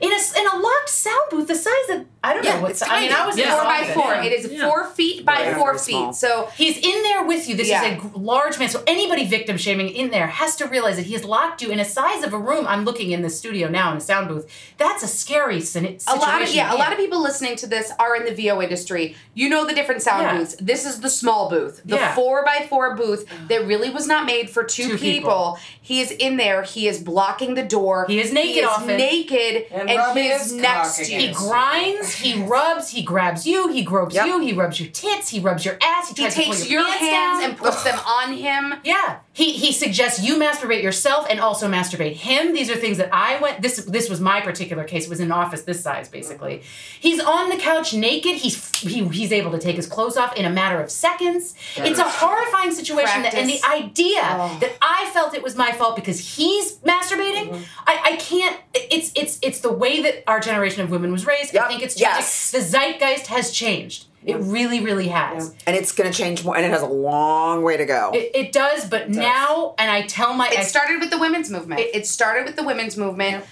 In 0.00 0.12
a 0.12 0.14
s- 0.16 0.36
in 0.38 0.46
a 0.46 0.56
locked 0.56 0.88
sound 0.88 1.30
booth 1.30 1.48
the 1.48 1.54
size 1.54 1.88
of 1.90 2.04
I 2.22 2.34
don't 2.34 2.44
know 2.44 2.50
Yeah, 2.50 2.60
what's. 2.62 2.82
it's 2.82 2.90
I 2.90 3.00
mean, 3.00 3.10
tiny. 3.10 3.22
I 3.22 3.26
was 3.26 3.36
It's 3.38 3.44
in 3.46 3.50
four 3.52 3.60
the 3.60 3.64
by 3.64 3.80
office. 3.80 3.94
four. 3.94 4.12
Yeah. 4.12 4.22
It 4.24 4.32
is 4.44 4.52
Yeah. 4.52 4.68
four 4.68 4.84
feet 4.86 5.24
by 5.24 5.32
Right. 5.46 5.56
four 5.56 5.78
feet. 5.78 5.92
small. 5.92 6.12
So 6.12 6.48
He's 6.56 6.76
in 6.76 7.02
there 7.04 7.22
with 7.24 7.48
you. 7.48 7.54
This 7.56 7.68
Yeah. 7.68 7.84
is 7.96 8.02
a 8.14 8.18
large 8.18 8.58
man. 8.58 8.68
So 8.68 8.82
anybody 8.88 9.24
victim 9.24 9.56
shaming 9.56 9.88
in 9.88 10.10
there 10.10 10.26
has 10.26 10.56
to 10.56 10.66
realize 10.66 10.96
that 10.96 11.06
he 11.06 11.12
has 11.14 11.24
locked 11.24 11.62
you 11.62 11.70
in 11.70 11.78
a 11.78 11.84
size 11.84 12.24
of 12.24 12.32
a 12.34 12.38
room. 12.38 12.66
I'm 12.66 12.84
looking 12.84 13.12
in 13.12 13.22
the 13.22 13.30
studio 13.30 13.68
now 13.68 13.92
in 13.92 13.98
a 13.98 14.00
sound 14.00 14.28
booth. 14.28 14.46
That's 14.78 15.02
a 15.04 15.08
scary 15.08 15.60
sin- 15.60 15.98
situation. 16.00 16.04
a 16.08 16.16
lot 16.20 16.42
of 16.42 16.48
yeah, 16.50 16.74
a 16.74 16.76
lot 16.76 16.90
of 16.92 16.98
people 16.98 17.22
listening 17.22 17.54
to 17.56 17.66
this 17.68 17.92
are 18.00 18.16
in 18.16 18.24
the 18.24 18.34
VO 18.34 18.60
industry. 18.60 19.16
You 19.34 19.48
know 19.48 19.64
the 19.64 19.72
different 19.74 20.02
sound 20.02 20.22
Yeah. 20.24 20.36
booths. 20.38 20.56
This 20.60 20.84
is 20.84 21.00
the 21.00 21.10
small 21.10 21.48
booth, 21.48 21.80
the 21.84 21.96
Yeah. 21.96 22.14
four 22.16 22.44
by 22.44 22.66
four 22.68 22.96
booth 22.96 23.26
that 23.48 23.64
really 23.66 23.90
was 23.90 24.06
not 24.08 24.26
made 24.26 24.50
for 24.50 24.64
two, 24.64 24.88
Two 24.88 24.98
people. 24.98 25.08
people. 25.30 25.58
He 25.80 26.00
is 26.00 26.10
in 26.10 26.36
there. 26.36 26.62
He 26.62 26.88
is 26.88 26.97
blocking 27.00 27.54
the 27.54 27.62
door. 27.62 28.06
He 28.08 28.20
is 28.20 28.32
naked 28.32 28.54
He 28.54 28.60
is 28.60 28.66
often. 28.68 28.96
naked, 28.96 29.66
And 29.70 29.88
and, 29.90 29.98
rubbing 29.98 30.24
he's 30.24 30.42
his 30.42 30.52
next 30.54 30.96
cock 30.98 31.06
to 31.06 31.12
He 31.14 31.32
grinds, 31.32 32.14
he 32.14 32.42
rubs, 32.44 32.90
he 32.90 33.02
grabs 33.02 33.46
you, 33.46 33.68
he 33.68 33.82
gropes 33.82 34.14
Yep. 34.14 34.26
you, 34.26 34.40
he 34.40 34.52
rubs 34.52 34.80
your 34.80 34.90
tits, 34.90 35.28
he 35.28 35.40
rubs 35.40 35.64
your 35.64 35.76
ass, 35.82 36.08
he 36.08 36.14
He 36.14 36.22
tries 36.22 36.34
to 36.34 36.42
pull 36.42 36.52
takes 36.54 36.70
your, 36.70 36.80
your 36.82 36.88
pants 36.90 37.04
hands 37.04 37.40
down. 37.40 37.50
and 37.50 37.58
puts 37.58 37.82
them 37.84 37.98
on 38.06 38.32
him. 38.34 38.74
Yeah. 38.84 39.18
He 39.32 39.52
he 39.52 39.72
suggests 39.72 40.22
you 40.24 40.36
masturbate 40.36 40.82
yourself 40.82 41.26
and 41.30 41.38
also 41.38 41.68
masturbate 41.68 42.14
him. 42.14 42.52
These 42.54 42.70
are 42.70 42.74
things 42.76 42.98
that 42.98 43.08
I 43.12 43.38
went 43.40 43.62
this 43.62 43.76
this 43.84 44.08
was 44.10 44.20
my 44.20 44.40
particular 44.40 44.82
case. 44.84 45.04
It 45.04 45.10
was 45.10 45.20
in 45.20 45.26
an 45.26 45.32
office 45.32 45.62
this 45.62 45.80
size 45.80 46.08
basically. 46.08 46.62
He's 46.98 47.20
on 47.20 47.48
the 47.48 47.56
couch 47.56 47.94
naked. 47.94 48.34
He's 48.36 48.76
he, 48.80 49.06
he's 49.08 49.30
able 49.32 49.52
to 49.52 49.58
take 49.58 49.76
his 49.76 49.86
clothes 49.86 50.16
off 50.16 50.34
in 50.36 50.44
a 50.44 50.50
matter 50.50 50.80
of 50.80 50.90
seconds. 50.90 51.54
It's 51.76 51.98
a 52.00 52.08
horrifying 52.08 52.72
situation 52.72 53.22
that, 53.22 53.34
and 53.34 53.48
the 53.48 53.60
idea 53.68 54.20
Oh. 54.22 54.56
that 54.60 54.72
I 54.82 55.08
felt 55.12 55.34
it 55.34 55.42
was 55.42 55.54
my 55.56 55.70
fault 55.72 55.94
because 55.96 56.36
he's 56.36 56.78
masturbating, 56.88 57.50
mm-hmm. 57.50 57.62
I, 57.86 58.00
I 58.04 58.16
can't 58.16 58.58
it's 58.74 59.12
it's 59.14 59.38
it's 59.42 59.60
the 59.60 59.72
way 59.72 60.02
that 60.02 60.24
our 60.26 60.40
generation 60.40 60.82
of 60.82 60.90
women 60.90 61.12
was 61.12 61.26
raised. 61.26 61.56
I 61.56 61.68
think 61.68 61.82
it's 61.82 62.00
Yes. 62.00 62.50
The 62.50 62.58
zeitgeist 62.58 63.26
has 63.26 63.50
changed. 63.50 64.06
It 64.24 64.36
really, 64.36 64.80
really 64.80 65.08
has. 65.08 65.54
And 65.66 65.76
it's 65.76 65.92
going 65.92 66.10
to 66.10 66.16
change 66.16 66.44
more, 66.44 66.56
and 66.56 66.66
it 66.66 66.70
has 66.70 66.82
a 66.82 66.86
long 66.86 67.62
way 67.62 67.76
to 67.76 67.86
go. 67.86 68.10
It, 68.12 68.30
it 68.34 68.52
does, 68.52 68.86
but 68.86 69.08
now, 69.08 69.74
and 69.78 69.90
I 69.90 70.02
tell 70.02 70.34
my 70.34 70.48
It 70.48 70.58
ex- 70.58 70.68
started 70.68 71.00
with 71.00 71.10
the 71.10 71.18
women's 71.18 71.50
movement. 71.50 71.80
It, 71.80 72.06
started 72.06 72.44
with 72.44 72.56
the 72.56 72.64
women's 72.64 72.96
movement. 72.96 73.44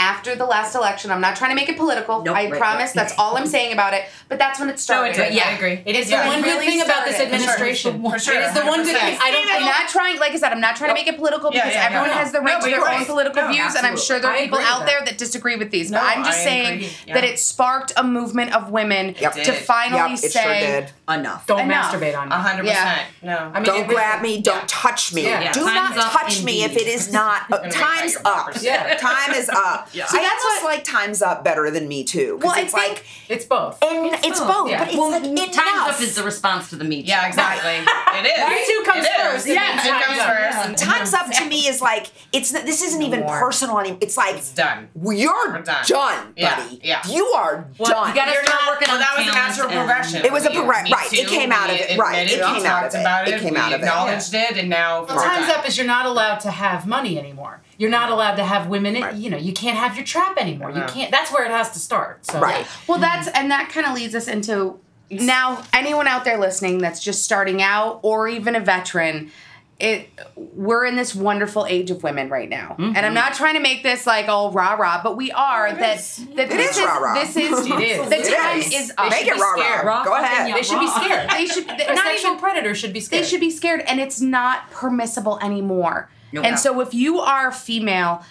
After 0.00 0.34
the 0.34 0.46
last 0.46 0.74
election, 0.74 1.10
I'm 1.10 1.20
not 1.20 1.36
trying 1.36 1.50
to 1.50 1.54
make 1.54 1.68
it 1.68 1.76
political. 1.76 2.22
Nope, 2.22 2.34
I 2.34 2.48
right, 2.48 2.58
promise 2.58 2.84
right. 2.88 2.94
that's 2.94 3.12
all 3.18 3.36
I'm 3.36 3.46
saying 3.46 3.74
about 3.74 3.92
it. 3.92 4.04
But 4.30 4.38
that's 4.38 4.58
when 4.58 4.70
it 4.70 4.78
started. 4.80 5.14
did. 5.14 5.34
Yeah, 5.34 5.48
I 5.48 5.50
agree. 5.52 5.82
It 5.84 5.94
is 5.94 6.10
Yeah. 6.10 6.22
the 6.22 6.28
one 6.28 6.38
It 6.38 6.44
good 6.44 6.60
thing 6.60 6.80
about 6.80 7.04
this 7.04 7.20
administration. 7.20 8.00
For 8.02 8.18
sure, 8.18 8.34
It 8.40 8.44
is 8.44 8.54
the 8.54 8.64
one 8.64 8.82
good 8.82 8.96
thing. 8.96 9.18
I 9.20 9.30
don't. 9.30 9.50
I'm 9.50 9.64
not 9.66 9.88
trying, 9.90 10.18
like 10.18 10.32
I 10.32 10.36
said, 10.36 10.52
I'm 10.52 10.60
not 10.60 10.76
trying 10.76 10.88
to 10.90 10.94
make 10.94 11.06
it 11.06 11.18
political 11.18 11.50
because 11.50 11.72
yeah, 11.74 11.84
everyone 11.86 12.08
no, 12.08 12.14
has 12.14 12.32
the 12.32 12.40
right 12.40 12.54
No, 12.58 12.60
to 12.60 12.70
their 12.70 12.78
you're 12.80 12.88
own 12.90 13.04
political 13.04 13.42
No, 13.42 13.52
views, 13.52 13.74
and 13.74 13.86
I'm 13.86 13.98
sure 13.98 14.18
there 14.18 14.30
are 14.30 14.38
people 14.38 14.58
agree 14.58 14.66
with 14.70 14.80
out 14.80 14.86
there 14.86 15.00
that. 15.00 15.08
that 15.10 15.18
disagree 15.18 15.56
with 15.56 15.70
these. 15.70 15.90
No, 15.90 15.98
but 16.00 16.16
I'm 16.16 16.24
just 16.24 16.40
I 16.40 16.44
saying 16.44 16.90
that 17.08 17.24
it 17.24 17.38
sparked 17.38 17.92
a 17.98 18.02
movement 18.02 18.54
of 18.54 18.70
women 18.70 19.14
Yep. 19.20 19.32
to 19.34 19.42
Did. 19.44 19.54
finally 19.56 20.12
yep, 20.14 20.24
it 20.24 20.32
say, 20.32 20.42
sure 20.42 20.54
did. 20.54 20.92
Enough. 21.20 21.46
Don't 21.46 21.60
Enough. 21.60 21.92
masturbate 21.92 22.16
on 22.16 22.28
me. 22.28 22.34
100. 22.36 22.62
percent 22.64 23.00
No. 23.22 23.36
I 23.52 23.60
mean, 23.60 23.64
Don't 23.64 23.86
grab 23.88 24.22
me. 24.22 24.40
Don't 24.40 24.66
touch 24.68 25.12
me. 25.12 25.24
Do 25.52 25.64
not 25.64 25.94
touch 25.94 26.42
me 26.42 26.64
if 26.64 26.74
it 26.76 26.86
is 26.86 27.12
not. 27.20 27.50
time's 27.70 28.16
up. 28.24 28.50
Yeah. 28.62 28.94
Time 28.96 29.34
is 29.34 29.48
up. 29.50 29.88
See, 29.92 29.98
So 29.98 30.18
I 30.18 30.22
that's 30.22 30.44
almost 30.44 30.64
like 30.64 30.84
Times 30.84 31.20
Up 31.22 31.42
better 31.42 31.70
than 31.70 31.88
Me 31.88 32.04
Too. 32.04 32.38
'cause 32.40 32.44
Well, 32.46 32.54
I 32.56 32.60
it's 32.60 32.72
think- 32.72 32.88
like 32.88 33.04
It's 33.28 33.44
both. 33.44 33.82
and 33.82 34.06
it's, 34.24 34.40
both, 34.40 34.68
Yeah. 34.70 34.78
but 34.78 34.88
it's 34.88 34.96
well, 34.96 35.10
like 35.10 35.22
Time's 35.22 35.56
enough. 35.56 35.88
Up 35.96 36.00
is 36.00 36.14
the 36.14 36.22
response 36.22 36.70
to 36.70 36.76
the 36.76 36.84
meet. 36.84 37.04
Yeah, 37.06 37.26
exactly. 37.26 37.70
it 38.18 38.26
is. 38.26 38.48
Me 38.48 38.66
Too 38.66 38.82
comes 38.84 39.04
It 39.04 39.10
is. 39.10 39.16
first, 39.32 39.46
and 39.46 39.54
Yeah, 39.54 39.76
then 39.82 39.86
it 39.96 40.04
comes 40.04 40.18
first. 40.18 40.28
Yeah. 40.56 40.66
and- 40.66 40.78
Times 40.78 41.14
Up 41.14 41.30
to 41.32 41.44
me 41.46 41.66
is 41.68 41.80
like 41.82 42.06
it's 42.32 42.50
this 42.50 42.82
isn't 42.82 43.02
even 43.02 43.24
personal 43.24 43.78
anymore. 43.80 43.98
It's 44.00 44.16
like 44.16 44.36
It's 44.36 44.50
done. 44.50 44.88
You're 44.94 45.58
done. 45.64 45.84
done, 45.86 46.34
buddy. 46.38 46.80
yeah. 46.82 47.02
You 47.08 47.26
are 47.26 47.64
Well, 47.78 47.90
done. 47.90 48.08
you 48.10 48.14
gotta 48.14 48.32
You're 48.32 48.44
start 48.44 48.60
not- 48.62 48.68
working 48.70 48.88
well, 48.88 48.96
on 48.96 49.00
that 49.00 49.18
was 49.18 49.26
a 49.26 49.32
natural 49.32 49.68
progression. 49.68 50.24
It 50.24 50.32
was 50.32 50.46
a 50.46 50.52
You- 50.52 50.58
progress- 50.60 50.84
Me 50.84 50.92
right, 50.92 51.12
it 51.12 51.28
came 51.28 51.52
out 51.52 51.68
of 51.70 51.76
it, 51.76 51.98
right, 51.98 52.28
it 52.30 52.40
came 52.40 52.66
out 52.66 52.84
of 52.86 52.94
it. 52.94 53.28
It 53.28 53.34
it. 53.34 53.40
came 53.42 53.56
out 53.56 53.72
of 53.72 53.80
it. 53.80 53.84
acknowledged 53.84 54.34
it, 54.34 54.56
and 54.56 54.68
now 54.68 55.04
Time's. 55.04 55.48
Up 55.50 55.66
is 55.68 55.76
you're 55.76 55.86
not 55.86 56.06
allowed 56.06 56.38
to 56.40 56.50
have 56.50 56.86
money 56.86 57.18
anymore. 57.18 57.60
You're 57.80 57.88
not 57.88 58.10
allowed 58.10 58.34
to 58.34 58.44
have 58.44 58.68
women. 58.68 58.94
In, 58.94 59.22
You 59.22 59.30
know, 59.30 59.38
you 59.38 59.54
can't 59.54 59.78
have 59.78 59.96
your 59.96 60.04
trap 60.04 60.36
anymore. 60.36 60.70
You 60.70 60.84
can't. 60.86 61.10
That's 61.10 61.32
where 61.32 61.46
it 61.46 61.50
has 61.50 61.70
to 61.70 61.78
start. 61.78 62.26
So 62.26 62.38
Right. 62.38 62.66
Well, 62.86 62.98
that's 62.98 63.26
and 63.28 63.50
that 63.50 63.70
kind 63.70 63.86
of 63.86 63.94
leads 63.94 64.14
us 64.14 64.28
into 64.28 64.78
now 65.10 65.62
anyone 65.72 66.06
out 66.06 66.24
there 66.26 66.38
listening 66.38 66.78
that's 66.78 67.02
just 67.02 67.24
starting 67.24 67.62
out 67.62 68.00
or 68.02 68.28
even 68.28 68.54
a 68.54 68.60
veteran. 68.60 69.30
It 69.78 70.10
we're 70.36 70.84
in 70.84 70.94
this 70.94 71.14
wonderful 71.14 71.64
age 71.64 71.90
of 71.90 72.02
women 72.02 72.28
right 72.28 72.50
now, 72.50 72.76
and 72.76 72.98
I'm 72.98 73.04
mm-hmm. 73.04 73.14
not 73.14 73.32
trying 73.32 73.54
to 73.54 73.60
make 73.60 73.82
this 73.82 74.06
like 74.06 74.28
all 74.28 74.52
rah 74.52 74.74
rah, 74.74 75.00
but 75.02 75.16
we 75.16 75.32
are 75.32 75.68
oh, 75.68 75.74
that 75.74 75.96
that 76.36 76.38
It 76.38 76.50
this 76.50 76.76
is 76.76 76.84
rah-rah. 76.84 77.14
This 77.14 77.34
is 77.34 77.66
It 77.66 77.80
is. 77.80 78.08
the 78.10 78.16
It 78.16 78.36
time 78.36 78.58
is. 78.58 78.72
is 78.74 78.92
up. 78.98 79.08
Make 79.08 79.26
it 79.26 79.40
raw, 79.40 79.56
scared. 79.56 79.86
raw. 79.86 80.04
Go 80.04 80.14
ahead. 80.16 80.54
They 80.54 80.62
should 80.62 80.80
be 80.80 80.86
scared. 80.86 81.30
They 81.30 81.46
should 81.46 81.64
A 81.70 81.94
not 81.94 82.04
sexual 82.04 82.32
even 82.32 82.40
predator 82.40 82.74
should 82.74 82.92
be 82.92 83.00
scared. 83.00 83.24
they 83.24 83.26
should 83.26 83.40
be 83.40 83.50
scared 83.50 83.80
and 83.88 83.98
it's 84.00 84.20
not 84.20 84.70
permissible 84.70 85.38
anymore 85.40 86.10
No. 86.32 86.42
and 86.42 86.58
so 86.58 86.80
if 86.80 86.94
you 86.94 87.18
are 87.20 87.50
female 87.52 88.24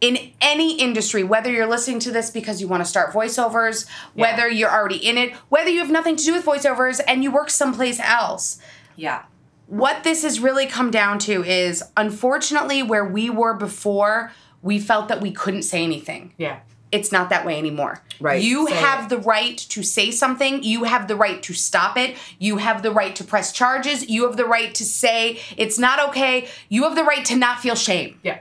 in 0.00 0.18
any 0.40 0.78
industry 0.80 1.22
whether 1.22 1.50
you're 1.50 1.66
listening 1.68 1.98
to 2.00 2.10
this 2.10 2.30
because 2.30 2.60
you 2.60 2.68
want 2.68 2.82
to 2.82 2.88
start 2.88 3.12
voiceovers 3.12 3.86
whether 4.14 4.48
you're 4.48 4.70
already 4.70 4.96
in 4.96 5.16
it 5.16 5.32
whether 5.48 5.70
you 5.70 5.78
have 5.78 5.90
nothing 5.90 6.16
to 6.16 6.24
do 6.24 6.32
with 6.34 6.44
voiceovers 6.44 7.00
and 7.06 7.22
you 7.22 7.30
work 7.30 7.48
someplace 7.50 8.00
else 8.00 8.58
Yeah. 8.96 9.22
what 9.66 10.02
this 10.04 10.22
has 10.22 10.40
really 10.40 10.66
come 10.66 10.90
down 10.90 11.18
to 11.20 11.42
is 11.44 11.82
unfortunately 11.96 12.82
where 12.82 13.04
we 13.04 13.30
were 13.30 13.54
before 13.54 14.32
we 14.62 14.78
felt 14.80 15.08
that 15.08 15.20
we 15.20 15.30
couldn't 15.30 15.62
say 15.62 15.82
anything 15.84 16.32
Yeah. 16.36 16.58
It's 16.94 17.10
not 17.10 17.28
that 17.30 17.44
way 17.44 17.58
anymore. 17.58 18.00
Right. 18.20 18.40
You 18.40 18.66
have 18.66 19.08
the 19.08 19.18
right 19.18 19.58
to 19.58 19.82
say 19.82 20.12
something. 20.12 20.62
You 20.62 20.84
have 20.84 21.08
the 21.08 21.16
right 21.16 21.42
to 21.42 21.52
stop 21.52 21.96
it. 21.96 22.16
You 22.38 22.58
have 22.58 22.84
the 22.84 22.92
right 22.92 23.16
to 23.16 23.24
press 23.24 23.52
charges. 23.52 24.08
You 24.08 24.26
have 24.26 24.36
the 24.36 24.44
right 24.44 24.72
to 24.76 24.84
say 24.84 25.40
it's 25.56 25.76
not 25.76 25.98
okay. 26.08 26.48
You 26.68 26.84
have 26.84 26.94
the 26.94 27.02
right 27.02 27.24
to 27.24 27.36
not 27.36 27.58
feel 27.58 27.74
shame. 27.74 28.20
Yeah. 28.22 28.38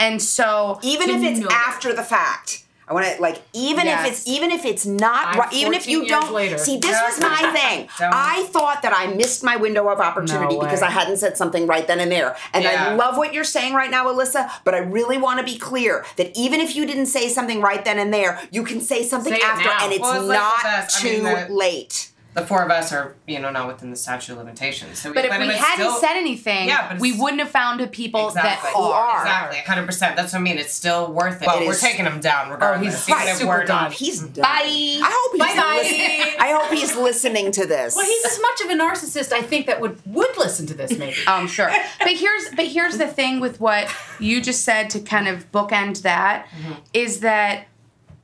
And 0.00 0.20
so 0.20 0.80
even 0.82 1.08
if 1.08 1.22
it's 1.22 1.46
after 1.52 1.94
the 1.94 2.02
fact. 2.02 2.63
I 2.86 2.92
want 2.92 3.06
to 3.06 3.20
like 3.22 3.40
even 3.54 3.86
if 3.86 4.04
it's 4.04 4.26
even 4.28 4.50
if 4.50 4.64
it's 4.64 4.84
not 4.84 5.36
right, 5.36 5.52
even 5.54 5.72
if 5.74 5.88
you 5.88 6.06
don't 6.06 6.32
later. 6.32 6.58
see 6.58 6.76
this 6.78 6.90
was 7.00 7.20
my 7.20 7.50
thing. 7.56 7.88
I 8.00 8.44
thought 8.50 8.82
that 8.82 8.92
I 8.94 9.06
missed 9.14 9.42
my 9.42 9.56
window 9.56 9.88
of 9.88 10.00
opportunity 10.00 10.54
No 10.56 10.60
because. 10.60 10.82
I 10.84 10.90
hadn't 10.90 11.16
said 11.16 11.36
something 11.38 11.66
right 11.66 11.86
then 11.86 11.98
and 12.00 12.12
there. 12.12 12.36
And 12.52 12.62
Yeah. 12.64 12.88
I 12.90 12.94
love 12.94 13.16
what 13.16 13.32
you're 13.32 13.42
saying 13.44 13.72
right 13.74 13.90
now, 13.90 14.06
Alyssa. 14.06 14.50
But 14.64 14.74
I 14.74 14.78
really 14.78 15.16
want 15.16 15.38
to 15.38 15.44
be 15.44 15.56
clear 15.58 16.04
that 16.16 16.36
even 16.36 16.60
if 16.60 16.76
you 16.76 16.84
didn't 16.84 17.06
say 17.06 17.28
something 17.30 17.60
right 17.62 17.82
then 17.84 17.98
and 17.98 18.12
there, 18.12 18.38
you 18.50 18.64
can 18.64 18.80
say 18.82 19.02
something 19.02 19.32
Say 19.32 19.40
after, 19.40 19.64
now. 19.64 19.78
and 19.82 19.92
it's 19.92 20.00
Well, 20.02 20.26
not 20.26 20.64
us. 20.64 20.96
I 20.96 21.00
too 21.08 21.22
mean, 21.22 21.56
late. 21.56 22.10
The 22.34 22.44
four 22.44 22.62
of 22.64 22.70
us 22.70 22.92
are, 22.92 23.14
you 23.28 23.38
know, 23.38 23.50
not 23.50 23.68
within 23.68 23.90
the 23.90 23.96
statute 23.96 24.32
of 24.32 24.38
limitations. 24.38 24.98
So 24.98 25.12
but 25.14 25.24
if 25.24 25.30
we 25.38 25.46
hadn't 25.46 25.74
still- 25.86 26.00
said 26.00 26.16
anything, 26.16 26.66
Yeah, 26.68 26.88
but 26.88 26.98
we 26.98 27.12
wouldn't 27.18 27.40
have 27.40 27.50
found 27.50 27.78
the 27.80 27.86
people 27.86 28.26
Exactly. 28.28 28.70
that 28.74 28.76
are. 28.76 29.20
Exactly, 29.22 29.58
100%. 29.58 30.16
That's 30.16 30.32
what 30.32 30.38
I 30.40 30.42
mean. 30.42 30.58
It's 30.58 30.72
still 30.72 31.12
worth 31.12 31.40
it. 31.42 31.46
Well, 31.46 31.60
we're 31.64 31.72
is- 31.72 31.80
taking 31.80 32.04
him 32.06 32.20
down 32.20 32.50
regardless. 32.50 33.06
he's 33.06 33.16
even 33.16 33.34
super 33.36 33.48
we're 33.48 33.64
done. 33.64 33.84
not. 33.84 33.92
He's 33.92 34.20
done. 34.20 34.42
Bye. 34.42 34.62
I 34.64 35.10
hope 35.14 35.32
he's 35.32 35.56
Bye-bye. 35.56 36.44
I 36.44 36.52
hope 36.60 36.72
he's 36.72 36.96
listening 36.96 37.52
to 37.52 37.66
this. 37.66 37.94
Well, 37.94 38.04
he's 38.04 38.24
as 38.24 38.40
much 38.40 38.60
of 38.62 38.70
a 38.70 38.74
narcissist, 38.74 39.32
I 39.32 39.42
think, 39.42 39.66
that 39.66 39.80
would 39.80 40.00
would 40.06 40.36
listen 40.36 40.66
to 40.66 40.74
this 40.74 40.96
maybe. 40.98 41.16
Um, 41.28 41.46
sure. 41.46 41.70
But 42.00 42.08
here's 42.12 42.48
but 42.56 42.66
here's 42.66 42.98
the 42.98 43.06
thing 43.06 43.40
with 43.40 43.60
what 43.60 43.88
you 44.18 44.40
just 44.42 44.62
said 44.64 44.90
to 44.90 45.00
kind 45.00 45.28
of 45.28 45.50
bookend 45.52 46.02
that 46.02 46.48
is 46.92 47.20
that 47.20 47.66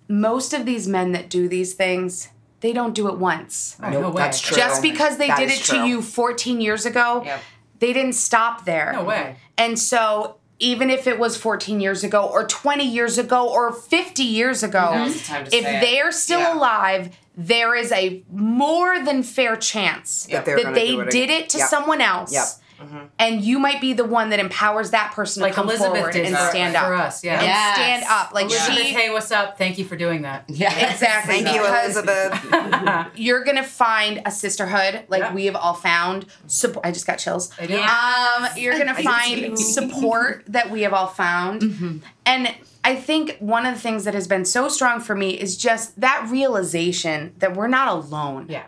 most 0.09 0.53
of 0.53 0.67
these 0.67 0.89
men 0.89 1.13
that 1.13 1.29
do 1.31 1.49
these 1.49 1.75
things, 1.75 2.29
they 2.61 2.73
don't 2.73 2.95
do 2.95 3.09
it 3.09 3.17
once. 3.19 3.77
Oh, 3.83 3.91
no 3.91 4.11
way. 4.11 4.17
that's 4.23 4.41
true. 4.41 4.57
Just 4.57 4.83
because 4.83 5.17
they 5.17 5.29
That 5.29 5.39
did 5.39 5.51
it 5.51 5.61
true. 5.61 5.79
to 5.79 5.87
you 5.87 6.03
14 6.03 6.61
years 6.61 6.85
ago, 6.87 7.23
Yep. 7.25 7.41
they 7.79 7.93
didn't 7.93 8.13
stop 8.15 8.65
there. 8.65 8.93
No 8.93 9.05
way. 9.05 9.37
And 9.57 9.79
so 9.79 10.37
even 10.59 10.91
if 10.91 11.07
it 11.07 11.19
was 11.19 11.37
14 11.39 11.81
years 11.81 12.05
ago 12.05 12.23
or 12.23 12.47
20 12.47 12.85
years 12.85 13.17
ago 13.17 13.49
or 13.49 13.73
50 13.73 14.23
years 14.23 14.63
ago, 14.63 14.91
Now's 14.95 15.15
the 15.21 15.27
time 15.27 15.45
to 15.47 15.57
if 15.57 15.65
they're 15.65 16.13
still 16.13 16.41
Yeah. 16.41 16.55
alive, 16.55 17.17
there 17.37 17.75
is 17.75 17.91
a 17.93 18.23
more 18.31 18.99
than 19.03 19.23
fair 19.23 19.57
chance 19.57 20.27
That 20.31 20.45
they're 20.45 20.63
that 20.63 20.75
they 20.75 20.89
do 20.89 21.01
it 21.01 21.11
did 21.11 21.31
it 21.31 21.49
to 21.51 21.59
Yep. 21.59 21.69
someone 21.69 22.01
else. 22.03 22.59
Yep. 22.81 23.11
And 23.19 23.41
you 23.43 23.59
might 23.59 23.81
be 23.81 23.93
the 23.93 24.05
one 24.05 24.31
that 24.31 24.41
empowers 24.41 24.91
that 24.91 25.13
person 25.13 25.43
Like 25.43 25.53
to 25.53 25.57
come 25.57 25.67
Elizabeth 25.69 25.93
forward 25.93 26.13
did 26.13 26.27
and 26.27 26.37
for- 26.37 26.51
stand 26.51 26.75
for 26.77 26.95
up. 26.95 27.01
us, 27.07 27.23
yeah. 27.25 27.35
And 27.39 27.43
Yes. 27.47 27.77
stand 27.77 28.05
up. 28.09 28.33
Like 28.33 28.47
Elizabeth, 28.47 28.77
she 28.79 28.93
hey, 28.93 29.11
what's 29.11 29.31
up? 29.31 29.59
Thank 29.59 29.79
you 29.79 29.85
for 29.85 29.97
doing 29.97 30.23
that. 30.23 30.45
Yeah. 30.49 30.71
Exactly. 30.91 31.43
Thank 31.43 31.55
you, 31.57 31.67
Elizabeth. 31.67 33.07
You're 33.17 33.45
gonna 33.45 33.63
find 33.63 34.23
a 34.25 34.31
sisterhood 34.31 35.05
like 35.09 35.21
Yeah. 35.23 35.35
we 35.35 35.47
have 35.47 35.57
all 35.57 35.75
found. 35.75 36.27
Support. 36.47 36.85
I 36.87 36.93
just 36.93 37.07
got 37.07 37.17
chills. 37.17 37.51
I 37.61 37.67
do. 37.67 37.77
Um, 37.79 38.49
you're 38.57 38.79
gonna 38.79 38.95
find 39.03 39.59
support 39.59 40.45
that 40.49 40.71
we 40.71 40.83
have 40.83 40.93
all 40.93 41.07
found, 41.09 41.63
Mm-hmm. 41.63 41.99
and 42.27 42.55
I 42.83 42.95
think 42.97 43.37
one 43.41 43.67
of 43.67 43.75
the 43.75 43.81
things 43.81 44.05
that 44.05 44.15
has 44.15 44.27
been 44.27 44.45
so 44.47 44.69
strong 44.69 45.01
for 45.01 45.15
me 45.15 45.31
is 45.31 45.57
just 45.57 46.01
that 46.01 46.27
realization 46.31 47.35
that 47.39 47.55
we're 47.55 47.69
not 47.69 47.89
alone. 47.89 48.47
Yeah. 48.49 48.63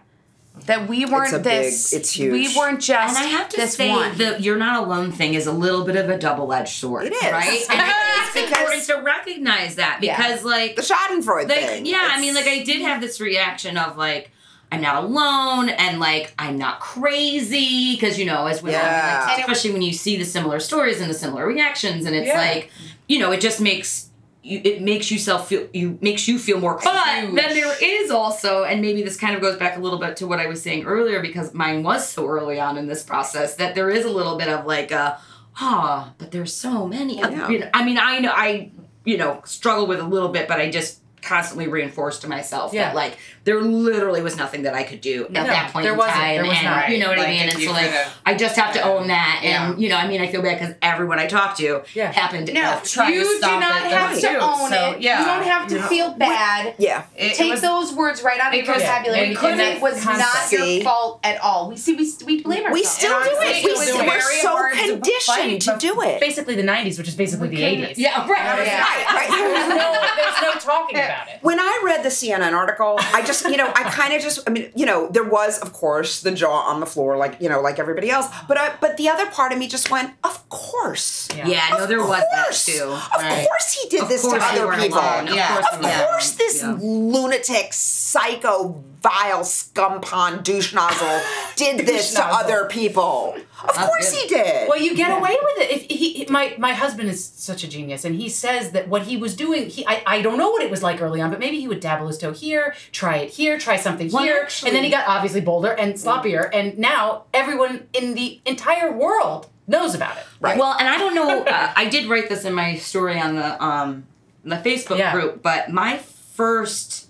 That 0.66 0.88
we 0.88 1.06
weren't 1.06 1.32
a 1.32 1.38
big- 1.38 1.64
this. 1.64 1.92
it's 1.92 2.12
huge. 2.12 2.32
We 2.32 2.56
weren't 2.56 2.80
just. 2.80 3.16
And 3.18 3.26
I 3.26 3.28
have 3.30 3.48
to 3.48 3.56
this 3.56 3.74
say, 3.74 3.90
one. 3.90 4.16
the 4.16 4.36
"you're 4.40 4.58
not 4.58 4.84
alone" 4.84 5.10
thing 5.10 5.34
is 5.34 5.46
a 5.46 5.52
little 5.52 5.82
bit 5.84 5.96
of 5.96 6.08
a 6.08 6.16
double-edged 6.16 6.68
sword. 6.74 7.06
It 7.06 7.14
is. 7.14 7.22
right? 7.32 7.62
And 7.70 7.80
it's 8.18 8.32
Because- 8.34 8.48
important 8.50 8.84
to 8.84 8.96
recognize 9.02 9.74
that 9.76 9.98
Yeah. 10.02 10.16
because, 10.16 10.44
like, 10.44 10.76
the 10.76 10.82
Schadenfreude 10.82 11.48
like 11.48 11.58
thing. 11.58 11.86
yeah, 11.86 12.10
I 12.12 12.20
mean, 12.20 12.34
like 12.34 12.46
I 12.46 12.62
did 12.62 12.82
have 12.82 13.00
this 13.00 13.20
reaction 13.20 13.76
of 13.76 13.96
like. 13.96 14.30
I'm 14.70 14.80
not 14.80 15.04
alone, 15.04 15.68
and 15.68 16.00
like 16.00 16.32
I'm 16.38 16.56
not 16.56 16.80
crazy, 16.80 17.92
because 17.94 18.18
you 18.18 18.24
know, 18.24 18.46
as 18.46 18.62
women, 18.62 18.80
Yeah. 18.80 19.24
like, 19.28 19.40
especially 19.40 19.72
when 19.72 19.82
you 19.82 19.92
see 19.92 20.16
the 20.16 20.24
similar 20.24 20.60
stories 20.60 20.98
and 20.98 21.10
the 21.10 21.14
similar 21.14 21.46
reactions, 21.46 22.06
and 22.06 22.16
it's 22.16 22.28
Yeah. 22.28 22.40
like, 22.40 22.70
you 23.06 23.18
know, 23.18 23.32
it 23.32 23.42
just 23.42 23.60
makes 23.60 24.06
you, 24.42 24.60
it 24.64 24.82
makes 24.82 25.10
yourself 25.10 25.48
feel 25.48 25.68
you 25.72 25.98
makes 26.00 26.26
you 26.26 26.38
feel 26.38 26.58
more. 26.58 26.74
Confused. 26.74 26.96
But 26.96 27.22
Huge. 27.22 27.34
then 27.36 27.54
there 27.54 27.76
is 27.80 28.10
also, 28.10 28.64
and 28.64 28.80
maybe 28.80 29.02
this 29.02 29.16
kind 29.16 29.34
of 29.34 29.40
goes 29.40 29.56
back 29.56 29.76
a 29.76 29.80
little 29.80 29.98
bit 29.98 30.16
to 30.16 30.26
what 30.26 30.40
I 30.40 30.46
was 30.46 30.60
saying 30.60 30.84
earlier, 30.84 31.20
because 31.20 31.54
mine 31.54 31.82
was 31.82 32.08
so 32.08 32.26
early 32.26 32.58
on 32.58 32.76
in 32.76 32.86
this 32.86 33.02
process 33.02 33.54
that 33.56 33.74
there 33.74 33.88
is 33.88 34.04
a 34.04 34.10
little 34.10 34.36
bit 34.36 34.48
of 34.48 34.66
like 34.66 34.90
a, 34.90 35.20
ah, 35.60 36.12
but 36.18 36.32
there's 36.32 36.52
so 36.52 36.88
many. 36.88 37.18
Yeah. 37.18 37.70
I 37.72 37.84
mean, 37.84 37.98
I 37.98 38.18
know 38.18 38.32
I, 38.34 38.72
you 39.04 39.16
know, 39.16 39.42
struggle 39.44 39.86
with 39.86 40.00
a 40.00 40.06
little 40.06 40.30
bit, 40.30 40.48
but 40.48 40.60
I 40.60 40.70
just 40.70 41.01
constantly 41.22 41.68
reinforced 41.68 42.22
to 42.22 42.28
myself 42.28 42.72
Yeah. 42.74 42.88
that 42.88 42.94
like 42.94 43.16
there 43.44 43.60
literally 43.60 44.22
was 44.22 44.36
nothing 44.36 44.62
that 44.62 44.74
I 44.74 44.82
could 44.82 45.00
do 45.00 45.24
at 45.24 45.30
No, 45.32 45.44
that 45.44 45.72
point 45.72 45.84
there 45.84 45.92
in 45.92 45.98
wasn't. 45.98 46.16
time. 46.16 46.34
There 46.36 46.44
was 46.46 46.56
and 46.58 46.66
not. 46.66 46.88
you 46.90 46.98
know 46.98 47.08
what 47.08 47.18
I 47.18 47.26
mean? 47.26 47.48
if 47.48 47.54
And 47.54 47.62
so 47.62 47.70
like 47.72 47.86
could've- 47.90 48.12
I 48.26 48.34
just 48.34 48.56
have 48.56 48.72
to 48.74 48.78
Yeah. 48.80 48.88
own 48.88 49.06
that. 49.08 49.40
And 49.42 49.74
Yeah. 49.78 49.82
you 49.82 49.88
know, 49.88 49.96
I 49.96 50.06
mean 50.06 50.20
I 50.20 50.26
feel 50.26 50.42
bad 50.42 50.58
because 50.58 50.74
everyone 50.82 51.18
I 51.18 51.26
talked 51.26 51.58
to 51.58 51.82
Yeah. 51.94 52.12
happened 52.12 52.46
to 52.48 52.52
no, 52.52 52.80
try 52.84 53.08
you 53.10 53.22
to 53.22 53.40
do 53.46 53.60
not 53.60 53.84
it. 53.86 53.92
have 53.92 54.14
to 54.14 54.20
too, 54.20 54.38
own 54.40 54.70
so, 54.70 54.90
it. 54.92 55.00
yeah. 55.00 55.20
You 55.20 55.26
don't 55.26 55.42
have 55.44 55.66
to 55.68 55.74
You 55.74 55.80
know. 55.80 55.86
feel 55.86 56.10
bad. 56.10 56.74
yeah. 56.78 57.02
It- 57.16 57.32
it 57.32 57.34
Take 57.36 57.50
was- 57.52 57.60
those 57.60 57.92
words 57.92 58.22
right 58.22 58.40
out 58.40 58.48
of 58.48 58.54
your 58.54 58.74
vocabulary, 58.74 59.20
and- 59.28 59.36
and, 59.38 59.60
and 59.60 59.60
it 59.60 59.80
was 59.80 60.04
not 60.04 60.50
your 60.52 60.82
fault 60.82 61.20
at 61.24 61.40
all. 61.40 61.70
We 61.70 61.76
see, 61.76 61.94
we, 61.94 62.12
we 62.26 62.42
blame 62.42 62.64
ourselves. 62.64 62.74
We 62.74 62.84
still 62.84 63.22
do 63.22 63.30
it. 63.40 63.64
We 63.64 63.76
still, 63.76 64.06
we're 64.06 64.20
so 64.20 64.68
conditioned 64.70 65.62
to, 65.62 65.76
do 65.78 66.00
it. 66.02 66.20
Basically 66.20 66.54
the 66.54 66.62
90s, 66.62 66.98
which 66.98 67.08
is 67.08 67.14
basically 67.14 67.48
the 67.48 67.62
80s. 67.62 67.94
Yeah, 67.96 68.26
right. 68.28 68.66
Yeah. 68.66 68.84
Right, 69.14 69.28
There's 69.52 69.68
no, 69.68 69.92
there's 70.16 70.42
no 70.42 70.52
talking 70.60 70.96
about 71.12 71.28
it. 71.28 71.38
When 71.42 71.58
I 71.60 71.82
read 71.84 72.02
the 72.02 72.08
CNN 72.08 72.52
article, 72.52 72.96
I 73.12 73.22
just, 73.22 73.44
you 73.44 73.56
know, 73.56 73.68
I 73.74 73.84
kind 73.84 74.12
of 74.12 74.22
just, 74.22 74.40
I 74.48 74.50
mean, 74.52 74.70
you 74.74 74.86
know, 74.86 75.08
there 75.08 75.24
was, 75.24 75.58
of 75.58 75.72
course, 75.72 76.20
the 76.20 76.30
jaw 76.32 76.62
on 76.62 76.80
the 76.80 76.86
floor, 76.86 77.16
like, 77.16 77.40
you 77.40 77.48
know, 77.48 77.60
like 77.60 77.78
everybody 77.78 78.10
else. 78.10 78.26
But 78.48 78.56
I, 78.58 78.74
but 78.80 78.96
the 78.96 79.08
other 79.08 79.26
part 79.26 79.52
of 79.52 79.58
me 79.58 79.68
just 79.68 79.90
went, 79.90 80.12
of 80.24 80.48
course. 80.48 81.28
Yeah, 81.34 81.68
no, 81.70 81.78
Of 81.84 81.88
there 81.88 81.98
was 82.00 82.22
that 82.32 82.52
too. 82.54 82.84
Of 82.84 83.12
Right. 83.22 83.46
course 83.46 83.72
he 83.72 83.88
did 83.88 84.02
Of 84.02 84.08
this 84.08 84.22
to 84.22 84.28
other 84.36 84.72
people. 84.80 84.98
alone. 84.98 85.28
Of 85.28 85.34
Yeah. 85.34 85.52
course 85.54 85.66
Of 85.72 85.82
they 85.82 85.88
weren't. 85.88 86.08
course, 86.10 86.30
this 86.32 86.62
Yeah. 86.62 86.76
lunatic, 86.80 87.72
psycho, 87.72 88.82
vile 89.02 89.40
scumpon 89.40 90.42
douche 90.44 90.72
nozzle 90.72 91.20
did 91.56 91.86
this 91.86 92.12
to 92.14 92.20
nozzle. 92.20 92.36
other 92.36 92.64
people. 92.66 93.36
Of 93.68 93.74
That's 93.76 93.86
course 93.88 94.10
good. 94.12 94.20
he 94.22 94.28
did. 94.28 94.68
Well, 94.68 94.80
you 94.80 94.96
get 94.96 95.16
away 95.16 95.36
with 95.42 95.58
it. 95.64 95.70
If 95.70 95.82
he, 95.90 96.26
my 96.28 96.54
my 96.58 96.72
husband 96.72 97.08
is 97.08 97.24
such 97.24 97.62
a 97.64 97.68
genius, 97.68 98.04
and 98.04 98.14
he 98.16 98.28
says 98.28 98.72
that 98.72 98.88
what 98.88 99.02
he 99.02 99.16
was 99.16 99.36
doing, 99.36 99.68
he 99.70 99.86
I, 99.86 100.02
I 100.06 100.22
don't 100.22 100.36
know 100.38 100.50
what 100.50 100.62
it 100.62 100.70
was 100.70 100.82
like 100.82 101.00
early 101.00 101.20
on, 101.20 101.30
but 101.30 101.38
maybe 101.38 101.60
he 101.60 101.68
would 101.68 101.80
dabble 101.80 102.06
his 102.08 102.18
toe 102.18 102.32
here, 102.32 102.74
try 102.90 103.16
it 103.18 103.30
here, 103.30 103.58
try 103.58 103.76
something 103.76 104.10
Well, 104.10 104.24
here, 104.24 104.40
actually- 104.42 104.70
and 104.70 104.76
then 104.76 104.84
he 104.84 104.90
got 104.90 105.06
obviously 105.06 105.40
bolder 105.40 105.70
and 105.72 105.94
sloppier, 105.94 106.50
and 106.52 106.76
now 106.78 107.24
everyone 107.32 107.86
in 107.92 108.14
the 108.14 108.40
entire 108.44 108.92
world 108.92 109.48
knows 109.68 109.94
about 109.94 110.16
it. 110.16 110.24
Right. 110.40 110.58
Well, 110.58 110.74
and 110.78 110.88
I 110.88 110.98
don't 110.98 111.14
know. 111.14 111.42
Uh, 111.44 111.72
I 111.76 111.88
did 111.88 112.08
write 112.08 112.28
this 112.28 112.44
in 112.44 112.52
my 112.54 112.76
story 112.76 113.20
on 113.20 113.36
the 113.36 113.64
um, 113.64 114.04
the 114.44 114.56
Facebook 114.56 114.98
Yeah. 114.98 115.12
group, 115.12 115.42
but 115.42 115.70
my 115.70 115.98
first 115.98 117.08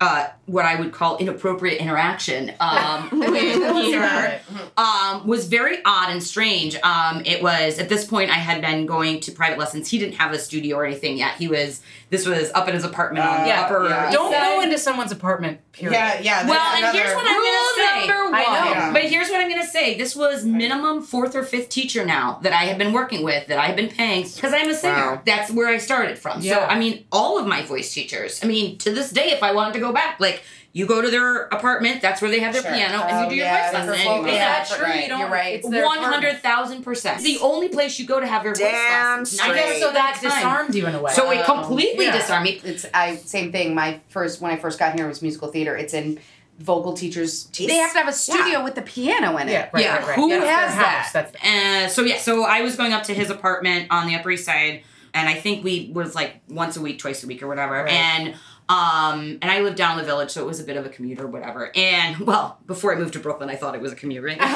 uh, 0.00 0.26
what 0.46 0.64
I 0.64 0.76
would 0.76 0.92
call 0.92 1.18
inappropriate 1.18 1.80
interaction 1.80 2.52
um, 2.60 3.08
with 3.12 3.72
Peter 3.72 4.40
um, 4.76 5.26
was 5.26 5.46
very 5.46 5.78
odd 5.84 6.10
and 6.10 6.22
strange. 6.22 6.76
Um, 6.82 7.22
it 7.24 7.42
was 7.42 7.78
at 7.78 7.88
this 7.88 8.04
point 8.04 8.30
I 8.30 8.34
had 8.34 8.60
been 8.60 8.86
going 8.86 9.20
to 9.20 9.32
private 9.32 9.58
lessons. 9.58 9.88
He 9.88 9.98
didn't 9.98 10.14
have 10.14 10.32
a 10.32 10.38
studio 10.38 10.76
or 10.76 10.86
anything 10.86 11.18
yet. 11.18 11.34
He 11.34 11.48
was 11.48 11.82
this 12.08 12.24
was 12.24 12.52
up 12.54 12.68
in 12.68 12.74
his 12.74 12.84
apartment 12.84 13.26
on 13.26 13.42
the 13.42 13.48
yeah, 13.48 13.62
upper. 13.62 13.88
yeah. 13.88 14.10
Don't 14.12 14.30
go 14.30 14.60
into 14.60 14.78
someone's 14.78 15.10
apartment. 15.10 15.60
Period. 15.72 15.92
Yeah, 15.92 16.20
yeah. 16.20 16.48
Well, 16.48 16.84
and 16.84 16.96
here's 16.96 17.12
what 17.12 17.26
I'm 17.26 17.34
gonna 17.34 18.00
say. 18.00 18.06
number 18.06 18.36
I 18.36 18.42
know, 18.44 18.66
one. 18.66 18.76
Yeah. 18.76 18.92
but 18.92 19.02
here's 19.02 19.28
what 19.28 19.40
I'm 19.40 19.48
gonna 19.48 19.66
say. 19.66 19.98
This 19.98 20.14
was 20.14 20.44
minimum 20.44 21.02
fourth 21.02 21.34
or 21.34 21.42
fifth 21.42 21.68
teacher 21.68 22.06
now 22.06 22.38
that 22.42 22.52
I 22.52 22.66
have 22.66 22.78
been 22.78 22.92
working 22.92 23.24
with 23.24 23.48
that 23.48 23.58
I 23.58 23.66
have 23.66 23.76
been 23.76 23.88
paying 23.88 24.22
because 24.22 24.52
I'm 24.52 24.70
a 24.70 24.74
singer. 24.74 24.94
Wow. 24.94 25.22
That's 25.26 25.50
where 25.50 25.66
I 25.66 25.78
started 25.78 26.16
from. 26.16 26.42
So 26.42 26.60
I 26.60 26.78
mean, 26.78 27.04
all 27.10 27.38
of 27.38 27.46
my 27.46 27.62
voice 27.62 27.92
teachers. 27.92 28.42
I 28.44 28.46
mean, 28.46 28.78
to 28.78 28.92
this 28.92 29.10
day, 29.10 29.30
if 29.30 29.42
I 29.42 29.52
wanted 29.52 29.72
to 29.74 29.80
go 29.80 29.92
back, 29.92 30.20
like. 30.20 30.35
You 30.76 30.84
go 30.84 31.00
to 31.00 31.10
their 31.10 31.44
apartment. 31.44 32.02
That's 32.02 32.20
where 32.20 32.30
they 32.30 32.40
have 32.40 32.52
their 32.52 32.60
Sure. 32.60 32.70
piano, 32.72 33.02
and 33.02 33.16
Oh, 33.16 33.22
you 33.24 33.28
do 33.30 33.34
your 33.36 33.46
yeah, 33.46 33.62
voice 33.62 33.72
that's 33.72 33.88
lesson. 33.88 34.06
a 34.08 34.26
Is 34.26 34.38
that 34.38 34.68
true? 34.68 34.84
Right, 34.84 35.02
You 35.04 35.08
don't, 35.08 35.20
you're 35.20 35.28
right. 35.30 35.54
It's 35.54 35.68
their 35.70 35.84
One 35.86 35.98
apartment. 35.98 36.24
hundred 36.26 36.42
thousand 36.42 36.82
percent. 36.82 37.22
The 37.22 37.38
only 37.40 37.68
place 37.70 37.98
you 37.98 38.04
go 38.06 38.20
to 38.20 38.26
have 38.26 38.44
your 38.44 38.52
voice 38.54 38.60
Damn 38.60 39.20
lessons. 39.20 39.40
I 39.40 39.54
guess 39.54 39.80
so 39.80 39.92
that 39.92 40.16
Time. 40.20 40.22
disarmed 40.30 40.74
you 40.74 40.86
in 40.86 40.94
a 40.94 41.00
way. 41.00 41.12
So 41.14 41.30
it 41.30 41.46
completely 41.46 42.04
Yeah. 42.04 42.18
disarmed 42.18 42.44
me. 42.44 42.60
It's 42.62 42.84
I 42.92 43.16
same 43.16 43.52
thing. 43.52 43.74
My 43.74 44.00
first 44.10 44.42
when 44.42 44.52
I 44.52 44.56
first 44.56 44.78
got 44.78 44.94
here 44.94 45.08
was 45.08 45.22
musical 45.22 45.48
theater. 45.48 45.74
It's 45.78 45.94
in 45.94 46.18
vocal 46.58 46.92
teachers. 46.92 47.44
They 47.56 47.76
have 47.76 47.92
to 47.92 47.98
have 47.98 48.08
a 48.08 48.12
studio 48.12 48.62
with 48.62 48.74
the 48.74 48.82
piano 48.82 49.36
in 49.38 49.48
it. 49.48 49.52
Yeah, 49.52 49.68
right, 49.72 49.82
yeah, 49.82 49.96
right, 49.96 50.06
right. 50.08 50.16
who 50.16 50.28
That's 50.28 50.44
their 50.44 50.56
has 50.56 50.74
house. 50.74 51.12
that? 51.12 51.32
That's 51.32 51.90
Uh, 51.90 51.94
so 51.94 52.02
yeah, 52.02 52.18
so 52.18 52.44
I 52.44 52.60
was 52.60 52.76
going 52.76 52.92
up 52.92 53.04
to 53.04 53.14
his 53.14 53.30
apartment 53.30 53.86
on 53.90 54.06
the 54.06 54.14
Upper 54.14 54.30
East 54.30 54.44
Side, 54.44 54.82
and 55.14 55.26
I 55.26 55.34
think 55.34 55.64
we 55.64 55.90
was 55.94 56.14
like 56.14 56.36
once 56.50 56.76
a 56.76 56.82
week, 56.82 56.98
twice 56.98 57.24
a 57.24 57.26
week, 57.26 57.42
or 57.42 57.46
whatever. 57.48 57.82
Right. 57.84 57.90
And 57.92 58.34
um, 58.68 59.38
and 59.40 59.50
I 59.50 59.60
lived 59.60 59.76
down 59.76 59.92
in 59.92 59.98
the 59.98 60.04
village, 60.04 60.30
so 60.30 60.42
it 60.42 60.46
was 60.46 60.60
a 60.60 60.64
bit 60.64 60.76
of 60.76 60.84
a 60.86 60.88
commute 60.88 61.20
or 61.20 61.26
whatever. 61.26 61.70
And 61.76 62.18
well, 62.18 62.58
before 62.66 62.94
I 62.94 62.98
moved 62.98 63.12
to 63.14 63.20
Brooklyn, 63.20 63.48
I 63.48 63.56
thought 63.56 63.74
it 63.74 63.80
was 63.80 63.92
a 63.92 63.96
commute, 63.96 64.24
right? 64.24 64.40
um, 64.40 64.52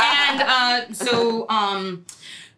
and 0.00 0.42
uh, 0.42 0.92
so 0.92 1.48
um. 1.48 2.06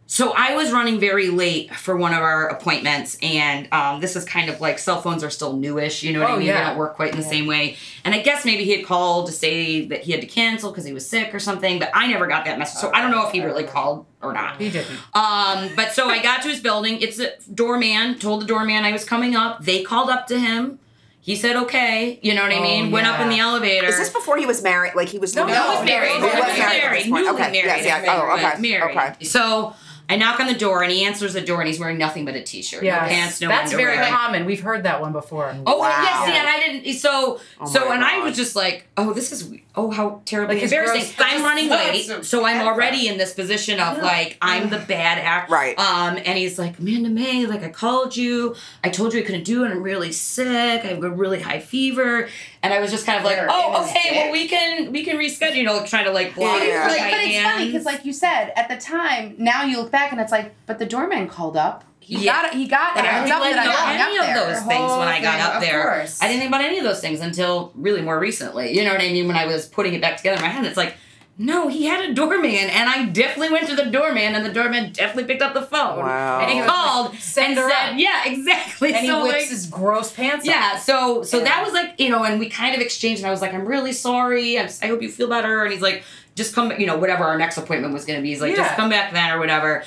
So 0.08 0.32
I 0.36 0.54
was 0.54 0.70
running 0.70 1.00
very 1.00 1.30
late 1.30 1.74
for 1.74 1.96
one 1.96 2.12
of 2.14 2.20
our 2.22 2.46
appointments, 2.46 3.18
and 3.22 3.66
um, 3.72 4.00
this 4.00 4.14
is 4.14 4.24
kind 4.24 4.48
of 4.48 4.60
like 4.60 4.78
cell 4.78 5.02
phones 5.02 5.24
are 5.24 5.30
still 5.30 5.56
newish. 5.56 6.04
You 6.04 6.12
know 6.12 6.20
what 6.20 6.30
Oh, 6.30 6.34
I 6.34 6.38
mean? 6.38 6.46
yeah. 6.46 6.60
They 6.60 6.64
don't 6.70 6.78
work 6.78 6.94
quite 6.94 7.10
in 7.10 7.16
the 7.18 7.24
same 7.26 7.46
way. 7.48 7.76
And 8.04 8.14
I 8.14 8.20
guess 8.22 8.44
maybe 8.44 8.62
he 8.64 8.70
had 8.76 8.86
called 8.86 9.26
to 9.26 9.32
say 9.32 9.84
that 9.86 10.02
he 10.02 10.12
had 10.12 10.20
to 10.20 10.28
cancel 10.28 10.70
because 10.70 10.84
he 10.84 10.92
was 10.92 11.04
sick 11.08 11.34
or 11.34 11.40
something, 11.40 11.80
but 11.80 11.90
I 11.92 12.06
never 12.06 12.28
got 12.28 12.44
that 12.44 12.56
message. 12.56 12.78
So 12.80 12.92
I 12.94 13.02
don't 13.02 13.10
know 13.10 13.26
if 13.26 13.32
he 13.32 13.44
really 13.44 13.64
called 13.64 14.06
or 14.22 14.32
not. 14.32 14.60
He 14.60 14.70
didn't. 14.70 14.96
Um, 15.12 15.70
but 15.74 15.90
so 15.92 16.08
I 16.08 16.22
got 16.22 16.40
to 16.42 16.48
his 16.50 16.60
building. 16.60 17.00
It's 17.00 17.18
a 17.18 17.32
doorman. 17.52 18.20
Told 18.20 18.42
the 18.42 18.46
doorman 18.46 18.84
I 18.84 18.92
was 18.92 19.04
coming 19.04 19.34
up. 19.34 19.64
They 19.64 19.82
called 19.82 20.08
up 20.08 20.28
to 20.28 20.38
him. 20.38 20.78
He 21.20 21.34
said 21.34 21.56
okay. 21.56 22.20
You 22.22 22.34
know 22.36 22.42
what 22.42 22.52
I 22.52 22.58
Oh, 22.58 22.62
mean? 22.62 22.92
Went 22.92 23.08
up 23.08 23.18
in 23.18 23.28
the 23.28 23.34
yeah. 23.36 23.48
elevator. 23.48 23.88
Is 23.88 23.98
this 23.98 24.10
before 24.10 24.36
he 24.36 24.46
was 24.46 24.62
married? 24.62 24.92
Like 24.94 25.08
he 25.08 25.18
was 25.18 25.34
No, 25.34 25.46
living- 25.46 25.60
he 25.60 25.68
was 25.68 25.84
married. 25.84 26.12
He 26.12 26.20
was 26.20 26.32
He 26.32 26.38
was 26.38 26.46
married. 26.46 26.60
at 26.60 26.82
married. 26.84 27.00
this 27.02 27.10
point. 27.10 27.24
Newly 27.24 27.40
Okay. 27.42 27.50
married. 27.50 27.66
Yes, 27.66 27.84
yes. 27.84 28.04
Oh, 28.08 28.34
okay. 28.36 28.60
Married. 28.60 28.96
Okay. 28.96 29.24
So 29.24 29.74
I 30.08 30.16
knock 30.16 30.38
on 30.38 30.46
the 30.46 30.54
door 30.54 30.82
and 30.82 30.92
he 30.92 31.04
answers 31.04 31.32
the 31.34 31.40
door 31.40 31.60
and 31.60 31.66
he's 31.68 31.80
wearing 31.80 31.98
nothing 31.98 32.24
but 32.24 32.34
a 32.36 32.42
t-shirt, 32.42 32.84
Yeah, 32.84 33.02
no 33.02 33.08
pants, 33.08 33.40
no 33.40 33.48
pants. 33.48 33.70
That's 33.70 33.74
underwear. 33.74 33.96
very 33.96 34.08
common. 34.10 34.44
We've 34.46 34.60
heard 34.62 34.84
that 34.84 35.00
one 35.00 35.12
before. 35.12 35.52
Oh 35.66 35.78
Wow. 35.78 35.88
yes, 35.88 36.28
yeah, 36.28 36.40
and 36.40 36.48
I 36.48 36.60
didn't. 36.80 36.94
So 36.94 37.40
Oh 37.60 37.66
so, 37.66 37.88
my 37.88 37.94
and 37.96 38.04
I 38.04 38.18
was 38.24 38.36
just 38.36 38.54
like, 38.54 38.86
oh, 38.96 39.12
this 39.12 39.32
is 39.32 39.52
oh 39.76 39.90
how 39.90 40.22
terribly 40.24 40.56
Like 40.56 40.64
embarrassing. 40.64 41.00
gross- 41.00 41.14
I'm 41.18 41.42
running 41.42 41.68
late, 41.68 42.06
so 42.06 42.22
so 42.22 42.44
I'm 42.46 42.66
already 42.66 43.08
in 43.08 43.18
this 43.18 43.32
position 43.34 43.78
of 43.80 43.98
like 43.98 44.38
I'm 44.40 44.70
the 44.70 44.78
bad 44.78 45.18
act. 45.18 45.50
Right. 45.50 45.78
Um, 45.78 46.16
and 46.16 46.38
he's 46.38 46.58
like, 46.58 46.78
Amanda 46.78 47.08
May, 47.10 47.46
like 47.46 47.62
I 47.62 47.68
called 47.68 48.16
you, 48.16 48.54
I 48.82 48.88
told 48.88 49.12
you 49.14 49.20
I 49.20 49.24
couldn't 49.24 49.44
do 49.44 49.64
it. 49.64 49.70
I'm 49.70 49.82
really 49.82 50.12
sick. 50.12 50.84
I 50.84 50.88
have 50.88 51.04
a 51.04 51.10
really 51.10 51.40
high 51.40 51.60
fever, 51.60 52.28
and 52.62 52.72
I 52.72 52.80
was 52.80 52.90
just 52.90 53.04
kind 53.06 53.18
of 53.18 53.24
like, 53.24 53.36
Where? 53.36 53.48
oh, 53.50 53.84
okay, 53.84 54.10
well 54.22 54.32
we 54.32 54.48
can 54.48 54.92
we 54.92 55.04
can 55.04 55.16
reschedule. 55.16 55.56
You 55.56 55.64
know, 55.64 55.84
trying 55.84 56.04
to 56.06 56.12
like 56.12 56.34
block 56.34 56.60
Yeah. 56.62 56.86
my 56.86 56.88
Like, 56.88 57.10
but 57.10 57.20
it's 57.24 57.42
funny 57.42 57.66
because, 57.66 57.84
like 57.84 58.04
you 58.04 58.12
said, 58.12 58.52
at 58.56 58.68
the 58.68 58.76
time, 58.76 59.34
now 59.38 59.62
you 59.64 59.76
look 59.78 59.90
back 59.90 60.12
and 60.12 60.20
it's 60.20 60.32
like, 60.32 60.54
but 60.66 60.78
the 60.78 60.86
doorman 60.86 61.28
called 61.28 61.56
up. 61.56 61.84
He 62.06 62.24
Yeah. 62.24 62.42
got 62.42 62.54
he 62.54 62.68
got 62.68 62.94
But 62.94 63.04
I 63.04 63.08
heads 63.08 63.24
didn't 63.28 63.36
up 63.36 63.42
think 63.42 63.56
that 63.56 63.66
I 63.66 63.70
about 63.70 63.78
hung 63.86 63.96
any 63.96 64.18
up 64.18 64.28
of 64.28 64.34
there. 64.34 64.46
those 64.54 64.62
things 64.62 64.90
when 64.92 65.08
I 65.08 65.20
got 65.20 65.32
thing, 65.32 65.42
up 65.42 65.54
of 65.56 65.60
there. 65.60 65.82
course. 65.82 66.22
I 66.22 66.28
didn't 66.28 66.40
think 66.40 66.50
about 66.50 66.64
any 66.64 66.78
of 66.78 66.84
those 66.84 67.00
things 67.00 67.20
until 67.20 67.72
really 67.74 68.00
more 68.00 68.18
recently. 68.20 68.76
You 68.78 68.84
know 68.84 68.92
what 68.92 69.00
I 69.00 69.08
mean? 69.10 69.26
When 69.26 69.36
I 69.36 69.46
was 69.46 69.66
putting 69.66 69.92
it 69.94 70.00
back 70.00 70.16
together 70.18 70.36
in 70.36 70.42
my 70.42 70.48
head, 70.48 70.64
it's 70.66 70.76
like, 70.76 70.94
no, 71.38 71.68
he 71.68 71.84
had 71.84 72.02
a 72.08 72.14
doorman, 72.14 72.50
and 72.54 72.88
I 72.88 73.04
definitely 73.06 73.50
went 73.52 73.68
to 73.68 73.76
the 73.76 73.84
doorman, 73.90 74.34
and 74.34 74.46
the 74.46 74.52
doorman 74.54 74.92
definitely 74.92 75.24
picked 75.24 75.42
up 75.42 75.52
the 75.52 75.60
phone. 75.62 75.98
Wow. 75.98 76.40
And 76.40 76.50
he 76.50 76.60
he 76.60 76.64
called 76.64 77.10
like, 77.10 77.20
"Send 77.20 77.48
and 77.48 77.58
her 77.58 77.68
said, 77.68 77.90
up." 77.90 77.98
yeah, 77.98 78.22
exactly. 78.24 78.94
And 78.94 79.04
he 79.04 79.12
whips 79.12 79.32
like, 79.34 79.48
his 79.48 79.66
gross 79.66 80.10
pants. 80.12 80.46
yeah, 80.46 80.78
so 80.78 81.22
so 81.24 81.38
Yeah. 81.38 81.44
that 81.44 81.64
was 81.64 81.74
like 81.74 81.98
you 82.00 82.08
know, 82.08 82.22
and 82.24 82.38
we 82.40 82.48
kind 82.48 82.74
of 82.74 82.80
exchanged, 82.80 83.20
and 83.20 83.26
I 83.28 83.30
was 83.32 83.42
like, 83.42 83.52
I'm 83.52 83.66
really 83.66 83.92
sorry. 83.92 84.58
I'm, 84.58 84.68
I 84.80 84.86
hope 84.86 85.02
you 85.02 85.10
feel 85.10 85.28
better. 85.28 85.62
And 85.64 85.72
he's 85.74 85.82
like, 85.82 86.04
just 86.36 86.54
come, 86.54 86.70
back," 86.70 86.78
you 86.80 86.86
know, 86.86 86.96
whatever 86.96 87.24
our 87.24 87.36
next 87.36 87.58
appointment 87.58 87.92
was 87.92 88.06
going 88.06 88.18
to 88.18 88.22
be. 88.22 88.28
He's 88.30 88.40
like, 88.40 88.56
just 88.56 88.74
come 88.74 88.88
back 88.88 89.12
then 89.12 89.30
or 89.30 89.38
whatever. 89.38 89.84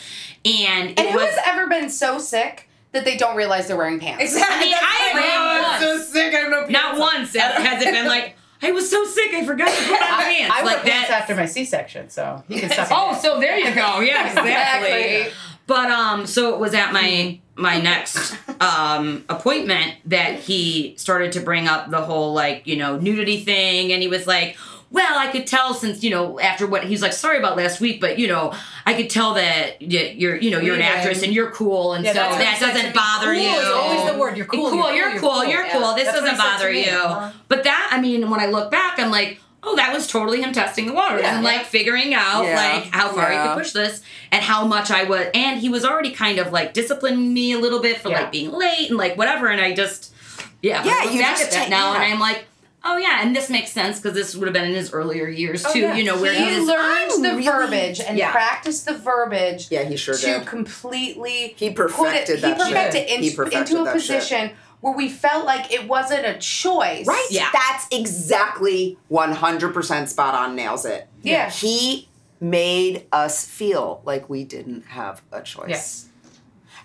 And 0.49 0.91
it 0.91 0.99
And 0.99 1.09
who 1.09 1.17
was. 1.17 1.29
has 1.29 1.39
ever 1.45 1.67
been 1.67 1.89
so 1.89 2.19
sick 2.19 2.67
that 2.91 3.05
they 3.05 3.17
don't 3.17 3.35
realize 3.35 3.67
they're 3.67 3.77
wearing 3.77 3.99
pants? 3.99 4.23
Exactly. 4.23 4.71
I 4.73 5.13
mean, 5.13 5.23
I 5.23 5.59
oh, 5.61 5.71
I'm 5.73 5.81
so 5.81 5.97
sick. 6.11 6.33
I 6.33 6.37
have 6.39 6.49
no 6.51 6.61
Not 6.61 6.69
pants 6.69 6.93
on. 6.93 6.99
once 6.99 7.35
has 7.37 7.83
it 7.83 7.91
been 7.91 8.07
like, 8.07 8.35
I 8.61 8.71
was 8.71 8.89
so 8.89 9.05
sick, 9.05 9.33
I 9.33 9.45
forgot 9.45 9.69
to 9.69 9.83
put 9.83 9.93
on 10.01 10.01
I, 10.01 10.23
pants. 10.23 10.55
I 10.57 10.63
wear 10.63 10.75
like 10.75 10.83
pants 10.83 11.09
after 11.11 11.35
my 11.35 11.45
C-section, 11.45 12.09
so 12.09 12.43
he 12.47 12.59
can 12.59 12.69
suck. 12.75 12.89
Oh, 12.91 13.17
so 13.21 13.39
there 13.39 13.57
you 13.57 13.73
go. 13.75 13.99
Yeah, 14.01 14.27
exactly. 14.27 14.51
Exactly. 14.91 15.33
But 15.67 15.91
um, 15.91 16.25
so 16.25 16.53
it 16.55 16.59
was 16.59 16.73
at 16.73 16.91
my 16.91 17.39
my 17.55 17.79
next 17.79 18.35
um 18.61 19.23
appointment 19.29 19.95
that 20.05 20.39
he 20.39 20.95
started 20.97 21.33
to 21.33 21.41
bring 21.41 21.67
up 21.67 21.91
the 21.91 22.01
whole 22.01 22.33
like 22.33 22.65
you 22.65 22.75
know 22.75 22.97
nudity 22.97 23.43
thing, 23.43 23.91
and 23.93 24.01
he 24.01 24.07
was 24.07 24.25
like. 24.27 24.57
Well, 24.91 25.17
I 25.19 25.27
could 25.31 25.45
tell 25.45 25.75
since 25.75 26.03
you 26.03 26.09
know 26.09 26.39
after 26.39 26.65
what 26.65 26.83
he's 26.83 27.01
like. 27.01 27.13
Sorry 27.13 27.37
about 27.37 27.55
last 27.57 27.79
week, 27.79 28.01
but 28.01 28.17
you 28.17 28.27
know 28.27 28.53
I 28.87 28.95
could 28.95 29.09
tell 29.09 29.35
that 29.35 29.81
you're 29.81 30.35
you 30.35 30.49
know 30.49 30.59
you're 30.59 30.75
an 30.75 30.81
actress 30.81 31.21
and 31.21 31.31
you're 31.33 31.51
cool, 31.51 31.93
and 31.93 32.03
Yeah, 32.03 32.13
so 32.13 32.19
that 32.19 32.53
he 32.55 32.59
said 32.59 32.71
to 32.71 32.77
doesn't 32.77 32.95
bother 32.95 33.27
Cool 33.27 33.35
you. 33.35 33.49
is 33.49 33.67
always 33.67 34.11
the 34.11 34.17
word. 34.17 34.35
You're 34.37 34.47
cool, 34.47 34.73
You're 34.73 34.81
cool. 34.83 34.93
you're 34.93 35.09
You're 35.11 35.19
cool, 35.19 35.29
cool. 35.31 35.45
you're 35.45 35.63
cool. 35.69 35.71
cool. 35.81 35.89
Yeah. 35.89 35.95
This 35.95 36.05
That's 36.05 36.19
doesn't 36.19 36.29
he 36.31 36.35
said 36.37 36.43
to 36.43 36.57
bother 36.57 36.71
you. 36.71 36.89
Uh-huh. 36.91 37.31
But 37.47 37.63
that 37.65 37.89
I 37.91 38.01
mean, 38.01 38.29
when 38.31 38.39
I 38.39 38.47
look 38.47 38.71
back, 38.71 38.97
I'm 38.99 39.11
like, 39.11 39.39
oh, 39.61 39.75
that 39.75 39.93
was 39.93 40.07
totally 40.07 40.41
him 40.41 40.53
testing 40.53 40.87
the 40.87 40.93
waters 40.93 41.21
Yeah. 41.21 41.35
and 41.35 41.43
like 41.43 41.65
figuring 41.67 42.15
out 42.15 42.43
like 42.45 42.85
how 42.85 43.09
far 43.09 43.29
he 43.31 43.37
could 43.37 43.53
push 43.57 43.73
this 43.73 44.01
and 44.31 44.41
how 44.41 44.65
much 44.65 44.89
I 44.89 45.03
was. 45.03 45.27
And 45.35 45.59
he 45.59 45.69
was 45.69 45.85
already 45.85 46.11
kind 46.11 46.39
of 46.39 46.51
like 46.51 46.73
disciplining 46.73 47.31
me 47.31 47.51
a 47.51 47.59
little 47.59 47.79
bit 47.79 47.99
for 47.99 48.09
like 48.09 48.31
being 48.31 48.51
late 48.51 48.89
and 48.89 48.97
like 48.97 49.17
whatever. 49.17 49.49
And 49.49 49.61
I 49.61 49.73
just 49.75 50.15
yeah, 50.63 50.83
Yeah, 50.83 51.11
you 51.11 51.19
back 51.21 51.37
just 51.37 51.43
at 51.49 51.51
that 51.51 51.69
now 51.69 51.93
and. 51.93 52.03
I'm 52.11 52.19
like. 52.19 52.45
Oh 52.83 52.97
yeah, 52.97 53.19
and 53.21 53.35
this 53.35 53.49
makes 53.49 53.71
sense 53.71 53.99
because 53.99 54.15
this 54.15 54.35
would 54.35 54.47
have 54.47 54.53
been 54.53 54.63
in 54.65 54.73
his 54.73 54.93
earlier 54.93 55.27
years 55.27 55.65
Oh, 55.65 55.73
too. 55.73 55.79
yeah. 55.79 55.95
You 55.95 56.05
know 56.05 56.19
where 56.21 56.33
he 56.33 56.45
he 56.45 56.59
learned 56.61 57.11
the 57.23 57.31
oh, 57.31 57.35
really- 57.35 57.43
verbiage 57.43 57.99
and 57.99 58.17
Yeah. 58.17 58.31
practiced 58.31 58.85
the 58.85 58.93
verbiage 58.97 59.69
Yeah, 59.69 59.83
he 59.83 59.97
sure 59.97 60.15
to 60.15 60.21
did. 60.25 60.45
completely 60.47 61.55
He 61.57 61.71
put 61.71 61.91
perfected 61.91 62.37
it, 62.37 62.41
that 62.41 62.57
he 62.57 62.63
perfected 62.63 63.01
shit. 63.09 63.17
in- 63.17 63.23
He 63.23 63.35
perfected 63.35 63.69
into 63.77 63.81
a 63.81 63.85
that 63.85 64.01
shit. 64.01 64.17
position 64.19 64.51
where 64.81 64.93
we 64.95 65.09
felt 65.09 65.45
like 65.45 65.73
it 65.73 65.89
wasn't 65.89 66.25
a 66.25 66.35
choice. 66.39 67.05
Right? 67.05 67.27
Yeah. 67.29 67.49
That's 67.51 67.85
exactly 67.91 68.97
100% 69.11 70.07
spot 70.07 70.33
on, 70.35 70.55
nails 70.55 70.85
it. 70.85 71.07
Yeah. 71.21 71.49
He 71.49 72.07
made 72.39 73.05
us 73.11 73.45
feel 73.45 74.01
like 74.05 74.29
we 74.29 74.45
didn't 74.45 74.85
have 74.87 75.21
a 75.33 75.41
choice. 75.41 75.65
Yes. 75.67 76.05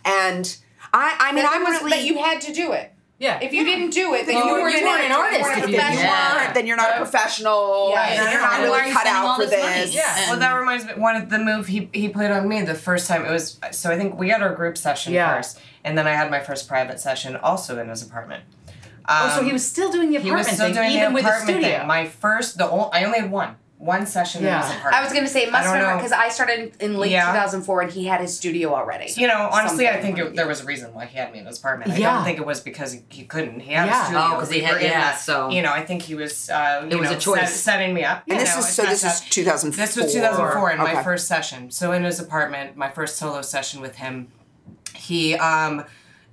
And 0.05 0.57
I, 0.93 1.17
I 1.21 1.33
mean, 1.33 1.45
I'm 1.49 1.63
was- 1.63 1.79
really. 1.83 1.91
that 1.91 2.05
you 2.05 2.19
had 2.19 2.41
to 2.43 2.53
do 2.53 2.73
it. 2.73 2.93
Yeah. 3.19 3.39
If 3.41 3.53
you 3.53 3.65
didn't 3.65 3.91
do 3.91 4.13
it, 4.15 4.27
then 4.27 4.35
Well, 4.35 4.47
you 4.49 4.57
you 4.57 4.63
weren't, 4.63 4.85
weren't 4.85 5.01
an 5.05 5.07
an 5.07 5.13
artist 5.13 5.39
You 5.39 5.45
weren't 5.45 5.59
if 5.65 5.71
you 5.71 5.77
didn't. 5.77 5.95
Yeah. 5.99 6.53
then 6.53 6.67
you're 6.67 6.77
not 6.77 6.95
a 6.95 6.97
professional. 6.97 7.91
Yeah, 7.93 8.07
and 8.07 8.15
yeah. 8.17 8.33
you're 8.33 8.41
not 8.41 8.51
Why 8.71 8.81
really 8.81 8.93
cut 8.93 9.07
out 9.07 9.37
for 9.37 9.47
this 9.47 9.51
this. 9.51 9.95
Yeah. 9.95 10.31
Well, 10.31 10.39
that 10.41 10.53
reminds 10.53 10.85
me. 10.85 10.93
One 10.95 11.17
of 11.17 11.31
the 11.31 11.39
move 11.39 11.67
he 11.69 11.89
he 11.93 12.09
played 12.09 12.31
on 12.33 12.49
me 12.49 12.63
the 12.63 12.75
first 12.75 13.07
time 13.07 13.25
it 13.25 13.31
was. 13.31 13.59
So 13.71 13.91
I 13.91 13.97
think 13.97 14.19
we 14.19 14.31
had 14.31 14.43
our 14.43 14.53
group 14.55 14.77
session 14.77 15.13
Yeah. 15.13 15.37
first, 15.37 15.61
and 15.85 15.97
then 15.97 16.07
I 16.09 16.15
had 16.15 16.31
my 16.31 16.41
first 16.41 16.67
private 16.69 16.99
session 17.01 17.37
also 17.37 17.79
in 17.81 17.89
his 17.89 18.03
apartment. 18.03 18.43
oh, 19.09 19.31
so 19.35 19.41
Um, 19.41 19.47
he 19.47 19.53
was 19.53 19.65
still 19.65 19.93
doing 19.93 20.11
the 20.11 20.19
he 20.19 20.29
apartment 20.31 20.49
was 20.49 20.55
still 20.57 20.67
thing, 20.67 20.75
doing 20.75 20.91
even 20.91 21.09
the 21.11 21.15
with 21.15 21.23
the 21.25 21.31
apartment 21.31 21.59
studio. 21.61 21.79
thing. 21.79 21.87
My 21.87 22.07
first, 22.09 22.59
the 22.59 22.69
only, 22.69 22.89
I 22.93 23.05
only 23.05 23.21
had 23.21 23.31
one 23.31 23.57
one 23.79 24.07
session 24.07 24.45
in 24.45 24.47
his 24.47 24.53
Yeah. 24.71 24.77
apartment. 24.79 24.95
I 24.95 25.05
was 25.05 25.13
gonna 25.13 25.29
say, 25.29 25.51
must 25.51 25.65
don't 25.65 25.75
remember 25.75 25.97
because 25.97 26.13
I 26.13 26.29
started 26.31 26.75
in 26.81 26.97
late 26.97 27.11
Yeah. 27.11 27.27
2004 27.27 27.83
and 27.83 27.91
he 27.93 28.05
had 28.07 28.21
his 28.21 28.35
studio 28.35 28.73
already. 28.75 29.13
You 29.17 29.27
know, 29.27 29.49
honestly, 29.53 29.89
I 29.89 30.01
think 30.01 30.17
it, 30.19 30.35
there 30.37 30.47
was 30.47 30.61
a 30.63 30.65
reason 30.65 30.95
why 30.95 31.05
he 31.07 31.19
had 31.19 31.33
me 31.33 31.41
in 31.41 31.47
his 31.47 31.59
apartment. 31.59 31.91
I 31.91 31.97
Yeah. 31.97 32.15
don't 32.15 32.25
think 32.25 32.39
it 32.39 32.47
was 32.47 32.61
because 32.61 32.93
he, 32.93 33.03
he 33.11 33.25
couldn't. 33.25 33.61
He 33.61 33.73
had 33.73 33.87
Yeah. 33.89 34.01
a 34.01 34.05
studio. 34.05 34.21
Oh, 34.23 34.39
'cause 34.39 34.51
he 34.51 34.61
had- 34.61 34.75
were 34.75 34.81
yeah, 34.81 35.01
that- 35.01 35.19
so- 35.21 35.51
you 35.51 35.61
know, 35.61 35.73
I 35.73 35.85
think 35.85 36.03
he 36.03 36.15
was. 36.15 36.49
Uh, 36.49 36.87
you 36.91 36.99
was 36.99 37.11
know, 37.11 37.17
a 37.17 37.21
choice. 37.21 37.41
set- 37.51 37.73
setting 37.75 37.93
me 37.93 38.05
up. 38.05 38.23
And 38.29 38.39
you 38.39 38.45
this 38.45 38.55
know, 38.55 38.61
is 38.61 38.69
so. 38.69 38.83
not 38.85 38.91
This 38.91 39.05
is 39.05 39.21
2004. 39.21 39.85
This 39.87 39.97
was 39.97 40.13
2004 40.15 40.71
in 40.71 40.79
my 40.79 41.03
first 41.03 41.27
session. 41.29 41.71
So 41.71 41.93
in 41.93 42.05
his 42.05 42.21
apartment, 42.21 42.77
my 42.77 42.89
first 42.89 43.17
solo 43.19 43.43
session 43.43 43.81
with 43.83 43.97
him, 43.97 44.29
he 44.95 45.35
um 45.37 45.85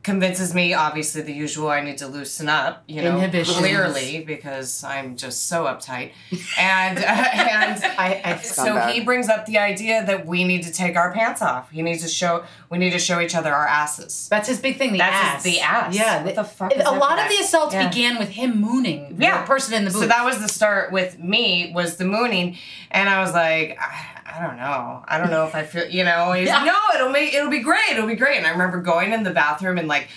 convinces 0.03 0.53
me, 0.53 0.73
obviously 0.73 1.21
the 1.21 1.33
usual, 1.33 1.69
I 1.69 1.81
need 1.81 1.97
to 1.99 2.07
loosen 2.07 2.49
up, 2.49 2.83
you 2.87 3.01
know, 3.01 3.29
clearly 3.45 4.23
because 4.23 4.83
I'm 4.83 5.15
just 5.15 5.47
so 5.47 5.65
uptight, 5.65 6.11
and 6.57 6.97
uh, 6.97 7.01
and 7.33 7.83
I, 7.83 8.21
I 8.23 8.37
so 8.41 8.77
he 8.87 9.01
brings 9.01 9.29
up 9.29 9.45
the 9.45 9.57
idea 9.59 10.03
that 10.05 10.25
we 10.25 10.43
need 10.43 10.63
to 10.63 10.71
take 10.71 10.95
our 10.95 11.11
pants 11.13 11.41
off. 11.41 11.69
He 11.71 11.81
needs 11.81 12.01
to 12.03 12.09
show 12.09 12.43
we 12.69 12.77
need 12.77 12.91
to 12.91 12.99
show 12.99 13.19
each 13.19 13.35
other 13.35 13.53
our 13.53 13.67
asses. 13.67 14.27
That's 14.29 14.47
his 14.47 14.59
big 14.59 14.77
thing. 14.77 14.93
The 14.93 14.99
That's 14.99 15.35
ass. 15.35 15.43
the 15.43 15.59
ass. 15.59 15.95
Yeah. 15.95 16.23
What 16.23 16.35
the, 16.35 16.43
fuck 16.43 16.73
is 16.75 16.81
A 16.85 16.91
lot 16.91 17.19
of 17.19 17.29
the 17.29 17.35
assaults 17.43 17.73
Yeah. 17.73 17.87
began 17.89 18.17
with 18.17 18.29
him 18.29 18.59
mooning 18.59 19.17
Yeah. 19.19 19.41
the 19.41 19.47
person 19.47 19.73
in 19.73 19.85
the 19.85 19.91
booth. 19.91 20.01
So 20.01 20.07
that 20.07 20.25
was 20.25 20.39
the 20.39 20.49
start 20.49 20.91
with 20.91 21.19
me 21.19 21.71
was 21.75 21.97
the 21.97 22.05
mooning, 22.05 22.57
and 22.89 23.09
I 23.09 23.21
was 23.21 23.33
like, 23.33 23.77
I, 23.79 24.20
I 24.33 24.45
don't 24.45 24.57
know, 24.57 25.03
I 25.07 25.17
don't 25.17 25.29
know 25.29 25.45
if 25.45 25.55
I 25.55 25.63
feel, 25.63 25.87
you 25.89 26.03
know, 26.03 26.31
he's 26.33 26.47
Yeah. 26.47 26.63
no, 26.63 26.75
it'll 26.95 27.09
make 27.11 27.33
it'll 27.33 27.49
be 27.49 27.59
great, 27.59 27.89
it'll 27.91 28.07
be 28.07 28.15
great. 28.15 28.37
And 28.37 28.47
I 28.47 28.51
remember 28.51 28.79
going 28.81 29.11
in 29.13 29.23
the 29.23 29.31
bathroom 29.31 29.77
and 29.77 29.87
like 29.87 30.07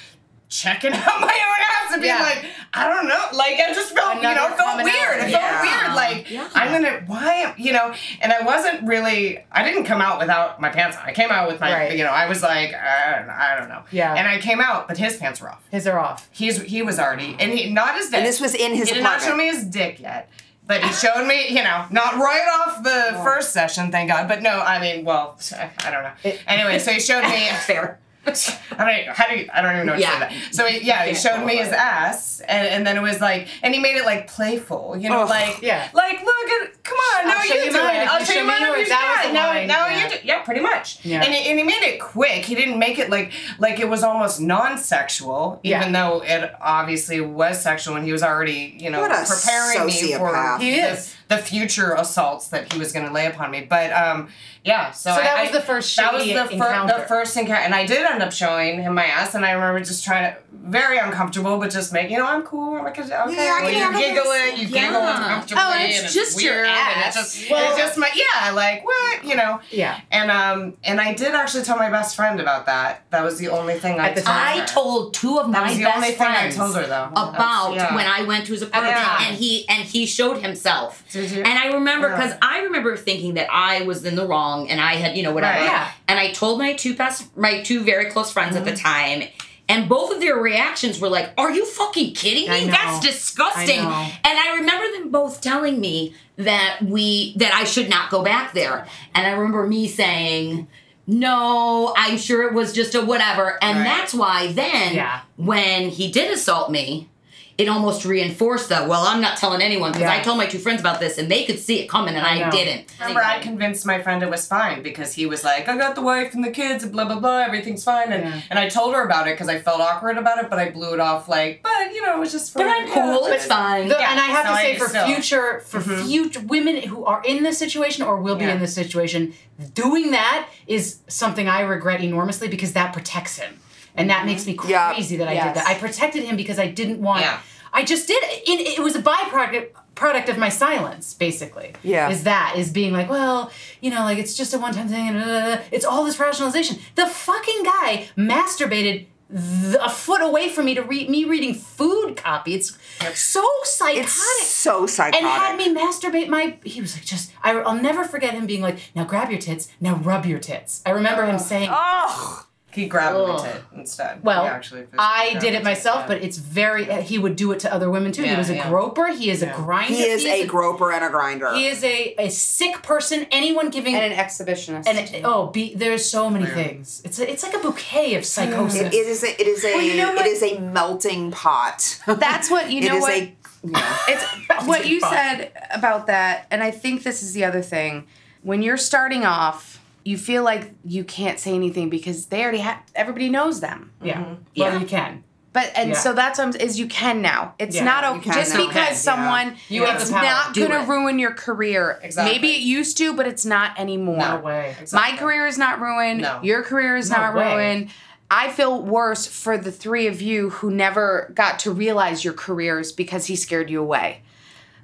checking 0.49 0.93
out 0.95 1.21
my 1.21 1.27
own 1.27 1.87
ass 1.87 1.93
and 1.95 2.03
being 2.03 2.15
Yeah. 2.15 2.23
like, 2.23 2.45
I 2.73 2.89
don't 2.89 3.09
know, 3.09 3.25
like 3.37 3.55
I 3.59 3.73
just 3.73 3.95
felt, 3.95 4.17
you 4.17 4.23
know, 4.23 4.31
it 4.31 4.57
felt 4.57 4.77
weird. 4.83 4.89
commonality. 4.95 5.33
It 5.33 5.37
felt 5.37 5.63
weird. 5.63 5.95
Like 5.97 6.31
Yeah. 6.31 6.49
I'm 6.55 6.71
gonna, 6.73 7.03
why, 7.07 7.55
you 7.57 7.73
know, 7.73 7.93
and 8.21 8.33
I 8.33 8.43
wasn't 8.43 8.87
really, 8.87 9.45
I 9.51 9.65
didn't 9.65 9.85
come 9.85 10.01
out 10.01 10.19
without 10.21 10.61
my 10.61 10.69
pants 10.69 10.97
on. 10.97 11.05
I 11.05 11.13
came 11.13 11.31
out 11.31 11.49
with 11.49 11.61
my, 11.61 11.73
Right. 11.73 11.97
you 11.97 12.05
know, 12.05 12.11
I 12.11 12.29
was 12.29 12.43
like, 12.43 12.73
I, 12.75 13.25
I 13.55 13.59
don't 13.59 13.69
know. 13.69 13.83
Yeah. 13.91 14.15
And 14.15 14.29
I 14.29 14.39
came 14.41 14.61
out, 14.61 14.87
but 14.89 14.99
his 14.99 15.17
pants 15.17 15.41
were 15.41 15.51
off. 15.51 15.63
His 15.71 15.87
are 15.87 15.99
off. 15.99 16.29
He's 16.33 16.63
he 16.63 16.83
was 16.83 16.99
already 17.01 17.37
and 17.41 17.53
he 17.53 17.73
not 17.73 17.97
his 17.97 18.07
dick. 18.11 18.19
And 18.19 18.27
this 18.27 18.41
was 18.41 18.55
in 18.55 18.75
his 18.75 18.89
He 18.89 18.95
did 18.95 19.03
not 19.03 19.23
show 19.23 19.37
me 19.37 19.47
his 19.47 19.65
dick 19.65 19.99
yet. 20.01 20.29
But 20.67 20.83
he 20.83 20.93
showed 20.93 21.27
me, 21.27 21.49
you 21.49 21.63
know, 21.63 21.87
not 21.91 22.15
right 22.15 22.65
off 22.67 22.83
the 22.83 23.21
first 23.23 23.53
session, 23.53 23.91
thank 23.91 24.09
God. 24.11 24.29
But 24.29 24.41
no, 24.43 24.61
I 24.61 24.81
mean, 24.81 25.05
well, 25.05 25.39
I 25.85 25.91
don't 25.91 26.03
know. 26.03 26.33
anyway, 26.47 26.79
so 26.79 26.93
he 26.93 27.01
showed 27.01 27.23
me. 27.25 27.49
Fair. 27.67 27.99
I 28.79 29.05
don't. 29.07 29.17
How 29.17 29.29
do 29.29 29.37
you? 29.37 29.49
I 29.53 29.61
don't 29.63 29.75
even 29.75 29.87
know 29.87 29.93
what 29.93 30.01
Yeah. 30.01 30.29
to 30.29 30.35
say 30.35 30.41
that. 30.41 30.55
So 30.55 30.67
he, 30.67 30.87
yeah, 30.87 31.05
he 31.07 31.15
showed 31.15 31.45
me 31.45 31.57
his 31.57 31.69
qualify. 31.69 31.85
ass, 32.09 32.41
and, 32.41 32.69
and 32.69 32.87
then 32.87 32.97
it 32.97 33.03
was 33.03 33.21
like, 33.21 33.49
and 33.63 33.75
he 33.75 33.81
made 33.81 33.97
it 33.97 34.05
like 34.05 34.27
playful, 34.29 34.97
you 34.97 35.09
know, 35.11 35.23
Ugh. 35.23 35.29
like 35.31 35.63
Yeah. 35.63 35.89
like 35.93 36.21
look 36.25 36.49
at, 36.63 36.83
come 36.83 36.97
on, 36.99 37.27
I'll 37.31 37.39
now 37.39 37.43
you 37.45 37.55
you 37.55 37.71
do 37.71 37.79
mine 37.83 37.97
it. 37.97 38.09
I'll 38.13 38.19
show 38.21 38.33
show 38.33 38.41
you 38.41 38.47
me 38.47 38.53
mine. 38.53 38.63
yours. 38.63 38.89
That 38.89 39.23
yeah, 39.27 39.33
now 39.33 39.47
line. 39.49 39.67
now 39.69 39.87
Yeah. 39.89 40.03
you 40.05 40.09
do. 40.11 40.17
Yeah, 40.25 40.43
pretty 40.43 40.61
much. 40.61 41.05
Yeah. 41.05 41.23
And 41.23 41.33
he, 41.35 41.51
and 41.51 41.59
he 41.59 41.65
made 41.65 41.83
it 41.83 42.01
quick. 42.01 42.45
He 42.45 42.55
didn't 42.55 42.79
make 42.79 42.99
it 42.99 43.11
like 43.11 43.33
like 43.59 43.79
it 43.81 43.89
was 43.89 44.03
almost 44.03 44.41
non-sexual, 44.41 45.61
Yeah. 45.63 45.81
even 45.81 45.93
though 45.93 46.23
it 46.25 46.53
obviously 46.61 47.21
was 47.21 47.61
sexual, 47.63 47.97
and 47.97 48.05
he 48.05 48.13
was 48.13 48.23
already 48.23 48.77
you 48.79 48.91
know 48.91 49.01
What 49.01 49.11
a 49.13 49.25
preparing 49.27 49.87
me 49.87 50.13
for 50.15 50.31
sociopath. 50.33 50.61
He 50.61 50.81
the- 50.81 50.89
is. 50.93 51.15
the 51.29 51.39
future 51.39 51.95
assaults 51.95 52.49
that 52.49 52.73
he 52.73 52.79
was 52.79 52.93
going 52.93 53.07
to 53.07 53.13
lay 53.13 53.27
upon 53.27 53.51
me. 53.51 53.67
But 53.69 53.93
um, 53.93 54.29
yeah, 54.65 54.91
so, 54.91 55.11
So 55.11 55.21
I- 55.21 55.25
that 55.25 55.37
I- 55.39 55.43
was 55.43 55.53
the 55.53 55.61
first 55.61 55.95
that 55.97 56.13
was 56.13 56.23
shitty 56.25 56.35
the, 56.35 56.45
fir- 56.49 56.55
encounter. 56.55 56.95
the 56.99 57.07
first 57.07 57.37
encounter, 57.37 57.63
and 57.63 57.75
I 57.75 57.85
did 57.87 58.05
end 58.05 58.23
up 58.23 58.33
showing 58.33 58.83
him 58.83 58.95
my 58.95 59.05
ass, 59.07 59.35
and 59.35 59.45
I 59.45 59.53
remember 59.53 59.81
just 59.81 60.05
trying 60.05 60.33
to 60.33 60.39
very 60.65 60.97
uncomfortable, 60.97 61.59
but 61.59 61.71
just 61.71 61.93
making 61.93 62.13
you 62.13 62.19
know 62.19 62.27
I'm 62.27 62.43
cool. 62.43 62.77
I'm 62.77 62.85
like, 62.85 62.99
okay, 62.99 63.07
Yeah, 63.09 63.23
I 63.23 63.27
well, 63.27 63.35
can 63.35 63.73
you 63.75 63.79
handle 63.81 64.01
giggle 64.01 64.33
it, 64.33 64.57
you 64.59 64.69
Yeah. 64.69 64.87
giggle 64.87 65.03
uncomfortably, 65.03 65.63
Oh, 65.63 65.73
and 65.75 65.91
it's 65.93 66.01
and 66.05 66.13
just 66.13 66.37
weird, 66.37 66.55
your 66.57 66.65
and 66.65 66.75
ass. 66.75 67.17
it's 67.17 67.35
just, 67.37 67.51
Well- 67.51 67.69
it's 67.71 67.79
just 67.79 67.99
my 67.99 68.11
yeah, 68.15 68.51
like 68.53 68.83
what 68.85 69.25
you 69.25 69.37
know. 69.37 69.61
Yeah. 69.71 70.01
And 70.11 70.31
um 70.31 70.75
and 70.83 71.01
I 71.03 71.13
did 71.13 71.35
actually 71.35 71.65
tell 71.65 71.77
my 71.77 71.91
best 71.91 72.17
friend 72.17 72.41
about 72.41 72.65
that. 72.67 73.03
That 73.11 73.23
was 73.23 73.39
the 73.39 73.49
only 73.49 73.75
thing 73.79 74.01
I 74.01 74.09
At 74.09 74.15
the 74.15 74.23
told 74.23 74.37
time. 74.37 74.47
I 74.57 74.61
her. 74.61 74.67
told 74.67 75.13
two 75.15 75.39
of 75.39 75.53
That 75.53 75.63
my 75.63 75.69
was 75.69 75.77
the 75.79 75.85
best 75.85 75.97
only 75.97 76.11
thing 76.13 76.27
I 76.27 76.35
friends 76.35 76.57
told 76.57 76.77
her, 76.77 76.87
though. 76.87 77.11
about 77.15 77.75
yeah. 77.75 77.95
when 77.95 78.07
I 78.07 78.23
went 78.23 78.47
to 78.47 78.53
his 78.53 78.63
apartment 78.63 78.97
time. 78.97 79.23
and 79.27 79.37
he 79.37 79.69
and 79.69 79.83
he 79.85 80.07
showed 80.07 80.39
himself. 80.39 81.05
Did 81.13 81.31
you? 81.31 81.43
And 81.43 81.59
I 81.59 81.67
remember 81.75 82.09
Yeah. 82.09 82.17
because 82.17 82.39
I 82.41 82.61
remember 82.61 82.97
thinking 82.97 83.35
that 83.35 83.49
I 83.53 83.83
was 83.83 84.05
in 84.07 84.17
the 84.17 84.27
wrong 84.27 84.54
and 84.63 84.81
I 84.81 84.95
had 84.95 85.17
you 85.17 85.23
know 85.23 85.33
whatever. 85.33 85.59
Right. 85.59 85.65
Yeah. 85.67 85.91
And 86.09 86.19
I 86.19 86.33
told 86.33 86.59
my 86.59 86.73
two 86.75 86.95
best 86.97 87.37
my 87.37 87.63
two 87.63 87.85
very 87.85 88.07
close 88.11 88.31
friends 88.33 88.57
Mm-hmm. 88.57 88.69
at 88.69 88.75
the 88.75 88.81
time. 88.81 89.23
And 89.67 89.89
both 89.89 90.13
of 90.13 90.21
their 90.21 90.37
reactions 90.37 91.01
were 91.01 91.09
like, 91.09 91.31
"Are 91.39 91.51
you 91.51 91.65
fucking 91.65 92.15
kidding 92.15 92.51
me? 92.51 92.67
That's 92.67 93.01
disgusting." 93.01 93.81
I. 93.81 94.13
And 94.23 94.39
I 94.39 94.57
remember 94.59 94.87
them 94.99 95.11
both 95.11 95.41
telling 95.41 95.81
me 95.81 96.15
that 96.37 96.81
we 96.83 97.35
that 97.39 97.55
I 97.55 97.65
should 97.65 97.89
not 97.89 98.11
go 98.11 98.23
back 98.23 98.53
there. 98.53 98.87
And 99.15 99.27
I 99.27 99.31
remember 99.31 99.67
me 99.67 99.89
saying, 99.89 100.69
"No, 101.07 101.95
I'm 101.97 102.19
sure 102.19 102.43
it 102.47 102.53
was 102.55 102.73
just 102.75 102.95
a 102.95 103.01
whatever." 103.01 103.59
And 103.63 103.79
Right. 103.79 103.85
that's 103.85 104.13
why 104.13 104.53
then 104.53 104.95
Yeah. 104.97 105.21
when 105.37 105.89
he 105.89 106.11
did 106.11 106.31
assault 106.31 106.71
me, 106.71 107.09
it 107.57 107.69
almost 107.69 108.05
reinforced 108.05 108.69
that. 108.71 108.89
Well, 108.89 109.03
I'm 109.03 109.21
not 109.21 109.37
telling 109.37 109.63
anyone 109.63 109.93
because 109.93 110.03
Yeah. 110.11 110.15
I 110.19 110.21
told 110.23 110.39
my 110.39 110.47
two 110.47 110.59
friends 110.59 110.81
about 110.81 110.99
this 110.99 111.19
and 111.19 111.31
they 111.31 111.45
could 111.45 111.59
see 111.59 111.79
it 111.81 111.87
coming 111.89 112.15
and 112.17 112.27
I 112.27 112.47
I, 112.49 112.51
didn't. 112.51 112.93
Remember, 112.99 113.23
I 113.23 113.39
convinced 113.39 113.87
my 113.87 114.03
friend 114.03 114.23
it 114.23 114.31
was 114.31 114.47
fine 114.47 114.83
because 114.83 115.15
he 115.15 115.27
was 115.27 115.45
like, 115.45 115.69
"I 115.69 115.77
got 115.77 115.95
the 115.95 116.03
wife 116.03 116.35
and 116.35 116.43
the 116.43 116.51
kids 116.51 116.83
and 116.83 116.91
blah 116.93 117.05
blah 117.05 117.21
blah, 117.21 117.39
everything's 117.43 117.85
fine." 117.85 118.13
And 118.13 118.25
Yeah. 118.25 118.41
and 118.51 118.59
I 118.59 118.69
told 118.69 118.95
her 118.95 119.05
about 119.05 119.29
it 119.29 119.35
because 119.35 119.49
I 119.49 119.59
felt 119.61 119.81
awkward 119.81 120.19
about 120.19 120.39
it, 120.43 120.51
but 120.51 120.59
I 120.59 120.71
blew 120.71 120.95
it 120.95 121.01
off 121.01 121.29
like, 121.29 121.61
"But 121.63 121.95
you 121.95 122.03
know, 122.05 122.17
it 122.17 122.19
was 122.19 122.33
just 122.33 122.53
for." 122.53 122.59
But 122.59 122.69
I'm 122.69 122.89
cool. 122.89 123.29
yeah." 123.29 123.35
it's 123.35 123.47
fine. 123.47 123.89
The- 123.89 123.97
Yeah, 124.01 124.11
and 124.11 124.19
I 124.21 124.25
have 124.27 124.47
so 124.47 124.53
to 124.53 124.59
I 124.59 124.63
say, 124.63 124.77
for 124.79 124.89
still- 124.89 125.07
future, 125.07 125.61
for 125.67 125.81
mm-hmm. 125.81 126.07
future 126.07 126.41
women 126.41 126.77
who 126.83 127.05
are 127.05 127.23
in 127.25 127.43
this 127.45 127.57
situation 127.59 128.05
or 128.05 128.17
will 128.17 128.37
be 128.37 128.45
in 128.45 128.59
this 128.59 128.75
situation, 128.75 129.33
doing 129.75 130.11
that 130.11 130.49
is 130.67 130.99
something 131.09 131.49
I 131.49 131.61
regret 131.61 132.01
enormously 132.03 132.49
because 132.49 132.73
that 132.73 132.93
protects 132.93 133.39
him, 133.39 133.61
and 133.97 134.11
that 134.11 134.27
makes 134.27 134.47
me 134.47 134.59
Yeah. 134.67 134.93
crazy 134.95 135.17
that 135.17 135.29
I 135.29 135.33
Yes. 135.35 135.45
did 135.47 135.57
that. 135.57 135.67
I 135.69 135.75
protected 135.75 136.25
him 136.25 136.37
because 136.37 136.59
I 136.59 136.67
didn't 136.69 137.01
want. 137.01 137.21
Yeah. 137.23 137.39
I 137.73 137.85
just 137.85 138.07
did. 138.07 138.23
It, 138.25 138.79
it 138.79 138.83
was 138.83 138.95
a 138.95 139.03
byproduct 139.03 139.69
product 139.97 140.29
of 140.29 140.37
my 140.39 140.49
silence, 140.49 141.15
basically. 141.15 141.73
Yeah. 141.83 142.09
Is 142.11 142.23
that 142.25 142.55
is 142.57 142.71
being 142.71 142.93
like, 142.93 143.09
well, 143.11 143.51
you 143.81 143.91
know, 143.91 144.03
like 144.03 144.19
it's 144.19 144.35
just 144.35 144.55
a 144.55 144.59
one 144.59 144.73
time 144.75 144.89
thing, 144.89 145.09
and 145.09 145.19
uh, 145.19 145.59
it's 145.73 145.85
all 145.85 146.05
this 146.05 146.19
rationalization. 146.21 146.79
The 146.95 147.07
fucking 147.07 147.63
guy 147.65 148.09
masturbated. 148.17 149.07
th- 149.35 149.77
A 149.81 149.89
foot 149.91 150.21
away 150.21 150.49
from 150.49 150.67
me 150.67 150.75
to 150.75 150.83
read 150.83 151.09
me 151.11 151.25
reading 151.25 151.55
food 151.55 152.17
copy. 152.17 152.55
It's 152.55 152.77
so 153.15 153.45
psychotic 153.65 154.05
It's 154.05 154.47
so 154.47 154.87
psychotic. 154.87 155.23
and 155.23 155.27
had 155.29 155.57
me 155.57 155.75
masturbate 155.75 156.29
my 156.29 156.59
he 156.65 156.81
was 156.81 156.95
like 156.95 157.05
just 157.05 157.33
I, 157.43 157.53
i'll 157.59 157.75
never 157.91 158.05
forget 158.05 158.35
him 158.35 158.47
being 158.47 158.61
like 158.63 158.79
now 158.95 159.05
grab 159.05 159.31
your 159.31 159.41
tits 159.41 159.69
now 159.81 159.97
rub 159.97 160.25
your 160.27 160.39
tits 160.39 160.81
i 160.87 160.91
remember 160.91 161.25
him 161.27 161.39
saying 161.39 161.69
Oh, 161.73 162.47
He 162.75 162.87
grabbed 162.87 163.17
Ugh. 163.17 163.29
my 163.29 163.47
tit 163.49 163.63
instead. 163.75 164.23
well 164.23 164.43
He 164.45 164.49
actually 164.49 164.87
i 164.99 165.37
did 165.41 165.55
it 165.55 165.63
myself 165.65 166.01
yeah. 166.01 166.07
but 166.09 166.23
it's 166.23 166.37
very 166.39 166.91
uh, 166.91 167.01
he 167.03 167.19
would 167.19 167.37
do 167.37 167.53
it 167.53 167.61
to 167.61 167.73
other 167.73 167.91
women 167.91 168.13
too 168.13 168.23
he 168.25 168.35
was 168.37 168.51
a 168.51 168.57
yeah. 168.57 168.69
groper 168.69 169.09
he 169.09 169.31
is 169.31 169.43
a 169.43 169.47
grinder 169.53 169.95
he 169.95 170.03
is 170.03 170.25
a 170.25 170.47
groper 170.47 170.93
and 170.93 171.05
a 171.05 171.11
grinder. 171.11 171.55
he 171.55 171.67
is 171.67 171.83
a, 171.85 172.15
a 172.19 172.29
sick 172.31 172.83
person 172.83 173.27
anyone 173.31 173.71
giving 173.71 173.95
and 173.95 174.13
an 174.13 174.19
exhibitionist. 174.19 174.87
and 174.87 174.99
it- 174.99 175.23
oh 175.25 175.49
be, 175.49 175.75
there's 175.75 176.09
so 176.09 176.29
many 176.31 176.47
things 176.47 177.01
it's 177.05 177.19
a, 177.19 177.31
it's 177.31 177.43
like 177.43 177.55
a 177.55 177.59
bouquet 177.59 178.15
of 178.15 178.25
psychosis 178.25 178.81
It, 178.81 178.95
it 178.95 179.07
is 179.07 179.23
a 179.23 179.41
it 179.41 179.47
is 179.47 179.65
a 179.65 179.75
Well, 179.75 179.83
you 179.83 179.97
know 179.97 180.15
it 180.15 180.27
is 180.27 180.43
a 180.43 180.59
melting 180.59 181.31
pot. 181.31 182.01
That's 182.07 182.51
what 182.51 182.71
you 182.71 182.81
know. 182.89 182.97
is 182.97 183.03
what 183.03 183.13
a 183.13 183.21
you 183.65 183.73
it's 184.09 184.67
what 184.67 184.87
you 184.87 185.01
said 185.01 185.51
about 185.71 186.07
that, 186.07 186.47
and 186.51 186.63
I 186.63 186.71
think 186.71 187.03
this 187.03 187.23
is 187.23 187.33
the 187.33 187.45
other 187.45 187.63
thing. 187.63 188.07
When 188.43 188.63
you're 188.63 188.77
starting 188.77 189.25
off, 189.25 189.81
you 190.05 190.19
feel 190.19 190.43
like 190.45 190.73
you 190.85 191.03
can't 191.05 191.39
say 191.39 191.55
anything 191.55 191.89
because 191.89 192.27
they 192.27 192.43
already 192.43 192.59
have 192.59 192.79
everybody 192.95 193.29
knows 193.29 193.61
them. 193.61 193.91
yeah 194.03 194.19
Mm-hmm. 194.19 194.33
well 194.57 194.73
Yeah. 194.73 194.79
you 194.81 194.87
can 194.87 195.25
But 195.53 195.71
and 195.77 195.91
Yeah. 195.91 195.97
so 195.97 196.13
that's 196.13 196.39
what 196.39 196.55
I'm, 196.57 196.61
is 196.61 196.79
you 196.81 196.87
can 196.89 197.23
now. 197.23 197.55
It's 197.59 197.77
Yeah, 197.77 197.85
not 197.85 198.05
okay 198.17 198.31
just 198.33 198.55
now. 198.55 198.67
because 198.67 198.87
Okay, 198.89 198.95
someone 198.95 199.57
You 199.69 199.85
have 199.85 200.01
it's 200.01 200.11
the 200.11 200.17
not 200.21 200.53
Do 200.55 200.67
gonna 200.69 200.83
it. 200.83 200.89
ruin 200.89 201.19
your 201.21 201.33
career. 201.33 202.01
Exactly. 202.03 202.33
Maybe 202.35 202.49
it 202.57 202.61
used 202.61 202.99
to, 202.99 203.15
but 203.15 203.27
it's 203.27 203.45
not 203.47 203.79
anymore. 203.79 204.19
no 204.19 204.37
way 204.39 204.75
Exactly. 204.81 205.13
My 205.13 205.17
career 205.17 205.47
is 205.47 205.57
not 205.57 205.81
ruined. 205.81 206.21
No. 206.23 206.41
Your 206.43 206.63
career 206.65 206.97
is 206.97 207.09
No 207.11 207.17
not 207.19 207.35
way. 207.37 207.55
ruined. 207.55 207.91
I 208.31 208.51
feel 208.51 208.83
worse 208.83 209.27
for 209.27 209.57
the 209.57 209.71
three 209.71 210.07
of 210.09 210.21
you 210.21 210.51
who 210.51 210.71
never 210.73 211.31
got 211.35 211.61
to 211.61 211.71
realize 211.71 212.25
your 212.25 212.35
careers 212.35 212.91
because 212.91 213.27
he 213.27 213.37
scared 213.37 213.71
you 213.71 213.81
away. 213.81 214.23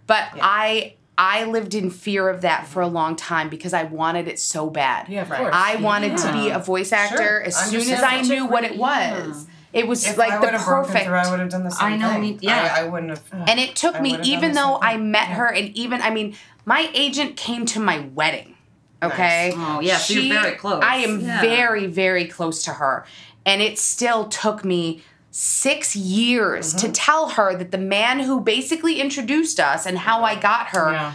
But 0.06 0.24
I 0.40 0.94
I 1.18 1.44
lived 1.44 1.74
in 1.74 1.90
fear 1.90 2.28
of 2.28 2.40
that 2.42 2.66
for 2.66 2.80
a 2.80 2.86
long 2.86 3.14
time 3.14 3.48
because 3.50 3.74
I 3.74 3.84
wanted 3.84 4.26
it 4.26 4.38
so 4.38 4.70
bad. 4.70 5.08
Yeah, 5.08 5.22
of 5.22 5.30
Right. 5.30 5.40
course. 5.40 5.54
I 5.54 5.76
wanted 5.76 6.16
to 6.18 6.32
be 6.32 6.48
a 6.50 6.58
voice 6.58 6.92
actor 6.92 7.16
Sure. 7.18 7.42
as 7.42 7.56
soon 7.70 7.90
as 7.90 8.02
I 8.02 8.22
knew 8.22 8.46
what 8.46 8.64
it 8.64 8.76
was. 8.78 9.46
It 9.72 9.86
was 9.86 10.06
If 10.06 10.16
like 10.18 10.32
I 10.32 10.36
the 10.36 10.40
would 10.46 10.54
have 10.54 10.64
broken 10.64 10.86
perfect. 10.90 11.06
through, 11.06 11.16
I 11.16 11.30
would 11.30 11.40
have 11.40 11.48
done 11.50 11.62
the 11.64 11.70
same 11.70 11.86
I 11.92 11.96
know, 11.96 12.12
thing. 12.12 12.20
me- 12.22 12.38
yeah. 12.40 12.74
I, 12.76 12.80
I 12.80 12.84
wouldn't 12.84 13.10
have. 13.10 13.22
And 13.48 13.60
it 13.60 13.76
took 13.76 13.96
I 13.96 14.00
me, 14.00 14.18
even 14.22 14.52
though 14.52 14.78
I 14.82 14.94
thing. 14.94 15.10
met 15.12 15.28
her, 15.28 15.46
and 15.46 15.76
even, 15.76 16.00
I 16.02 16.10
mean, 16.10 16.34
my 16.64 16.90
agent 16.94 17.36
came 17.36 17.66
to 17.66 17.80
my 17.80 18.00
wedding. 18.14 18.54
Okay. 19.02 19.52
Oh, 19.56 19.80
yeah, 19.80 19.96
so 19.98 20.14
you're 20.14 20.40
very 20.42 20.56
close. 20.56 20.82
I 20.84 20.96
am 20.96 21.20
Yeah. 21.20 21.40
very, 21.40 21.86
very 21.86 22.26
close 22.26 22.64
to 22.64 22.72
her. 22.72 23.04
And 23.46 23.62
it 23.62 23.78
still 23.78 24.24
took 24.26 24.64
me 24.64 25.02
six 25.30 25.94
years 25.94 26.74
Mm-hmm. 26.74 26.86
to 26.86 26.92
tell 26.92 27.28
her 27.30 27.56
that 27.56 27.70
the 27.70 27.78
man 27.78 28.20
who 28.20 28.40
basically 28.40 29.00
introduced 29.00 29.60
us 29.60 29.86
and 29.86 29.98
how 29.98 30.24
I 30.24 30.34
got 30.34 30.68
her 30.68 30.92
Yeah. 30.92 31.14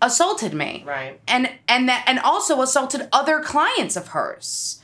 assaulted 0.00 0.54
me. 0.54 0.84
Right. 0.86 1.20
And 1.26 1.50
and 1.66 1.88
that 1.88 2.04
and 2.06 2.18
also 2.20 2.62
assaulted 2.62 3.08
other 3.12 3.40
clients 3.40 3.96
of 3.96 4.08
hers. 4.08 4.80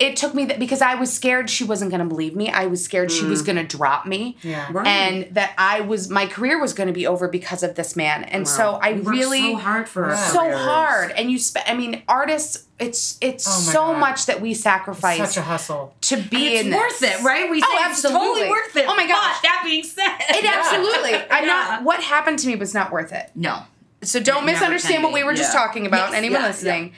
it 0.00 0.16
took 0.16 0.34
me 0.34 0.44
that 0.44 0.58
because 0.58 0.82
I 0.82 0.96
was 0.96 1.12
scared 1.12 1.48
she 1.48 1.62
wasn't 1.62 1.92
going 1.92 2.00
to 2.02 2.08
believe 2.08 2.34
me. 2.34 2.50
I 2.50 2.66
was 2.66 2.82
scared 2.84 3.12
she 3.12 3.24
was 3.24 3.42
Mm. 3.42 3.46
going 3.46 3.56
to 3.68 3.76
drop 3.76 4.04
me. 4.06 4.36
Yeah. 4.42 4.66
Right. 4.72 4.86
And 4.88 5.34
that 5.36 5.54
I 5.56 5.82
was 5.82 6.10
my 6.10 6.26
career 6.26 6.60
was 6.60 6.72
going 6.74 6.88
to 6.88 6.92
be 6.92 7.06
over 7.06 7.28
because 7.28 7.62
of 7.62 7.76
this 7.76 7.94
man. 7.94 8.24
And 8.24 8.46
so 8.48 8.78
I 8.82 8.94
We 8.94 9.00
really 9.02 9.52
so 9.52 9.56
hard 9.58 9.88
for 9.88 10.06
our 10.06 10.16
so 10.16 10.40
careers. 10.40 10.58
hard. 10.60 11.10
And 11.12 11.30
you 11.30 11.38
spend 11.38 11.66
I 11.68 11.74
mean 11.76 12.02
artists 12.08 12.63
it's 12.78 13.18
it's 13.20 13.46
Oh 13.46 13.50
so 13.72 13.86
God. 13.92 14.00
much 14.00 14.26
that 14.26 14.40
we 14.40 14.52
sacrifice 14.54 15.20
It's 15.20 15.34
Such 15.34 15.42
a 15.42 15.46
hustle. 15.46 15.94
to 16.02 16.16
be 16.16 16.56
And 16.58 16.66
in 16.68 16.72
it's 16.72 16.76
worth 16.76 16.98
this. 16.98 17.20
it, 17.20 17.24
right? 17.24 17.48
We 17.50 17.58
oh, 17.58 17.60
say 17.60 17.66
oh, 17.70 17.76
it's 17.90 18.04
absolutely. 18.04 18.26
totally 18.28 18.48
worth 18.50 18.76
it. 18.76 18.84
Oh 18.88 18.96
my 18.96 19.06
gosh. 19.06 19.36
But 19.36 19.42
that 19.42 19.62
being 19.64 19.84
said, 19.84 20.16
It 20.30 20.44
absolutely. 20.44 21.14
I'm 21.30 21.44
Yeah. 21.44 21.50
not 21.50 21.82
what 21.84 22.02
happened 22.02 22.38
to 22.40 22.46
me 22.48 22.56
was 22.56 22.74
not 22.74 22.90
worth 22.90 23.12
it. 23.12 23.30
No. 23.34 23.62
So 24.02 24.18
don't 24.20 24.42
It 24.42 24.52
misunderstand 24.52 25.02
what 25.02 25.12
we 25.12 25.20
be. 25.20 25.24
were 25.24 25.34
just 25.34 25.52
Yeah. 25.54 25.60
talking 25.60 25.86
about. 25.86 26.10
Yes, 26.10 26.18
Anyone 26.18 26.40
yeah, 26.40 26.46
listening. 26.48 26.92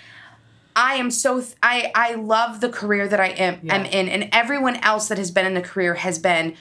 I 0.75 0.95
am 0.97 1.11
so 1.11 1.41
th- 1.41 1.55
I 1.63 1.91
I 1.95 2.15
love 2.15 2.61
the 2.61 2.69
career 2.69 3.07
that 3.09 3.21
I 3.21 3.29
am 3.29 3.61
am 3.71 3.85
in, 3.87 4.09
and 4.09 4.29
everyone 4.33 4.77
else 4.77 5.09
that 5.09 5.19
has 5.19 5.31
been 5.31 5.47
in 5.47 5.55
the 5.55 5.63
career 5.63 5.95
has 5.95 6.19
been 6.19 6.55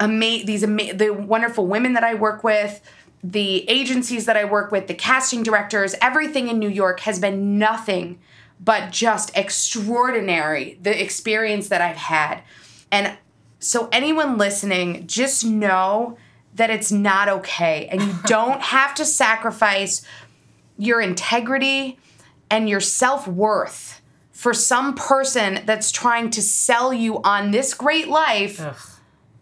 amazing. 0.00 0.46
these 0.46 0.64
ama- 0.64 0.94
the 0.94 1.10
wonderful 1.10 1.66
women 1.66 1.92
that 1.94 2.04
I 2.04 2.14
work 2.14 2.42
with, 2.44 2.80
the 3.22 3.68
agencies 3.70 4.26
that 4.26 4.36
I 4.36 4.44
work 4.44 4.72
with, 4.72 4.88
the 4.88 4.94
casting 4.94 5.42
directors, 5.42 5.94
everything 6.02 6.48
in 6.48 6.58
New 6.58 6.68
York 6.68 7.00
has 7.00 7.18
been 7.18 7.58
nothing 7.58 8.18
but 8.58 8.90
just 8.90 9.36
extraordinary. 9.36 10.78
The 10.82 11.00
experience 11.00 11.68
that 11.68 11.80
I've 11.80 11.96
had, 11.96 12.42
and 12.90 13.16
so 13.60 13.88
anyone 13.92 14.38
listening, 14.38 15.06
just 15.06 15.44
know 15.44 16.18
that 16.54 16.68
it's 16.68 16.90
not 16.90 17.28
okay, 17.28 17.86
and 17.90 18.02
you 18.02 18.14
don't 18.26 18.60
have 18.60 18.94
to 18.96 19.04
sacrifice 19.04 20.04
your 20.76 21.00
integrity 21.00 21.98
and 22.50 22.68
your 22.68 22.80
self 22.80 23.28
worth 23.28 24.00
for 24.32 24.52
some 24.52 24.94
person 24.94 25.60
that's 25.64 25.92
trying 25.92 26.28
to 26.30 26.42
sell 26.42 26.92
you 26.92 27.22
on 27.22 27.52
this 27.52 27.72
great 27.74 28.08
life 28.08 28.58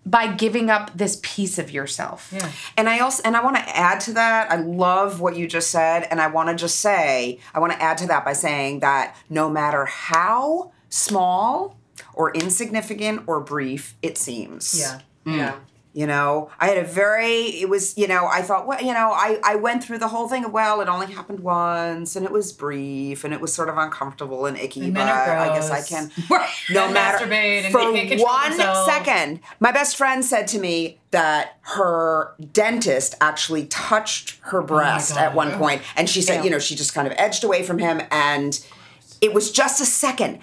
by 0.07 0.33
giving 0.33 0.71
up 0.71 0.97
this 0.97 1.21
piece 1.23 1.59
of 1.59 1.71
yourself. 1.71 2.33
Yeah. 2.33 2.51
And 2.77 2.89
I 2.89 3.01
also 3.01 3.23
and 3.25 3.37
I 3.37 3.45
want 3.45 3.57
to 3.57 3.77
add 3.77 4.01
to 4.01 4.13
that. 4.15 4.51
I 4.51 4.57
love 4.57 5.21
what 5.21 5.37
you 5.37 5.47
just 5.47 5.71
said, 5.71 6.07
and 6.11 6.21
I 6.21 6.29
want 6.29 6.49
to 6.49 6.55
just 6.55 6.81
say 6.81 7.39
I 7.55 7.61
want 7.61 7.73
to 7.73 7.83
add 7.83 7.99
to 7.99 8.07
that 8.09 8.25
by 8.25 8.33
saying 8.33 8.81
that 8.81 9.17
no 9.29 9.51
matter 9.51 9.85
how 9.85 10.73
small 10.89 11.77
or 12.15 12.33
insignificant 12.33 13.23
or 13.27 13.41
brief 13.41 13.97
it 14.03 14.17
seems. 14.17 14.79
Yeah. 14.79 15.01
Mm. 15.27 15.37
Yeah. 15.37 15.55
You 15.93 16.07
know, 16.07 16.51
I 16.61 16.69
had 16.69 16.79
a 16.79 16.85
very, 16.85 17.47
it 17.47 17.69
was, 17.69 17.99
you 17.99 18.07
know, 18.07 18.29
I 18.31 18.43
thought, 18.43 18.65
well, 18.65 18.81
you 18.81 18.93
know, 18.93 19.11
I, 19.11 19.41
I 19.43 19.57
went 19.57 19.83
through 19.83 19.99
the 19.99 20.07
whole 20.07 20.29
thing 20.29 20.45
of, 20.45 20.53
well, 20.53 20.81
it 20.81 20.89
only 20.89 21.13
happened 21.13 21.41
once 21.41 22.15
and 22.15 22.25
it 22.25 22.31
was 22.31 22.53
brief 22.53 23.25
and 23.25 23.35
it 23.35 23.41
was 23.41 23.53
sort 23.53 23.69
of 23.69 23.77
uncomfortable 23.77 24.47
and 24.47 24.57
icky, 24.57 24.85
And 24.85 24.95
but 24.95 25.09
I 25.09 25.49
guess 25.49 25.69
I 25.69 25.83
can, 25.83 26.13
no 26.71 26.93
matter, 26.93 27.27
masturbate 27.27 27.65
and 27.65 27.73
for 27.73 27.81
one 28.23 28.51
themselves. 28.51 28.87
second, 28.87 29.41
my 29.59 29.73
best 29.73 29.97
friend 29.97 30.25
said 30.25 30.47
to 30.49 30.61
me 30.61 31.01
that 31.11 31.59
her 31.63 32.35
dentist 32.53 33.17
actually 33.21 33.67
touched 33.67 34.39
her 34.43 34.63
oh 34.63 34.67
breast 34.67 35.17
at 35.17 35.35
one 35.35 35.51
point 35.59 35.83
and 35.97 36.09
she 36.09 36.23
said, 36.23 36.39
Ew. 36.39 36.45
you 36.45 36.51
know, 36.51 36.61
she 36.61 36.77
just 36.77 36.95
kind 36.95 37.09
of 37.09 37.15
edged 37.17 37.43
away 37.43 37.65
from 37.65 37.79
him 37.79 38.01
and 38.13 38.65
it 39.21 39.35
was 39.35 39.51
just 39.51 39.81
a 39.81 39.85
second. 39.85 40.39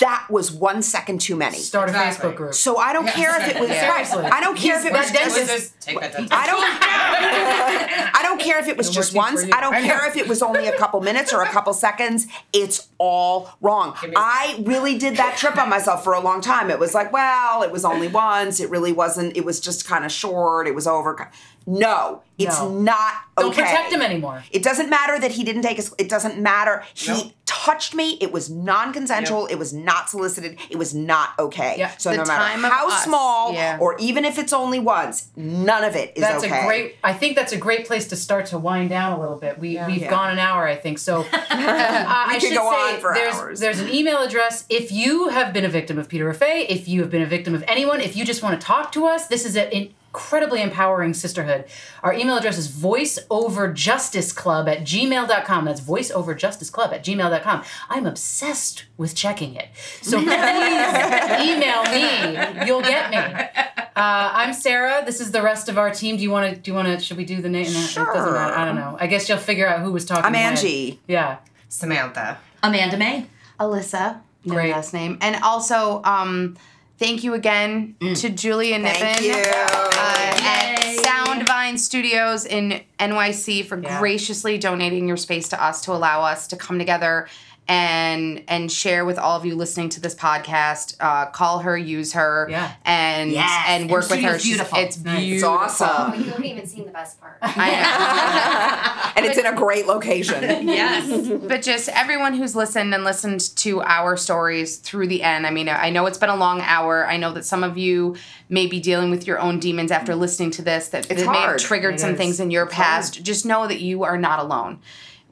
That 0.00 0.26
was 0.30 0.50
one 0.52 0.82
second 0.82 1.20
too 1.20 1.36
many. 1.36 1.58
Start 1.58 1.90
a 1.90 1.92
Facebook 1.92 2.36
group. 2.36 2.54
So 2.54 2.78
I 2.78 2.92
don't 2.92 3.06
care 3.08 3.40
if 3.40 3.54
it 3.54 3.60
was 3.60 3.68
Yeah. 3.74 3.88
right. 3.88 4.32
I 4.32 4.40
don't 4.40 4.56
care 4.56 4.78
if 4.78 4.86
it 4.86 4.92
was 4.92 5.10
That 5.12 5.46
just. 5.46 5.80
Take 5.80 6.00
that 6.00 6.12
to 6.12 6.18
I 6.34 6.46
don't. 6.46 8.14
I 8.16 8.20
don't 8.22 8.40
care 8.40 8.58
if 8.58 8.68
it 8.68 8.76
was 8.76 8.88
Been 8.88 8.94
just 8.94 9.14
once. 9.14 9.42
I 9.44 9.60
don't 9.60 9.74
I 9.74 9.82
care 9.82 10.06
if 10.08 10.16
it 10.16 10.28
was 10.28 10.42
only 10.42 10.66
a 10.66 10.76
couple 10.76 11.00
minutes 11.00 11.32
or 11.32 11.42
a 11.42 11.46
couple 11.48 11.72
seconds. 11.74 12.26
It's 12.52 12.88
all 12.98 13.50
wrong. 13.60 13.94
I 14.16 14.62
really 14.64 14.98
did 14.98 15.16
that 15.16 15.36
trip 15.36 15.56
on 15.58 15.68
myself 15.68 16.02
for 16.04 16.14
a 16.14 16.20
long 16.20 16.40
time. 16.40 16.70
It 16.70 16.78
was 16.78 16.94
like, 16.94 17.12
well, 17.12 17.62
it 17.62 17.70
was 17.70 17.84
only 17.84 18.08
once. 18.08 18.60
It 18.60 18.70
really 18.70 18.92
wasn't. 18.92 19.36
It 19.36 19.44
was 19.44 19.60
just 19.60 19.86
kind 19.86 20.04
of 20.04 20.12
short. 20.12 20.66
It 20.66 20.74
was 20.74 20.86
over. 20.86 21.30
No, 21.66 22.22
it's 22.38 22.58
No. 22.60 22.68
not 22.78 23.12
okay. 23.38 23.42
Don't 23.46 23.54
protect 23.54 23.92
him 23.92 24.02
anymore. 24.02 24.44
It 24.50 24.62
doesn't 24.62 24.90
matter 24.90 25.18
that 25.18 25.30
he 25.32 25.44
didn't 25.44 25.62
take 25.62 25.76
his. 25.76 25.94
It 25.98 26.08
doesn't 26.10 26.38
matter. 26.38 26.84
He 26.92 27.34
touched 27.46 27.94
me. 27.94 28.18
It 28.20 28.32
was 28.32 28.50
non-consensual. 28.50 29.46
It 29.46 29.54
was 29.54 29.72
not 29.72 30.10
solicited. 30.10 30.58
It 30.68 30.76
was 30.76 30.94
not 30.94 31.30
okay. 31.38 31.76
Yeah. 31.78 31.92
So 31.96 32.10
The 32.10 32.18
no 32.18 32.24
matter 32.24 32.44
time 32.44 32.64
of 32.64 32.70
how 32.70 32.88
us. 32.88 33.04
small, 33.04 33.54
Yeah. 33.54 33.78
or 33.80 33.96
even 33.98 34.24
if 34.26 34.38
it's 34.38 34.52
only 34.52 34.78
once, 34.78 35.28
none 35.36 35.84
of 35.84 35.96
it 35.96 36.12
is 36.16 36.20
That's 36.22 36.44
okay. 36.44 36.60
a 36.62 36.66
great. 36.66 36.96
I 37.02 37.14
think 37.14 37.34
that's 37.36 37.52
a 37.52 37.56
great 37.56 37.86
place 37.86 38.08
to 38.08 38.16
start 38.16 38.46
to 38.46 38.58
wind 38.58 38.90
down 38.90 39.12
a 39.12 39.20
little 39.20 39.36
bit. 39.36 39.58
We 39.58 39.80
we've 39.86 40.02
Yeah. 40.02 40.10
gone 40.10 40.30
an 40.30 40.38
hour, 40.38 40.66
I 40.66 40.76
think. 40.76 40.98
So 40.98 41.20
uh, 41.32 41.36
I 41.50 42.38
should 42.40 42.54
go 42.54 42.70
say 42.70 42.94
on 42.94 43.00
for 43.00 43.14
there's 43.14 43.34
hours. 43.36 43.60
there's 43.60 43.80
an 43.80 43.88
email 43.88 44.18
address. 44.22 44.64
If 44.68 44.92
you 44.92 45.28
have 45.28 45.52
been 45.54 45.64
a 45.64 45.68
victim 45.70 45.98
of 45.98 46.08
Peter 46.08 46.30
Rofé, 46.30 46.66
if 46.68 46.88
you 46.88 47.00
have 47.00 47.10
been 47.10 47.22
a 47.22 47.26
victim 47.26 47.54
of 47.54 47.64
anyone, 47.66 48.00
if 48.00 48.16
you 48.16 48.24
just 48.24 48.42
want 48.42 48.60
to 48.60 48.66
talk 48.66 48.92
to 48.92 49.06
us, 49.06 49.26
this 49.28 49.44
is 49.46 49.56
an 49.56 49.94
incredibly 50.14 50.62
empowering 50.62 51.12
sisterhood. 51.12 51.64
Our 52.04 52.14
email 52.14 52.36
address 52.36 52.56
is 52.56 52.68
voiceoverjusticeclub 52.68 54.68
at 54.68 54.82
gmail.com. 54.82 55.64
That's 55.64 55.80
voiceoverjusticeclub 55.80 56.92
at 56.92 57.04
gmail.com. 57.04 57.64
I'm 57.90 58.06
obsessed 58.06 58.84
with 58.96 59.16
checking 59.16 59.56
it. 59.56 59.70
So 60.02 60.18
please 60.18 60.28
email 60.30 61.82
me. 61.90 62.64
You'll 62.64 62.80
get 62.82 63.10
me. 63.10 63.16
Uh, 63.16 63.50
I'm 63.96 64.52
Sarah. 64.52 65.02
This 65.04 65.20
is 65.20 65.32
the 65.32 65.42
rest 65.42 65.68
of 65.68 65.78
our 65.78 65.90
team. 65.90 66.16
Do 66.16 66.22
you 66.22 66.30
want 66.30 66.54
to? 66.54 66.60
Do 66.60 66.70
you 66.70 66.76
want 66.76 66.86
to? 66.86 67.00
Should 67.04 67.16
we 67.16 67.24
do 67.24 67.42
the 67.42 67.48
name? 67.48 67.66
It 67.66 67.72
doesn't 67.72 68.04
matter. 68.04 68.36
I 68.54 68.64
don't 68.64 68.76
know. 68.76 68.96
I 69.00 69.08
guess 69.08 69.28
you'll 69.28 69.38
figure 69.38 69.66
out 69.66 69.80
who 69.80 69.90
was 69.90 70.04
talking. 70.04 70.26
I'm 70.26 70.32
when. 70.32 70.42
Angie. 70.42 71.00
Yeah. 71.08 71.38
Samantha. 71.68 72.38
Amanda 72.62 72.96
May. 72.96 73.26
Alyssa, 73.58 74.20
no 74.44 74.54
Great. 74.54 74.70
last 74.70 74.94
name. 74.94 75.18
And 75.20 75.42
also, 75.42 76.02
um, 76.04 76.56
thank 76.98 77.24
you 77.24 77.34
again 77.34 77.96
to 78.00 78.28
Julia 78.30 78.78
Nippon 78.78 79.14
Thank 79.16 79.46
uh, 79.46 80.36
at 80.44 80.78
Soundvine 81.04 81.78
Studios 81.78 82.44
in 82.46 82.80
NYC 82.98 83.64
for 83.66 83.78
Yeah. 83.80 83.98
graciously 83.98 84.58
donating 84.58 85.08
your 85.08 85.16
space 85.16 85.48
to 85.50 85.62
us 85.62 85.80
to 85.82 85.92
allow 85.92 86.22
us 86.22 86.46
to 86.48 86.56
come 86.56 86.78
together 86.78 87.28
and 87.66 88.42
and 88.48 88.70
share 88.70 89.04
with 89.04 89.18
all 89.18 89.36
of 89.36 89.46
you 89.46 89.54
listening 89.54 89.88
to 89.90 90.00
this 90.00 90.14
podcast. 90.14 90.96
Uh, 91.00 91.26
call 91.26 91.60
her, 91.60 91.76
use 91.76 92.12
her, 92.12 92.46
Yeah. 92.50 92.72
and 92.84 93.30
Yes, 93.32 93.64
and 93.68 93.82
and 93.84 93.90
work 93.90 94.06
the 94.08 94.16
with 94.16 94.24
her. 94.24 94.38
studio's 94.38 94.42
She's- 94.42 94.56
beautiful. 94.56 94.78
It's 94.78 94.98
Nice. 94.98 95.32
It's 95.32 95.42
awesome. 95.42 95.88
Oh, 95.90 96.14
you 96.14 96.24
haven't 96.24 96.44
even 96.44 96.66
seen 96.66 96.84
the 96.84 96.90
best 96.92 97.20
part. 97.20 97.38
I 97.42 99.12
and 99.16 99.26
it's 99.26 99.38
in 99.38 99.46
a 99.46 99.54
great 99.54 99.86
location. 99.86 100.68
Yes. 100.68 101.30
but 101.46 101.62
just 101.62 101.88
everyone 101.88 102.34
who's 102.34 102.54
listened 102.56 102.94
and 102.94 103.04
listened 103.04 103.40
to 103.56 103.80
our 103.82 104.16
stories 104.16 104.76
through 104.78 105.06
the 105.08 105.22
end. 105.22 105.46
I 105.46 105.50
mean, 105.50 105.68
I 105.68 105.90
know 105.90 106.06
it's 106.06 106.18
been 106.18 106.28
a 106.30 106.36
long 106.36 106.60
hour. 106.62 107.06
I 107.06 107.16
know 107.16 107.32
that 107.32 107.44
some 107.44 107.64
of 107.64 107.78
you 107.78 108.16
may 108.48 108.66
be 108.66 108.80
dealing 108.80 109.10
with 109.10 109.26
your 109.26 109.38
own 109.38 109.58
demons 109.58 109.90
after 109.90 110.14
listening 110.14 110.50
to 110.52 110.62
this, 110.62 110.88
that, 110.88 111.10
It's 111.10 111.22
that 111.22 111.30
may 111.30 111.38
have 111.38 111.48
hard. 111.48 111.58
triggered 111.60 111.94
It 111.94 112.00
some 112.00 112.10
is. 112.12 112.16
things 112.18 112.40
in 112.40 112.50
your 112.50 112.66
past. 112.66 113.22
Just 113.22 113.46
know 113.46 113.66
that 113.66 113.80
you 113.80 114.04
are 114.04 114.18
not 114.18 114.38
alone. 114.38 114.80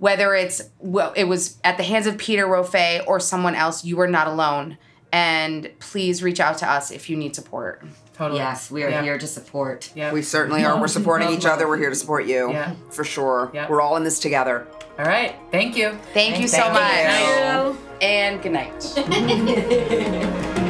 Whether 0.02 0.34
it's 0.34 0.60
well, 0.80 1.12
it 1.14 1.28
was 1.28 1.58
at 1.62 1.76
the 1.76 1.84
hands 1.84 2.08
of 2.08 2.18
Peter 2.18 2.44
Rofé 2.44 3.06
or 3.06 3.20
someone 3.20 3.54
else, 3.54 3.84
you 3.84 4.00
are 4.00 4.08
not 4.08 4.26
alone. 4.26 4.76
And 5.12 5.70
please 5.78 6.24
reach 6.24 6.40
out 6.40 6.58
to 6.58 6.68
us 6.68 6.90
if 6.90 7.08
you 7.08 7.16
need 7.16 7.36
support. 7.36 7.84
Totally. 8.14 8.40
Yes, 8.40 8.68
we 8.68 8.82
are 8.82 8.90
Yeah. 8.90 9.00
here 9.04 9.16
to 9.16 9.28
support. 9.28 9.92
Yeah. 9.94 10.12
We 10.12 10.22
certainly 10.22 10.64
are. 10.64 10.76
We're 10.80 10.88
supporting 10.98 11.30
each 11.30 11.46
other. 11.46 11.68
We're 11.68 11.76
here 11.76 11.90
to 11.90 11.94
support 11.94 12.26
you. 12.26 12.50
Yeah. 12.50 12.74
For 12.90 13.04
sure. 13.04 13.52
Yeah. 13.54 13.68
We're 13.70 13.80
all 13.80 13.96
in 13.96 14.02
this 14.02 14.18
together. 14.18 14.66
All 14.98 15.04
right. 15.04 15.36
Thank 15.52 15.76
you. 15.76 15.96
Thank 16.14 16.40
you 16.40 16.48
so 16.48 16.62
Thank 16.72 16.74
much. 16.74 17.76
you. 17.76 17.78
And 18.04 18.42
good 18.42 18.50
night. 18.50 20.52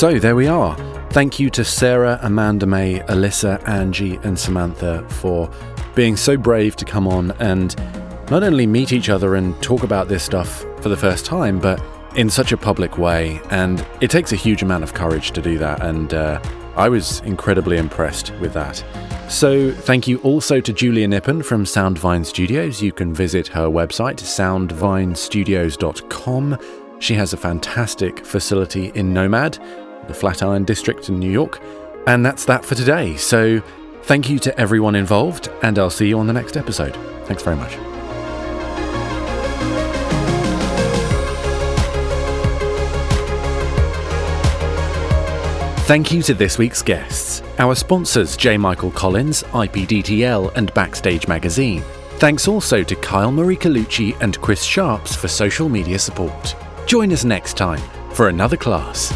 So 0.00 0.18
there 0.18 0.34
we 0.34 0.46
are. 0.46 0.74
Thank 1.10 1.38
you 1.38 1.50
to 1.50 1.62
Sarah, 1.62 2.18
Amanda 2.22 2.64
May, 2.64 3.00
Alyssa, 3.00 3.62
Angie, 3.68 4.16
and 4.22 4.38
Samantha 4.38 5.06
for 5.10 5.50
being 5.94 6.16
so 6.16 6.38
brave 6.38 6.74
to 6.76 6.86
come 6.86 7.06
on 7.06 7.32
and 7.32 7.76
not 8.30 8.42
only 8.42 8.66
meet 8.66 8.94
each 8.94 9.10
other 9.10 9.34
and 9.34 9.62
talk 9.62 9.82
about 9.82 10.08
this 10.08 10.22
stuff 10.22 10.64
for 10.80 10.88
the 10.88 10.96
first 10.96 11.26
time, 11.26 11.58
but 11.58 11.82
in 12.16 12.30
such 12.30 12.50
a 12.50 12.56
public 12.56 12.96
way. 12.96 13.42
And 13.50 13.86
it 14.00 14.10
takes 14.10 14.32
a 14.32 14.36
huge 14.36 14.62
amount 14.62 14.84
of 14.84 14.94
courage 14.94 15.32
to 15.32 15.42
do 15.42 15.58
that. 15.58 15.82
And 15.82 16.14
uh, 16.14 16.40
I 16.76 16.88
was 16.88 17.20
incredibly 17.20 17.76
impressed 17.76 18.32
with 18.40 18.54
that. 18.54 18.82
So, 19.28 19.70
thank 19.70 20.08
you 20.08 20.16
also 20.20 20.62
to 20.62 20.72
Julia 20.72 21.08
Nippon 21.08 21.42
from 21.42 21.64
Soundvine 21.64 22.24
Studios. 22.24 22.80
You 22.80 22.92
can 22.92 23.12
visit 23.12 23.48
her 23.48 23.66
website, 23.66 24.16
soundvinestudios.com. 24.16 26.58
She 27.00 27.14
has 27.14 27.34
a 27.34 27.36
fantastic 27.36 28.24
facility 28.24 28.92
in 28.94 29.12
Nomad, 29.12 29.58
the 30.08 30.14
Flatiron 30.14 30.64
District 30.64 31.08
in 31.08 31.18
New 31.18 31.30
York. 31.30 31.60
And 32.06 32.24
that's 32.24 32.44
that 32.46 32.64
for 32.64 32.74
today. 32.74 33.16
So, 33.16 33.60
thank 34.02 34.28
you 34.28 34.38
to 34.40 34.58
everyone 34.58 34.94
involved, 34.94 35.48
and 35.62 35.78
I'll 35.78 35.90
see 35.90 36.08
you 36.08 36.18
on 36.18 36.26
the 36.26 36.32
next 36.32 36.56
episode. 36.56 36.96
Thanks 37.26 37.42
very 37.42 37.56
much. 37.56 37.76
Thank 45.90 46.12
you 46.12 46.22
to 46.22 46.34
this 46.34 46.56
week's 46.56 46.82
guests, 46.82 47.42
our 47.58 47.74
sponsors 47.74 48.36
J. 48.36 48.56
Michael 48.56 48.92
Collins, 48.92 49.42
IPDTL, 49.42 50.54
and 50.54 50.72
Backstage 50.72 51.26
Magazine. 51.26 51.82
Thanks 52.18 52.46
also 52.46 52.84
to 52.84 52.94
Kyle 52.94 53.32
Marie 53.32 53.56
Colucci 53.56 54.16
and 54.20 54.40
Chris 54.40 54.62
Sharps 54.62 55.16
for 55.16 55.26
social 55.26 55.68
media 55.68 55.98
support. 55.98 56.54
Join 56.86 57.12
us 57.12 57.24
next 57.24 57.56
time 57.56 57.80
for 58.12 58.28
another 58.28 58.56
class. 58.56 59.10